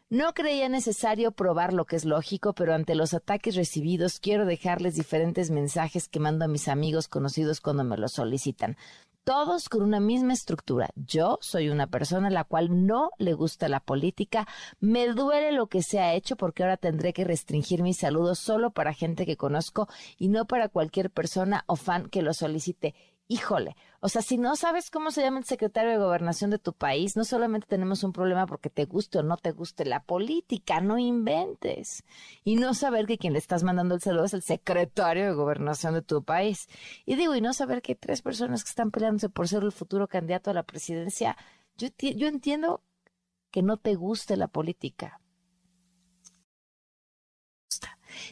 No 0.09 0.35
creía 0.35 0.69
necesario 0.69 1.33
probar 1.33 1.73
lo 1.73 1.85
que 1.85 1.97
es 1.97 2.05
lógico, 2.05 2.53
pero 2.53 2.73
ante 2.73 2.95
los 2.95 3.13
ataques 3.13 3.57
recibidos 3.57 4.21
quiero 4.21 4.47
dejarles 4.47 4.95
diferentes 4.95 5.51
mensajes 5.51 6.07
que 6.07 6.21
mando 6.21 6.45
a 6.45 6.49
mis 6.49 6.69
amigos 6.69 7.09
conocidos 7.09 7.61
cuando 7.61 7.83
me 7.83 7.97
los 7.97 8.13
solicitan 8.13 8.77
todos 9.25 9.71
con 9.71 9.83
una 9.83 10.01
misma 10.01 10.35
estructura. 10.35 10.91
Yo 10.95 11.39
soy 11.41 11.71
una 11.71 11.87
persona 11.87 12.29
a 12.29 12.31
la 12.31 12.45
cual 12.45 12.87
no 12.87 13.11
le 13.19 13.33
gusta 13.33 13.69
la 13.69 13.81
política, 13.81 14.47
me 14.81 15.09
duele 15.09 15.51
lo 15.53 15.67
que 15.67 15.83
se 15.83 15.99
ha 15.99 16.15
hecho 16.15 16.37
porque 16.37 16.63
ahora 16.63 16.77
tendré 16.77 17.15
que 17.15 17.25
restringir 17.25 17.83
mis 17.83 17.97
saludos 17.97 18.39
solo 18.39 18.71
para 18.71 18.93
gente 18.93 19.25
que 19.25 19.39
conozco 19.39 19.89
y 20.19 20.29
no 20.29 20.45
para 20.45 20.69
cualquier 20.69 21.11
persona 21.11 21.65
o 21.67 21.77
fan 21.77 22.11
que 22.11 22.23
lo 22.23 22.35
solicite 22.35 22.95
híjole, 23.27 23.77
o 24.01 24.09
sea, 24.09 24.23
si 24.23 24.37
no 24.37 24.55
sabes 24.57 24.91
cómo 24.91 25.11
se 25.11 25.23
llama 25.23 25.39
el 25.39 25.45
secretario 25.45 25.91
de 25.93 25.99
gobernación 25.99 26.51
de 26.51 26.59
tu 26.59 26.75
país, 26.75 27.17
no 27.17 27.25
solamente 27.25 27.67
tenemos 27.67 28.05
un 28.05 28.13
problema 28.13 28.47
porque 28.47 28.71
te 28.71 28.85
guste 28.85 29.19
o 29.19 29.23
no 29.23 29.37
te 29.39 29.53
guste 29.53 29.85
la 29.87 30.03
política, 30.03 30.81
no 30.81 30.99
inventes. 30.99 32.05
Y 32.45 32.57
no 32.57 32.75
saber 32.75 33.07
que 33.07 33.19
quien 33.19 33.33
le 33.33 33.39
estás 33.39 33.63
mandando 33.63 33.95
el 33.95 34.03
saludo 34.03 34.25
es 34.25 34.35
el 34.35 34.43
secretario 34.43 35.25
de 35.25 35.35
gobernación 35.35 35.95
de 35.95 36.03
tu 36.03 36.23
país. 36.23 36.69
Y 37.07 37.17
digo, 37.17 37.35
y 37.35 37.41
no 37.41 37.55
saber 37.55 37.81
que 37.83 37.93
hay 37.93 37.97
tres 37.97 38.21
personas 38.21 38.63
que 38.63 38.71
están 38.71 38.91
peleándose 38.91 39.31
por 39.31 39.49
ser 39.49 39.63
el 39.63 39.73
futuro 39.73 40.07
candidato 40.07 40.51
a 40.51 40.55
la 40.55 40.63
presidencia, 40.65 41.37
yo, 41.77 41.89
yo 41.99 42.29
entiendo 42.29 42.83
que 43.51 43.63
no 43.63 43.79
te 43.79 43.95
guste 43.95 44.37
la 44.37 44.49
política. 44.49 45.21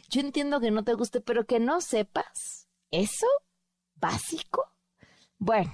Yo 0.08 0.20
entiendo 0.20 0.60
que 0.60 0.70
no 0.70 0.84
te 0.84 0.94
guste, 0.94 1.20
pero 1.20 1.44
que 1.46 1.60
no 1.60 1.80
sepas 1.80 2.68
eso 2.90 3.26
básico 3.96 4.71
bueno, 5.42 5.72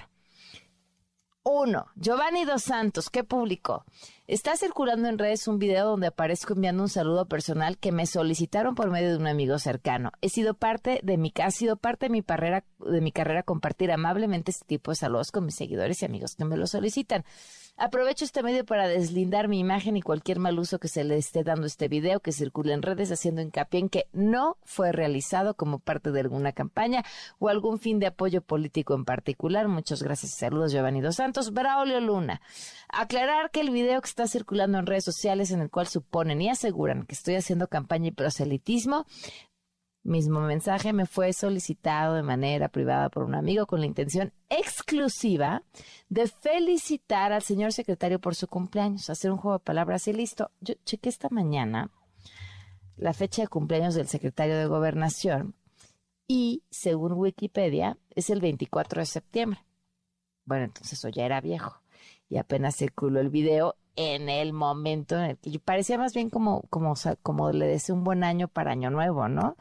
uno, 1.43 1.89
Giovanni 1.95 2.47
Dos 2.47 2.63
Santos, 2.63 3.11
¿qué 3.11 3.23
publicó? 3.23 3.85
Está 4.27 4.57
circulando 4.57 5.11
en 5.11 5.19
redes 5.19 5.47
un 5.47 5.59
video 5.59 5.89
donde 5.89 6.07
aparezco 6.07 6.55
enviando 6.55 6.83
un 6.83 6.89
saludo 6.89 7.29
personal 7.29 7.77
que 7.77 7.93
me 7.93 8.07
solicitaron 8.07 8.75
por 8.75 8.91
medio 8.91 9.11
de 9.11 9.19
un 9.19 9.27
amigo 9.27 9.59
cercano. 9.59 10.11
He 10.23 10.31
sido 10.31 10.55
parte 10.55 11.01
de 11.03 11.19
mi, 11.19 11.35
ha 11.45 11.51
sido 11.51 11.77
parte 11.77 12.07
de 12.07 12.11
mi 12.11 12.23
carrera, 12.23 12.65
de 12.79 13.03
mi 13.03 13.13
carrera 13.13 13.43
compartir 13.43 13.93
amablemente 13.93 14.53
este 14.53 14.65
tipo 14.65 14.91
de 14.91 14.97
saludos 14.97 15.33
con 15.33 15.45
mis 15.45 15.57
seguidores 15.57 16.01
y 16.01 16.07
amigos 16.07 16.35
que 16.35 16.47
me 16.47 16.57
lo 16.57 16.67
solicitan. 16.67 17.27
Aprovecho 17.81 18.25
este 18.25 18.43
medio 18.43 18.65
para 18.67 18.89
deslindar 18.89 19.47
mi 19.47 19.61
imagen 19.61 19.97
y 19.97 20.03
cualquier 20.03 20.41
mal 20.41 20.59
uso 20.59 20.81
que 20.81 20.89
se 20.89 21.05
le 21.05 21.17
esté 21.17 21.45
dando 21.45 21.65
este 21.65 21.87
video 21.87 22.19
que 22.19 22.33
circula 22.33 22.75
en 22.75 22.83
redes 22.83 23.13
haciendo 23.13 23.41
hincapié 23.41 23.79
en 23.79 23.89
que 23.89 24.09
no 24.13 24.57
fue 24.65 24.91
realizado 24.91 25.55
como 25.55 25.79
parte 25.79 26.11
de 26.11 26.19
alguna 26.19 26.51
campaña 26.51 27.05
o 27.39 27.49
algún 27.49 27.79
fin 27.79 28.01
de 28.01 28.09
apoyo 28.09 28.43
político 28.43 28.97
en 28.97 29.05
particular. 29.05 29.69
Muchas 29.69 30.03
gracias 30.03 30.33
y 30.33 30.37
saludos 30.39 30.73
Giovanni 30.73 31.01
Dos 31.01 31.15
Santos. 31.15 31.53
Braulio 31.53 32.01
Luna. 32.01 32.41
Aclarar 32.89 33.53
que 33.53 33.61
el 33.61 33.71
video 33.71 34.01
que 34.01 34.09
está 34.09 34.27
circulando 34.27 34.79
en 34.79 34.87
redes 34.87 35.05
sociales 35.05 35.53
en 35.53 35.61
el 35.61 35.71
cual 35.71 35.87
suponen 35.87 36.43
y 36.43 36.49
aseguran 36.49 37.05
que 37.05 37.15
estoy 37.15 37.37
haciendo 37.37 37.69
campaña 37.69 38.09
y 38.09 38.11
proselitismo 38.11 39.07
mismo 40.09 40.41
mensaje 40.41 40.93
me 40.93 41.07
fue 41.07 41.33
solicitado 41.33 42.15
de 42.15 42.23
manera 42.23 42.69
privada 42.69 43.09
por 43.11 43.25
un 43.25 43.35
amigo 43.35 43.67
con 43.67 43.81
la 43.81 43.87
intención 43.87 44.33
exclusiva 44.49 45.63
de 46.09 46.27
felicitar 46.27 47.33
al 47.33 47.43
señor 47.43 47.73
secretario 47.73 48.19
por 48.19 48.35
su 48.35 48.49
cumpleaños, 48.49 49.11
hacer 49.11 49.31
un 49.31 49.39
juego 49.39 49.59
de 49.59 49.65
palabras 49.65 50.09
y 50.09 50.13
listo. 50.13 50.51
Yo 50.61 50.75
chequé 50.85 51.09
esta 51.09 51.29
mañana 51.31 51.91
la 52.97 53.13
fecha 53.13 53.43
de 53.43 53.49
cumpleaños 53.49 53.95
del 53.95 54.09
secretario 54.09 54.57
de 54.57 54.67
Gobernación 54.67 55.55
y, 56.27 56.63
según 56.71 57.13
Wikipedia, 57.13 57.97
es 58.15 58.31
el 58.31 58.41
24 58.41 59.01
de 59.01 59.07
septiembre. 59.07 59.65
Bueno, 60.45 60.65
entonces 60.65 60.99
eso 60.99 61.09
ya 61.09 61.25
era 61.25 61.41
viejo 61.41 61.81
y 62.29 62.39
apenas 62.39 62.77
circuló 62.77 63.21
el 63.21 63.31
video 63.31 63.77
en 63.97 64.29
el 64.29 64.53
momento 64.53 65.17
en 65.17 65.25
el 65.25 65.39
que 65.39 65.51
yo 65.51 65.61
parecía 65.61 65.99
más 65.99 66.15
bien 66.15 66.31
como, 66.31 66.63
como, 66.71 66.95
como 67.23 67.53
le 67.53 67.67
deseo 67.67 67.95
un 67.95 68.05
buen 68.05 68.23
año 68.23 68.49
para 68.49 68.73
año 68.73 68.91
nuevo, 68.91 69.29
¿no? 69.29 69.57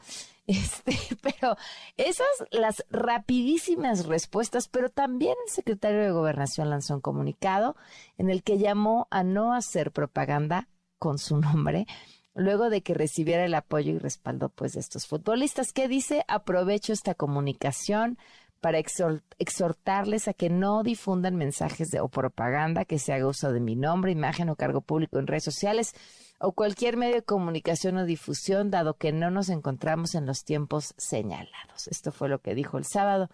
Este, 0.58 0.96
pero 1.20 1.56
esas 1.98 2.26
las 2.50 2.82
rapidísimas 2.88 4.06
respuestas, 4.06 4.66
pero 4.68 4.88
también 4.88 5.34
el 5.46 5.52
secretario 5.52 6.00
de 6.00 6.10
Gobernación 6.10 6.70
lanzó 6.70 6.94
un 6.94 7.02
comunicado 7.02 7.76
en 8.16 8.30
el 8.30 8.42
que 8.42 8.56
llamó 8.56 9.08
a 9.10 9.24
no 9.24 9.52
hacer 9.52 9.92
propaganda 9.92 10.66
con 10.98 11.18
su 11.18 11.36
nombre 11.36 11.86
luego 12.34 12.70
de 12.70 12.82
que 12.82 12.94
recibiera 12.94 13.44
el 13.44 13.54
apoyo 13.54 13.92
y 13.92 13.98
respaldo 13.98 14.48
pues 14.48 14.72
de 14.72 14.80
estos 14.80 15.06
futbolistas. 15.06 15.74
Que 15.74 15.86
dice 15.86 16.24
aprovecho 16.28 16.94
esta 16.94 17.14
comunicación 17.14 18.16
para 18.60 18.78
exhortarles 18.78 20.28
a 20.28 20.32
que 20.32 20.48
no 20.48 20.82
difundan 20.82 21.36
mensajes 21.36 21.90
de, 21.90 22.00
o 22.00 22.08
propaganda 22.08 22.86
que 22.86 22.98
se 22.98 23.12
haga 23.12 23.26
uso 23.26 23.52
de 23.52 23.60
mi 23.60 23.76
nombre, 23.76 24.12
imagen 24.12 24.48
o 24.48 24.56
cargo 24.56 24.80
público 24.80 25.18
en 25.18 25.26
redes 25.26 25.44
sociales 25.44 25.94
o 26.38 26.52
cualquier 26.52 26.96
medio 26.96 27.16
de 27.16 27.22
comunicación 27.22 27.96
o 27.96 28.04
difusión, 28.04 28.70
dado 28.70 28.94
que 28.94 29.12
no 29.12 29.30
nos 29.30 29.48
encontramos 29.48 30.14
en 30.14 30.26
los 30.26 30.44
tiempos 30.44 30.94
señalados. 30.96 31.88
Esto 31.88 32.12
fue 32.12 32.28
lo 32.28 32.40
que 32.40 32.54
dijo 32.54 32.78
el 32.78 32.84
sábado 32.84 33.28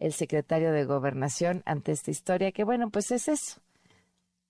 el 0.00 0.14
secretario 0.14 0.72
de 0.72 0.84
Gobernación 0.86 1.62
ante 1.66 1.92
esta 1.92 2.10
historia, 2.10 2.52
que 2.52 2.64
bueno, 2.64 2.90
pues 2.90 3.10
es 3.10 3.28
eso. 3.28 3.60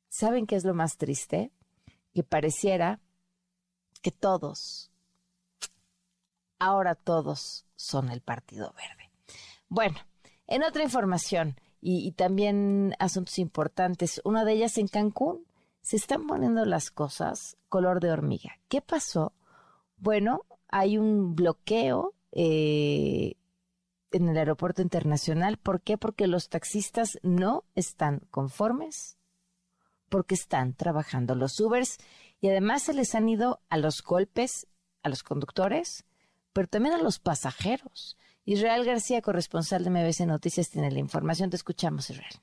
¿Saben 0.08 0.46
qué 0.46 0.56
es 0.56 0.64
lo 0.64 0.74
más 0.74 0.96
triste? 0.96 1.50
Que 2.14 2.22
pareciera 2.22 3.00
que 4.00 4.12
todos, 4.12 4.90
ahora 6.58 6.94
todos 6.94 7.66
son 7.76 8.10
el 8.10 8.20
Partido 8.20 8.72
Verde. 8.74 9.10
Bueno, 9.68 9.98
en 10.46 10.62
otra 10.62 10.84
información 10.84 11.60
y, 11.80 12.06
y 12.06 12.12
también 12.12 12.94
asuntos 12.98 13.38
importantes, 13.38 14.20
una 14.24 14.44
de 14.44 14.52
ellas 14.52 14.78
en 14.78 14.86
Cancún, 14.86 15.44
se 15.82 15.96
están 15.96 16.26
poniendo 16.26 16.64
las 16.64 16.90
cosas 16.90 17.56
color 17.68 18.00
de 18.00 18.10
hormiga. 18.10 18.58
¿Qué 18.68 18.80
pasó? 18.80 19.32
Bueno, 19.96 20.46
hay 20.68 20.98
un 20.98 21.34
bloqueo 21.34 22.14
eh, 22.32 23.34
en 24.12 24.28
el 24.28 24.36
aeropuerto 24.36 24.82
internacional. 24.82 25.56
¿Por 25.56 25.80
qué? 25.82 25.98
Porque 25.98 26.26
los 26.26 26.48
taxistas 26.48 27.18
no 27.22 27.64
están 27.74 28.20
conformes, 28.30 29.18
porque 30.08 30.34
están 30.34 30.74
trabajando 30.74 31.34
los 31.34 31.58
Ubers 31.60 31.98
y 32.40 32.48
además 32.48 32.82
se 32.82 32.94
les 32.94 33.14
han 33.14 33.28
ido 33.28 33.60
a 33.68 33.76
los 33.76 34.02
golpes 34.02 34.66
a 35.02 35.08
los 35.08 35.22
conductores, 35.22 36.04
pero 36.52 36.68
también 36.68 36.94
a 36.94 37.02
los 37.02 37.18
pasajeros. 37.18 38.16
Israel 38.44 38.84
García, 38.84 39.22
corresponsal 39.22 39.84
de 39.84 39.90
MBC 39.90 40.26
Noticias, 40.26 40.70
tiene 40.70 40.90
la 40.90 40.98
información. 40.98 41.50
Te 41.50 41.56
escuchamos, 41.56 42.10
Israel. 42.10 42.34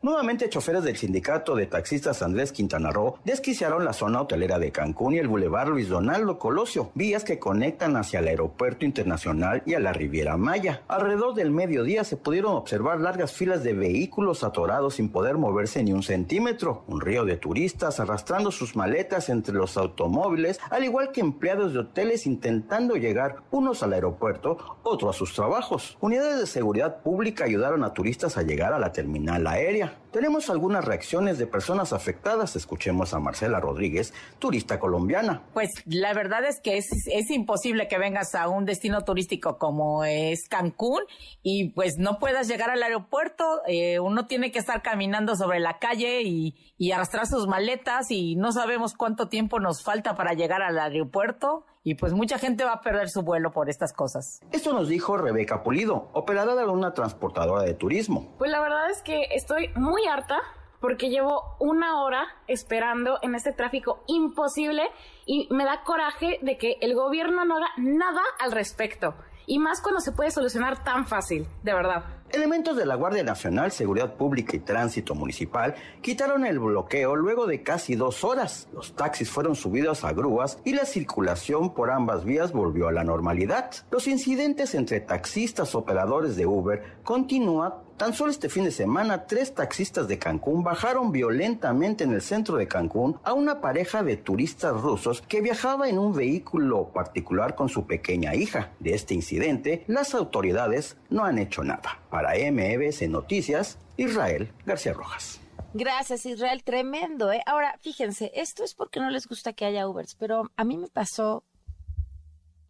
Nuevamente, 0.00 0.48
choferes 0.48 0.84
del 0.84 0.96
sindicato 0.96 1.56
de 1.56 1.66
taxistas 1.66 2.22
Andrés 2.22 2.52
Quintana 2.52 2.92
Roo 2.92 3.18
desquiciaron 3.24 3.84
la 3.84 3.92
zona 3.92 4.20
hotelera 4.20 4.60
de 4.60 4.70
Cancún 4.70 5.14
y 5.14 5.18
el 5.18 5.26
bulevar 5.26 5.66
Luis 5.66 5.88
Donaldo 5.88 6.38
Colosio, 6.38 6.92
vías 6.94 7.24
que 7.24 7.40
conectan 7.40 7.96
hacia 7.96 8.20
el 8.20 8.28
aeropuerto 8.28 8.84
internacional 8.84 9.64
y 9.66 9.74
a 9.74 9.80
la 9.80 9.92
Riviera 9.92 10.36
Maya. 10.36 10.82
Alrededor 10.86 11.34
del 11.34 11.50
mediodía 11.50 12.04
se 12.04 12.16
pudieron 12.16 12.54
observar 12.54 13.00
largas 13.00 13.32
filas 13.32 13.64
de 13.64 13.72
vehículos 13.72 14.44
atorados 14.44 14.94
sin 14.94 15.08
poder 15.08 15.36
moverse 15.36 15.82
ni 15.82 15.92
un 15.92 16.04
centímetro, 16.04 16.84
un 16.86 17.00
río 17.00 17.24
de 17.24 17.36
turistas 17.36 17.98
arrastrando 17.98 18.52
sus 18.52 18.76
maletas 18.76 19.28
entre 19.28 19.54
los 19.54 19.76
automóviles, 19.76 20.60
al 20.70 20.84
igual 20.84 21.10
que 21.10 21.22
empleados 21.22 21.72
de 21.72 21.80
hoteles 21.80 22.24
intentando 22.24 22.94
llegar 22.94 23.38
unos 23.50 23.82
al 23.82 23.94
aeropuerto, 23.94 24.78
otros 24.84 25.16
a 25.16 25.18
sus 25.18 25.34
trabajos. 25.34 25.98
Unidades 26.00 26.38
de 26.38 26.46
seguridad 26.46 27.02
pública 27.02 27.46
ayudaron 27.46 27.82
a 27.82 27.92
turistas 27.92 28.38
a 28.38 28.42
llegar 28.42 28.72
a 28.72 28.78
la 28.78 28.92
terminal 28.92 29.44
aérea. 29.48 29.87
Tenemos 30.12 30.48
algunas 30.48 30.84
reacciones 30.84 31.38
de 31.38 31.46
personas 31.46 31.92
afectadas. 31.92 32.56
Escuchemos 32.56 33.12
a 33.14 33.18
Marcela 33.18 33.60
Rodríguez, 33.60 34.14
turista 34.38 34.80
colombiana. 34.80 35.42
Pues 35.52 35.70
la 35.86 36.14
verdad 36.14 36.44
es 36.44 36.60
que 36.60 36.78
es, 36.78 36.88
imposible 37.30 37.88
que 37.88 37.98
vengas 37.98 38.34
a 38.34 38.48
un 38.48 38.64
destino 38.64 39.02
turístico 39.02 39.58
como 39.58 40.04
es 40.04 40.48
Cancún 40.48 41.02
y 41.42 41.70
pues 41.70 41.98
no 41.98 42.18
puedas 42.18 42.48
llegar 42.48 42.70
al 42.70 42.82
aeropuerto. 42.82 43.60
Eh, 43.66 44.00
uno 44.00 44.26
tiene 44.26 44.50
que 44.50 44.58
estar 44.58 44.82
caminando 44.82 45.36
sobre 45.36 45.60
la 45.60 45.78
calle 45.78 46.22
y, 46.22 46.54
y 46.78 46.92
arrastrar 46.92 47.26
sus 47.26 47.46
maletas 47.46 48.10
y 48.10 48.36
no 48.36 48.52
sabemos 48.52 48.94
cuánto 48.94 49.28
tiempo 49.28 49.60
nos 49.60 49.82
falta 49.82 50.14
para 50.14 50.32
llegar 50.32 50.62
al 50.62 50.78
aeropuerto 50.78 51.66
y 51.88 51.94
pues 51.94 52.12
mucha 52.12 52.38
gente 52.38 52.64
va 52.64 52.72
a 52.74 52.80
perder 52.82 53.08
su 53.08 53.22
vuelo 53.22 53.50
por 53.50 53.70
estas 53.70 53.94
cosas. 53.94 54.42
Esto 54.52 54.74
nos 54.74 54.88
dijo 54.88 55.16
Rebeca 55.16 55.62
Pulido, 55.62 56.10
operadora 56.12 56.66
de 56.66 56.68
una 56.68 56.92
transportadora 56.92 57.62
de 57.62 57.72
turismo. 57.72 58.34
Pues 58.36 58.50
la 58.50 58.60
verdad 58.60 58.90
es 58.90 59.00
que 59.00 59.28
estoy 59.34 59.70
muy 59.74 60.06
harta 60.06 60.38
porque 60.82 61.08
llevo 61.08 61.56
una 61.58 62.02
hora 62.02 62.26
esperando 62.46 63.18
en 63.22 63.34
este 63.34 63.54
tráfico 63.54 64.04
imposible 64.06 64.82
y 65.24 65.48
me 65.50 65.64
da 65.64 65.82
coraje 65.82 66.38
de 66.42 66.58
que 66.58 66.76
el 66.82 66.94
gobierno 66.94 67.46
no 67.46 67.56
haga 67.56 67.68
nada 67.78 68.20
al 68.38 68.52
respecto. 68.52 69.14
Y 69.46 69.58
más 69.58 69.80
cuando 69.80 70.02
se 70.02 70.12
puede 70.12 70.30
solucionar 70.30 70.84
tan 70.84 71.06
fácil, 71.06 71.48
de 71.62 71.72
verdad. 71.72 72.04
Elementos 72.30 72.76
de 72.76 72.84
la 72.84 72.94
Guardia 72.94 73.22
Nacional, 73.24 73.72
Seguridad 73.72 74.14
Pública 74.14 74.54
y 74.54 74.60
Tránsito 74.60 75.14
Municipal 75.14 75.74
quitaron 76.02 76.44
el 76.44 76.58
bloqueo 76.58 77.16
luego 77.16 77.46
de 77.46 77.62
casi 77.62 77.96
dos 77.96 78.22
horas. 78.22 78.68
Los 78.74 78.94
taxis 78.94 79.30
fueron 79.30 79.56
subidos 79.56 80.04
a 80.04 80.12
grúas 80.12 80.58
y 80.62 80.74
la 80.74 80.84
circulación 80.84 81.72
por 81.72 81.90
ambas 81.90 82.26
vías 82.26 82.52
volvió 82.52 82.88
a 82.88 82.92
la 82.92 83.02
normalidad. 83.02 83.70
Los 83.90 84.06
incidentes 84.08 84.74
entre 84.74 85.00
taxistas 85.00 85.74
operadores 85.74 86.36
de 86.36 86.44
Uber 86.44 86.98
continúan 87.02 87.72
Tan 87.98 88.14
solo 88.14 88.30
este 88.30 88.48
fin 88.48 88.62
de 88.62 88.70
semana, 88.70 89.26
tres 89.26 89.56
taxistas 89.56 90.06
de 90.06 90.20
Cancún 90.20 90.62
bajaron 90.62 91.10
violentamente 91.10 92.04
en 92.04 92.12
el 92.12 92.22
centro 92.22 92.56
de 92.56 92.68
Cancún 92.68 93.18
a 93.24 93.32
una 93.32 93.60
pareja 93.60 94.04
de 94.04 94.16
turistas 94.16 94.80
rusos 94.80 95.20
que 95.20 95.40
viajaba 95.40 95.88
en 95.88 95.98
un 95.98 96.14
vehículo 96.14 96.90
particular 96.94 97.56
con 97.56 97.68
su 97.68 97.88
pequeña 97.88 98.36
hija. 98.36 98.70
De 98.78 98.94
este 98.94 99.14
incidente, 99.14 99.82
las 99.88 100.14
autoridades 100.14 100.96
no 101.10 101.24
han 101.24 101.38
hecho 101.38 101.64
nada. 101.64 101.98
Para 102.10 102.34
MBS 102.34 103.08
Noticias, 103.08 103.78
Israel 103.96 104.52
García 104.64 104.92
Rojas. 104.92 105.40
Gracias, 105.74 106.24
Israel. 106.24 106.64
Tremendo, 106.64 107.30
¿eh? 107.32 107.42
Ahora, 107.46 107.76
fíjense, 107.80 108.32
esto 108.34 108.64
es 108.64 108.74
porque 108.74 109.00
no 109.00 109.10
les 109.10 109.28
gusta 109.28 109.52
que 109.52 109.64
haya 109.64 109.88
Ubers, 109.88 110.14
pero 110.14 110.50
a 110.56 110.64
mí 110.64 110.76
me 110.76 110.88
pasó 110.88 111.44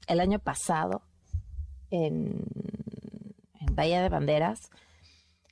el 0.09 0.21
año 0.21 0.39
pasado 0.39 1.03
en, 1.91 2.45
Bahía 3.73 4.03
de 4.03 4.09
Banderas 4.09 4.71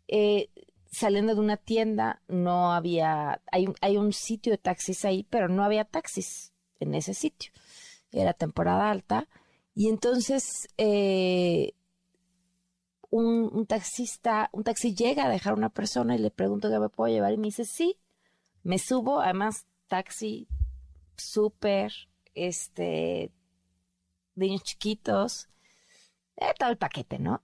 eh, 0.08 0.48
saliendo 0.90 1.34
de 1.34 1.40
una 1.40 1.56
tienda, 1.56 2.22
no 2.26 2.72
había, 2.72 3.40
hay, 3.52 3.66
hay 3.80 3.96
un 3.98 4.12
sitio 4.12 4.50
de 4.50 4.58
taxis 4.58 5.04
ahí, 5.04 5.24
pero 5.28 5.48
no 5.48 5.62
había 5.62 5.84
taxis 5.84 6.52
en 6.80 6.94
ese 6.94 7.14
sitio. 7.14 7.52
Era 8.12 8.32
temporada 8.32 8.90
alta. 8.90 9.28
Y 9.74 9.88
entonces 9.88 10.68
eh, 10.78 11.74
un, 13.24 13.66
taxista, 13.66 14.50
un 14.52 14.64
taxi 14.64 14.94
llega 14.94 15.24
a 15.24 15.28
dejar 15.28 15.52
a 15.52 15.56
una 15.56 15.70
persona 15.70 16.14
y 16.14 16.18
le 16.18 16.30
pregunto 16.30 16.70
qué 16.70 16.78
me 16.78 16.88
puedo 16.88 17.12
llevar 17.12 17.32
y 17.32 17.38
me 17.38 17.48
dice, 17.48 17.64
sí, 17.64 17.98
me 18.62 18.78
subo, 18.78 19.20
además 19.20 19.66
taxi 19.86 20.48
súper, 21.16 21.92
este, 22.34 23.32
niños 24.34 24.62
chiquitos, 24.62 25.48
eh, 26.36 26.52
todo 26.58 26.70
el 26.70 26.78
paquete, 26.78 27.18
¿no? 27.18 27.42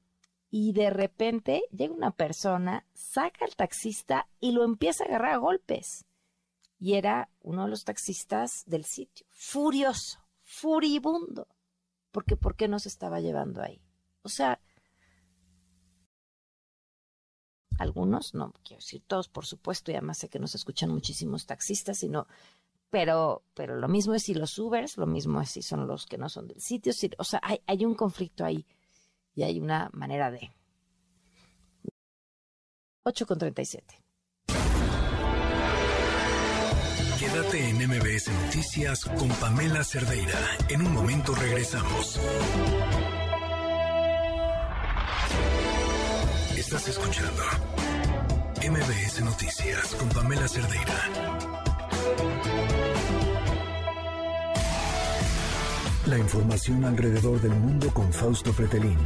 y 0.55 0.75
de 0.75 0.91
repente 0.91 1.65
llega 1.73 1.95
una 1.95 2.11
persona, 2.11 2.87
saca 2.93 3.47
al 3.47 3.57
taxista 3.57 4.29
y 4.39 4.53
lo 4.53 4.65
empieza 4.65 5.03
a 5.03 5.07
agarrar 5.07 5.33
a 5.33 5.39
golpes. 5.39 6.05
y 6.79 6.95
era 6.95 7.31
uno 7.41 7.65
de 7.65 7.71
los 7.71 7.85
taxistas 7.85 8.65
del 8.67 8.85
sitio, 8.85 9.25
furioso, 9.31 10.19
furibundo, 10.43 11.47
porque 12.11 12.37
¿por 12.37 12.57
qué 12.57 12.69
no 12.69 12.81
se 12.81 12.89
estaba 12.89 13.21
llevando 13.21 13.63
ahí? 13.63 13.81
O 14.23 14.29
sea, 14.29 14.61
algunos, 17.79 18.35
no 18.35 18.53
quiero 18.65 18.81
decir 18.81 19.03
todos, 19.07 19.29
por 19.29 19.47
supuesto, 19.47 19.91
y 19.91 19.95
además 19.95 20.19
sé 20.19 20.29
que 20.29 20.39
nos 20.39 20.55
escuchan 20.55 20.91
muchísimos 20.91 21.47
taxistas, 21.47 21.99
sino, 21.99 22.27
pero, 22.91 23.43
pero 23.55 23.77
lo 23.77 23.89
mismo 23.89 24.15
es 24.15 24.25
si 24.25 24.35
los 24.35 24.59
Ubers, 24.59 24.97
lo 24.97 25.07
mismo 25.07 25.41
es 25.41 25.51
si 25.51 25.63
son 25.63 25.87
los 25.87 26.07
que 26.07 26.19
no 26.19 26.29
son 26.29 26.49
del 26.49 26.61
sitio, 26.61 26.93
o 27.19 27.25
sea, 27.25 27.41
hay, 27.43 27.61
hay 27.67 27.85
un 27.85 27.95
conflicto 27.95 28.45
ahí 28.45 28.67
y 29.35 29.43
hay 29.43 29.61
una 29.61 29.91
manera 29.93 30.31
de. 30.31 30.51
8 33.05 33.27
con 33.27 33.39
37. 33.39 34.03
Quédate 37.19 37.69
en 37.69 37.77
MBS 37.89 38.31
Noticias 38.45 39.05
con 39.05 39.29
Pamela 39.29 39.85
Cerdeira. 39.85 40.39
En 40.69 40.85
un 40.85 40.93
momento 40.93 41.35
regresamos. 41.35 42.19
Estás 46.75 46.89
escuchando 46.89 47.43
MBS 48.67 49.21
Noticias 49.23 49.95
con 49.95 50.09
Pamela 50.09 50.49
Cerdeira. 50.49 51.11
La 56.07 56.17
información 56.17 56.83
alrededor 56.87 57.43
del 57.43 57.51
mundo 57.51 57.93
con 57.93 58.11
Fausto 58.11 58.55
Fretelín. 58.55 58.97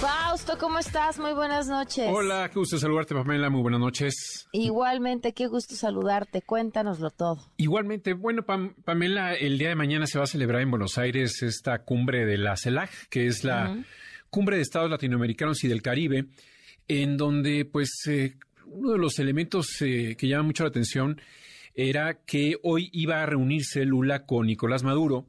Fausto, 0.00 0.56
¿cómo 0.58 0.78
estás? 0.78 1.18
Muy 1.18 1.34
buenas 1.34 1.68
noches. 1.68 2.08
Hola, 2.10 2.48
qué 2.50 2.58
gusto 2.58 2.78
saludarte, 2.78 3.14
Pamela. 3.14 3.50
Muy 3.50 3.60
buenas 3.60 3.80
noches. 3.80 4.48
Igualmente, 4.52 5.34
qué 5.34 5.48
gusto 5.48 5.74
saludarte. 5.74 6.40
Cuéntanoslo 6.40 7.10
todo. 7.10 7.52
Igualmente, 7.58 8.14
bueno, 8.14 8.46
Pamela, 8.46 9.34
el 9.34 9.58
día 9.58 9.68
de 9.68 9.74
mañana 9.74 10.06
se 10.06 10.16
va 10.16 10.24
a 10.24 10.26
celebrar 10.26 10.62
en 10.62 10.70
Buenos 10.70 10.96
Aires 10.96 11.42
esta 11.42 11.84
cumbre 11.84 12.24
de 12.24 12.38
la 12.38 12.56
CELAC, 12.56 13.10
que 13.10 13.26
es 13.26 13.44
la 13.44 13.76
cumbre 14.30 14.56
de 14.56 14.62
estados 14.62 14.90
latinoamericanos 14.90 15.62
y 15.64 15.68
del 15.68 15.82
Caribe, 15.82 16.26
en 16.88 17.16
donde, 17.16 17.64
pues, 17.64 17.90
eh, 18.08 18.36
uno 18.66 18.92
de 18.92 18.98
los 18.98 19.18
elementos 19.18 19.80
eh, 19.80 20.16
que 20.18 20.28
llama 20.28 20.44
mucho 20.44 20.64
la 20.64 20.70
atención 20.70 21.20
era 21.74 22.22
que 22.24 22.56
hoy 22.62 22.90
iba 22.92 23.22
a 23.22 23.26
reunirse 23.26 23.84
Lula 23.84 24.24
con 24.24 24.46
Nicolás 24.46 24.82
Maduro, 24.82 25.26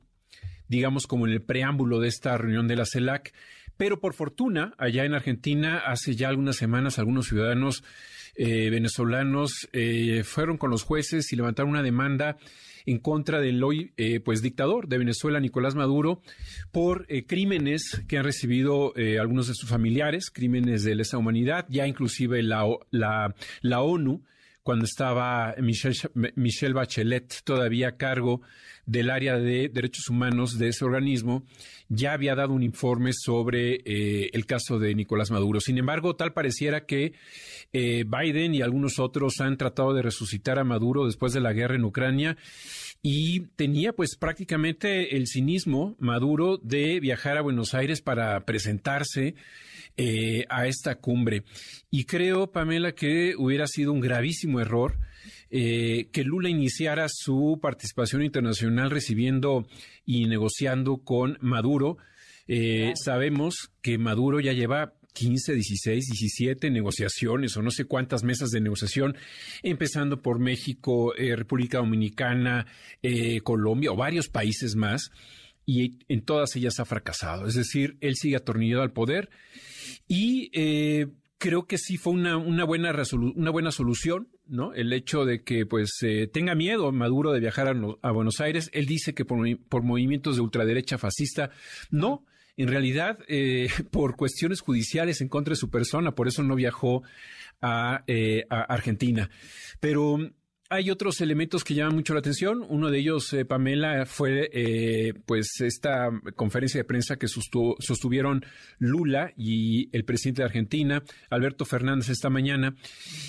digamos 0.67 1.07
como 1.07 1.27
en 1.27 1.33
el 1.33 1.41
preámbulo 1.41 1.99
de 1.99 2.07
esta 2.07 2.37
reunión 2.37 2.67
de 2.67 2.75
la 2.75 2.85
CELAC, 2.85 3.33
pero 3.75 3.99
por 3.99 4.13
fortuna, 4.13 4.73
allá 4.77 5.05
en 5.05 5.13
Argentina, 5.13 5.79
hace 5.79 6.15
ya 6.15 6.29
algunas 6.29 6.55
semanas, 6.55 6.99
algunos 6.99 7.27
ciudadanos 7.27 7.83
eh, 8.35 8.69
venezolanos 8.69 9.67
fueron 10.23 10.57
con 10.57 10.71
los 10.71 10.83
jueces 10.83 11.31
y 11.31 11.35
levantaron 11.35 11.71
una 11.71 11.83
demanda 11.83 12.37
en 12.87 12.99
contra 12.99 13.39
del 13.39 13.63
hoy 13.63 13.91
eh, 13.97 14.21
pues 14.21 14.41
dictador 14.41 14.87
de 14.87 14.97
Venezuela, 14.97 15.39
Nicolás 15.39 15.75
Maduro, 15.75 16.21
por 16.71 17.05
eh, 17.09 17.25
crímenes 17.27 18.01
que 18.07 18.17
han 18.17 18.23
recibido 18.23 18.93
eh, 18.95 19.19
algunos 19.19 19.47
de 19.47 19.53
sus 19.53 19.69
familiares, 19.69 20.31
crímenes 20.31 20.83
de 20.83 20.95
lesa 20.95 21.17
humanidad, 21.17 21.65
ya 21.69 21.85
inclusive 21.85 22.41
la, 22.41 22.65
la, 22.91 23.81
ONU 23.81 24.23
cuando 24.63 24.85
estaba 24.85 25.53
Michelle, 25.59 26.73
Bachelet 26.73 27.41
todavía 27.43 27.89
a 27.89 27.97
cargo 27.97 28.41
del 28.87 29.11
área 29.11 29.37
de 29.37 29.69
derechos 29.69 30.09
humanos 30.09 30.57
de 30.57 30.69
ese 30.69 30.85
organismo, 30.85 31.43
ya 31.89 32.13
había 32.13 32.35
dado 32.35 32.53
un 32.53 32.63
informe 32.63 33.11
sobre 33.13 33.81
eh, 33.85 34.29
el 34.33 34.45
caso 34.45 34.79
de 34.79 34.95
Nicolás 34.95 35.29
Maduro. 35.29 35.59
Sin 35.59 35.77
embargo, 35.77 36.15
tal 36.15 36.33
pareciera 36.33 36.85
que 36.85 37.13
eh, 37.73 38.05
Biden 38.05 38.55
y 38.55 38.61
algunos 38.61 38.97
otros 38.97 39.39
han 39.41 39.57
tratado 39.57 39.93
de 39.93 40.01
resucitar 40.01 40.57
a 40.57 40.63
Maduro 40.63 41.05
después 41.05 41.33
de 41.33 41.41
la 41.41 41.53
guerra 41.53 41.75
en 41.75 41.83
Ucrania 41.83 42.37
y 43.03 43.41
tenía 43.55 43.93
pues 43.93 44.15
prácticamente 44.15 45.17
el 45.17 45.27
cinismo 45.27 45.95
Maduro 45.99 46.57
de 46.57 46.99
viajar 46.99 47.37
a 47.37 47.41
Buenos 47.41 47.73
Aires 47.73 48.01
para 48.01 48.39
presentarse 48.45 49.35
eh, 49.97 50.45
a 50.49 50.67
esta 50.67 50.95
cumbre. 50.95 51.43
Y 51.91 52.05
creo, 52.05 52.51
Pamela, 52.51 52.93
que 52.93 53.35
hubiera 53.37 53.67
sido 53.67 53.91
un 53.91 53.99
gravísimo 53.99 54.61
error 54.61 54.97
eh, 55.49 56.09
que 56.11 56.23
Lula 56.23 56.49
iniciara 56.49 57.07
su 57.09 57.59
participación 57.61 58.23
internacional 58.23 58.91
recibiendo 58.91 59.67
y 60.05 60.27
negociando 60.27 60.97
con 60.97 61.37
Maduro. 61.41 61.97
Eh, 62.47 62.93
sabemos 62.95 63.71
que 63.81 63.97
Maduro 63.97 64.39
ya 64.39 64.53
lleva 64.53 64.93
15, 65.13 65.53
16, 65.53 66.05
17 66.07 66.69
negociaciones 66.69 67.57
o 67.57 67.61
no 67.61 67.71
sé 67.71 67.85
cuántas 67.85 68.23
mesas 68.23 68.51
de 68.51 68.61
negociación, 68.61 69.15
empezando 69.63 70.21
por 70.21 70.39
México, 70.39 71.13
República 71.17 71.79
Dominicana, 71.79 72.67
Colombia 73.43 73.91
o 73.91 73.95
varios 73.95 74.27
países 74.27 74.75
más, 74.75 75.09
y 75.67 75.99
en 76.07 76.23
todas 76.23 76.55
ellas 76.55 76.79
ha 76.79 76.85
fracasado. 76.85 77.45
Es 77.45 77.53
decir, 77.53 77.97
él 77.99 78.15
sigue 78.15 78.37
atornillado 78.37 78.81
al 78.81 78.93
poder 78.93 79.29
y 80.07 80.49
eh, 80.53 81.07
creo 81.37 81.67
que 81.67 81.77
sí 81.77 81.97
fue 81.97 82.13
una, 82.13 82.37
una, 82.37 82.63
buena 82.63 82.95
una 83.35 83.51
buena 83.51 83.71
solución, 83.71 84.29
¿no? 84.49 84.73
El 84.73 84.91
hecho 84.93 85.25
de 85.25 85.43
que 85.43 85.65
pues 85.65 85.97
eh, 86.01 86.27
tenga 86.31 86.55
miedo 86.55 86.91
Maduro 86.91 87.31
de 87.31 87.39
viajar 87.39 87.67
a, 88.01 88.11
Buenos 88.11 88.39
Aires. 88.39 88.69
Él 88.73 88.85
dice 88.85 89.13
que 89.13 89.25
por, 89.25 89.83
movimientos 89.83 90.35
de 90.35 90.41
ultraderecha 90.41 90.97
fascista, 90.97 91.51
no. 91.91 92.25
En 92.55 92.69
realidad, 92.69 93.19
eh, 93.27 93.69
por 93.91 94.15
cuestiones 94.15 94.61
judiciales 94.61 95.21
en 95.21 95.29
contra 95.29 95.51
de 95.51 95.57
su 95.57 95.69
persona, 95.69 96.13
por 96.13 96.27
eso 96.27 96.43
no 96.43 96.55
viajó 96.55 97.03
a, 97.61 98.03
a 98.49 98.61
Argentina. 98.61 99.29
Pero 99.79 100.17
hay 100.69 100.89
otros 100.89 101.21
elementos 101.21 101.63
que 101.63 101.73
llaman 101.73 101.95
mucho 101.95 102.13
la 102.13 102.19
atención. 102.19 102.65
Uno 102.67 102.91
de 102.91 102.99
ellos, 102.99 103.31
eh, 103.33 103.45
Pamela, 103.45 104.05
fue 104.05 104.49
eh, 104.51 105.13
pues 105.25 105.61
esta 105.61 106.09
conferencia 106.35 106.79
de 106.79 106.83
prensa 106.83 107.17
que 107.17 107.27
sostuvieron 107.27 108.45
Lula 108.77 109.33
y 109.37 109.89
el 109.95 110.03
presidente 110.03 110.41
de 110.41 110.47
Argentina, 110.47 111.03
Alberto 111.29 111.65
Fernández, 111.65 112.09
esta 112.09 112.29
mañana. 112.29 112.75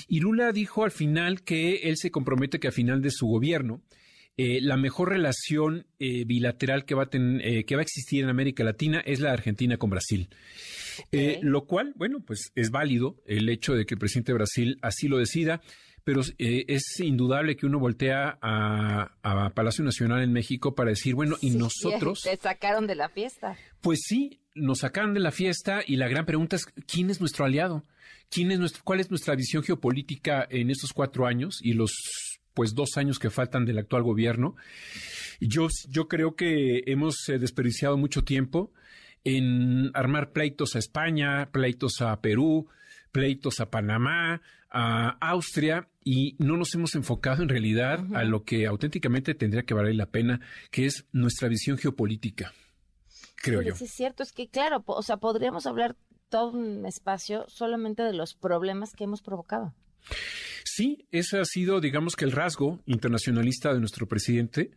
Y 0.08 0.20
Lula 0.20 0.52
dijo 0.52 0.84
al 0.84 0.90
final 0.90 1.42
que 1.42 1.88
él 1.88 1.96
se 1.96 2.10
compromete 2.10 2.58
que 2.58 2.68
al 2.68 2.72
final 2.72 3.02
de 3.02 3.10
su 3.10 3.26
gobierno 3.26 3.82
eh, 4.36 4.60
la 4.60 4.76
mejor 4.76 5.08
relación 5.10 5.86
bilateral 5.98 6.84
que 6.84 6.94
va, 6.94 7.04
a 7.04 7.10
que 7.10 7.74
va 7.74 7.80
a 7.80 7.82
existir 7.82 8.22
en 8.22 8.30
América 8.30 8.62
Latina 8.62 9.00
es 9.00 9.18
la 9.18 9.30
de 9.30 9.34
Argentina 9.34 9.78
con 9.78 9.90
Brasil. 9.90 10.28
lo 11.42 11.66
cual, 11.66 11.92
bueno, 11.96 12.20
pues 12.24 12.52
es 12.54 12.70
válido 12.70 13.16
el 13.26 13.48
hecho 13.48 13.74
de 13.74 13.84
que 13.84 13.94
el 13.94 13.98
presidente 13.98 14.30
de 14.30 14.38
Brasil 14.38 14.78
así 14.80 15.08
lo 15.08 15.18
decida 15.18 15.60
pero 16.08 16.22
eh, 16.38 16.64
es 16.68 17.00
indudable 17.00 17.54
que 17.54 17.66
uno 17.66 17.78
voltea 17.78 18.38
a, 18.40 19.50
Palacio 19.54 19.84
Nacional 19.84 20.22
en 20.22 20.32
México 20.32 20.74
para 20.74 20.88
decir, 20.88 21.14
bueno, 21.14 21.36
y 21.42 21.50
nosotros... 21.50 22.22
Te 22.22 22.34
sacaron 22.38 22.86
de 22.86 22.94
la 22.94 23.10
fiesta. 23.10 23.58
Pues 23.82 23.98
sí, 24.06 24.40
nos 24.54 24.78
sacaron 24.78 25.12
de 25.12 25.20
la 25.20 25.32
fiesta 25.32 25.82
y 25.86 25.96
la 25.96 26.08
gran 26.08 26.24
pregunta 26.24 26.56
es, 26.56 26.64
¿quién 26.64 27.10
es 27.10 27.20
nuestro 27.20 27.44
aliado? 27.44 27.84
¿Quién 28.30 28.50
es 28.52 28.58
nuestro, 28.58 28.84
¿Cuál 28.84 29.00
es 29.00 29.10
nuestra 29.10 29.34
visión 29.34 29.62
geopolítica 29.62 30.46
en 30.48 30.70
estos 30.70 30.94
cuatro 30.94 31.26
años 31.26 31.58
y 31.62 31.74
los 31.74 31.92
pues 32.54 32.74
dos 32.74 32.96
años 32.96 33.18
que 33.18 33.28
faltan 33.28 33.66
del 33.66 33.76
actual 33.76 34.02
gobierno? 34.02 34.56
Yo, 35.42 35.68
yo 35.90 36.08
creo 36.08 36.36
que 36.36 36.84
hemos 36.86 37.28
eh, 37.28 37.38
desperdiciado 37.38 37.98
mucho 37.98 38.24
tiempo 38.24 38.72
en 39.24 39.90
armar 39.92 40.32
pleitos 40.32 40.74
a 40.74 40.78
España, 40.78 41.50
pleitos 41.52 42.00
a 42.00 42.18
Perú, 42.22 42.66
pleitos 43.12 43.60
a 43.60 43.70
Panamá, 43.70 44.42
a 44.70 45.16
Austria 45.20 45.88
y 46.04 46.36
no 46.38 46.56
nos 46.56 46.74
hemos 46.74 46.94
enfocado 46.94 47.42
en 47.42 47.48
realidad 47.48 48.04
a 48.14 48.24
lo 48.24 48.44
que 48.44 48.66
auténticamente 48.66 49.34
tendría 49.34 49.62
que 49.62 49.74
valer 49.74 49.94
la 49.94 50.06
pena, 50.06 50.40
que 50.70 50.86
es 50.86 51.06
nuestra 51.12 51.48
visión 51.48 51.78
geopolítica, 51.78 52.52
creo 53.36 53.62
yo. 53.62 53.74
Sí, 53.74 53.84
es 53.84 53.92
cierto, 53.92 54.22
es 54.22 54.32
que 54.32 54.48
claro, 54.48 54.82
o 54.86 55.02
sea, 55.02 55.16
podríamos 55.16 55.66
hablar 55.66 55.96
todo 56.28 56.50
un 56.50 56.86
espacio 56.86 57.44
solamente 57.48 58.02
de 58.02 58.12
los 58.12 58.34
problemas 58.34 58.92
que 58.92 59.04
hemos 59.04 59.22
provocado. 59.22 59.74
Sí, 60.64 61.06
ese 61.10 61.38
ha 61.38 61.44
sido, 61.44 61.80
digamos 61.80 62.14
que 62.14 62.24
el 62.24 62.32
rasgo 62.32 62.80
internacionalista 62.86 63.72
de 63.72 63.80
nuestro 63.80 64.06
presidente. 64.06 64.70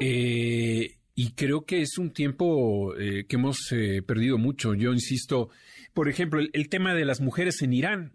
Eh, 0.00 0.96
y 1.14 1.30
creo 1.32 1.64
que 1.64 1.82
es 1.82 1.98
un 1.98 2.10
tiempo 2.10 2.96
eh, 2.96 3.26
que 3.28 3.36
hemos 3.36 3.70
eh, 3.72 4.02
perdido 4.02 4.38
mucho. 4.38 4.74
Yo 4.74 4.92
insisto, 4.92 5.50
por 5.94 6.08
ejemplo, 6.08 6.40
el, 6.40 6.68
tema 6.68 6.92
de 6.92 7.04
las 7.04 7.20
mujeres 7.20 7.62
en 7.62 7.72
Irán. 7.72 8.12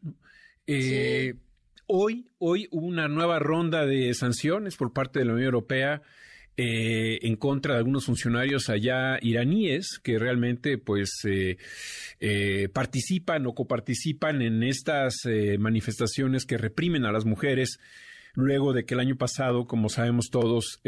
Eh, 0.67 1.35
hoy, 1.87 2.27
hoy 2.37 2.67
hubo 2.71 2.85
una 2.85 3.07
nueva 3.07 3.39
ronda 3.39 3.85
de 3.85 4.13
sanciones 4.13 4.75
por 4.75 4.93
parte 4.93 5.19
de 5.19 5.25
la 5.25 5.33
Unión 5.33 5.45
Europea 5.45 6.01
eh, 6.57 7.19
en 7.21 7.37
contra 7.37 7.73
de 7.73 7.79
algunos 7.79 8.05
funcionarios 8.05 8.69
allá 8.69 9.17
iraníes 9.21 9.97
que 10.03 10.19
realmente 10.19 10.77
pues 10.77 11.21
eh, 11.25 12.67
participan 12.73 13.47
o 13.47 13.55
coparticipan 13.55 14.41
en 14.41 14.61
estas 14.63 15.15
manifestaciones 15.57 16.45
que 16.45 16.57
reprimen 16.57 17.05
a 17.05 17.13
las 17.13 17.23
mujeres 17.23 17.79
luego 18.33 18.73
de 18.73 18.83
que 18.83 18.93
el 18.93 18.99
año 18.99 19.15
pasado, 19.15 19.67
como 19.67 19.87
sabemos 19.87 20.29
todos, 20.29 20.81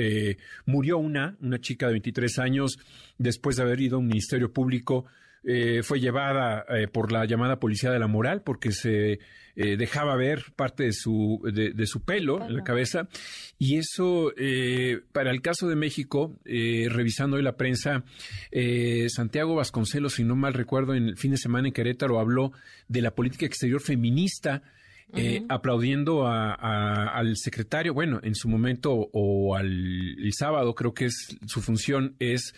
murió 0.66 0.98
una, 0.98 1.38
una 1.40 1.60
chica 1.60 1.88
de 1.88 1.94
23 1.94 2.40
años 2.40 2.78
después 3.18 3.56
de 3.56 3.64
haber 3.64 3.80
ido 3.80 3.96
a 3.96 4.00
un 4.00 4.08
ministerio 4.08 4.52
público 4.52 5.06
eh, 5.44 5.82
fue 5.82 6.00
llevada 6.00 6.66
eh, 6.70 6.88
por 6.88 7.12
la 7.12 7.26
llamada 7.26 7.60
policía 7.60 7.90
de 7.90 7.98
la 7.98 8.06
moral 8.06 8.44
porque 8.44 8.72
se 8.72 9.14
eh, 9.56 9.76
dejaba 9.76 10.16
ver 10.16 10.44
parte 10.56 10.84
de 10.84 10.94
su, 10.94 11.42
de, 11.52 11.86
su 11.88 12.04
pelo 12.04 12.46
en 12.46 12.56
la 12.56 12.64
cabeza. 12.64 13.08
Y 13.58 13.78
eso, 13.78 14.32
para 15.12 15.32
el 15.32 15.42
caso 15.42 15.68
de 15.68 15.76
México, 15.76 16.40
revisando 16.46 17.38
hoy 17.38 17.44
la 17.44 17.58
prensa, 17.58 18.04
Santiago 19.10 19.56
Vasconcelos, 19.56 20.14
si 20.14 20.24
no 20.24 20.36
mal 20.36 20.54
recuerdo, 20.54 20.96
en 20.96 21.10
el 21.10 21.18
fin 21.18 21.32
de 21.32 21.38
semana 21.38 21.68
en 21.68 21.74
Querétaro 21.74 22.20
habló 22.20 22.54
de 22.88 23.02
la 23.02 23.14
política 23.14 23.46
exterior 23.46 23.82
feminista. 23.82 24.64
aplaudiendo 25.50 26.26
al 26.28 27.36
secretario, 27.36 27.94
bueno, 27.94 28.20
en 28.24 28.36
su 28.36 28.48
momento 28.48 29.10
o 29.12 29.56
al 29.56 29.68
el 29.68 30.34
sábado, 30.34 30.74
creo 30.74 30.94
que 30.94 31.06
es 31.06 31.38
su 31.46 31.62
función 31.62 32.16
es 32.20 32.54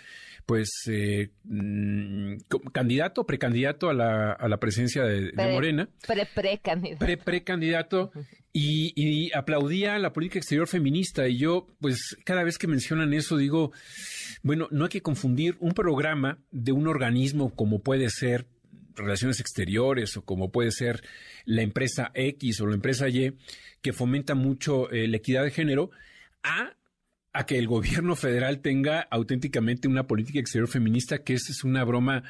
pues 0.45 0.70
eh, 0.88 1.30
mm, 1.44 2.36
candidato, 2.72 3.26
precandidato 3.26 3.90
a 3.90 3.94
la, 3.94 4.34
a 4.34 4.48
la 4.48 4.57
presidencia 4.57 5.03
de, 5.03 5.32
Morena. 5.36 5.90
Pre-precandidato. 6.06 7.06
Pre-precandidato. 7.06 8.11
Y, 8.52 8.94
y, 8.95 9.34
aplaudía 9.34 9.98
la 9.98 10.14
política 10.14 10.40
exterior 10.40 10.68
feminista. 10.68 11.28
Y 11.28 11.38
yo, 11.38 11.68
pues, 11.80 12.18
cada 12.24 12.44
vez 12.44 12.57
que 12.57 12.68
mencionan 12.68 13.14
eso, 13.14 13.38
digo, 13.38 13.72
bueno, 14.44 14.68
no 14.70 14.86
hay 14.86 14.90
que 14.90 15.02
confundir 15.02 15.56
un 15.60 15.72
programa 15.72 16.38
de 16.52 16.72
un 16.72 16.88
organismo 16.88 17.56
como 17.56 17.80
puede 17.80 18.10
ser 18.10 18.45
Relaciones 18.95 19.40
Exteriores 19.40 20.18
o 20.18 20.22
como 20.24 20.52
puede 20.52 20.72
ser 20.72 21.03
la 21.45 21.61
empresa 21.61 22.11
X 22.14 22.61
o 22.61 22.68
la 22.68 22.76
empresa 22.76 23.10
Y, 23.10 23.36
que 23.82 23.94
fomenta 23.94 24.36
mucho 24.36 24.91
eh, 24.91 25.07
la 25.07 25.18
equidad 25.18 25.44
de 25.44 25.52
género, 25.52 25.90
a 26.44 26.76
a 27.34 27.45
que 27.45 27.57
el 27.57 27.68
gobierno 27.68 28.15
federal 28.15 28.60
tenga 28.60 29.01
auténticamente 29.01 29.88
una 29.88 30.07
política 30.07 30.39
exterior 30.39 30.69
feminista, 30.69 31.23
que 31.23 31.34
esa 31.34 31.51
es 31.51 31.64
una 31.64 31.84
broma 31.84 32.23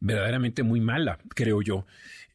verdaderamente 0.00 0.62
muy 0.62 0.80
mala, 0.80 1.18
creo 1.34 1.60
yo. 1.60 1.86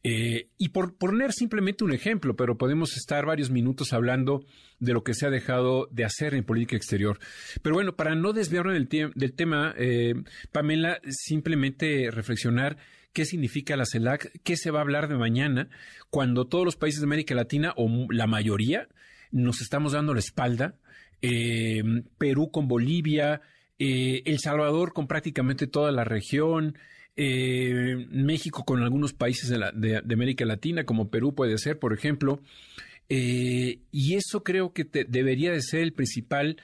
Eh, 0.02 0.48
y 0.56 0.70
por 0.70 0.96
poner 0.96 1.32
simplemente 1.32 1.84
un 1.84 1.92
ejemplo, 1.92 2.34
pero 2.34 2.56
podemos 2.56 2.96
estar 2.96 3.26
varios 3.26 3.50
minutos 3.50 3.92
hablando 3.92 4.44
de 4.78 4.94
lo 4.94 5.04
que 5.04 5.12
se 5.12 5.26
ha 5.26 5.30
dejado 5.30 5.88
de 5.90 6.04
hacer 6.04 6.34
en 6.34 6.44
política 6.44 6.76
exterior. 6.76 7.18
Pero 7.62 7.74
bueno, 7.74 7.96
para 7.96 8.14
no 8.14 8.32
desviarme 8.32 8.72
del, 8.72 8.88
del 9.14 9.32
tema, 9.34 9.74
eh, 9.76 10.14
Pamela, 10.52 11.00
simplemente 11.08 12.10
reflexionar 12.10 12.78
qué 13.12 13.24
significa 13.24 13.76
la 13.76 13.84
CELAC, 13.84 14.30
qué 14.42 14.56
se 14.56 14.70
va 14.70 14.78
a 14.78 14.82
hablar 14.82 15.08
de 15.08 15.16
mañana, 15.16 15.68
cuando 16.08 16.46
todos 16.46 16.64
los 16.64 16.76
países 16.76 17.00
de 17.00 17.06
América 17.06 17.34
Latina, 17.34 17.74
o 17.76 18.06
la 18.10 18.26
mayoría, 18.26 18.88
nos 19.32 19.60
estamos 19.60 19.92
dando 19.92 20.14
la 20.14 20.20
espalda 20.20 20.76
eh, 21.22 21.82
Perú 22.18 22.50
con 22.50 22.68
Bolivia, 22.68 23.42
eh, 23.78 24.22
El 24.24 24.38
Salvador 24.38 24.92
con 24.92 25.06
prácticamente 25.06 25.66
toda 25.66 25.92
la 25.92 26.04
región, 26.04 26.78
eh, 27.16 28.06
México 28.10 28.64
con 28.64 28.82
algunos 28.82 29.12
países 29.12 29.50
de, 29.50 29.96
América 29.96 30.44
Latina, 30.44 30.84
como 30.84 31.10
Perú 31.10 31.34
puede 31.34 31.58
ser, 31.58 31.78
por 31.78 31.92
ejemplo. 31.92 32.40
y 33.08 34.14
eso 34.14 34.44
creo 34.44 34.72
que 34.72 34.84
debería 34.84 35.52
de 35.52 35.62
ser 35.62 35.80
el 35.80 35.92
principal 35.92 36.56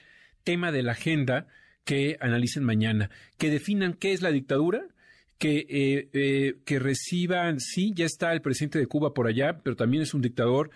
tema 0.43 0.71
de 0.71 0.81
la 0.81 0.93
agenda 0.93 1.47
que 1.83 2.17
analicen 2.21 2.63
mañana, 2.63 3.09
que 3.37 3.49
definan 3.49 3.93
qué 3.93 4.13
es 4.13 4.21
la 4.21 4.31
dictadura, 4.31 4.87
que, 5.37 6.57
que 6.65 6.79
reciban, 6.79 7.59
sí, 7.59 7.91
ya 7.93 8.05
está 8.05 8.31
el 8.33 8.41
presidente 8.41 8.79
de 8.79 8.87
Cuba 8.87 9.13
por 9.13 9.27
allá, 9.27 9.59
pero 9.61 9.75
también 9.75 10.03
es 10.03 10.13
un 10.13 10.21
dictador, 10.21 10.71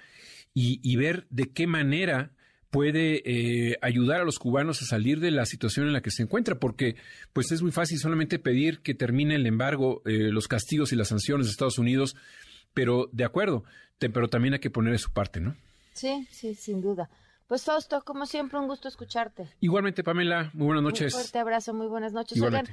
y 0.54 0.96
ver 0.98 1.26
de 1.30 1.46
qué 1.52 1.68
manera 1.68 2.34
puede 2.72 3.22
eh, 3.26 3.78
ayudar 3.82 4.22
a 4.22 4.24
los 4.24 4.40
cubanos 4.40 4.82
a 4.82 4.86
salir 4.86 5.20
de 5.20 5.30
la 5.30 5.46
situación 5.46 5.88
en 5.88 5.94
la 5.94 6.02
que 6.02 6.10
se 6.10 6.24
encuentra, 6.24 6.56
porque 6.56 6.96
pues 7.34 7.52
es 7.52 7.62
muy 7.62 7.72
fácil 7.72 8.00
solamente 8.00 8.40
pedir 8.40 8.80
que 8.80 8.96
termine 8.96 9.36
el 9.36 9.46
embargo, 9.46 10.02
eh, 10.06 10.32
los 10.32 10.48
castigos 10.48 10.92
y 10.92 10.96
las 10.96 11.10
sanciones 11.10 11.46
de 11.46 11.52
Estados 11.52 11.78
Unidos, 11.78 12.16
pero 12.74 13.10
de 13.12 13.26
acuerdo, 13.26 13.66
pero 14.00 14.30
también 14.30 14.54
hay 14.54 14.62
que 14.62 14.70
poner 14.70 14.94
de 14.94 15.00
su 15.00 15.12
parte, 15.12 15.42
¿no? 15.42 15.56
Sí, 15.94 16.26
sí, 16.32 16.56
sin 16.56 16.82
duda. 16.82 17.10
Pues 17.48 17.66
Fausto, 17.66 18.02
como 18.06 18.26
siempre, 18.26 18.58
un 18.58 18.68
gusto 18.68 18.88
escucharte. 18.88 19.50
Igualmente, 19.60 20.06
Pamela, 20.06 20.50
muy 20.54 20.68
buenas 20.68 20.84
noches. 20.84 21.14
Un 21.14 21.20
fuerte 21.20 21.40
abrazo, 21.40 21.74
muy 21.74 21.88
buenas 21.88 22.14
noches. 22.14 22.42
Oigan, 22.42 22.66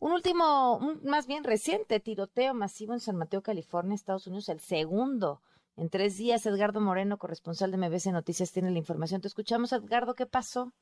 un 0.00 0.10
último, 0.10 0.98
más 1.04 1.28
bien 1.28 1.44
reciente 1.44 2.00
tiroteo 2.00 2.52
masivo 2.54 2.92
en 2.92 3.00
San 3.00 3.14
Mateo, 3.14 3.42
California, 3.42 3.94
Estados 3.94 4.26
Unidos, 4.26 4.48
el 4.48 4.58
segundo 4.58 5.40
en 5.76 5.90
tres 5.90 6.16
días, 6.18 6.46
Edgardo 6.46 6.80
Moreno, 6.80 7.18
corresponsal 7.18 7.70
de 7.70 7.78
MBC 7.78 8.12
Noticias, 8.12 8.52
tiene 8.52 8.70
la 8.70 8.78
información. 8.78 9.20
Te 9.20 9.28
escuchamos, 9.28 9.72
Edgardo, 9.72 10.14
¿qué 10.14 10.26
pasó? 10.26 10.72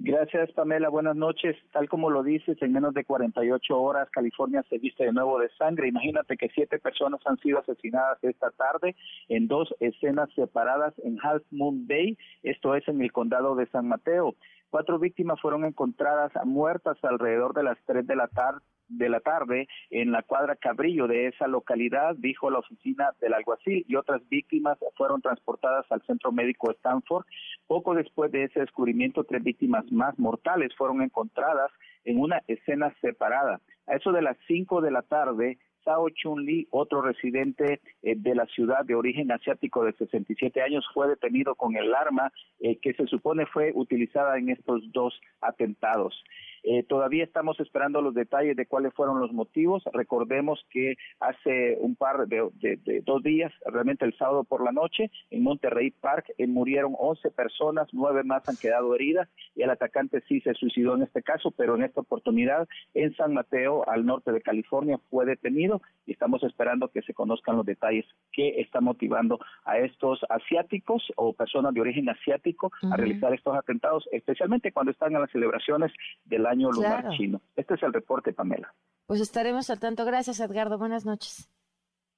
Gracias, 0.00 0.52
Pamela. 0.52 0.90
Buenas 0.90 1.16
noches. 1.16 1.56
Tal 1.72 1.88
como 1.88 2.08
lo 2.08 2.22
dices, 2.22 2.56
en 2.62 2.72
menos 2.72 2.94
de 2.94 3.04
48 3.04 3.76
horas 3.76 4.08
California 4.10 4.64
se 4.68 4.78
viste 4.78 5.04
de 5.04 5.12
nuevo 5.12 5.40
de 5.40 5.48
sangre. 5.58 5.88
Imagínate 5.88 6.36
que 6.36 6.48
siete 6.50 6.78
personas 6.78 7.20
han 7.24 7.36
sido 7.38 7.58
asesinadas 7.58 8.22
esta 8.22 8.52
tarde 8.52 8.94
en 9.28 9.48
dos 9.48 9.74
escenas 9.80 10.28
separadas 10.36 10.94
en 11.02 11.18
Half 11.20 11.42
Moon 11.50 11.88
Bay, 11.88 12.16
esto 12.44 12.76
es 12.76 12.86
en 12.86 13.02
el 13.02 13.10
condado 13.10 13.56
de 13.56 13.66
San 13.70 13.88
Mateo. 13.88 14.36
Cuatro 14.70 15.00
víctimas 15.00 15.40
fueron 15.40 15.64
encontradas 15.64 16.30
muertas 16.44 16.96
alrededor 17.02 17.52
de 17.54 17.64
las 17.64 17.78
tres 17.84 18.06
de 18.06 18.14
la 18.14 18.28
tarde 18.28 18.60
de 18.88 19.08
la 19.08 19.20
tarde 19.20 19.68
en 19.90 20.12
la 20.12 20.22
cuadra 20.22 20.56
Cabrillo 20.56 21.06
de 21.06 21.28
esa 21.28 21.46
localidad, 21.46 22.16
dijo 22.16 22.50
la 22.50 22.58
oficina 22.58 23.10
del 23.20 23.34
alguacil, 23.34 23.84
y 23.88 23.96
otras 23.96 24.26
víctimas 24.28 24.78
fueron 24.96 25.20
transportadas 25.20 25.86
al 25.90 26.02
centro 26.02 26.32
médico 26.32 26.70
Stanford. 26.70 27.26
Poco 27.66 27.94
después 27.94 28.32
de 28.32 28.44
ese 28.44 28.60
descubrimiento, 28.60 29.24
tres 29.24 29.42
víctimas 29.42 29.90
más 29.92 30.18
mortales 30.18 30.74
fueron 30.76 31.02
encontradas 31.02 31.70
en 32.04 32.18
una 32.18 32.42
escena 32.46 32.94
separada. 33.00 33.60
A 33.86 33.96
eso 33.96 34.12
de 34.12 34.22
las 34.22 34.36
cinco 34.46 34.80
de 34.80 34.90
la 34.90 35.02
tarde, 35.02 35.58
Sao 35.84 36.10
Chun 36.10 36.44
Li, 36.44 36.66
otro 36.70 37.00
residente 37.00 37.80
eh, 38.02 38.14
de 38.16 38.34
la 38.34 38.44
ciudad 38.46 38.84
de 38.84 38.94
origen 38.94 39.32
asiático 39.32 39.84
de 39.84 39.92
67 39.94 40.60
años, 40.60 40.86
fue 40.92 41.08
detenido 41.08 41.54
con 41.54 41.76
el 41.76 41.94
arma 41.94 42.30
eh, 42.60 42.78
que 42.80 42.92
se 42.94 43.06
supone 43.06 43.46
fue 43.46 43.72
utilizada 43.74 44.36
en 44.38 44.50
estos 44.50 44.82
dos 44.92 45.18
atentados. 45.40 46.22
Eh, 46.62 46.82
todavía 46.82 47.24
estamos 47.24 47.58
esperando 47.60 48.02
los 48.02 48.14
detalles 48.14 48.56
de 48.56 48.66
cuáles 48.66 48.92
fueron 48.94 49.20
los 49.20 49.32
motivos. 49.32 49.82
Recordemos 49.92 50.64
que 50.70 50.96
hace 51.20 51.76
un 51.80 51.96
par 51.96 52.26
de, 52.26 53.02
dos 53.04 53.22
días, 53.22 53.52
realmente 53.66 54.04
el 54.04 54.16
sábado 54.16 54.44
por 54.44 54.62
la 54.64 54.72
noche, 54.72 55.10
en 55.30 55.42
Monterrey 55.42 55.90
Park 55.90 56.32
eh, 56.38 56.46
murieron 56.46 56.94
11 56.98 57.30
personas, 57.30 57.88
nueve 57.92 58.24
más 58.24 58.48
han 58.48 58.56
quedado 58.56 58.94
heridas 58.94 59.28
y 59.54 59.62
el 59.62 59.70
atacante 59.70 60.22
sí 60.28 60.40
se 60.40 60.54
suicidó 60.54 60.94
en 60.94 61.02
este 61.02 61.22
caso, 61.22 61.50
pero 61.50 61.76
en 61.76 61.82
esta 61.82 62.00
oportunidad 62.00 62.68
en 62.94 63.14
San 63.14 63.34
Mateo, 63.34 63.88
al 63.88 64.06
norte 64.06 64.32
de 64.32 64.40
California, 64.40 64.98
fue 65.10 65.24
detenido 65.24 65.82
y 66.06 66.12
estamos 66.12 66.42
esperando 66.42 66.88
que 66.88 67.02
se 67.02 67.14
conozcan 67.14 67.56
los 67.56 67.66
detalles 67.66 68.06
que 68.32 68.60
está 68.60 68.80
motivando 68.80 69.38
a 69.64 69.78
estos 69.78 70.20
asiáticos 70.28 71.02
o 71.16 71.32
personas 71.32 71.74
de 71.74 71.80
origen 71.80 72.08
asiático 72.08 72.72
a 72.90 72.96
realizar 72.96 73.32
estos 73.34 73.56
atentados, 73.56 74.08
especialmente 74.12 74.72
cuando 74.72 74.92
están 74.92 75.14
en 75.14 75.20
las 75.20 75.30
celebraciones 75.30 75.92
del 76.24 76.46
año 76.48 76.70
lunar 76.70 77.10
chino. 77.16 77.40
Este 77.56 77.74
es 77.74 77.82
el 77.82 77.92
reporte, 77.92 78.32
Pamela. 78.32 78.74
Pues 79.06 79.20
estaremos 79.20 79.70
al 79.70 79.78
tanto. 79.80 80.04
Gracias, 80.04 80.40
Edgardo. 80.40 80.78
Buenas 80.78 81.04
noches. 81.04 81.50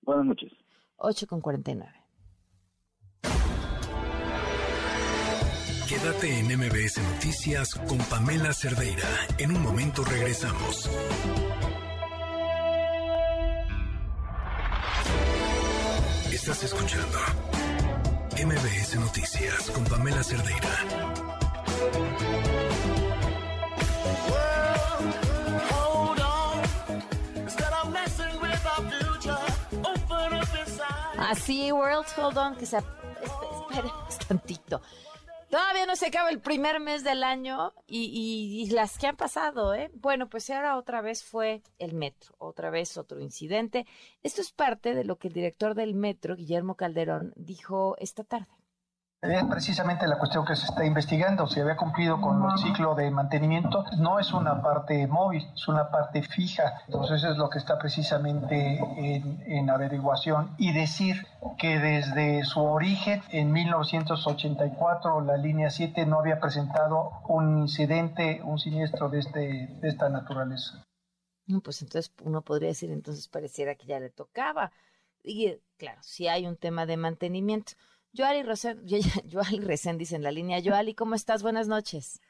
Buenas 0.02 0.26
noches. 0.26 0.52
8 0.96 1.26
con 1.26 1.40
49. 1.40 1.92
Quédate 5.88 6.38
en 6.38 6.46
MBS 6.46 7.02
Noticias 7.14 7.74
con 7.74 7.98
Pamela 7.98 8.52
Cerdeira. 8.52 9.08
En 9.38 9.50
un 9.50 9.62
momento 9.62 10.04
regresamos. 10.04 10.88
Estás 16.32 16.62
escuchando 16.62 17.18
MBS 18.34 18.96
Noticias 19.00 19.70
con 19.72 19.84
Pamela 19.84 20.22
Cerdeira. 20.22 21.39
Así, 31.30 31.70
World, 31.70 32.06
hold 32.16 32.36
on, 32.38 32.56
que 32.56 32.66
se... 32.66 32.78
Esperemos 32.78 34.18
tantito. 34.26 34.82
Todavía 35.48 35.86
no 35.86 35.94
se 35.94 36.06
acaba 36.06 36.28
el 36.28 36.40
primer 36.40 36.80
mes 36.80 37.04
del 37.04 37.22
año 37.22 37.72
y, 37.86 38.68
las 38.72 38.98
que 38.98 39.06
han 39.06 39.16
pasado, 39.16 39.72
¿eh? 39.72 39.92
Bueno, 39.94 40.28
pues 40.28 40.50
ahora 40.50 40.76
otra 40.76 41.02
vez 41.02 41.22
fue 41.22 41.62
el 41.78 41.94
metro, 41.94 42.34
otra 42.38 42.70
vez 42.70 42.96
otro 42.96 43.20
incidente. 43.20 43.86
Esto 44.24 44.40
es 44.40 44.50
parte 44.50 44.92
de 44.92 45.04
lo 45.04 45.18
que 45.18 45.28
el 45.28 45.34
director 45.34 45.76
del 45.76 45.94
metro, 45.94 46.34
Guillermo 46.34 46.74
Calderón, 46.74 47.32
dijo 47.36 47.94
esta 48.00 48.24
tarde. 48.24 48.59
Es 49.22 49.44
precisamente 49.44 50.06
la 50.06 50.18
cuestión 50.18 50.46
que 50.46 50.56
se 50.56 50.64
está 50.64 50.86
investigando, 50.86 51.46
si 51.46 51.60
había 51.60 51.76
cumplido 51.76 52.18
con 52.22 52.42
el 52.50 52.58
ciclo 52.58 52.94
de 52.94 53.10
mantenimiento. 53.10 53.84
No 53.98 54.18
es 54.18 54.32
una 54.32 54.62
parte 54.62 55.06
móvil, 55.06 55.46
es 55.54 55.68
una 55.68 55.90
parte 55.90 56.22
fija. 56.22 56.80
Entonces 56.86 57.22
es 57.24 57.36
lo 57.36 57.50
que 57.50 57.58
está 57.58 57.78
precisamente 57.78 58.80
en, 58.96 59.68
averiguación. 59.68 60.54
Y 60.56 60.72
decir 60.72 61.26
que 61.58 61.78
desde 61.78 62.44
su 62.44 62.60
origen, 62.60 63.22
en 63.28 63.52
1984, 63.52 65.20
la 65.20 65.36
línea 65.36 65.68
7 65.68 66.06
no 66.06 66.20
había 66.20 66.40
presentado 66.40 67.20
un 67.28 67.58
incidente, 67.58 68.40
un 68.42 68.58
siniestro 68.58 69.10
de, 69.10 69.18
este, 69.18 69.68
de 69.82 69.88
esta 69.88 70.08
naturaleza. 70.08 70.82
Pues 71.62 71.82
entonces 71.82 72.10
uno 72.24 72.40
podría 72.40 72.68
decir, 72.68 72.90
entonces 72.90 73.28
pareciera 73.28 73.74
que 73.74 73.86
ya 73.86 74.00
le 74.00 74.08
tocaba. 74.08 74.72
Y 75.22 75.58
claro, 75.76 76.02
si 76.02 76.26
hay 76.26 76.46
un 76.46 76.56
tema 76.56 76.86
de 76.86 76.96
mantenimiento. 76.96 77.72
Resen 78.12 78.84
dice 79.98 80.16
en 80.16 80.22
la 80.22 80.32
línea. 80.32 80.60
Joali, 80.64 80.94
¿cómo 80.94 81.14
estás? 81.14 81.42
Buenas 81.42 81.68
noches. 81.68 82.20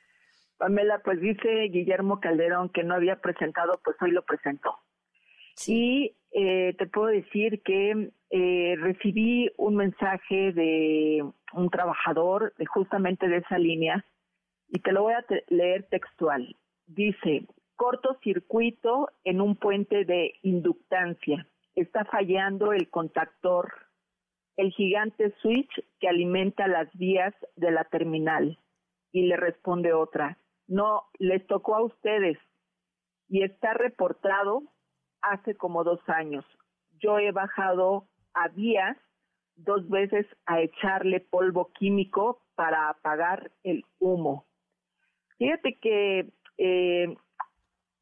Pamela, 0.59 1.01
pues 1.03 1.21
dice 1.21 1.69
Guillermo 1.73 2.21
Calderón 2.21 2.69
que 2.69 2.85
no 2.85 2.95
había 2.95 3.17
presentado, 3.17 3.81
pues 3.83 3.97
hoy 4.03 4.11
lo 4.11 4.23
presentó. 4.23 4.77
Sí. 5.55 5.73
Y 5.73 6.17
eh, 6.33 6.75
te 6.79 6.87
puedo 6.87 7.07
decir 7.09 7.63
que 7.63 8.11
eh, 8.31 8.77
recibí 8.79 9.51
un 9.57 9.77
mensaje 9.77 10.53
de 10.53 11.25
un 11.53 11.71
trabajador 11.71 12.55
de 12.59 12.67
justamente 12.67 13.27
de 13.27 13.39
esa 13.39 13.59
línea 13.59 14.05
y 14.69 14.81
te 14.81 14.93
lo 14.93 15.03
voy 15.03 15.15
a 15.15 15.25
leer 15.49 15.89
textual. 15.91 16.57
Dice, 16.87 17.47
cortocircuito 17.77 19.09
en 19.25 19.41
un 19.41 19.57
puente 19.57 20.05
de 20.05 20.35
inductancia. 20.43 21.47
Está 21.75 22.05
fallando 22.05 22.73
el 22.73 22.91
contactor, 22.91 23.73
el 24.61 24.73
gigante 24.73 25.35
switch 25.41 25.71
que 26.01 26.09
alimenta 26.09 26.69
las 26.69 26.93
vías 26.93 27.35
de 27.57 27.71
la 27.71 27.85
terminal. 27.85 28.59
Y 29.11 29.23
le 29.27 29.37
responde 29.37 29.93
otra, 29.93 30.39
no, 30.69 31.05
les 31.19 31.45
tocó 31.47 31.75
a 31.75 31.83
ustedes 31.83 32.39
y 33.29 33.43
está 33.43 33.75
reportado 33.75 34.63
hace 35.23 35.57
como 35.57 35.83
dos 35.83 36.01
años. 36.09 36.45
Yo 37.01 37.19
he 37.19 37.33
bajado 37.33 38.07
a 38.35 38.49
vías 38.49 38.97
dos 39.57 39.89
veces 39.89 40.27
a 40.47 40.61
echarle 40.61 41.21
polvo 41.21 41.73
químico 41.73 42.43
para 42.55 42.91
apagar 42.91 43.51
el 43.63 43.85
humo. 43.99 44.47
Fíjate 45.39 45.79
que 45.81 46.33
eh, 46.59 47.17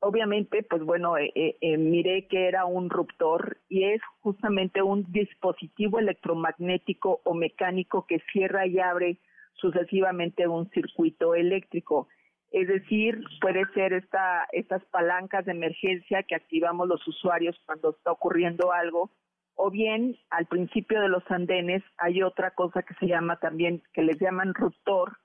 obviamente, 0.00 0.62
pues 0.62 0.82
bueno, 0.82 1.16
eh, 1.16 1.32
eh, 1.34 1.76
miré 1.76 2.26
que 2.28 2.48
era 2.48 2.64
un 2.64 2.90
ruptor 2.90 3.58
y 3.68 3.84
es 3.84 4.00
justamente 4.20 4.82
un 4.82 5.10
dispositivo 5.10 5.98
electromagnético 5.98 7.20
o 7.24 7.34
mecánico 7.34 8.06
que 8.06 8.20
cierra 8.32 8.66
y 8.66 8.78
abre 8.78 9.18
sucesivamente 9.54 10.46
un 10.46 10.70
circuito 10.70 11.34
eléctrico. 11.34 12.08
Es 12.50 12.68
decir, 12.68 13.20
puede 13.40 13.64
ser 13.74 13.92
esta, 13.92 14.46
estas 14.52 14.82
palancas 14.86 15.44
de 15.44 15.52
emergencia 15.52 16.22
que 16.22 16.34
activamos 16.34 16.88
los 16.88 17.06
usuarios 17.06 17.60
cuando 17.66 17.90
está 17.90 18.12
ocurriendo 18.12 18.72
algo, 18.72 19.10
o 19.54 19.70
bien 19.70 20.16
al 20.30 20.46
principio 20.46 21.00
de 21.00 21.08
los 21.08 21.28
andenes 21.30 21.82
hay 21.98 22.22
otra 22.22 22.52
cosa 22.52 22.82
que 22.82 22.94
se 22.94 23.06
llama 23.06 23.38
también, 23.40 23.82
que 23.92 24.02
les 24.02 24.18
llaman 24.18 24.54
ruptor, 24.54 25.18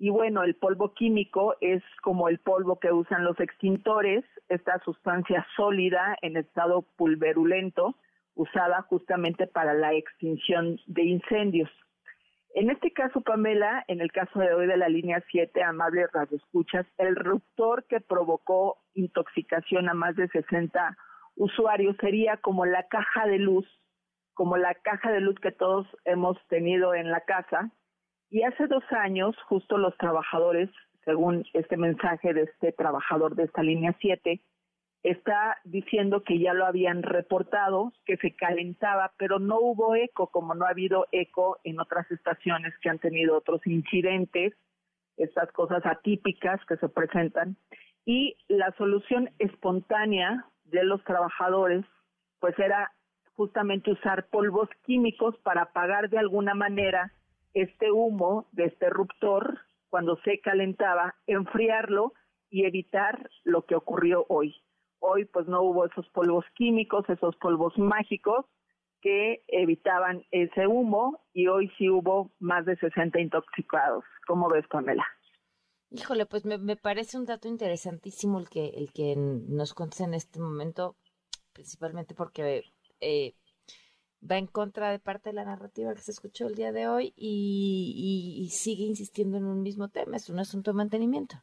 y 0.00 0.08
bueno, 0.08 0.44
el 0.44 0.54
polvo 0.54 0.94
químico 0.94 1.56
es 1.60 1.82
como 2.02 2.30
el 2.30 2.38
polvo 2.38 2.80
que 2.80 2.90
usan 2.90 3.22
los 3.22 3.38
extintores, 3.38 4.24
esta 4.48 4.78
sustancia 4.82 5.46
sólida 5.54 6.16
en 6.22 6.38
estado 6.38 6.86
pulverulento, 6.96 7.94
usada 8.34 8.80
justamente 8.88 9.46
para 9.46 9.74
la 9.74 9.92
extinción 9.92 10.80
de 10.86 11.04
incendios. 11.04 11.68
En 12.54 12.70
este 12.70 12.92
caso, 12.92 13.20
Pamela, 13.20 13.84
en 13.88 14.00
el 14.00 14.10
caso 14.10 14.38
de 14.38 14.54
hoy 14.54 14.66
de 14.66 14.78
la 14.78 14.88
línea 14.88 15.22
7, 15.30 15.62
amable 15.62 16.06
radioescuchas, 16.06 16.86
el 16.96 17.14
ruptor 17.14 17.84
que 17.84 18.00
provocó 18.00 18.78
intoxicación 18.94 19.90
a 19.90 19.94
más 19.94 20.16
de 20.16 20.28
60 20.28 20.96
usuarios 21.36 21.94
sería 22.00 22.38
como 22.38 22.64
la 22.64 22.84
caja 22.88 23.26
de 23.26 23.38
luz, 23.38 23.66
como 24.32 24.56
la 24.56 24.74
caja 24.76 25.12
de 25.12 25.20
luz 25.20 25.38
que 25.40 25.52
todos 25.52 25.86
hemos 26.06 26.38
tenido 26.48 26.94
en 26.94 27.10
la 27.10 27.20
casa. 27.20 27.70
Y 28.30 28.44
hace 28.44 28.68
dos 28.68 28.84
años, 28.92 29.36
justo 29.48 29.76
los 29.76 29.96
trabajadores, 29.96 30.70
según 31.04 31.44
este 31.52 31.76
mensaje 31.76 32.32
de 32.32 32.42
este 32.42 32.70
trabajador 32.70 33.34
de 33.34 33.42
esta 33.42 33.62
línea 33.62 33.96
7, 34.00 34.40
está 35.02 35.58
diciendo 35.64 36.22
que 36.22 36.38
ya 36.38 36.54
lo 36.54 36.64
habían 36.64 37.02
reportado, 37.02 37.92
que 38.04 38.16
se 38.18 38.36
calentaba, 38.36 39.12
pero 39.16 39.40
no 39.40 39.58
hubo 39.58 39.96
eco, 39.96 40.28
como 40.28 40.54
no 40.54 40.64
ha 40.64 40.70
habido 40.70 41.08
eco 41.10 41.58
en 41.64 41.80
otras 41.80 42.08
estaciones 42.12 42.72
que 42.80 42.88
han 42.88 43.00
tenido 43.00 43.36
otros 43.36 43.66
incidentes, 43.66 44.54
estas 45.16 45.50
cosas 45.50 45.84
atípicas 45.84 46.64
que 46.66 46.76
se 46.76 46.88
presentan. 46.88 47.56
Y 48.04 48.36
la 48.46 48.70
solución 48.76 49.30
espontánea 49.40 50.46
de 50.64 50.84
los 50.84 51.02
trabajadores, 51.02 51.84
pues 52.38 52.56
era 52.60 52.92
justamente 53.34 53.90
usar 53.90 54.28
polvos 54.28 54.68
químicos 54.84 55.36
para 55.38 55.62
apagar 55.62 56.10
de 56.10 56.18
alguna 56.18 56.54
manera 56.54 57.12
este 57.54 57.90
humo 57.90 58.48
de 58.52 58.66
este 58.66 58.90
ruptor 58.90 59.58
cuando 59.88 60.16
se 60.24 60.40
calentaba, 60.40 61.16
enfriarlo 61.26 62.12
y 62.48 62.64
evitar 62.64 63.30
lo 63.44 63.66
que 63.66 63.74
ocurrió 63.74 64.24
hoy. 64.28 64.54
Hoy 65.00 65.24
pues 65.24 65.46
no 65.46 65.62
hubo 65.62 65.86
esos 65.86 66.08
polvos 66.10 66.44
químicos, 66.54 67.08
esos 67.08 67.36
polvos 67.36 67.76
mágicos 67.76 68.46
que 69.00 69.42
evitaban 69.48 70.24
ese 70.30 70.66
humo 70.66 71.24
y 71.32 71.48
hoy 71.48 71.70
sí 71.78 71.88
hubo 71.88 72.30
más 72.38 72.66
de 72.66 72.76
60 72.76 73.18
intoxicados. 73.20 74.04
¿Cómo 74.26 74.48
ves, 74.48 74.66
Pamela? 74.68 75.04
Híjole, 75.90 76.26
pues 76.26 76.44
me, 76.44 76.76
parece 76.76 77.18
un 77.18 77.24
dato 77.24 77.48
interesantísimo 77.48 78.38
el 78.38 78.48
que, 78.48 78.68
el 78.68 78.92
que 78.92 79.16
nos 79.16 79.74
contes 79.74 80.00
en 80.02 80.14
este 80.14 80.38
momento, 80.38 80.96
principalmente 81.52 82.14
porque 82.14 82.62
eh, 83.00 83.34
va 84.28 84.38
en 84.38 84.46
contra 84.46 84.90
de 84.90 84.98
parte 84.98 85.30
de 85.30 85.34
la 85.34 85.44
narrativa 85.44 85.94
que 85.94 86.00
se 86.00 86.12
escuchó 86.12 86.46
el 86.46 86.54
día 86.54 86.72
de 86.72 86.88
hoy 86.88 87.12
y 87.16 88.48
sigue 88.52 88.84
insistiendo 88.84 89.38
en 89.38 89.44
un 89.44 89.62
mismo 89.62 89.88
tema, 89.88 90.16
es 90.16 90.28
un 90.30 90.38
asunto 90.38 90.72
de 90.72 90.76
mantenimiento 90.76 91.36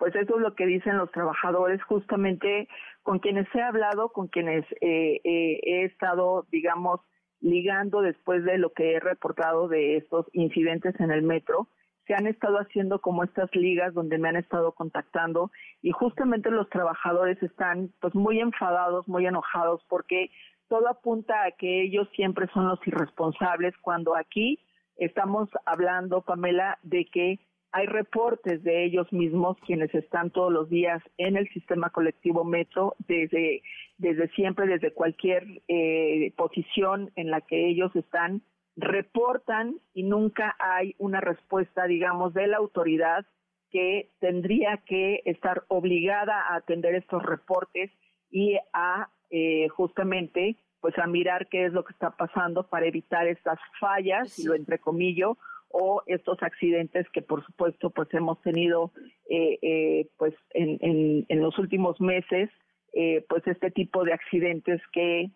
pues 0.00 0.16
eso 0.16 0.36
es 0.36 0.40
lo 0.40 0.54
que 0.54 0.64
dicen 0.64 0.96
los 0.96 1.12
trabajadores 1.12 1.80
justamente 1.82 2.68
con 3.02 3.18
quienes 3.18 3.46
he 3.54 3.60
hablado, 3.60 4.08
con 4.08 4.28
quienes 4.28 4.64
eh, 4.80 5.20
eh, 5.22 5.60
he 5.62 5.84
estado, 5.84 6.46
digamos, 6.50 7.00
ligando 7.42 8.00
después 8.00 8.42
de 8.44 8.56
lo 8.56 8.72
que 8.72 8.94
he 8.94 9.00
reportado 9.00 9.68
de 9.68 9.98
estos 9.98 10.24
incidentes 10.32 10.98
en 11.00 11.10
el 11.10 11.22
metro. 11.22 11.68
Se 12.06 12.14
han 12.14 12.26
estado 12.26 12.56
haciendo 12.56 13.02
como 13.02 13.24
estas 13.24 13.54
ligas 13.54 13.92
donde 13.92 14.16
me 14.16 14.30
han 14.30 14.36
estado 14.36 14.72
contactando 14.72 15.50
y 15.82 15.90
justamente 15.90 16.50
los 16.50 16.70
trabajadores 16.70 17.40
están 17.42 17.92
pues 18.00 18.14
muy 18.14 18.40
enfadados, 18.40 19.06
muy 19.06 19.26
enojados 19.26 19.84
porque 19.86 20.30
todo 20.70 20.88
apunta 20.88 21.44
a 21.44 21.50
que 21.50 21.82
ellos 21.82 22.08
siempre 22.14 22.46
son 22.54 22.68
los 22.68 22.78
irresponsables 22.86 23.74
cuando 23.82 24.14
aquí 24.16 24.60
estamos 24.96 25.48
hablando, 25.66 26.22
Pamela, 26.22 26.78
de 26.84 27.06
que 27.06 27.40
hay 27.72 27.86
reportes 27.86 28.62
de 28.62 28.84
ellos 28.84 29.12
mismos 29.12 29.56
quienes 29.66 29.92
están 29.94 30.30
todos 30.30 30.52
los 30.52 30.70
días 30.70 31.02
en 31.18 31.36
el 31.36 31.48
sistema 31.48 31.90
colectivo 31.90 32.44
Metro 32.44 32.94
desde, 33.08 33.62
desde 33.98 34.28
siempre, 34.30 34.68
desde 34.68 34.92
cualquier 34.92 35.44
eh, 35.66 36.32
posición 36.36 37.10
en 37.16 37.30
la 37.30 37.40
que 37.40 37.68
ellos 37.68 37.94
están, 37.96 38.42
reportan 38.76 39.74
y 39.92 40.04
nunca 40.04 40.56
hay 40.60 40.94
una 40.98 41.20
respuesta, 41.20 41.86
digamos, 41.86 42.32
de 42.32 42.46
la 42.46 42.58
autoridad 42.58 43.26
que 43.72 44.10
tendría 44.20 44.78
que 44.86 45.22
estar 45.24 45.64
obligada 45.66 46.40
a 46.40 46.56
atender 46.56 46.94
estos 46.94 47.22
reportes 47.24 47.90
y 48.30 48.56
a 48.72 49.08
eh, 49.30 49.68
justamente 49.68 50.56
pues 50.80 50.98
a 50.98 51.06
mirar 51.06 51.48
qué 51.48 51.66
es 51.66 51.72
lo 51.72 51.84
que 51.84 51.92
está 51.92 52.10
pasando 52.10 52.66
para 52.66 52.86
evitar 52.86 53.26
estas 53.26 53.58
fallas, 53.78 54.38
y 54.38 54.46
lo 54.46 54.54
entrecomillo, 54.54 55.36
o 55.70 56.02
estos 56.06 56.42
accidentes 56.42 57.08
que 57.10 57.22
por 57.22 57.44
supuesto 57.46 57.90
pues 57.90 58.12
hemos 58.12 58.40
tenido 58.42 58.92
eh, 59.28 59.58
eh, 59.62 60.08
pues 60.18 60.34
en, 60.50 61.24
en, 61.28 61.40
los 61.40 61.58
últimos 61.58 62.00
meses 62.00 62.50
eh, 62.92 63.24
pues 63.28 63.46
este 63.46 63.70
tipo 63.70 64.04
de 64.04 64.12
accidentes 64.12 64.80
que 64.92 65.30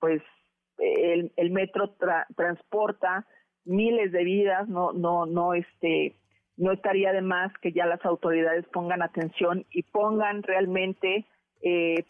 pues 0.00 0.20
el, 0.78 1.32
el 1.36 1.50
metro 1.52 1.96
transporta 2.36 3.26
miles 3.64 4.10
de 4.10 4.24
vidas 4.24 4.68
no 4.68 4.92
no 4.92 5.24
no 5.24 5.54
este 5.54 6.16
no 6.56 6.72
estaría 6.72 7.12
de 7.12 7.22
más 7.22 7.52
que 7.62 7.72
ya 7.72 7.86
las 7.86 8.04
autoridades 8.04 8.66
pongan 8.72 9.02
atención 9.02 9.64
y 9.70 9.84
pongan 9.84 10.42
realmente 10.42 11.26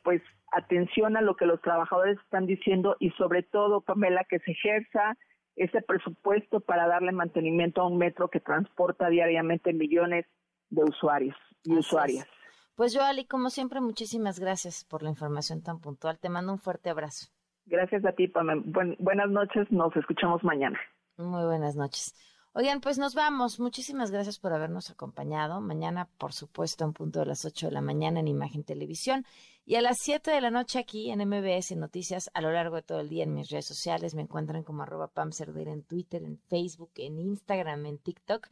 pues 0.02 0.22
atención 0.52 1.16
a 1.16 1.20
lo 1.20 1.36
que 1.36 1.46
los 1.46 1.60
trabajadores 1.60 2.18
están 2.18 2.46
diciendo 2.46 2.96
y 3.00 3.10
sobre 3.10 3.42
todo 3.42 3.80
Pamela 3.80 4.24
que 4.28 4.38
se 4.40 4.52
ejerza 4.52 5.16
ese 5.56 5.80
presupuesto 5.82 6.60
para 6.60 6.86
darle 6.86 7.12
mantenimiento 7.12 7.80
a 7.80 7.86
un 7.86 7.98
metro 7.98 8.28
que 8.28 8.40
transporta 8.40 9.08
diariamente 9.08 9.72
millones 9.72 10.26
de 10.70 10.84
usuarios 10.84 11.36
y 11.64 11.76
usuarias. 11.76 12.26
Pues 12.74 12.94
Joali, 12.94 13.24
como 13.24 13.48
siempre, 13.48 13.80
muchísimas 13.80 14.38
gracias 14.38 14.84
por 14.84 15.02
la 15.02 15.08
información 15.08 15.62
tan 15.62 15.80
puntual. 15.80 16.18
Te 16.18 16.28
mando 16.28 16.52
un 16.52 16.58
fuerte 16.58 16.90
abrazo. 16.90 17.28
Gracias 17.64 18.04
a 18.04 18.12
ti, 18.12 18.28
Pamela. 18.28 18.62
buenas 18.98 19.30
noches, 19.30 19.66
nos 19.70 19.96
escuchamos 19.96 20.44
mañana. 20.44 20.78
Muy 21.16 21.44
buenas 21.46 21.74
noches. 21.74 22.14
Oigan, 22.58 22.80
pues 22.80 22.96
nos 22.96 23.14
vamos. 23.14 23.60
Muchísimas 23.60 24.10
gracias 24.10 24.38
por 24.38 24.54
habernos 24.54 24.88
acompañado. 24.88 25.60
Mañana, 25.60 26.08
por 26.16 26.32
supuesto, 26.32 26.86
en 26.86 26.94
punto 26.94 27.20
de 27.20 27.26
las 27.26 27.44
8 27.44 27.66
de 27.66 27.72
la 27.72 27.82
mañana 27.82 28.20
en 28.20 28.28
Imagen 28.28 28.64
Televisión. 28.64 29.26
Y 29.66 29.74
a 29.74 29.82
las 29.82 29.98
7 30.00 30.30
de 30.30 30.40
la 30.40 30.50
noche 30.50 30.78
aquí 30.78 31.10
en 31.10 31.18
MBS 31.18 31.76
Noticias, 31.76 32.30
a 32.32 32.40
lo 32.40 32.50
largo 32.50 32.76
de 32.76 32.82
todo 32.82 33.00
el 33.00 33.10
día 33.10 33.24
en 33.24 33.34
mis 33.34 33.50
redes 33.50 33.66
sociales, 33.66 34.14
me 34.14 34.22
encuentran 34.22 34.62
como 34.62 34.82
arroba 34.82 35.08
Pam 35.08 35.32
en 35.38 35.82
Twitter, 35.82 36.22
en 36.22 36.38
Facebook, 36.48 36.92
en 36.96 37.18
Instagram, 37.18 37.84
en 37.84 37.98
TikTok. 37.98 38.48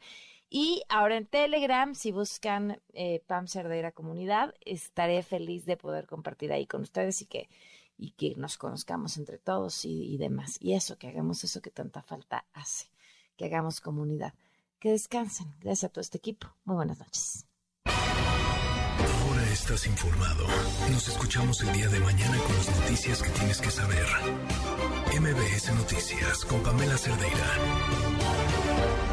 Y 0.51 0.83
ahora 0.87 1.17
en 1.17 1.25
Telegram, 1.25 1.95
si 1.95 2.11
buscan 2.11 2.79
eh, 2.93 3.23
Pam 3.25 3.47
Cerdeira 3.47 3.91
Comunidad, 3.91 4.53
estaré 4.61 5.23
feliz 5.23 5.65
de 5.65 5.77
poder 5.77 6.05
compartir 6.05 6.53
ahí 6.53 6.67
con 6.67 6.83
ustedes 6.83 7.23
y 7.23 7.25
que, 7.25 7.49
y 7.97 8.11
que 8.11 8.35
nos 8.35 8.59
conozcamos 8.59 9.17
entre 9.17 9.39
todos 9.39 9.83
y 9.83 10.15
demás. 10.19 10.57
Y 10.59 10.73
eso, 10.73 10.95
que 10.99 11.07
hagamos 11.07 11.43
eso 11.43 11.59
que 11.59 11.71
tanta 11.71 12.03
falta 12.03 12.45
hace, 12.53 12.85
que 13.35 13.45
hagamos 13.45 13.81
comunidad. 13.81 14.33
Que 14.79 14.91
descansen. 14.91 15.55
Gracias 15.59 15.89
a 15.89 15.93
todo 15.93 16.01
este 16.01 16.17
equipo. 16.17 16.47
Muy 16.63 16.75
buenas 16.75 16.99
noches. 16.99 17.45
Ahora 17.85 19.43
estás 19.51 19.87
informado. 19.87 20.45
Nos 20.91 21.07
escuchamos 21.07 21.61
el 21.61 21.73
día 21.73 21.89
de 21.89 21.99
mañana 21.99 22.37
con 22.37 22.55
las 22.55 22.81
noticias 22.81 23.21
que 23.21 23.29
tienes 23.29 23.61
que 23.61 23.71
saber. 23.71 24.05
MBS 25.19 25.73
Noticias 25.73 26.45
con 26.45 26.61
Pamela 26.61 26.97
Cerdeira. 26.97 29.04